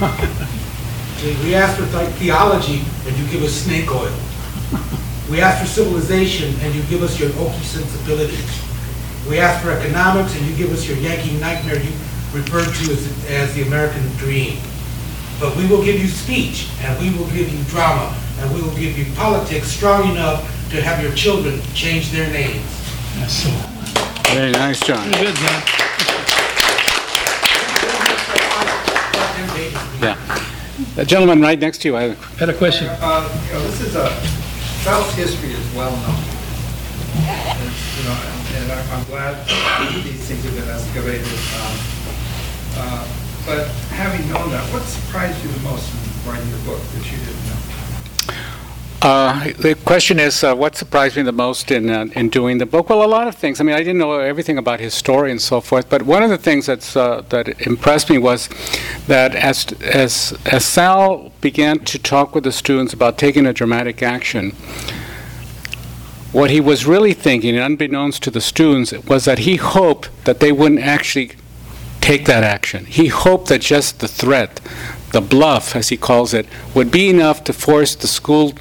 We 1.42 1.54
ask 1.54 1.76
for 1.78 1.84
the- 1.86 2.06
theology, 2.20 2.84
and 3.06 3.16
you 3.18 3.24
give 3.32 3.42
us 3.42 3.52
snake 3.52 3.90
oil. 3.92 4.12
We 5.30 5.40
ask 5.40 5.60
for 5.60 5.66
civilization, 5.66 6.54
and 6.62 6.74
you 6.74 6.82
give 6.84 7.02
us 7.02 7.18
your 7.18 7.30
oaky 7.30 7.62
sensibilities. 7.64 8.62
We 9.28 9.38
ask 9.40 9.64
for 9.64 9.72
economics, 9.72 10.36
and 10.36 10.46
you 10.46 10.56
give 10.56 10.72
us 10.72 10.86
your 10.86 10.96
Yankee 10.98 11.36
nightmare 11.38 11.82
you 11.82 11.90
referred 12.32 12.72
to 12.72 12.92
as, 12.92 13.26
as 13.28 13.54
the 13.54 13.62
American 13.62 14.06
dream. 14.16 14.58
But 15.40 15.56
we 15.56 15.66
will 15.66 15.84
give 15.84 16.00
you 16.00 16.06
speech, 16.06 16.68
and 16.80 16.98
we 17.00 17.10
will 17.18 17.28
give 17.30 17.52
you 17.52 17.62
drama, 17.64 18.16
and 18.38 18.54
we 18.54 18.62
will 18.62 18.74
give 18.76 18.96
you 18.96 19.12
politics 19.16 19.66
strong 19.66 20.10
enough 20.10 20.42
to 20.70 20.80
have 20.80 21.02
your 21.02 21.12
children 21.12 21.60
change 21.74 22.12
their 22.12 22.30
names. 22.30 22.62
That's 23.16 23.32
so 23.32 23.50
Very 24.34 24.52
nice, 24.52 24.80
John. 24.80 25.10
good, 25.10 25.34
John. 25.34 25.62
Yeah. 30.00 30.16
The 30.94 31.04
gentleman 31.04 31.40
right 31.40 31.58
next 31.58 31.78
to 31.82 31.88
you, 31.88 31.96
I 31.96 32.14
Had 32.38 32.48
a 32.48 32.54
question. 32.54 32.88
Uh, 32.88 33.28
you 33.46 33.52
know, 33.54 33.62
this 33.66 33.80
is 33.80 33.96
a, 33.96 34.08
South's 34.84 35.14
history 35.14 35.52
is 35.52 35.74
well 35.74 35.90
known. 35.90 36.25
You 37.56 38.04
know, 38.04 38.16
and 38.60 38.72
I'm- 38.72 38.88
I'm 38.92 39.04
glad 39.04 39.34
these 40.04 40.20
things 40.28 40.44
have 40.44 40.54
been 40.54 40.68
excavated. 40.68 41.26
Um, 41.60 41.78
uh, 42.78 43.04
But 43.46 43.68
having 43.94 44.28
known 44.28 44.50
that, 44.50 44.64
what 44.72 44.82
surprised 44.82 45.40
you 45.44 45.48
the 45.52 45.60
most 45.60 45.84
in 45.94 46.28
writing 46.28 46.50
the 46.50 46.58
book 46.68 46.80
that 46.94 47.04
you 47.10 47.16
didn't 47.18 47.46
know? 47.46 49.08
Uh, 49.08 49.52
The 49.58 49.76
question 49.84 50.18
is, 50.18 50.42
uh, 50.42 50.52
what 50.56 50.74
surprised 50.74 51.16
me 51.16 51.22
the 51.22 51.30
most 51.30 51.70
in, 51.70 51.88
uh, 51.88 52.06
in 52.16 52.28
doing 52.28 52.58
the 52.58 52.66
book? 52.66 52.90
Well, 52.90 53.04
a 53.04 53.06
lot 53.18 53.28
of 53.28 53.36
things. 53.36 53.60
I 53.60 53.62
mean, 53.62 53.76
I 53.76 53.78
didn't 53.78 53.98
know 53.98 54.18
everything 54.18 54.58
about 54.58 54.80
his 54.80 54.94
story 54.94 55.30
and 55.30 55.40
so 55.40 55.60
forth, 55.60 55.88
but 55.88 56.02
one 56.02 56.24
of 56.24 56.30
the 56.30 56.38
things 56.38 56.66
that's, 56.66 56.96
uh, 56.96 57.22
that 57.28 57.48
impressed 57.60 58.10
me 58.10 58.18
was 58.18 58.48
that 59.06 59.36
as, 59.36 59.66
as, 59.82 60.34
as 60.44 60.64
Sal 60.64 61.30
began 61.40 61.78
to 61.80 61.98
talk 62.00 62.34
with 62.34 62.42
the 62.42 62.52
students 62.52 62.92
about 62.92 63.16
taking 63.16 63.46
a 63.46 63.52
dramatic 63.52 64.02
action, 64.02 64.54
what 66.36 66.50
he 66.50 66.60
was 66.60 66.84
really 66.84 67.14
thinking, 67.14 67.56
unbeknownst 67.56 68.22
to 68.22 68.30
the 68.30 68.42
students, 68.42 68.92
was 69.06 69.24
that 69.24 69.38
he 69.38 69.56
hoped 69.56 70.10
that 70.26 70.38
they 70.38 70.52
wouldn't 70.52 70.82
actually 70.82 71.30
take 72.02 72.26
that 72.26 72.44
action. 72.44 72.84
He 72.84 73.06
hoped 73.06 73.48
that 73.48 73.62
just 73.62 74.00
the 74.00 74.06
threat, 74.06 74.60
the 75.12 75.22
bluff, 75.22 75.74
as 75.74 75.88
he 75.88 75.96
calls 75.96 76.34
it, 76.34 76.46
would 76.74 76.90
be 76.90 77.08
enough 77.08 77.42
to 77.44 77.54
force 77.54 77.94
the 77.94 78.06
school 78.06 78.52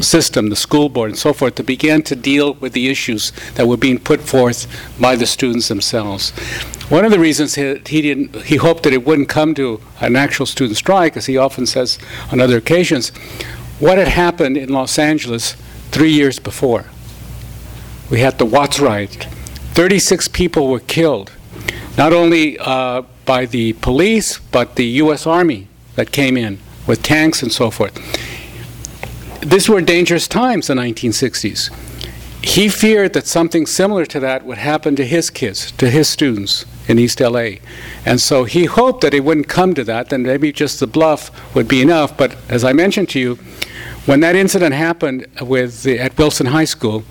system, 0.00 0.48
the 0.48 0.56
school 0.56 0.88
board 0.88 1.10
and 1.10 1.18
so 1.18 1.34
forth, 1.34 1.56
to 1.56 1.62
begin 1.62 2.00
to 2.04 2.16
deal 2.16 2.54
with 2.54 2.72
the 2.72 2.88
issues 2.88 3.32
that 3.56 3.66
were 3.66 3.76
being 3.76 3.98
put 3.98 4.22
forth 4.22 4.66
by 4.98 5.14
the 5.14 5.26
students 5.26 5.68
themselves. 5.68 6.30
One 6.88 7.04
of 7.04 7.10
the 7.10 7.18
reasons 7.18 7.54
he, 7.54 7.82
he 7.86 8.00
didn't, 8.00 8.34
he 8.44 8.56
hoped 8.56 8.84
that 8.84 8.94
it 8.94 9.04
wouldn't 9.04 9.28
come 9.28 9.54
to 9.56 9.78
an 10.00 10.16
actual 10.16 10.46
student 10.46 10.78
strike, 10.78 11.18
as 11.18 11.26
he 11.26 11.36
often 11.36 11.66
says 11.66 11.98
on 12.32 12.40
other 12.40 12.56
occasions, 12.56 13.10
what 13.78 13.98
had 13.98 14.08
happened 14.08 14.56
in 14.56 14.70
Los 14.70 14.98
Angeles 14.98 15.52
three 15.90 16.12
years 16.12 16.38
before. 16.38 16.86
We 18.10 18.20
had 18.20 18.38
the 18.38 18.46
Watts 18.46 18.80
riot. 18.80 19.26
36 19.74 20.28
people 20.28 20.68
were 20.68 20.80
killed, 20.80 21.32
not 21.96 22.12
only 22.12 22.58
uh, 22.58 23.02
by 23.24 23.46
the 23.46 23.74
police, 23.74 24.38
but 24.38 24.76
the 24.76 24.86
U.S. 24.86 25.26
Army 25.26 25.68
that 25.94 26.10
came 26.12 26.36
in 26.36 26.58
with 26.86 27.02
tanks 27.02 27.42
and 27.42 27.52
so 27.52 27.70
forth 27.70 27.96
these 29.40 29.68
were 29.68 29.80
dangerous 29.80 30.28
times, 30.28 30.66
the 30.66 30.74
1960s. 30.74 31.70
He 32.42 32.68
feared 32.68 33.12
that 33.14 33.26
something 33.26 33.66
similar 33.66 34.06
to 34.06 34.20
that 34.20 34.44
would 34.44 34.58
happen 34.58 34.96
to 34.96 35.06
his 35.06 35.30
kids, 35.30 35.72
to 35.72 35.90
his 35.90 36.08
students 36.08 36.64
in 36.88 36.98
East 36.98 37.20
LA. 37.20 37.56
And 38.04 38.20
so 38.20 38.44
he 38.44 38.64
hoped 38.64 39.02
that 39.02 39.14
it 39.14 39.24
wouldn't 39.24 39.48
come 39.48 39.74
to 39.74 39.84
that, 39.84 40.08
then 40.08 40.22
maybe 40.22 40.52
just 40.52 40.80
the 40.80 40.86
bluff 40.86 41.54
would 41.54 41.68
be 41.68 41.82
enough. 41.82 42.16
But 42.16 42.36
as 42.48 42.64
I 42.64 42.72
mentioned 42.72 43.08
to 43.10 43.20
you, 43.20 43.34
when 44.06 44.20
that 44.20 44.36
incident 44.36 44.74
happened 44.74 45.26
with 45.40 45.82
the, 45.82 45.98
at 45.98 46.16
Wilson 46.16 46.46
High 46.46 46.64
School, 46.64 47.04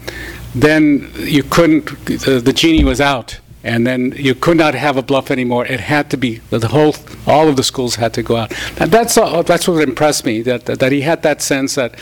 then 0.55 1.11
you 1.17 1.43
couldn't, 1.43 2.05
the, 2.05 2.41
the 2.43 2.53
genie 2.53 2.83
was 2.83 2.99
out 2.99 3.39
and 3.63 3.85
then 3.85 4.13
you 4.15 4.33
could 4.33 4.57
not 4.57 4.73
have 4.73 4.95
a 4.97 5.01
bluff 5.01 5.29
anymore. 5.29 5.65
It 5.65 5.81
had 5.81 6.09
to 6.11 6.17
be 6.17 6.37
the 6.49 6.69
whole, 6.69 6.95
all 7.27 7.49
of 7.49 7.55
the 7.55 7.63
schools 7.63 7.95
had 7.95 8.13
to 8.13 8.23
go 8.23 8.37
out. 8.37 8.53
And 8.79 8.91
that's 8.91 9.17
all, 9.17 9.43
that's 9.43 9.67
what 9.67 9.81
impressed 9.83 10.25
me 10.25 10.41
that, 10.43 10.65
that 10.65 10.79
that 10.79 10.91
he 10.91 11.01
had 11.01 11.23
that 11.23 11.41
sense 11.41 11.75
that 11.75 11.95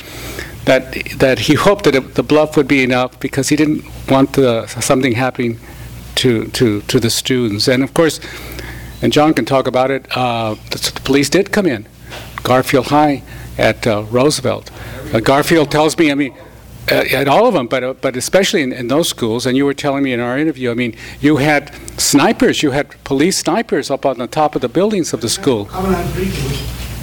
that 0.66 0.94
that 1.18 1.40
he 1.40 1.56
hoped 1.56 1.86
that 1.86 1.96
it, 1.96 2.16
the 2.16 2.24
bluff 2.24 2.56
would 2.58 2.68
be 2.68 2.84
enough 2.84 3.20
because 3.20 3.50
he 3.50 3.56
didn't 3.56 3.86
want 4.08 4.34
the, 4.34 4.68
something 4.68 5.14
happening 5.14 5.60
to 6.16 6.46
to 6.50 6.82
to 6.82 7.00
the 7.00 7.10
students. 7.10 7.68
And 7.68 7.84
of 7.84 7.94
course, 7.94 8.20
and 9.02 9.12
John 9.12 9.34
can 9.34 9.46
talk 9.46 9.66
about 9.66 9.90
it. 9.90 10.06
Uh, 10.16 10.56
the, 10.70 10.92
the 10.94 11.02
police 11.02 11.30
did 11.30 11.52
come 11.52 11.66
in, 11.66 11.88
Garfield 12.44 12.88
High 12.88 13.24
at 13.58 13.88
uh, 13.88 14.04
Roosevelt. 14.04 14.70
Uh, 15.12 15.20
Garfield 15.22 15.72
tells 15.72 15.98
me, 15.98 16.12
I 16.12 16.16
mean 16.16 16.36
uh, 16.92 17.04
at 17.12 17.28
all 17.28 17.48
of 17.48 17.54
them, 17.54 17.68
but 17.68 17.84
uh, 17.84 17.94
but 17.94 18.16
especially 18.16 18.62
in, 18.62 18.72
in 18.72 18.88
those 18.88 19.10
schools. 19.10 19.46
And 19.46 19.58
you 19.58 19.66
were 19.66 19.74
telling 19.74 20.04
me 20.04 20.14
in 20.14 20.20
our 20.20 20.38
interview, 20.38 20.72
I 20.72 20.74
mean, 20.74 20.96
you 21.20 21.38
had 21.38 21.74
snipers, 22.00 22.64
you 22.64 22.72
had 22.72 23.02
police 23.04 23.38
snipers 23.38 23.90
up 23.92 24.06
on 24.06 24.18
the 24.18 24.28
top 24.28 24.56
of 24.56 24.62
the 24.62 24.70
buildings 24.70 25.14
of 25.14 25.22
the 25.22 25.30
school. 25.30 25.66
Coming 25.66 25.96
on 25.96 26.12
briefly, 26.14 26.58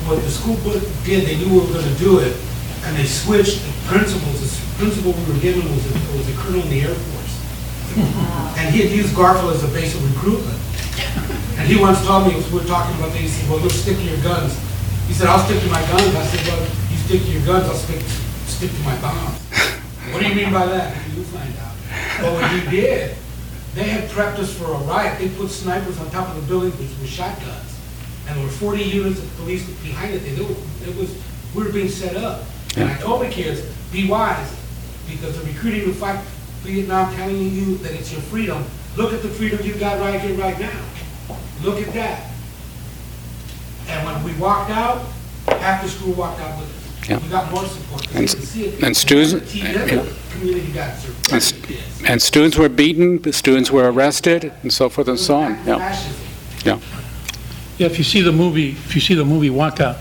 what 0.07 0.23
the 0.23 0.31
school 0.31 0.57
board 0.65 0.83
did, 1.05 1.27
they 1.27 1.37
knew 1.37 1.53
we 1.53 1.61
were 1.61 1.73
going 1.73 1.87
to 1.87 1.99
do 1.99 2.19
it, 2.19 2.37
and 2.85 2.97
they 2.97 3.05
switched 3.05 3.65
the 3.65 3.73
principals. 3.87 4.41
The 4.41 4.79
principal 4.79 5.13
we 5.13 5.33
were 5.33 5.41
given 5.41 5.63
was 5.71 5.87
a, 5.87 5.93
was 6.17 6.29
a 6.29 6.37
colonel 6.37 6.63
in 6.63 6.71
the 6.71 6.81
Air 6.83 6.95
Force, 6.95 7.35
and 8.59 8.75
he 8.75 8.83
had 8.83 8.91
used 8.91 9.15
Garfield 9.15 9.55
as 9.55 9.63
a 9.63 9.69
base 9.69 9.95
of 9.95 10.03
recruitment. 10.15 10.59
And 11.57 11.69
he 11.71 11.79
once 11.79 12.05
told 12.05 12.27
me, 12.27 12.35
we 12.35 12.59
were 12.59 12.67
talking 12.67 12.99
about 12.99 13.13
this, 13.13 13.23
he 13.23 13.29
said, 13.29 13.49
well, 13.49 13.61
you'll 13.61 13.71
stick 13.71 13.97
to 13.97 14.03
your 14.03 14.19
guns. 14.27 14.59
He 15.07 15.15
said, 15.15 15.29
I'll 15.29 15.39
stick 15.47 15.63
to 15.63 15.71
my 15.71 15.81
guns. 15.87 16.11
I 16.15 16.27
said, 16.27 16.43
well, 16.51 16.61
you 16.91 16.99
stick 16.99 17.23
to 17.23 17.31
your 17.31 17.47
guns, 17.47 17.71
I'll 17.71 17.79
stick, 17.79 18.03
stick 18.65 18.79
to 18.79 18.85
my 18.85 19.01
bombs. 19.01 19.39
What 20.13 20.23
do 20.23 20.29
you 20.29 20.35
mean 20.35 20.53
by 20.53 20.67
that? 20.67 20.97
You 21.15 21.23
find 21.25 21.55
out. 21.59 21.75
But 22.21 22.33
what 22.33 22.51
he 22.51 22.71
did, 22.71 23.17
they 23.75 23.85
had 23.85 24.09
prepped 24.11 24.39
us 24.39 24.57
for 24.57 24.65
a 24.65 24.79
riot. 24.85 25.19
They 25.19 25.29
put 25.29 25.51
snipers 25.51 25.99
on 25.99 26.11
top 26.11 26.29
of 26.29 26.37
the 26.37 26.43
buildings 26.49 26.77
with, 26.79 26.99
with 27.01 27.11
shotguns. 27.11 27.79
And 28.27 28.37
there 28.39 28.45
were 28.45 28.51
40 28.51 28.83
units 28.83 29.19
of 29.21 29.37
police 29.37 29.69
behind 29.83 30.15
it. 30.15 30.21
They, 30.21 30.35
knew 30.35 30.57
it 30.83 30.97
was, 30.97 31.15
we 31.55 31.65
were 31.65 31.73
being 31.73 31.89
set 31.89 32.17
up. 32.17 32.45
And 32.77 32.89
I 32.89 32.97
told 32.99 33.23
the 33.23 33.29
kids, 33.29 33.61
be 33.93 34.09
wise, 34.09 34.57
because 35.09 35.39
the 35.39 35.47
recruiting 35.47 35.85
to 35.85 35.93
fight 35.93 36.25
Vietnam 36.63 37.15
telling 37.15 37.37
you 37.37 37.77
that 37.79 37.93
it's 37.93 38.13
your 38.13 38.23
freedom. 38.23 38.65
Look 38.97 39.13
at 39.13 39.23
the 39.23 39.29
freedom 39.29 39.61
you 39.63 39.75
got 39.75 40.01
right 40.01 40.21
here, 40.21 40.35
right 40.37 40.59
now. 40.59 40.81
Look 41.63 41.87
at 41.87 41.93
that. 41.93 42.31
And 43.89 44.07
when 44.07 44.25
we 44.25 44.41
walked 44.41 44.71
out, 44.71 45.05
half 45.49 45.83
the 45.83 45.89
school 45.89 46.15
walked 46.15 46.41
out 46.41 46.59
with 46.59 46.71
us. 46.71 46.84
Yeah. 47.09 47.21
And 48.15 48.83
and 48.83 48.97
students- 48.97 49.55
And, 51.33 52.11
and 52.11 52.21
students 52.23 52.57
were 52.59 52.69
beaten, 52.69 53.23
the 53.23 53.33
students 53.33 53.71
were 53.71 53.91
arrested, 53.91 54.53
and 54.63 54.73
so 54.73 54.89
forth 54.89 55.09
and 55.09 55.19
so 55.19 55.37
on. 55.37 55.59
Yeah, 55.67 55.79
yeah. 56.65 56.79
Yeah, 57.79 57.87
if 57.87 57.99
you 57.99 58.05
see 58.05 58.21
the 58.21 58.33
movie, 58.33 58.71
if 58.71 58.95
you 58.95 59.01
see 59.01 59.15
the 59.15 59.25
movie 59.25 59.51
Walkout, 59.51 59.97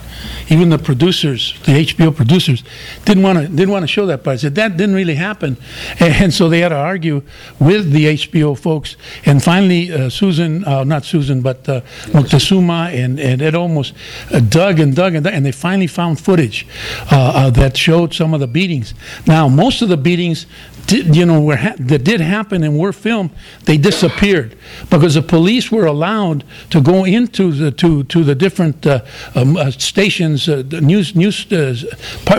even 0.48 0.70
the 0.70 0.78
producers, 0.78 1.54
the 1.64 1.72
HBO 1.72 2.14
producers, 2.14 2.62
didn't 3.04 3.22
want 3.22 3.38
to 3.38 3.48
didn't 3.48 3.70
want 3.70 3.82
to 3.82 3.88
show 3.88 4.06
that 4.06 4.24
part. 4.24 4.40
Said 4.40 4.54
that 4.56 4.76
didn't 4.76 4.94
really 4.94 5.14
happen, 5.14 5.56
and, 6.00 6.14
and 6.22 6.34
so 6.34 6.48
they 6.48 6.60
had 6.60 6.70
to 6.70 6.76
argue 6.76 7.22
with 7.58 7.90
the 7.90 8.06
HBO 8.06 8.58
folks. 8.58 8.96
And 9.24 9.42
finally, 9.42 9.92
uh, 9.92 10.10
Susan, 10.10 10.64
uh, 10.64 10.84
not 10.84 11.04
Susan, 11.04 11.40
but 11.42 11.68
uh, 11.68 11.80
Moctezuma 12.12 12.92
and 12.92 13.18
and 13.20 13.42
it 13.42 13.54
almost 13.54 13.94
uh, 14.30 14.40
dug 14.40 14.80
and 14.80 14.94
dug 14.94 15.14
and 15.14 15.24
dug, 15.24 15.34
and 15.34 15.44
they 15.44 15.52
finally 15.52 15.86
found 15.86 16.20
footage 16.20 16.66
uh, 17.10 17.32
uh, 17.34 17.50
that 17.50 17.76
showed 17.76 18.14
some 18.14 18.34
of 18.34 18.40
the 18.40 18.46
beatings. 18.46 18.94
Now, 19.26 19.48
most 19.48 19.82
of 19.82 19.88
the 19.88 19.96
beatings. 19.96 20.46
Did, 20.86 21.16
you 21.16 21.24
know, 21.24 21.50
ha- 21.56 21.76
that 21.78 22.04
did 22.04 22.20
happen 22.20 22.62
and 22.62 22.78
were 22.78 22.92
filmed, 22.92 23.30
they 23.64 23.78
disappeared 23.78 24.54
because 24.90 25.14
the 25.14 25.22
police 25.22 25.72
were 25.72 25.86
allowed 25.86 26.44
to 26.68 26.82
go 26.82 27.04
into 27.04 27.52
the 27.52 27.70
to 27.70 28.04
to 28.04 28.22
the 28.22 28.34
different 28.34 28.86
uh, 28.86 29.00
um, 29.34 29.56
uh, 29.56 29.70
stations, 29.70 30.04
uh, 30.20 30.62
the 30.66 30.80
news 30.80 31.14
news 31.14 31.50
uh, 31.52 31.74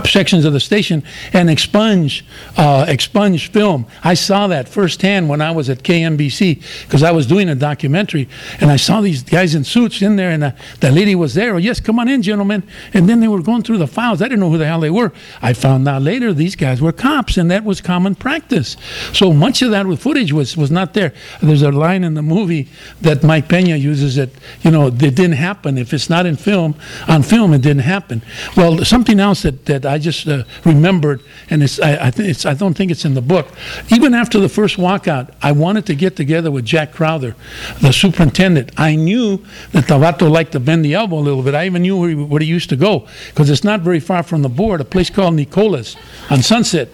sections 0.06 0.46
of 0.46 0.54
the 0.54 0.60
station, 0.60 1.04
and 1.34 1.50
expunge 1.50 2.24
uh, 2.58 2.86
expunge 2.88 3.52
film. 3.52 3.86
I 4.04 4.14
saw 4.14 4.48
that 4.48 4.68
firsthand 4.70 5.30
when 5.30 5.42
I 5.42 5.52
was 5.52 5.70
at 5.70 5.84
KNBC 5.84 6.62
because 6.84 7.04
I 7.04 7.12
was 7.12 7.28
doing 7.28 7.50
a 7.50 7.56
documentary, 7.56 8.28
and 8.60 8.72
I 8.72 8.78
saw 8.78 9.02
these 9.02 9.24
guys 9.24 9.56
in 9.56 9.64
suits 9.64 10.02
in 10.02 10.16
there, 10.16 10.32
and 10.32 10.44
uh, 10.44 10.52
the 10.80 10.92
lady 10.92 11.16
was 11.16 11.34
there. 11.34 11.56
Oh, 11.56 11.58
yes, 11.58 11.80
come 11.80 12.00
on 12.00 12.08
in, 12.08 12.22
gentlemen. 12.22 12.64
And 12.94 13.10
then 13.10 13.20
they 13.20 13.28
were 13.28 13.42
going 13.42 13.64
through 13.64 13.78
the 13.78 13.88
files. 13.88 14.22
I 14.22 14.26
didn't 14.26 14.40
know 14.40 14.50
who 14.50 14.58
the 14.58 14.66
hell 14.66 14.80
they 14.80 14.90
were. 14.90 15.12
I 15.42 15.54
found 15.54 15.88
out 15.88 16.02
later 16.02 16.34
these 16.34 16.56
guys 16.56 16.82
were 16.82 16.92
cops, 16.92 17.38
and 17.38 17.50
that 17.52 17.64
was 17.64 17.82
common 17.82 18.16
practice. 18.16 18.78
So 19.14 19.34
much 19.34 19.62
of 19.62 19.72
that 19.72 19.86
footage 20.00 20.32
was 20.34 20.58
was 20.58 20.72
not 20.72 20.94
there. 20.94 21.14
There's 21.42 21.62
a 21.62 21.72
line 21.72 22.04
in 22.04 22.14
the 22.14 22.22
movie 22.22 22.70
that 23.02 23.24
Mike 23.24 23.50
Pena 23.50 23.76
uses 23.76 24.16
that 24.16 24.30
you 24.62 24.72
know 24.72 24.88
it 24.88 24.98
didn't 24.98 25.34
happen. 25.34 25.78
If 25.78 25.94
it's 25.94 26.10
not 26.10 26.26
in 26.26 26.36
film, 26.36 26.76
on 27.08 27.24
film, 27.24 27.54
it 27.54 27.62
didn't 27.66 27.84
happen. 27.84 28.22
Well, 28.56 28.86
something 28.86 29.20
else 29.20 29.42
that, 29.42 29.66
that 29.66 29.86
I 29.86 29.98
just 29.98 30.28
uh, 30.28 30.44
remembered, 30.64 31.22
and 31.50 31.64
it's 31.64 31.80
I, 31.80 32.08
I, 32.08 32.12
think 32.12 32.30
it's, 32.30 32.46
I 32.46 32.54
don't 32.54 32.76
think 32.76 32.92
it's 32.92 33.06
in 33.06 33.16
the 33.16 33.22
book. 33.22 33.48
Even 33.92 34.14
after 34.14 34.40
the 34.40 34.50
first 34.50 34.78
walkout, 34.78 35.34
I 35.42 35.52
wanted 35.52 35.86
to 35.88 35.96
get 35.96 36.16
together 36.16 36.52
with 36.52 36.64
Jack 36.66 36.94
Crowther, 36.94 37.36
the 37.82 37.92
superintendent. 37.92 38.72
I 38.80 38.96
knew 38.96 39.44
that 39.72 39.86
Tavato 39.86 40.30
liked 40.30 40.54
to 40.54 40.60
bend 40.60 40.86
the 40.86 40.94
elbow 40.94 41.18
a 41.18 41.26
little 41.26 41.44
bit. 41.44 41.56
I 41.56 41.66
even 41.66 41.82
knew 41.82 42.00
where 42.00 42.10
he, 42.10 42.16
where 42.16 42.42
he 42.42 42.48
used 42.48 42.70
to 42.70 42.76
go 42.76 43.08
because 43.28 43.50
it's 43.50 43.64
not 43.64 43.82
very 43.82 44.00
far 44.00 44.24
from 44.24 44.44
the 44.44 44.50
board, 44.50 44.80
a 44.80 44.86
place 44.86 45.10
called 45.10 45.34
Nicolas 45.34 45.96
on 46.30 46.42
Sunset. 46.42 46.90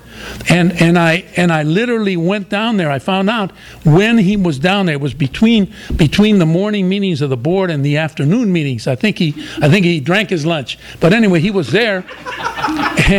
And, 0.50 0.74
and, 0.82 0.98
I, 0.98 1.26
and 1.36 1.52
I 1.52 1.64
literally 1.64 2.18
went 2.18 2.50
down 2.50 2.78
there. 2.78 2.92
I 2.92 3.00
found 3.00 3.30
out 3.30 3.52
when 3.84 4.18
he 4.18 4.38
was 4.38 4.60
down 4.60 4.86
there. 4.86 4.96
It 4.96 5.02
was 5.02 5.14
between, 5.14 5.74
between 5.96 6.40
the 6.40 6.46
morning 6.46 6.88
meetings 6.90 7.22
of 7.22 7.30
the 7.30 7.38
board 7.38 7.70
and 7.72 7.84
the 7.84 7.98
afternoon 7.98 8.52
meetings. 8.52 8.88
I 8.88 8.96
think, 8.96 9.18
he, 9.18 9.30
I 9.62 9.70
think 9.70 9.86
he 9.86 10.00
drank 10.00 10.30
his 10.30 10.46
lunch. 10.46 10.61
But 11.00 11.14
anyway, 11.14 11.40
he 11.40 11.52
was 11.52 11.72
there. 11.72 12.06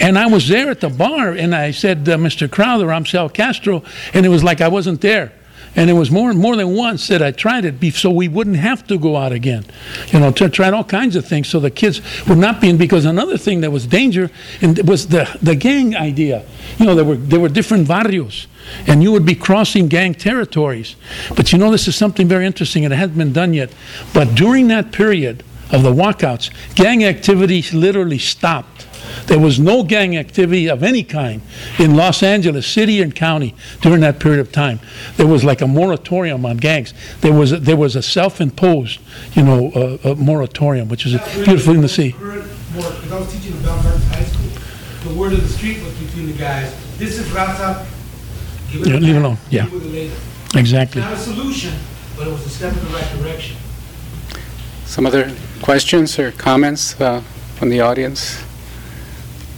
and, 0.00 0.18
I 0.18 0.26
was 0.26 0.48
there 0.48 0.70
at 0.70 0.80
the 0.80 0.88
bar, 0.88 1.32
and 1.32 1.54
I 1.54 1.70
said, 1.70 2.08
uh, 2.08 2.16
Mr. 2.16 2.50
Crowther, 2.50 2.92
I'm 2.92 3.06
Sal 3.06 3.28
Castro. 3.28 3.82
And 4.14 4.24
it 4.24 4.28
was 4.28 4.44
like 4.44 4.60
I 4.60 4.68
wasn't 4.68 5.00
there. 5.00 5.32
And 5.74 5.88
it 5.88 5.94
was 5.94 6.10
more 6.10 6.34
more 6.34 6.54
than 6.54 6.74
once 6.74 7.08
that 7.08 7.22
I 7.22 7.30
tried 7.30 7.64
it 7.64 7.94
so 7.94 8.10
we 8.10 8.28
wouldn't 8.28 8.56
have 8.56 8.86
to 8.88 8.98
go 8.98 9.16
out 9.16 9.32
again. 9.32 9.64
You 10.08 10.20
know, 10.20 10.30
to 10.32 10.50
tried 10.50 10.74
all 10.74 10.84
kinds 10.84 11.16
of 11.16 11.26
things 11.26 11.48
so 11.48 11.60
the 11.60 11.70
kids 11.70 12.02
would 12.28 12.36
not 12.36 12.60
be 12.60 12.68
in. 12.68 12.76
Because 12.76 13.06
another 13.06 13.38
thing 13.38 13.62
that 13.62 13.72
was 13.72 13.86
danger 13.86 14.30
and 14.60 14.78
it 14.78 14.86
was 14.86 15.08
the 15.08 15.24
the 15.40 15.54
gang 15.54 15.96
idea. 15.96 16.44
You 16.78 16.84
know, 16.84 16.94
there 16.94 17.06
were 17.06 17.16
there 17.16 17.40
were 17.40 17.48
different 17.48 17.88
barrios, 17.88 18.48
and 18.86 19.02
you 19.02 19.12
would 19.12 19.24
be 19.24 19.34
crossing 19.34 19.88
gang 19.88 20.14
territories. 20.14 20.94
But 21.34 21.52
you 21.52 21.58
know, 21.58 21.70
this 21.70 21.88
is 21.88 21.96
something 21.96 22.28
very 22.28 22.44
interesting, 22.44 22.84
and 22.84 22.92
it 22.92 22.98
hasn't 22.98 23.16
been 23.16 23.32
done 23.32 23.54
yet. 23.54 23.72
But 24.12 24.34
during 24.34 24.68
that 24.68 24.92
period 24.92 25.42
of 25.72 25.82
the 25.82 25.92
walkouts, 25.92 26.50
gang 26.74 27.04
activity 27.04 27.62
literally 27.76 28.18
stopped. 28.18 28.86
There 29.26 29.38
was 29.38 29.58
no 29.58 29.82
gang 29.82 30.16
activity 30.16 30.68
of 30.68 30.82
any 30.82 31.02
kind 31.02 31.42
in 31.78 31.96
Los 31.96 32.22
Angeles 32.22 32.66
City 32.66 33.02
and 33.02 33.14
County 33.14 33.54
during 33.80 34.00
that 34.00 34.20
period 34.20 34.40
of 34.40 34.52
time. 34.52 34.80
There 35.16 35.26
was 35.26 35.44
like 35.44 35.60
a 35.60 35.66
moratorium 35.66 36.46
on 36.46 36.58
gangs. 36.58 36.94
There 37.20 37.32
was 37.32 37.52
a, 37.52 37.58
there 37.58 37.76
was 37.76 37.96
a 37.96 38.02
self-imposed, 38.02 39.00
you 39.34 39.42
know, 39.42 39.72
uh, 39.74 40.10
uh, 40.10 40.14
moratorium, 40.14 40.88
which 40.88 41.06
is 41.06 41.14
a 41.14 41.18
beautiful 41.44 41.74
thing 41.74 41.82
to 41.82 41.88
see. 41.88 42.12
Because 42.12 43.12
I 43.12 43.18
was 43.18 43.32
teaching 43.32 43.60
Gardens 43.62 44.06
High 44.08 44.24
School, 44.24 45.12
the 45.12 45.18
word 45.18 45.32
of 45.32 45.42
the 45.42 45.48
street 45.48 45.82
was 45.82 45.92
between 45.94 46.26
the 46.26 46.38
guys, 46.38 46.74
this 46.98 47.18
is 47.18 47.26
Raza, 47.28 47.86
give 48.70 48.86
Yeah, 48.86 48.96
leave 48.96 49.16
it 49.16 49.18
alone, 49.18 49.38
yeah. 49.50 49.66
Exactly. 50.54 51.00
Not 51.00 51.12
a 51.12 51.16
solution, 51.16 51.74
but 52.16 52.28
it 52.28 52.30
was 52.30 52.46
a 52.46 52.50
step 52.50 52.72
in 52.72 52.78
the 52.84 52.90
right 52.90 53.18
direction. 53.18 53.56
Some 54.92 55.06
other 55.06 55.34
questions 55.62 56.18
or 56.18 56.32
comments 56.32 57.00
uh, 57.00 57.22
from 57.56 57.70
the 57.70 57.80
audience? 57.80 58.44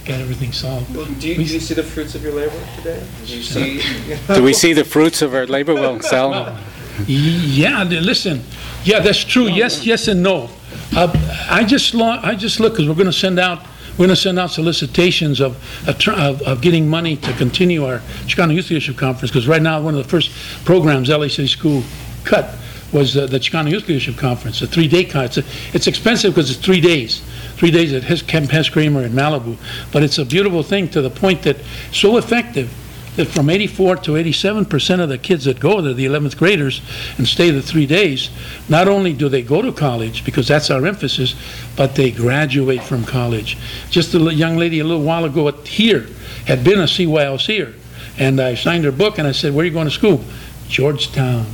Got 0.05 0.21
everything 0.21 0.53
solved. 0.53 0.95
Well, 0.95 1.07
do 1.07 1.27
you, 1.27 1.35
do 1.35 1.41
you 1.41 1.59
see 1.59 1.73
the 1.73 1.83
fruits 1.83 2.15
of 2.15 2.23
your 2.23 2.31
labor 2.31 2.57
today? 2.77 3.05
Do 3.25 3.35
you 3.35 3.43
see? 3.43 3.81
Do 4.33 4.41
we 4.41 4.53
see 4.53 4.71
the 4.71 4.85
fruits 4.85 5.21
of 5.21 5.33
our 5.33 5.45
labor? 5.45 5.73
Well, 5.73 5.99
Sal? 5.99 6.57
Yeah, 7.05 7.83
listen, 7.83 8.43
yeah, 8.85 9.01
that's 9.01 9.25
true, 9.25 9.47
yes, 9.47 9.85
yes 9.85 10.07
and 10.07 10.23
no. 10.23 10.49
Uh, 10.95 11.11
I 11.49 11.65
just, 11.65 11.93
lo- 11.93 12.17
I 12.23 12.35
just 12.35 12.61
look, 12.61 12.71
because 12.71 12.87
we're 12.87 12.95
going 12.95 13.05
to 13.05 13.11
send 13.11 13.37
out, 13.37 13.61
we're 13.97 14.05
going 14.05 14.09
to 14.11 14.15
send 14.15 14.39
out 14.39 14.51
solicitations 14.51 15.41
of, 15.41 15.57
of 15.85 16.07
of 16.07 16.41
of 16.43 16.61
getting 16.61 16.87
money 16.87 17.17
to 17.17 17.33
continue 17.33 17.83
our 17.83 17.99
Chicano 18.25 18.55
Youth 18.55 18.69
Leadership 18.69 18.95
Conference, 18.95 19.31
because 19.31 19.49
right 19.49 19.61
now, 19.61 19.81
one 19.81 19.95
of 19.95 20.01
the 20.01 20.09
first 20.09 20.31
programs 20.63 21.09
LA 21.09 21.27
City 21.27 21.47
School 21.47 21.83
cut 22.23 22.55
was 22.95 23.17
uh, 23.17 23.27
the 23.27 23.37
Chicano 23.37 23.69
Youth 23.69 23.89
Leadership 23.89 24.15
Conference, 24.15 24.61
a 24.61 24.67
three-day 24.67 25.03
con, 25.03 25.25
it's, 25.25 25.37
it's 25.73 25.85
expensive 25.85 26.33
because 26.33 26.49
it's 26.49 26.59
three 26.59 26.79
days, 26.79 27.21
three 27.57 27.69
days 27.69 27.91
at 27.91 28.03
his 28.03 28.21
Camp 28.21 28.49
Hess 28.49 28.69
Kramer 28.69 29.03
in 29.03 29.11
Malibu, 29.11 29.57
but 29.91 30.01
it's 30.01 30.17
a 30.17 30.23
beautiful 30.23 30.63
thing 30.63 30.87
to 30.89 31.01
the 31.01 31.09
point 31.09 31.43
that, 31.43 31.57
so 31.91 32.15
effective, 32.15 32.73
that 33.17 33.27
from 33.27 33.49
84 33.49 33.97
to 33.97 34.15
87 34.15 34.65
percent 34.65 35.01
of 35.01 35.09
the 35.09 35.17
kids 35.17 35.43
that 35.43 35.59
go, 35.59 35.81
they're 35.81 35.93
the 35.93 36.05
11th 36.05 36.37
graders, 36.37 36.81
and 37.17 37.27
stay 37.27 37.49
the 37.51 37.61
three 37.61 37.85
days, 37.85 38.29
not 38.69 38.87
only 38.87 39.11
do 39.11 39.27
they 39.27 39.41
go 39.41 39.61
to 39.61 39.73
college, 39.73 40.23
because 40.23 40.47
that's 40.47 40.71
our 40.71 40.85
emphasis, 40.85 41.35
but 41.75 41.95
they 41.95 42.11
graduate 42.11 42.83
from 42.83 43.03
college. 43.03 43.57
Just 43.89 44.13
a 44.15 44.19
young 44.19 44.55
lady 44.55 44.79
a 44.79 44.85
little 44.85 45.03
while 45.03 45.25
ago 45.25 45.51
here 45.63 46.07
had 46.45 46.63
been 46.63 46.79
a 46.79 46.83
CYLCer, 46.83 47.73
and 48.17 48.39
I 48.39 48.55
signed 48.55 48.85
her 48.85 48.91
book, 48.93 49.17
and 49.17 49.27
I 49.27 49.33
said, 49.33 49.53
where 49.53 49.63
are 49.63 49.67
you 49.67 49.73
going 49.73 49.87
to 49.87 49.91
school? 49.91 50.23
Georgetown. 50.69 51.45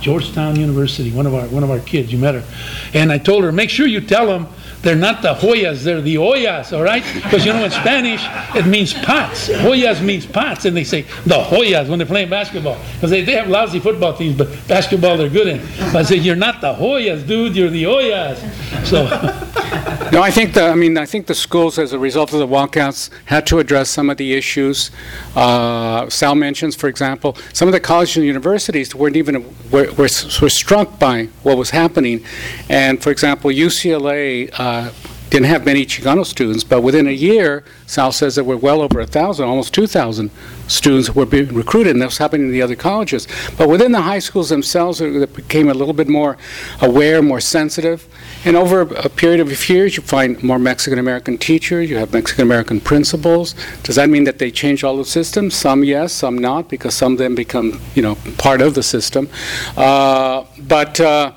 Georgetown 0.00 0.56
University, 0.56 1.10
one 1.10 1.26
of 1.26 1.34
our, 1.34 1.46
one 1.48 1.62
of 1.62 1.70
our 1.70 1.80
kids, 1.80 2.12
you 2.12 2.18
met 2.18 2.34
her. 2.34 2.44
And 2.94 3.10
I 3.12 3.18
told 3.18 3.44
her, 3.44 3.52
make 3.52 3.70
sure 3.70 3.86
you 3.86 4.00
tell 4.00 4.26
them 4.26 4.48
they're 4.82 4.96
not 4.96 5.22
the 5.22 5.34
Hoyas, 5.34 5.82
they're 5.82 6.00
the 6.00 6.16
Oyas, 6.16 6.76
all 6.76 6.82
right? 6.82 7.04
Because 7.14 7.44
you 7.44 7.52
know, 7.52 7.64
in 7.64 7.70
Spanish, 7.70 8.22
it 8.54 8.66
means 8.66 8.94
pots. 8.94 9.48
Hoyas 9.48 10.02
means 10.02 10.26
pots, 10.26 10.64
and 10.64 10.76
they 10.76 10.84
say 10.84 11.02
the 11.02 11.42
Hoyas 11.42 11.88
when 11.88 11.98
they're 11.98 12.06
playing 12.06 12.30
basketball. 12.30 12.78
Because 12.94 13.10
they, 13.10 13.22
they 13.22 13.32
have 13.32 13.48
lousy 13.48 13.80
football 13.80 14.16
teams, 14.16 14.36
but 14.36 14.48
basketball 14.68 15.16
they're 15.16 15.28
good 15.28 15.48
in. 15.48 15.60
But 15.92 15.96
I 15.96 16.02
say, 16.02 16.16
you're 16.16 16.36
not 16.36 16.60
the 16.60 16.74
Hoyas, 16.74 17.26
dude, 17.26 17.56
you're 17.56 17.70
the 17.70 17.84
Oyas. 17.84 18.38
So, 18.86 19.06
No, 20.10 20.22
I 20.22 20.30
think 20.30 20.54
the, 20.54 20.64
I 20.64 20.74
mean, 20.74 20.96
I 20.96 21.04
think 21.04 21.26
the 21.26 21.34
schools, 21.34 21.78
as 21.78 21.92
a 21.92 21.98
result 21.98 22.32
of 22.32 22.38
the 22.38 22.46
walkouts, 22.46 23.10
had 23.26 23.46
to 23.48 23.58
address 23.58 23.90
some 23.90 24.08
of 24.08 24.16
the 24.16 24.32
issues. 24.32 24.90
Uh, 25.36 26.08
Sal 26.08 26.34
mentions, 26.34 26.74
for 26.74 26.88
example, 26.88 27.36
some 27.52 27.68
of 27.68 27.72
the 27.72 27.80
colleges 27.80 28.16
and 28.16 28.24
universities 28.24 28.94
weren't 28.94 29.16
even, 29.16 29.44
were, 29.70 29.92
were 29.92 30.08
were 30.40 30.48
struck 30.48 30.98
by 30.98 31.26
what 31.42 31.58
was 31.58 31.70
happening. 31.70 32.24
And, 32.70 33.02
for 33.02 33.10
example, 33.10 33.50
UCLA 33.50 34.50
uh, 34.58 34.77
didn't 35.30 35.46
have 35.46 35.64
many 35.64 35.84
Chicano 35.84 36.24
students, 36.24 36.64
but 36.64 36.80
within 36.80 37.06
a 37.06 37.12
year, 37.12 37.62
Sal 37.86 38.12
says 38.12 38.34
there 38.34 38.44
were 38.44 38.56
well 38.56 38.80
over 38.80 38.98
a 38.98 39.02
1,000, 39.02 39.46
almost 39.46 39.74
2,000 39.74 40.30
students 40.68 41.14
were 41.14 41.26
being 41.26 41.52
recruited, 41.54 41.92
and 41.92 42.02
that 42.02 42.06
was 42.06 42.18
happening 42.18 42.46
in 42.46 42.52
the 42.52 42.62
other 42.62 42.76
colleges. 42.76 43.28
But 43.58 43.68
within 43.68 43.92
the 43.92 44.02
high 44.02 44.20
schools 44.20 44.48
themselves, 44.48 45.00
it 45.00 45.34
became 45.34 45.68
a 45.68 45.74
little 45.74 45.94
bit 45.94 46.08
more 46.08 46.38
aware, 46.80 47.20
more 47.22 47.40
sensitive. 47.40 48.06
And 48.44 48.56
over 48.56 48.82
a 48.82 49.08
period 49.08 49.40
of 49.40 49.50
a 49.50 49.54
few 49.54 49.76
years, 49.76 49.96
you 49.96 50.02
find 50.02 50.42
more 50.42 50.58
Mexican-American 50.58 51.38
teachers, 51.38 51.90
you 51.90 51.96
have 51.96 52.12
Mexican-American 52.12 52.80
principals. 52.80 53.54
Does 53.82 53.96
that 53.96 54.08
mean 54.08 54.24
that 54.24 54.38
they 54.38 54.50
change 54.50 54.82
all 54.84 54.96
the 54.96 55.04
systems? 55.04 55.54
Some 55.54 55.84
yes, 55.84 56.12
some 56.12 56.38
not, 56.38 56.68
because 56.68 56.94
some 56.94 57.12
of 57.12 57.18
them 57.18 57.34
become, 57.34 57.80
you 57.94 58.02
know, 58.02 58.16
part 58.38 58.60
of 58.62 58.74
the 58.74 58.82
system. 58.82 59.28
Uh, 59.76 60.44
But 60.68 61.00
uh, 61.00 61.32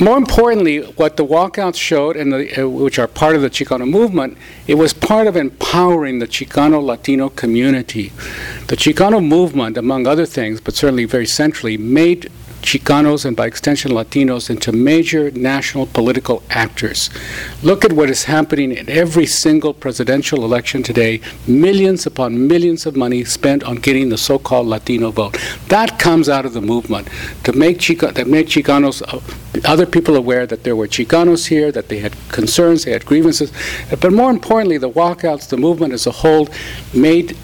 more 0.00 0.16
importantly, 0.16 0.80
what 0.80 1.16
the 1.16 1.24
walkouts 1.24 1.76
showed, 1.76 2.16
and 2.16 2.32
the, 2.32 2.62
uh, 2.62 2.68
which 2.68 2.98
are 2.98 3.08
part 3.08 3.36
of 3.36 3.42
the 3.42 3.50
Chicano 3.50 3.88
movement, 3.88 4.36
it 4.66 4.74
was 4.74 4.92
part 4.92 5.26
of 5.26 5.36
empowering 5.36 6.18
the 6.18 6.26
Chicano 6.26 6.82
Latino 6.82 7.28
community. 7.28 8.08
The 8.68 8.76
Chicano 8.76 9.24
movement, 9.24 9.76
among 9.76 10.06
other 10.06 10.26
things, 10.26 10.60
but 10.60 10.74
certainly 10.74 11.04
very 11.04 11.26
centrally, 11.26 11.76
made 11.76 12.30
Chicanos 12.62 13.24
and 13.24 13.36
by 13.36 13.46
extension 13.46 13.90
Latinos 13.90 14.48
into 14.48 14.72
major 14.72 15.30
national 15.32 15.86
political 15.86 16.42
actors. 16.48 17.10
Look 17.62 17.84
at 17.84 17.92
what 17.92 18.08
is 18.08 18.24
happening 18.24 18.72
in 18.72 18.88
every 18.88 19.26
single 19.26 19.74
presidential 19.74 20.44
election 20.44 20.82
today. 20.82 21.20
Millions 21.46 22.06
upon 22.06 22.46
millions 22.46 22.86
of 22.86 22.96
money 22.96 23.24
spent 23.24 23.64
on 23.64 23.76
getting 23.76 24.08
the 24.08 24.16
so-called 24.16 24.68
Latino 24.68 25.10
vote. 25.10 25.36
That 25.68 25.98
comes 25.98 26.28
out 26.28 26.46
of 26.46 26.52
the 26.52 26.60
movement 26.60 27.08
to 27.44 27.52
make 27.52 27.80
Chica, 27.80 28.12
make 28.24 28.46
Chicanos, 28.46 29.02
uh, 29.02 29.20
other 29.68 29.84
people 29.84 30.16
aware 30.16 30.46
that 30.46 30.62
there 30.62 30.76
were 30.76 30.86
Chicanos 30.86 31.48
here, 31.48 31.72
that 31.72 31.88
they 31.88 31.98
had 31.98 32.14
concerns, 32.28 32.84
they 32.84 32.92
had 32.92 33.04
grievances. 33.04 33.52
But 33.90 34.12
more 34.12 34.30
importantly, 34.30 34.78
the 34.78 34.90
walkouts, 34.90 35.48
the 35.48 35.56
movement 35.56 35.92
as 35.92 36.06
a 36.06 36.12
whole, 36.12 36.48
made 36.94 37.36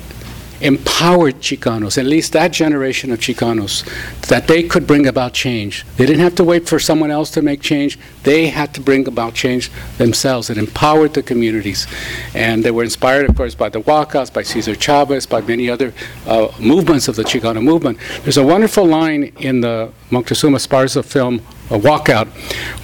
empowered 0.60 1.36
Chicanos, 1.36 1.98
at 1.98 2.06
least 2.06 2.32
that 2.32 2.52
generation 2.52 3.12
of 3.12 3.20
Chicanos, 3.20 3.84
that 4.28 4.46
they 4.46 4.62
could 4.62 4.86
bring 4.86 5.06
about 5.06 5.32
change. 5.32 5.84
They 5.96 6.06
didn't 6.06 6.20
have 6.20 6.34
to 6.36 6.44
wait 6.44 6.68
for 6.68 6.78
someone 6.78 7.10
else 7.10 7.30
to 7.32 7.42
make 7.42 7.60
change. 7.60 7.98
They 8.24 8.48
had 8.48 8.74
to 8.74 8.80
bring 8.80 9.06
about 9.06 9.34
change 9.34 9.70
themselves. 9.98 10.50
It 10.50 10.58
empowered 10.58 11.14
the 11.14 11.22
communities. 11.22 11.86
And 12.34 12.64
they 12.64 12.70
were 12.70 12.84
inspired, 12.84 13.28
of 13.28 13.36
course, 13.36 13.54
by 13.54 13.68
the 13.68 13.80
walkouts, 13.80 14.32
by 14.32 14.42
Cesar 14.42 14.74
Chavez, 14.74 15.26
by 15.26 15.40
many 15.40 15.70
other 15.70 15.92
uh, 16.26 16.48
movements 16.58 17.08
of 17.08 17.16
the 17.16 17.22
Chicano 17.22 17.62
movement. 17.62 17.98
There's 18.22 18.36
a 18.36 18.44
wonderful 18.44 18.84
line 18.84 19.32
in 19.38 19.60
the 19.60 19.92
Moctezuma 20.10 20.56
Esparza 20.56 21.04
film, 21.04 21.42
a 21.70 21.78
walkout, 21.78 22.28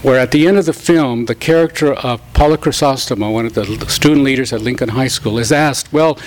where 0.05 0.19
at 0.19 0.31
the 0.31 0.47
end 0.47 0.59
of 0.59 0.67
the 0.67 0.73
film, 0.73 1.27
the 1.27 1.35
character 1.35 1.95
of 1.95 2.21
Paula 2.35 2.59
Crisostomo, 2.59 3.33
one 3.33 3.47
of 3.47 3.55
the 3.55 3.65
student 3.89 4.25
leaders 4.25 4.53
at 4.53 4.61
Lincoln 4.61 4.91
High 4.91 5.09
School, 5.09 5.39
is 5.39 5.51
asked, 5.51 5.93
well, 5.93 6.19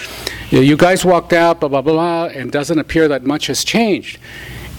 you 0.50 0.76
guys 0.76 1.06
walked 1.06 1.34
out, 1.34 1.60
blah, 1.60 1.70
blah, 1.70 1.82
blah, 1.82 2.26
and 2.26 2.52
doesn't 2.52 2.80
appear 2.80 3.08
that 3.08 3.24
much 3.24 3.48
has 3.48 3.64
changed. 3.64 4.20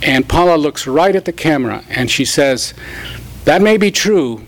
And 0.02 0.28
Paula 0.28 0.56
looks 0.56 0.86
right 0.86 1.14
at 1.14 1.24
the 1.24 1.32
camera 1.32 1.84
and 1.88 2.10
she 2.10 2.24
says, 2.24 2.74
that 3.44 3.62
may 3.62 3.76
be 3.76 3.90
true, 3.90 4.44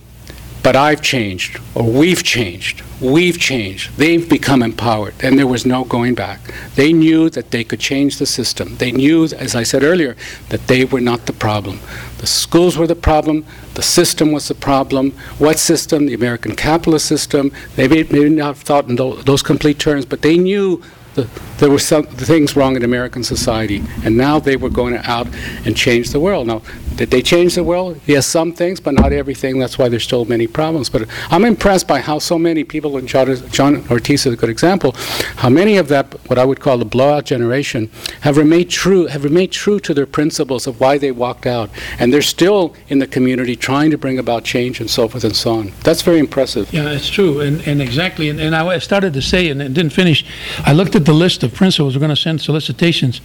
but 0.63 0.77
I've 0.77 1.03
changed, 1.03 1.59
or 1.75 1.85
we've 1.85 2.23
changed. 2.23 2.83
We've 3.01 3.39
changed. 3.39 3.97
They've 3.97 4.29
become 4.29 4.63
empowered, 4.63 5.15
and 5.23 5.39
there 5.39 5.47
was 5.47 5.65
no 5.65 5.85
going 5.85 6.15
back. 6.15 6.41
They 6.75 6.93
knew 6.93 7.31
that 7.31 7.51
they 7.51 7.65
could 7.65 7.81
change 7.81 8.19
the 8.19 8.27
system. 8.27 8.77
They 8.77 8.93
knew, 8.93 9.25
as 9.25 9.55
I 9.55 9.63
said 9.63 9.83
earlier, 9.83 10.17
that 10.51 10.67
they 10.67 10.85
were 10.85 11.01
not 11.01 11.25
the 11.25 11.33
problem. 11.33 11.81
The 12.19 12.27
schools 12.27 12.77
were 12.77 12.87
the 12.87 12.95
problem. 12.95 13.47
The 13.75 13.83
system 13.83 14.33
was 14.33 14.49
the 14.49 14.55
problem. 14.55 15.13
What 15.39 15.59
system? 15.59 16.07
The 16.07 16.15
American 16.15 16.55
capitalist 16.55 17.07
system. 17.07 17.53
They 17.77 17.89
may, 17.89 18.03
may 18.03 18.29
not 18.29 18.47
have 18.47 18.59
thought 18.59 18.89
in 18.89 18.97
tho- 18.97 19.23
those 19.23 19.43
complete 19.43 19.79
terms, 19.79 20.05
but 20.05 20.21
they 20.21 20.37
knew 20.37 20.83
the, 21.21 21.41
there 21.59 21.71
were 21.71 21.79
some 21.79 22.05
things 22.05 22.57
wrong 22.57 22.77
in 22.77 22.85
American 22.85 23.23
society, 23.23 23.83
and 24.05 24.17
now 24.17 24.39
they 24.39 24.57
were 24.57 24.71
going 24.71 24.97
out 24.97 25.29
and 25.65 25.77
change 25.77 26.11
the 26.11 26.21
world. 26.21 26.47
Now, 26.47 26.63
did 26.97 27.11
they 27.11 27.23
change 27.23 27.55
the 27.55 27.65
world? 27.65 28.01
Yes, 28.07 28.27
some 28.27 28.53
things, 28.53 28.81
but 28.81 28.95
not 28.95 29.13
everything. 29.13 29.59
That's 29.59 29.79
why 29.79 29.89
there's 29.89 30.03
still 30.05 30.25
many 30.25 30.47
problems. 30.47 30.91
But 30.91 31.09
I'm 31.31 31.45
impressed 31.45 31.87
by 31.87 32.01
how 32.01 32.19
so 32.19 32.39
many 32.39 32.65
people, 32.65 32.97
and 32.97 33.09
John, 33.09 33.35
John 33.51 33.85
Ortiz 33.91 34.27
is 34.27 34.35
a 34.35 34.37
good 34.37 34.51
example, 34.51 34.93
how 35.37 35.49
many 35.49 35.77
of 35.77 35.89
that, 35.89 36.13
what 36.29 36.39
I 36.39 36.45
would 36.45 36.61
call 36.61 36.79
the 36.79 36.85
blowout 36.85 37.25
generation, 37.25 37.91
have 38.21 38.37
remained 38.37 38.71
true, 38.71 39.07
have 39.07 39.25
remained 39.25 39.53
true 39.53 39.81
to 39.81 39.95
their 39.95 40.07
principles 40.07 40.67
of 40.67 40.81
why 40.81 40.99
they 40.99 41.11
walked 41.11 41.47
out, 41.47 41.71
and 41.99 42.13
they're 42.13 42.23
still 42.23 42.75
in 42.89 42.99
the 42.99 43.07
community 43.07 43.57
trying 43.57 43.91
to 43.91 43.99
bring 43.99 44.19
about 44.19 44.45
change 44.45 44.81
and 44.81 44.91
so 44.91 45.09
forth 45.09 45.25
and 45.25 45.37
so 45.37 45.55
on. 45.55 45.73
That's 45.83 46.03
very 46.03 46.19
impressive. 46.19 46.73
Yeah, 46.73 46.91
it's 46.91 47.09
true, 47.09 47.41
and, 47.41 47.67
and 47.67 47.81
exactly, 47.81 48.29
and, 48.29 48.41
and 48.41 48.55
I 48.55 48.79
started 48.79 49.15
to 49.15 49.23
say, 49.23 49.49
and 49.49 49.63
it 49.63 49.75
didn't 49.75 49.93
finish, 49.93 50.25
I 50.65 50.73
looked 50.73 50.97
at 50.97 51.05
the 51.05 51.10
list 51.13 51.43
of 51.43 51.55
principals 51.55 51.95
we're 51.95 52.01
going 52.01 52.11
to 52.11 52.17
send 52.17 52.41
solicitations. 52.41 53.21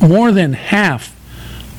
More 0.00 0.32
than 0.32 0.52
half 0.52 1.16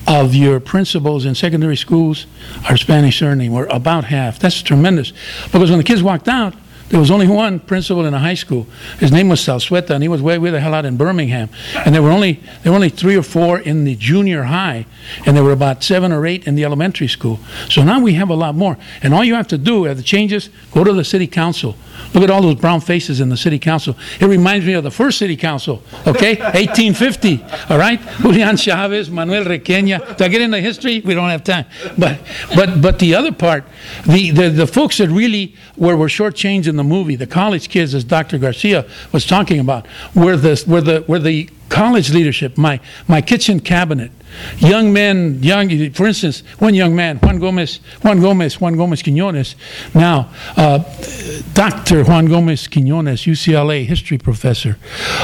of 0.07 0.35
your 0.35 0.59
principals 0.59 1.25
in 1.25 1.35
secondary 1.35 1.77
schools 1.77 2.25
are 2.69 2.77
Spanish 2.77 3.19
surname, 3.19 3.53
or 3.53 3.65
about 3.67 4.05
half. 4.05 4.39
That's 4.39 4.61
tremendous. 4.61 5.13
Because 5.45 5.69
when 5.69 5.79
the 5.79 5.85
kids 5.85 6.03
walked 6.03 6.27
out, 6.27 6.53
there 6.93 6.99
was 6.99 7.09
only 7.09 7.27
one 7.27 7.59
principal 7.59 8.05
in 8.05 8.13
a 8.13 8.19
high 8.19 8.35
school. 8.35 8.67
His 8.99 9.11
name 9.11 9.27
was 9.27 9.39
Salsueta, 9.39 9.89
and 9.89 10.03
he 10.03 10.07
was 10.07 10.21
way, 10.21 10.37
way 10.37 10.51
the 10.51 10.59
hell 10.59 10.75
out 10.75 10.85
in 10.85 10.95
Birmingham. 10.95 11.49
And 11.73 11.95
there 11.95 12.03
were 12.03 12.11
only 12.11 12.33
there 12.61 12.71
were 12.71 12.75
only 12.75 12.89
three 12.89 13.15
or 13.15 13.23
four 13.23 13.57
in 13.57 13.83
the 13.83 13.95
junior 13.95 14.43
high, 14.43 14.85
and 15.25 15.35
there 15.35 15.43
were 15.43 15.53
about 15.53 15.83
seven 15.83 16.11
or 16.11 16.27
eight 16.27 16.45
in 16.45 16.53
the 16.53 16.63
elementary 16.63 17.07
school. 17.07 17.39
So 17.67 17.83
now 17.83 17.99
we 17.99 18.13
have 18.13 18.29
a 18.29 18.35
lot 18.35 18.53
more. 18.53 18.77
And 19.01 19.11
all 19.11 19.23
you 19.23 19.33
have 19.33 19.47
to 19.47 19.57
do, 19.57 19.87
at 19.87 19.97
the 19.97 20.03
changes, 20.03 20.51
go 20.71 20.83
to 20.83 20.93
the 20.93 21.03
city 21.03 21.25
council. 21.25 21.75
Look 22.13 22.23
at 22.23 22.29
all 22.29 22.43
those 22.43 22.55
brown 22.55 22.79
faces 22.79 23.19
in 23.19 23.29
the 23.29 23.37
city 23.37 23.57
council. 23.57 23.95
It 24.19 24.27
reminds 24.27 24.65
me 24.65 24.73
of 24.73 24.83
the 24.83 24.91
first 24.91 25.17
city 25.17 25.35
council, 25.35 25.81
okay? 26.05 26.35
1850, 26.39 27.43
all 27.71 27.79
right? 27.79 27.99
Julian 28.19 28.55
Chavez, 28.55 29.09
Manuel 29.09 29.45
Requeña. 29.45 30.15
Do 30.17 30.25
I 30.25 30.27
get 30.27 30.41
into 30.41 30.59
history? 30.59 30.99
We 30.99 31.15
don't 31.15 31.29
have 31.29 31.43
time. 31.43 31.65
But 31.97 32.19
but 32.55 32.81
but 32.81 32.99
the 32.99 33.15
other 33.15 33.31
part, 33.31 33.65
the 34.05 34.29
the, 34.29 34.49
the 34.49 34.67
folks 34.67 34.99
that 34.99 35.09
really 35.09 35.55
were, 35.75 35.97
were 35.97 36.07
shortchanged 36.07 36.67
in 36.67 36.75
the 36.75 36.82
movie, 36.83 37.15
the 37.15 37.27
college 37.27 37.69
kids, 37.69 37.93
as 37.93 38.03
Dr. 38.03 38.37
Garcia 38.37 38.85
was 39.11 39.25
talking 39.25 39.59
about, 39.59 39.87
were 40.15 40.37
the 40.37 40.63
were 40.67 40.81
the 40.81 41.03
were 41.07 41.19
the 41.19 41.49
college 41.69 42.11
leadership, 42.11 42.57
my 42.57 42.79
my 43.07 43.21
kitchen 43.21 43.59
cabinet, 43.59 44.11
young 44.57 44.93
men, 44.93 45.41
young, 45.41 45.91
for 45.91 46.07
instance, 46.07 46.43
one 46.59 46.73
young 46.73 46.95
man, 46.95 47.17
Juan 47.17 47.39
Gomez, 47.39 47.79
Juan 48.01 48.19
Gomez, 48.19 48.59
Juan 48.59 48.75
Gomez 48.75 49.01
Quinones. 49.01 49.55
Now, 49.93 50.29
uh, 50.57 50.79
Dr. 51.53 52.03
Juan 52.03 52.25
Gomez 52.25 52.67
Quinones, 52.67 53.23
UCLA 53.23 53.85
history 53.85 54.17
professor. 54.17 54.77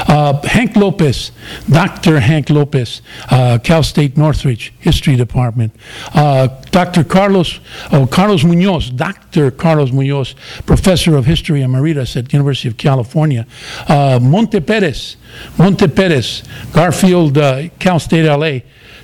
Uh, 0.08 0.40
Hank 0.46 0.76
Lopez, 0.76 1.32
Dr. 1.68 2.20
Hank 2.20 2.50
Lopez, 2.50 3.02
uh, 3.30 3.58
Cal 3.62 3.82
State 3.82 4.16
Northridge 4.16 4.72
history 4.78 5.16
department. 5.16 5.74
Uh, 6.14 6.48
Dr. 6.70 7.04
Carlos, 7.04 7.60
oh, 7.92 8.06
Carlos 8.06 8.44
Munoz, 8.44 8.90
Dr. 8.90 9.50
Carlos 9.50 9.92
Munoz, 9.92 10.34
professor 10.66 11.16
of 11.16 11.26
history 11.26 11.62
emeritus 11.62 12.16
at 12.16 12.32
University 12.32 12.68
of 12.68 12.76
California. 12.76 13.46
Uh, 13.88 14.18
Monte 14.20 14.60
Perez, 14.60 15.16
Monte 15.58 15.88
Perez, 15.88 16.42
Garfield, 16.72 17.38
uh, 17.38 17.68
Cal 17.78 17.98
State 17.98 18.26
LA 18.26 18.60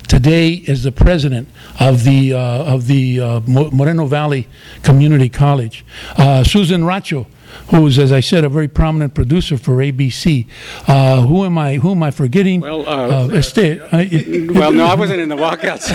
today 0.07 0.53
is 0.53 0.83
the 0.83 0.91
president 0.91 1.47
of 1.79 2.03
the 2.03 2.33
uh, 2.33 2.39
of 2.73 2.87
the 2.87 3.19
uh, 3.19 3.39
Moreno 3.47 4.05
Valley 4.05 4.47
Community 4.83 5.29
College. 5.29 5.85
Uh, 6.17 6.43
Susan 6.43 6.83
Racho, 6.83 7.27
who's, 7.69 7.97
as 7.99 8.11
I 8.11 8.19
said, 8.19 8.43
a 8.43 8.49
very 8.49 8.67
prominent 8.67 9.13
producer 9.13 9.57
for 9.57 9.77
ABC. 9.77 10.47
Uh, 10.87 11.21
who 11.21 11.45
am 11.45 11.57
I? 11.57 11.75
Who 11.75 11.91
am 11.91 12.03
I 12.03 12.11
forgetting? 12.11 12.61
Well, 12.61 12.87
uh, 12.87 13.27
Este- 13.29 13.79
I- 13.91 14.47
Well, 14.59 14.71
no, 14.71 14.85
I 14.85 14.95
wasn't 14.95 15.19
in 15.21 15.29
the 15.29 15.35
walkouts. 15.35 15.87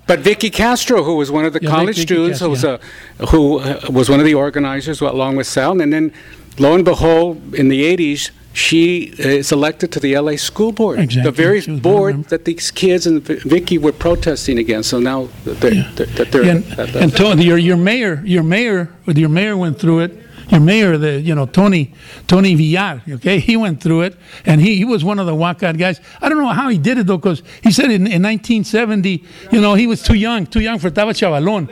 but 0.06 0.20
Vicky 0.20 0.50
Castro, 0.50 1.02
who 1.02 1.16
was 1.16 1.30
one 1.30 1.44
of 1.44 1.52
the 1.52 1.60
Yeah, 1.62 1.70
college 1.70 1.96
Vicky 1.96 2.06
students, 2.06 2.40
who 2.40 2.50
was 2.50 2.62
Castro, 2.62 2.88
a, 3.20 3.26
who 3.26 3.58
uh, 3.60 3.80
was 3.90 4.08
one 4.08 4.20
of 4.20 4.26
the 4.26 4.34
organizers 4.34 5.00
along 5.00 5.36
with 5.36 5.46
Sal, 5.46 5.80
and 5.80 5.92
then 5.92 6.12
lo 6.58 6.74
and 6.74 6.84
behold, 6.84 7.54
in 7.54 7.68
the 7.68 7.82
80s, 7.96 8.30
she 8.56 9.12
uh, 9.20 9.28
is 9.40 9.52
elected 9.52 9.92
to 9.92 10.00
the 10.00 10.16
LA 10.18 10.36
School 10.36 10.72
Board, 10.72 10.98
Exactly. 10.98 11.30
the 11.30 11.36
very 11.44 11.60
She 11.60 11.70
was 11.72 11.76
one 11.76 11.76
of 11.76 11.82
board 11.82 12.24
that 12.32 12.44
these 12.46 12.70
kids 12.70 13.06
and 13.06 13.22
Vicky 13.22 13.76
were 13.76 13.92
protesting 13.92 14.58
against. 14.58 14.88
So 14.90 14.98
now 14.98 15.28
that 15.44 15.60
they're, 15.60 15.82
that 16.16 16.28
they're, 16.32 16.44
and, 16.44 16.64
that- 16.76 16.92
that- 16.92 17.02
and 17.02 17.12
Tony, 17.14 17.44
your 17.44 17.58
your 17.58 17.76
mayor, 17.76 18.22
your 18.24 18.42
mayor, 18.42 18.88
your 19.06 19.28
mayor 19.28 19.56
went 19.56 19.78
through 19.78 20.00
it. 20.00 20.12
Your 20.48 20.60
mayor, 20.60 20.96
the 20.96 21.20
you 21.20 21.34
know 21.34 21.44
Tony 21.46 21.92
Tony 22.28 22.54
Villar, 22.54 23.02
okay, 23.16 23.40
he 23.48 23.56
went 23.56 23.82
through 23.82 24.02
it, 24.02 24.14
and 24.46 24.60
he, 24.60 24.76
he 24.76 24.84
was 24.84 25.02
one 25.04 25.18
of 25.18 25.26
the 25.26 25.34
walkout 25.34 25.76
guys. 25.76 26.00
I 26.22 26.28
don't 26.30 26.38
know 26.38 26.46
how 26.60 26.68
he 26.68 26.78
did 26.78 26.98
it 26.98 27.06
though, 27.08 27.18
because 27.18 27.42
he 27.64 27.72
said 27.72 27.86
in, 27.90 28.06
in 28.06 28.22
1970, 28.22 29.24
you 29.52 29.60
know, 29.60 29.74
he 29.74 29.86
was 29.88 30.02
too 30.04 30.14
young, 30.14 30.46
too 30.46 30.60
young 30.60 30.78
for 30.78 30.88
Taba 30.88 31.12
Chavalon, 31.14 31.66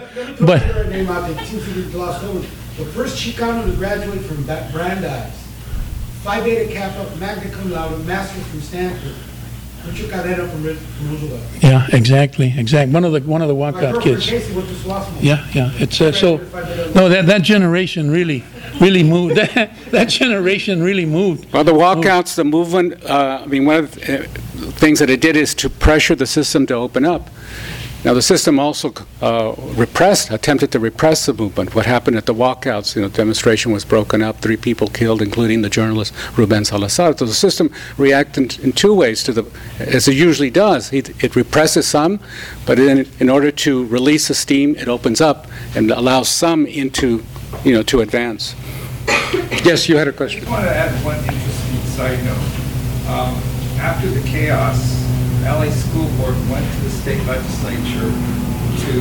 but 0.45 0.61
name 0.91 1.09
out 1.09 1.29
there, 1.31 1.47
two 1.47 1.61
figures 1.61 1.89
glossed 1.93 2.25
over. 2.25 2.41
The 2.41 2.85
first 2.93 3.17
Chicano 3.17 3.65
to 3.65 3.77
graduate 3.77 4.21
from 4.23 4.45
Ba- 4.45 4.69
Brandeis, 4.73 5.44
Phi 6.25 6.41
Beta 6.43 6.73
Kappa, 6.73 7.17
magna 7.17 7.51
cum 7.51 7.71
laude, 7.71 8.05
master's 8.07 8.47
from 8.47 8.61
Stanford, 8.63 9.13
Mucho 9.87 10.09
Carrera 10.09 10.49
from 10.49 10.63
Ri- 10.65 10.75
from 10.75 11.11
Roosevelt. 11.11 11.43
yeah, 11.61 11.87
exactly, 11.93 12.55
exactly. 12.57 12.95
One 12.95 13.05
of 13.05 13.13
the 13.13 13.21
one 13.21 13.43
of 13.43 13.49
the 13.49 13.55
My 13.55 13.73
walkout 13.73 14.01
kids. 14.03 14.25
Casey 14.27 14.55
went 14.55 14.67
to 14.69 14.75
Swarthmore. 14.75 15.23
Yeah, 15.23 15.47
yeah. 15.53 15.71
It's 15.75 16.01
uh, 16.01 16.13
so. 16.13 16.37
No, 16.95 17.11
that 17.11 17.27
that 17.27 17.43
generation 17.43 18.11
really, 18.11 18.43
really 18.81 19.03
moved. 19.03 19.37
That, 19.55 19.73
that 19.91 20.09
generation 20.09 20.83
really 20.83 21.05
moved. 21.05 21.53
Well, 21.53 21.63
the 21.65 21.73
walkouts, 21.75 22.35
the 22.37 22.45
movement, 22.45 23.05
uh, 23.05 23.43
I 23.45 23.47
mean, 23.47 23.67
one 23.67 23.77
of 23.85 23.95
the 23.95 24.25
uh, 24.25 24.27
things 24.81 25.01
that 25.01 25.11
it 25.11 25.21
did 25.21 25.37
is 25.37 25.55
to 25.57 25.69
pressure 25.69 26.15
the 26.15 26.27
system 26.27 26.65
to 26.67 26.75
open 26.75 27.05
up. 27.05 27.29
Now, 28.05 28.13
the 28.13 28.21
system 28.21 28.59
also 28.59 28.93
uh, 29.23 29.55
repressed, 29.77 30.31
attempted 30.31 30.71
to 30.73 30.79
repress 30.79 31.25
the 31.25 31.33
movement. 31.33 31.75
What 31.75 31.87
happened 31.87 32.19
at 32.19 32.27
the 32.27 32.35
walkouts, 32.35 32.95
you 32.95 33.03
know, 33.03 33.09
demonstration 33.09 33.73
was 33.73 33.85
broken 33.85 34.23
up, 34.23 34.41
three 34.41 34.59
people 34.59 34.89
killed, 34.89 35.23
including 35.23 35.63
the 35.63 35.71
journalist 35.71 36.13
Ruben 36.37 36.67
Salazar. 36.67 37.17
So 37.17 37.25
the 37.25 37.33
system 37.33 37.71
reacted 37.97 38.59
in 38.61 38.73
two 38.73 38.93
ways 38.93 39.23
to 39.25 39.33
the, 39.33 39.51
as 39.79 40.07
it 40.07 40.15
usually 40.17 40.51
does. 40.51 40.93
It, 40.93 41.25
it 41.25 41.35
represses 41.35 41.87
some, 41.87 42.21
but 42.67 42.79
in, 42.79 43.09
in 43.21 43.31
order 43.31 43.51
to 43.51 43.87
release 43.87 44.29
the 44.29 44.35
steam, 44.35 44.77
it 44.77 44.87
opens 44.87 45.23
up 45.23 45.47
and 45.75 45.91
allows 45.91 46.29
some 46.29 46.67
into, 46.67 47.25
you 47.65 47.73
know, 47.73 47.83
to 47.85 48.01
advance. 48.01 48.55
Yes, 49.65 49.89
you 49.89 49.97
had 49.97 50.09
a 50.09 50.13
question. 50.13 50.43
I 50.43 50.45
just 50.45 50.53
want 50.53 50.65
to 50.65 50.77
add 50.77 51.05
one 51.05 51.19
interesting 51.21 51.81
side 51.97 52.23
note. 52.25 53.09
Um, 53.09 53.35
After 53.81 54.09
the 54.09 54.21
chaos, 54.29 55.04
LA 55.45 55.69
School 55.69 56.09
Board 56.17 56.33
went 56.49 56.65
to 56.65 56.81
the 56.89 56.93
state 57.05 57.21
legislature 57.29 58.09
to 58.09 58.93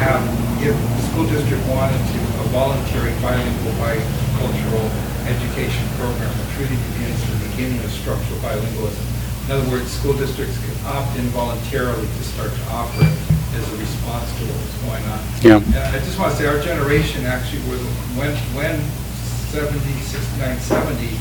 have, 0.00 0.24
if 0.64 0.72
the 0.72 1.02
school 1.12 1.28
district 1.28 1.60
wanted 1.68 2.00
to, 2.00 2.18
a 2.40 2.44
voluntary 2.56 3.12
bilingual 3.20 3.76
bicultural 3.76 4.88
education 5.28 5.84
program, 6.00 6.32
which 6.40 6.52
really 6.56 6.80
begins 6.88 7.20
the 7.28 7.36
beginning 7.52 7.84
of 7.84 7.92
structural 7.92 8.40
bilingualism. 8.40 9.04
In 9.44 9.60
other 9.60 9.68
words, 9.68 9.92
school 9.92 10.16
districts 10.16 10.56
can 10.56 10.72
opt 10.88 11.18
in 11.20 11.28
voluntarily 11.36 12.08
to 12.08 12.22
start 12.32 12.48
to 12.48 12.64
offer 12.72 13.04
it 13.04 13.12
as 13.52 13.64
a 13.68 13.76
response 13.76 14.28
to 14.40 14.48
what 14.48 14.56
was 14.56 14.76
going 14.88 15.04
on. 15.12 15.20
Yeah. 15.44 15.60
And 15.60 15.92
I 15.92 16.00
just 16.00 16.18
want 16.18 16.32
to 16.32 16.36
say, 16.40 16.48
our 16.48 16.64
generation 16.64 17.28
actually 17.28 17.60
was, 17.68 17.84
when, 18.16 18.32
when 18.56 18.80
70, 19.52 19.78
69, 20.00 20.58
70, 20.60 21.12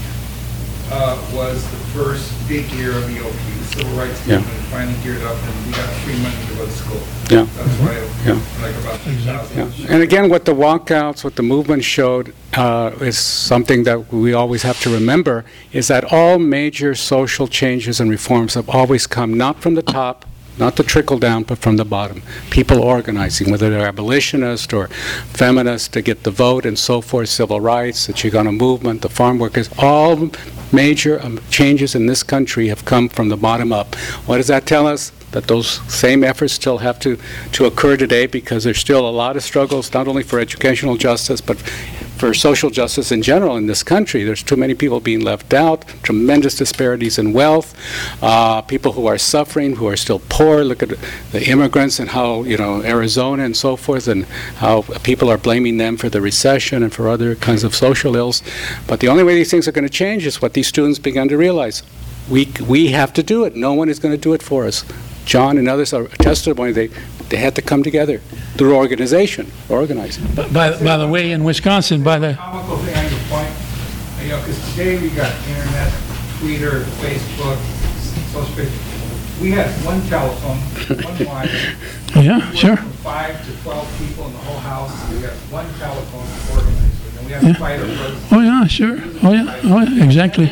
uh, 0.91 1.17
was 1.33 1.63
the 1.71 1.77
first 1.97 2.31
big 2.47 2.69
year 2.73 2.91
of 2.91 3.07
the 3.07 3.19
OP, 3.25 3.33
the 3.33 3.65
civil 3.65 3.93
rights 3.97 4.25
Yeah. 4.27 4.37
movement 4.37 4.59
finally 4.71 4.95
geared 5.03 5.23
up 5.23 5.37
and 5.43 5.65
we 5.65 5.71
got 5.71 5.89
free 6.03 6.17
money 6.21 6.35
to 6.49 6.55
go 6.55 6.65
to 6.65 6.71
school. 6.71 7.01
Yeah. 7.29 7.47
That's 7.57 7.79
why 7.79 7.93
Yeah. 8.25 8.39
I 8.59 8.61
like 8.67 8.75
about 8.83 8.99
Yeah. 9.05 9.65
2000. 9.65 9.89
And 9.89 10.03
again, 10.03 10.29
what 10.29 10.45
the 10.45 10.53
walkouts, 10.53 11.23
what 11.23 11.35
the 11.35 11.43
movement 11.43 11.83
showed 11.83 12.33
uh, 12.53 12.91
is 13.01 13.17
something 13.17 13.83
that 13.83 14.13
we 14.13 14.33
always 14.33 14.61
have 14.63 14.79
to 14.81 14.89
remember, 14.89 15.43
is 15.71 15.87
that 15.87 16.03
all 16.13 16.37
major 16.37 16.93
social 16.93 17.47
changes 17.47 17.99
and 17.99 18.11
reforms 18.11 18.53
have 18.53 18.69
always 18.69 19.07
come 19.07 19.33
not 19.35 19.59
from 19.61 19.73
the 19.75 19.81
top, 19.81 20.25
not 20.57 20.75
the 20.75 20.83
trickle 20.83 21.17
down, 21.17 21.43
but 21.43 21.57
from 21.57 21.77
the 21.77 21.85
bottom. 21.85 22.21
People 22.49 22.81
organizing, 22.81 23.49
whether 23.49 23.69
they're 23.69 23.87
abolitionist 23.87 24.73
or 24.73 24.87
feminists 25.33 25.87
to 25.89 26.01
get 26.01 26.23
the 26.23 26.31
vote 26.31 26.65
and 26.65 26.77
so 26.77 27.01
forth, 27.01 27.29
civil 27.29 27.59
rights, 27.59 28.07
the 28.07 28.13
Chicano 28.13 28.55
movement, 28.55 29.01
the 29.01 29.09
farm 29.09 29.39
workers, 29.39 29.69
all 29.77 30.31
major 30.71 31.21
um, 31.23 31.39
changes 31.49 31.95
in 31.95 32.05
this 32.05 32.23
country 32.23 32.67
have 32.67 32.85
come 32.85 33.09
from 33.09 33.29
the 33.29 33.37
bottom 33.37 33.71
up. 33.71 33.95
What 34.25 34.37
does 34.37 34.47
that 34.47 34.65
tell 34.65 34.87
us? 34.87 35.11
That 35.33 35.47
those 35.47 35.81
same 35.91 36.23
efforts 36.23 36.53
still 36.53 36.77
have 36.77 36.99
to, 36.99 37.17
to 37.51 37.65
occur 37.65 37.97
today 37.97 38.25
because 38.25 38.63
there's 38.63 38.79
still 38.79 39.07
a 39.07 39.11
lot 39.11 39.35
of 39.35 39.43
struggles, 39.43 39.93
not 39.93 40.07
only 40.07 40.23
for 40.23 40.39
educational 40.39 40.95
justice, 40.95 41.41
but 41.41 41.57
for 41.59 42.33
social 42.33 42.69
justice 42.69 43.11
in 43.11 43.21
general 43.21 43.57
in 43.57 43.65
this 43.67 43.83
country. 43.83 44.23
There's 44.23 44.43
too 44.43 44.55
many 44.55 44.75
people 44.75 44.99
being 44.99 45.21
left 45.21 45.53
out, 45.53 45.85
tremendous 46.03 46.55
disparities 46.55 47.17
in 47.17 47.33
wealth, 47.33 47.75
uh, 48.21 48.61
people 48.61 48.93
who 48.93 49.07
are 49.07 49.17
suffering, 49.17 49.75
who 49.75 49.87
are 49.87 49.97
still 49.97 50.21
poor. 50.29 50.63
Look 50.63 50.81
at 50.83 50.89
the 51.31 51.43
immigrants 51.49 51.99
and 51.99 52.11
how, 52.11 52.43
you 52.43 52.55
know, 52.55 52.81
Arizona 52.83 53.43
and 53.43 53.57
so 53.57 53.75
forth, 53.75 54.07
and 54.07 54.25
how 54.57 54.83
people 55.03 55.29
are 55.29 55.37
blaming 55.37 55.77
them 55.77 55.97
for 55.97 56.09
the 56.09 56.21
recession 56.21 56.83
and 56.83 56.93
for 56.93 57.09
other 57.09 57.35
kinds 57.35 57.63
of 57.63 57.75
social 57.75 58.15
ills. 58.15 58.41
But 58.87 58.99
the 58.99 59.09
only 59.09 59.23
way 59.23 59.35
these 59.35 59.51
things 59.51 59.67
are 59.67 59.73
going 59.73 59.87
to 59.87 59.89
change 59.89 60.25
is 60.25 60.41
what 60.41 60.53
these 60.53 60.67
students 60.67 60.99
began 60.99 61.27
to 61.27 61.37
realize. 61.37 61.83
We, 62.29 62.53
we 62.65 62.89
have 62.89 63.11
to 63.13 63.23
do 63.23 63.43
it. 63.43 63.55
No 63.55 63.73
one 63.73 63.89
is 63.89 63.99
going 63.99 64.13
to 64.13 64.21
do 64.21 64.33
it 64.33 64.41
for 64.41 64.65
us. 64.65 64.85
John 65.25 65.57
and 65.57 65.67
others 65.67 65.93
are 65.93 66.07
testimony, 66.07 66.71
they, 66.71 66.87
they 67.29 67.37
had 67.37 67.55
to 67.55 67.61
come 67.61 67.83
together 67.83 68.19
through 68.57 68.75
organization, 68.75 69.51
organizing. 69.69 70.25
By, 70.35 70.77
by 70.83 70.97
the 70.97 71.07
way, 71.07 71.31
in 71.31 71.43
Wisconsin, 71.43 72.03
by 72.03 72.19
the 72.19 72.33
Comical 72.33 72.77
thing 72.77 72.95
on 72.95 73.11
your 73.11 73.19
point, 73.29 73.49
you 74.21 74.29
know, 74.29 74.39
because 74.39 74.59
today 74.71 74.99
we 75.01 75.09
got 75.09 75.31
internet, 75.47 75.91
Twitter, 76.39 76.81
Facebook, 77.01 77.57
social 78.31 78.55
media. 78.57 78.79
We 79.41 79.51
had 79.51 79.69
one 79.83 80.01
telephone, 80.07 80.57
one 81.03 81.25
wire. 81.25 81.49
yeah, 82.15 82.51
sure. 82.51 82.77
From 82.77 82.91
five 83.03 83.45
to 83.45 83.63
12 83.63 83.99
people 83.99 84.27
in 84.27 84.33
the 84.33 84.39
whole 84.39 84.59
house, 84.59 84.93
we 85.11 85.19
got 85.21 85.33
one 85.51 85.67
telephone 85.79 86.27
organizer. 87.23 87.63
We 87.63 87.71
had 87.71 87.85
to 87.85 88.35
Oh 88.35 88.39
yeah, 88.41 88.67
sure. 88.67 88.97
Oh 89.23 89.31
yeah, 89.31 89.59
oh 89.63 89.81
yeah, 89.81 90.03
exactly. 90.03 90.45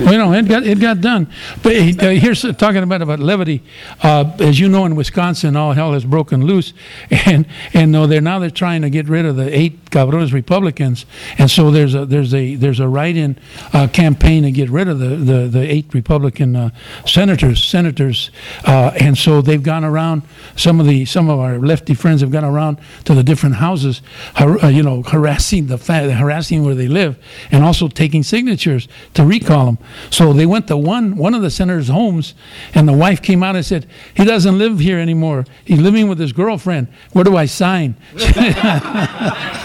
Well, 0.00 0.12
you 0.12 0.18
know, 0.18 0.32
it 0.32 0.48
got 0.48 0.62
it 0.64 0.80
got 0.80 1.00
done. 1.00 1.26
But 1.62 1.76
uh, 2.02 2.08
here's 2.10 2.44
uh, 2.44 2.52
talking 2.52 2.82
about 2.82 3.02
about 3.02 3.20
levity. 3.20 3.62
Uh, 4.02 4.32
as 4.38 4.58
you 4.58 4.68
know, 4.68 4.84
in 4.86 4.96
Wisconsin, 4.96 5.56
all 5.56 5.72
hell 5.72 5.92
has 5.92 6.04
broken 6.04 6.44
loose, 6.44 6.72
and 7.10 7.46
and 7.74 7.92
no, 7.92 8.06
they're 8.06 8.20
now 8.20 8.38
they're 8.38 8.50
trying 8.50 8.82
to 8.82 8.90
get 8.90 9.08
rid 9.08 9.26
of 9.26 9.36
the 9.36 9.56
eight 9.56 9.90
cabrones 9.90 10.32
Republicans, 10.32 11.04
and 11.38 11.50
so 11.50 11.70
there's 11.70 11.94
a 11.94 12.06
there's 12.06 12.32
a 12.32 12.54
there's 12.54 12.80
a 12.80 12.88
write-in 12.88 13.36
uh, 13.72 13.88
campaign 13.88 14.42
to 14.44 14.50
get 14.50 14.70
rid 14.70 14.88
of 14.88 14.98
the 14.98 15.16
the, 15.16 15.48
the 15.48 15.70
eight 15.70 15.92
Republican 15.92 16.56
uh, 16.56 16.70
senators 17.06 17.62
senators, 17.62 18.30
uh, 18.64 18.92
and 19.00 19.18
so 19.18 19.40
they've 19.42 19.62
gone 19.62 19.84
around. 19.84 20.22
Some 20.56 20.80
of 20.80 20.86
the 20.86 21.04
some 21.04 21.28
of 21.28 21.38
our 21.38 21.58
lefty 21.58 21.94
friends 21.94 22.20
have 22.22 22.30
gone 22.30 22.44
around 22.44 22.78
to 23.04 23.14
the 23.14 23.22
different 23.22 23.56
houses, 23.56 24.00
har- 24.34 24.62
uh, 24.64 24.68
you 24.68 24.82
know, 24.82 25.02
harassing 25.02 25.66
the 25.66 25.78
fa- 25.78 26.09
harassing 26.14 26.64
where 26.64 26.74
they 26.74 26.88
live, 26.88 27.18
and 27.50 27.64
also 27.64 27.88
taking 27.88 28.22
signatures 28.22 28.88
to 29.14 29.24
recall 29.24 29.66
them. 29.66 29.78
So 30.10 30.32
they 30.32 30.46
went 30.46 30.68
to 30.68 30.76
one 30.76 31.16
one 31.16 31.34
of 31.34 31.42
the 31.42 31.50
senators' 31.50 31.88
homes, 31.88 32.34
and 32.74 32.88
the 32.88 32.92
wife 32.92 33.20
came 33.22 33.42
out 33.42 33.56
and 33.56 33.64
said, 33.64 33.86
"He 34.14 34.24
doesn't 34.24 34.58
live 34.58 34.78
here 34.78 34.98
anymore. 34.98 35.46
He's 35.64 35.80
living 35.80 36.08
with 36.08 36.18
his 36.18 36.32
girlfriend. 36.32 36.88
Where 37.12 37.24
do 37.24 37.36
I 37.36 37.46
sign?" 37.46 37.96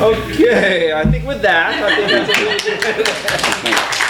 Okay, 0.00 0.92
I 0.92 1.04
think 1.10 1.26
with 1.26 1.42
that, 1.42 1.76